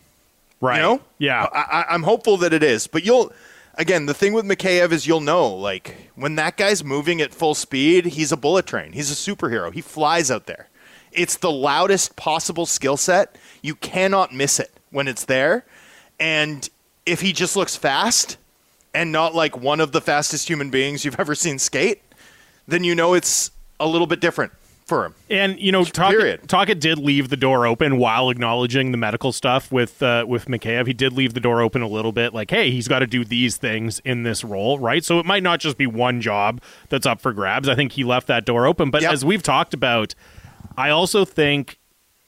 Right. 0.61 0.77
You 0.77 0.81
know? 0.81 1.01
Yeah. 1.17 1.47
I, 1.51 1.59
I, 1.59 1.93
I'm 1.93 2.03
hopeful 2.03 2.37
that 2.37 2.53
it 2.53 2.63
is. 2.63 2.87
But 2.87 3.05
you'll, 3.05 3.31
again, 3.75 4.05
the 4.05 4.13
thing 4.13 4.33
with 4.33 4.45
Mikheyev 4.45 4.91
is 4.91 5.07
you'll 5.07 5.21
know, 5.21 5.47
like, 5.47 6.11
when 6.15 6.35
that 6.35 6.57
guy's 6.57 6.83
moving 6.83 7.21
at 7.21 7.33
full 7.33 7.55
speed, 7.55 8.05
he's 8.05 8.31
a 8.31 8.37
bullet 8.37 8.65
train. 8.65 8.91
He's 8.91 9.11
a 9.11 9.15
superhero. 9.15 9.73
He 9.73 9.81
flies 9.81 10.29
out 10.29 10.45
there. 10.45 10.69
It's 11.11 11.37
the 11.37 11.51
loudest 11.51 12.15
possible 12.15 12.65
skill 12.65 12.97
set. 12.97 13.35
You 13.61 13.75
cannot 13.75 14.33
miss 14.33 14.59
it 14.59 14.71
when 14.91 15.07
it's 15.07 15.25
there. 15.25 15.65
And 16.19 16.67
if 17.05 17.21
he 17.21 17.33
just 17.33 17.55
looks 17.55 17.75
fast 17.75 18.37
and 18.93 19.11
not 19.11 19.33
like 19.33 19.57
one 19.57 19.79
of 19.79 19.91
the 19.91 20.01
fastest 20.01 20.47
human 20.47 20.69
beings 20.69 21.05
you've 21.05 21.15
ever 21.19 21.35
seen 21.35 21.57
skate, 21.57 22.01
then 22.67 22.83
you 22.83 22.93
know 22.93 23.13
it's 23.13 23.51
a 23.79 23.87
little 23.87 24.07
bit 24.07 24.19
different 24.19 24.51
for 24.89 25.05
him. 25.05 25.15
And 25.29 25.57
you 25.59 25.71
know. 25.71 25.85
Tocchet, 25.85 26.47
Tocchet 26.49 26.79
did 26.81 26.97
leave 26.97 27.29
the 27.29 27.37
door 27.37 27.65
open 27.65 27.97
while 27.97 28.29
acknowledging 28.29 28.91
the 28.91 28.97
medical 28.97 29.31
stuff 29.31 29.71
with 29.71 30.03
uh, 30.03 30.25
with 30.27 30.45
Mikheyev. 30.47 30.87
He 30.87 30.93
did 30.93 31.13
leave 31.13 31.33
the 31.33 31.39
door 31.39 31.61
open 31.61 31.81
a 31.81 31.87
little 31.87 32.11
bit, 32.11 32.33
like, 32.33 32.51
hey, 32.51 32.71
he's 32.71 32.87
got 32.89 32.99
to 32.99 33.07
do 33.07 33.23
these 33.23 33.55
things 33.55 33.99
in 34.03 34.23
this 34.23 34.43
role, 34.43 34.77
right? 34.79 35.05
So 35.05 35.19
it 35.19 35.25
might 35.25 35.43
not 35.43 35.59
just 35.61 35.77
be 35.77 35.87
one 35.87 36.19
job 36.19 36.61
that's 36.89 37.05
up 37.05 37.21
for 37.21 37.31
grabs. 37.31 37.69
I 37.69 37.75
think 37.75 37.93
he 37.93 38.03
left 38.03 38.27
that 38.27 38.43
door 38.43 38.65
open. 38.65 38.89
But 38.91 39.03
Yep. 39.03 39.13
as 39.13 39.23
we've 39.23 39.43
talked 39.43 39.73
about, 39.73 40.15
I 40.75 40.89
also 40.89 41.23
think 41.23 41.77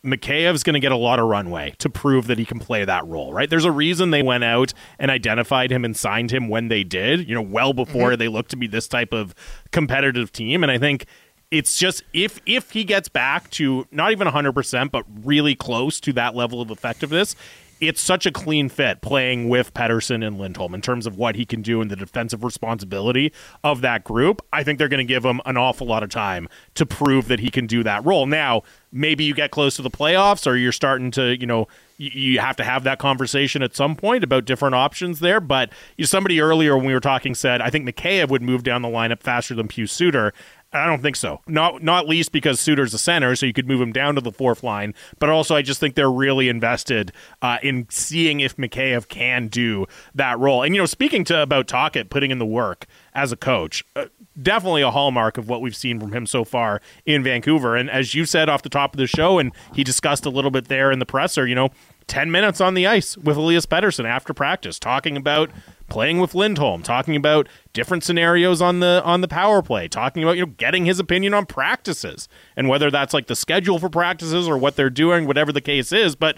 Mikheyev's 0.03 0.63
going 0.63 0.73
to 0.73 0.79
get 0.79 0.91
a 0.91 0.97
lot 0.97 1.19
of 1.19 1.27
runway 1.27 1.75
to 1.77 1.87
prove 1.89 2.25
that 2.27 2.39
he 2.39 2.45
can 2.45 2.57
play 2.59 2.83
that 2.83 3.05
role, 3.05 3.31
right? 3.33 3.47
There's 3.49 3.65
a 3.65 3.71
reason 3.71 4.09
they 4.09 4.23
went 4.23 4.43
out 4.43 4.73
and 4.97 5.11
identified 5.11 5.71
him 5.71 5.85
and 5.85 5.95
signed 5.95 6.31
him 6.31 6.49
when 6.49 6.69
they 6.69 6.83
did, 6.83 7.29
you 7.29 7.35
know, 7.35 7.41
well 7.41 7.71
before 7.73 8.15
they 8.15 8.27
looked 8.27 8.49
to 8.51 8.57
be 8.57 8.65
this 8.65 8.87
type 8.87 9.13
of 9.13 9.35
competitive 9.71 10.31
team. 10.31 10.63
And 10.63 10.71
I 10.71 10.79
think 10.79 11.05
it's 11.51 11.77
just 11.77 12.03
if 12.13 12.39
if 12.45 12.71
he 12.71 12.83
gets 12.83 13.09
back 13.09 13.49
to 13.51 13.85
not 13.91 14.11
even 14.11 14.27
100% 14.27 14.91
but 14.91 15.05
really 15.23 15.53
close 15.53 15.99
to 15.99 16.13
that 16.13 16.35
level 16.35 16.61
of 16.61 16.71
effectiveness 16.71 17.35
it's 17.81 17.99
such 17.99 18.27
a 18.27 18.31
clean 18.31 18.69
fit 18.69 19.01
playing 19.01 19.49
with 19.49 19.73
Pettersson 19.73 20.25
and 20.25 20.37
Lindholm 20.37 20.75
in 20.75 20.81
terms 20.81 21.07
of 21.07 21.17
what 21.17 21.35
he 21.35 21.45
can 21.45 21.63
do 21.63 21.81
and 21.81 21.89
the 21.89 21.95
defensive 21.95 22.43
responsibility 22.43 23.33
of 23.63 23.81
that 23.81 24.03
group. 24.03 24.45
I 24.53 24.63
think 24.63 24.77
they're 24.77 24.87
going 24.87 25.05
to 25.05 25.11
give 25.11 25.25
him 25.25 25.41
an 25.47 25.57
awful 25.57 25.87
lot 25.87 26.03
of 26.03 26.09
time 26.09 26.47
to 26.75 26.85
prove 26.85 27.27
that 27.27 27.39
he 27.39 27.49
can 27.49 27.65
do 27.65 27.81
that 27.81 28.05
role. 28.05 28.27
Now, 28.27 28.61
maybe 28.91 29.23
you 29.23 29.33
get 29.33 29.49
close 29.49 29.77
to 29.77 29.81
the 29.81 29.89
playoffs 29.89 30.45
or 30.45 30.55
you're 30.55 30.71
starting 30.71 31.09
to, 31.11 31.35
you 31.39 31.47
know, 31.47 31.67
you, 31.97 32.39
have 32.39 32.55
to 32.55 32.63
have 32.63 32.83
that 32.83 32.99
conversation 32.99 33.61
at 33.61 33.75
some 33.75 33.95
point 33.95 34.23
about 34.23 34.45
different 34.45 34.75
options 34.75 35.19
there. 35.19 35.39
But 35.39 35.71
somebody 36.01 36.39
earlier 36.39 36.75
when 36.77 36.85
we 36.85 36.93
were 36.93 36.99
talking 36.99 37.35
said, 37.35 37.61
I 37.61 37.69
think 37.69 37.87
Mikheyev 37.87 38.29
would 38.29 38.41
move 38.41 38.63
down 38.63 38.81
the 38.81 38.89
lineup 38.89 39.21
faster 39.21 39.53
than 39.53 39.67
Pius 39.67 39.91
Suter. 39.91 40.33
I 40.73 40.85
don't 40.85 41.01
think 41.01 41.17
so. 41.17 41.41
Not 41.47 41.83
not 41.83 42.07
least 42.07 42.31
because 42.31 42.59
Suter's 42.59 42.93
a 42.93 42.97
center, 42.97 43.35
so 43.35 43.45
you 43.45 43.51
could 43.51 43.67
move 43.67 43.81
him 43.81 43.91
down 43.91 44.15
to 44.15 44.21
the 44.21 44.31
fourth 44.31 44.63
line. 44.63 44.93
But 45.19 45.29
also, 45.29 45.55
I 45.55 45.61
just 45.61 45.81
think 45.81 45.95
they're 45.95 46.09
really 46.09 46.47
invested 46.47 47.11
uh, 47.41 47.57
in 47.61 47.87
seeing 47.89 48.39
if 48.39 48.55
Mikheyev 48.55 49.09
can 49.09 49.47
do 49.47 49.85
that 50.15 50.39
role. 50.39 50.63
And 50.63 50.73
you 50.73 50.81
know, 50.81 50.85
speaking 50.85 51.25
to 51.25 51.41
about 51.41 51.67
Tocchet 51.67 52.09
putting 52.09 52.31
in 52.31 52.39
the 52.39 52.45
work 52.45 52.85
as 53.13 53.33
a 53.33 53.37
coach, 53.37 53.83
uh, 53.97 54.05
definitely 54.41 54.81
a 54.81 54.91
hallmark 54.91 55.37
of 55.37 55.49
what 55.49 55.61
we've 55.61 55.75
seen 55.75 55.99
from 55.99 56.13
him 56.13 56.25
so 56.25 56.45
far 56.45 56.81
in 57.05 57.21
Vancouver. 57.21 57.75
And 57.75 57.89
as 57.89 58.15
you 58.15 58.25
said 58.25 58.47
off 58.47 58.61
the 58.61 58.69
top 58.69 58.93
of 58.93 58.97
the 58.97 59.07
show, 59.07 59.39
and 59.39 59.51
he 59.75 59.83
discussed 59.83 60.25
a 60.25 60.29
little 60.29 60.51
bit 60.51 60.69
there 60.69 60.89
in 60.89 60.99
the 60.99 61.05
presser, 61.05 61.45
you 61.45 61.55
know, 61.55 61.69
ten 62.07 62.31
minutes 62.31 62.61
on 62.61 62.73
the 62.73 62.87
ice 62.87 63.17
with 63.17 63.37
Elias 63.37 63.65
Pettersson 63.65 64.05
after 64.05 64.33
practice, 64.33 64.79
talking 64.79 65.17
about 65.17 65.49
playing 65.89 66.19
with 66.19 66.33
Lindholm, 66.33 66.83
talking 66.83 67.15
about 67.15 67.47
different 67.73 68.03
scenarios 68.03 68.61
on 68.61 68.79
the 68.79 69.01
on 69.03 69.21
the 69.21 69.27
power 69.27 69.61
play, 69.61 69.87
talking 69.87 70.23
about 70.23 70.37
you 70.37 70.45
know 70.45 70.53
getting 70.57 70.85
his 70.85 70.99
opinion 70.99 71.33
on 71.33 71.45
practices 71.45 72.27
and 72.55 72.67
whether 72.67 72.89
that's 72.89 73.13
like 73.13 73.27
the 73.27 73.35
schedule 73.35 73.77
for 73.77 73.89
practices 73.89 74.47
or 74.47 74.57
what 74.57 74.75
they're 74.75 74.89
doing, 74.89 75.27
whatever 75.27 75.51
the 75.51 75.61
case 75.61 75.91
is, 75.91 76.15
but 76.15 76.37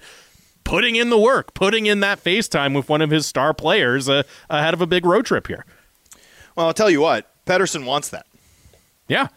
putting 0.64 0.96
in 0.96 1.10
the 1.10 1.20
work, 1.20 1.54
putting 1.54 1.86
in 1.86 2.00
that 2.00 2.24
FaceTime 2.24 2.76
with 2.76 2.90
one 2.90 3.02
of 3.02 3.10
his 3.10 3.26
star 3.26 3.54
players 3.54 4.10
uh, 4.10 4.24
ahead 4.50 4.74
of 4.74 4.82
a 4.82 4.88
big 4.88 5.06
road 5.06 5.26
trip 5.26 5.48
here. 5.48 5.66
Well, 6.56 6.68
I'll 6.68 6.74
tell 6.74 6.90
you 6.90 7.02
what, 7.02 7.30
Pettersson 7.46 7.86
wants 7.86 8.10
that. 8.10 8.26
Yeah. 9.08 9.28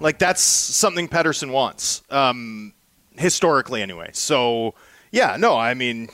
Like 0.00 0.18
that's 0.18 0.40
something 0.40 1.08
Pettersson 1.08 1.50
wants, 1.50 2.02
um, 2.10 2.72
historically 3.16 3.82
anyway. 3.82 4.10
So 4.12 4.74
yeah, 5.10 5.36
no, 5.38 5.56
I 5.56 5.74
mean, 5.74 6.08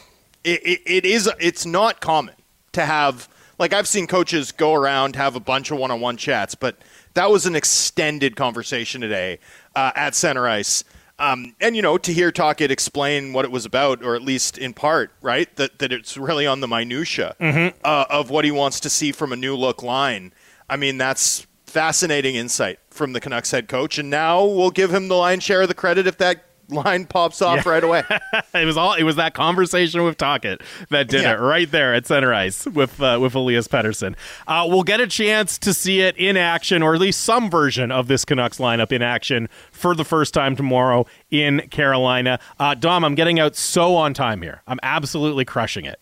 it, 0.44 0.60
it, 0.64 0.80
it 0.86 1.04
is. 1.04 1.30
It's 1.38 1.64
not 1.64 2.00
common 2.00 2.34
to 2.72 2.84
have 2.84 3.28
like 3.58 3.72
I've 3.72 3.88
seen 3.88 4.06
coaches 4.06 4.52
go 4.52 4.74
around 4.74 5.16
have 5.16 5.36
a 5.36 5.40
bunch 5.40 5.70
of 5.70 5.78
one-on-one 5.78 6.16
chats, 6.16 6.54
but 6.54 6.76
that 7.14 7.30
was 7.30 7.46
an 7.46 7.54
extended 7.54 8.36
conversation 8.36 9.00
today 9.00 9.38
uh, 9.76 9.92
at 9.94 10.14
center 10.14 10.48
ice. 10.48 10.82
Um, 11.18 11.54
and 11.60 11.76
you 11.76 11.82
know, 11.82 11.98
to 11.98 12.12
hear 12.12 12.32
Tocchet 12.32 12.70
explain 12.70 13.34
what 13.34 13.44
it 13.44 13.50
was 13.50 13.66
about, 13.66 14.02
or 14.02 14.16
at 14.16 14.22
least 14.22 14.56
in 14.56 14.72
part, 14.72 15.12
right, 15.20 15.54
that 15.56 15.78
that 15.78 15.92
it's 15.92 16.16
really 16.16 16.46
on 16.46 16.60
the 16.60 16.68
minutia 16.68 17.36
uh, 17.84 18.04
of 18.08 18.30
what 18.30 18.44
he 18.46 18.50
wants 18.50 18.80
to 18.80 18.90
see 18.90 19.12
from 19.12 19.32
a 19.32 19.36
new 19.36 19.54
look 19.54 19.82
line. 19.82 20.32
I 20.68 20.76
mean, 20.76 20.96
that's 20.96 21.46
fascinating 21.66 22.36
insight 22.36 22.78
from 22.90 23.12
the 23.12 23.20
Canucks 23.20 23.50
head 23.50 23.68
coach, 23.68 23.98
and 23.98 24.08
now 24.08 24.44
we'll 24.44 24.70
give 24.70 24.92
him 24.92 25.08
the 25.08 25.14
lion's 25.14 25.42
share 25.42 25.62
of 25.62 25.68
the 25.68 25.74
credit 25.74 26.06
if 26.06 26.16
that 26.18 26.44
line 26.70 27.04
pops 27.06 27.42
off 27.42 27.66
right 27.66 27.82
away. 27.82 28.02
it 28.54 28.64
was 28.64 28.76
all 28.76 28.94
it 28.94 29.02
was 29.02 29.16
that 29.16 29.34
conversation 29.34 30.02
with 30.04 30.16
Tocchet 30.16 30.60
that 30.90 31.08
did 31.08 31.22
Yeah. 31.22 31.34
it 31.34 31.38
right 31.40 31.70
there 31.70 31.94
at 31.94 32.06
center 32.06 32.32
ice 32.32 32.66
with 32.66 33.00
uh, 33.00 33.18
with 33.20 33.34
Elias 33.34 33.68
Pettersson. 33.68 34.14
Uh, 34.46 34.66
we'll 34.68 34.82
get 34.82 35.00
a 35.00 35.06
chance 35.06 35.58
to 35.58 35.74
see 35.74 36.00
it 36.00 36.16
in 36.16 36.36
action, 36.36 36.82
or 36.82 36.94
at 36.94 37.00
least 37.00 37.20
some 37.20 37.50
version 37.50 37.90
of 37.90 38.06
this 38.08 38.24
Canucks 38.24 38.58
lineup 38.58 38.92
in 38.92 39.02
action 39.02 39.48
for 39.72 39.94
the 39.94 40.04
first 40.04 40.32
time 40.34 40.56
tomorrow 40.56 41.06
in 41.30 41.60
Carolina. 41.70 42.38
Uh, 42.58 42.74
Dom, 42.74 43.04
I'm 43.04 43.14
getting 43.14 43.38
out 43.40 43.56
so 43.56 43.96
on 43.96 44.14
time 44.14 44.42
here. 44.42 44.62
I'm 44.66 44.78
absolutely 44.82 45.44
crushing 45.44 45.84
it. 45.84 46.00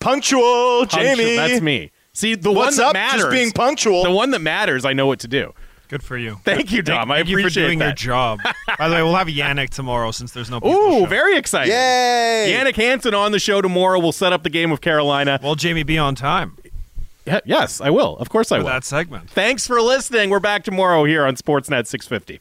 Punctual, 0.00 0.80
Punctual- 0.86 0.86
Jamie. 1.16 1.36
that's 1.36 1.60
me. 1.62 1.90
See 2.14 2.34
the 2.34 2.52
What's 2.52 2.76
one 2.78 2.92
that 2.92 2.96
up? 3.14 3.18
Just 3.18 3.30
being 3.30 3.52
punctual. 3.52 4.02
The 4.04 4.10
one 4.10 4.32
that 4.32 4.40
matters. 4.40 4.84
I 4.84 4.92
know 4.92 5.06
what 5.06 5.20
to 5.20 5.28
do. 5.28 5.54
Good 5.92 6.02
for 6.02 6.16
you. 6.16 6.40
Thank 6.42 6.72
you, 6.72 6.82
Dom. 6.82 7.10
I 7.10 7.16
Thank 7.18 7.28
you 7.28 7.36
for 7.36 7.40
appreciate 7.42 7.66
doing 7.66 7.80
your 7.80 7.92
job. 7.92 8.40
By 8.78 8.88
the 8.88 8.94
way, 8.94 9.02
we'll 9.02 9.14
have 9.14 9.28
Jannik 9.28 9.70
tomorrow 9.70 10.10
since 10.10 10.32
there's 10.32 10.50
no. 10.50 10.56
Ooh, 10.64 11.00
show. 11.00 11.06
very 11.06 11.36
exciting. 11.36 11.72
Yay! 11.72 12.50
Jannik 12.50 12.76
Hansen 12.76 13.14
on 13.14 13.30
the 13.30 13.38
show 13.38 13.60
tomorrow. 13.60 14.00
We'll 14.00 14.10
set 14.12 14.32
up 14.32 14.42
the 14.42 14.50
game 14.50 14.70
with 14.70 14.80
Carolina. 14.80 15.38
Well, 15.42 15.54
Jamie, 15.54 15.84
be 15.84 15.98
on 15.98 16.14
time 16.14 16.56
yes, 17.44 17.80
I 17.80 17.90
will. 17.90 18.16
Of 18.18 18.28
course 18.28 18.52
I 18.52 18.58
for 18.58 18.64
will. 18.64 18.70
that 18.70 18.84
segment. 18.84 19.30
Thanks 19.30 19.66
for 19.66 19.80
listening. 19.80 20.30
We're 20.30 20.40
back 20.40 20.64
tomorrow 20.64 21.04
here 21.04 21.24
on 21.24 21.36
Sportsnet 21.36 21.86
650. 21.86 22.40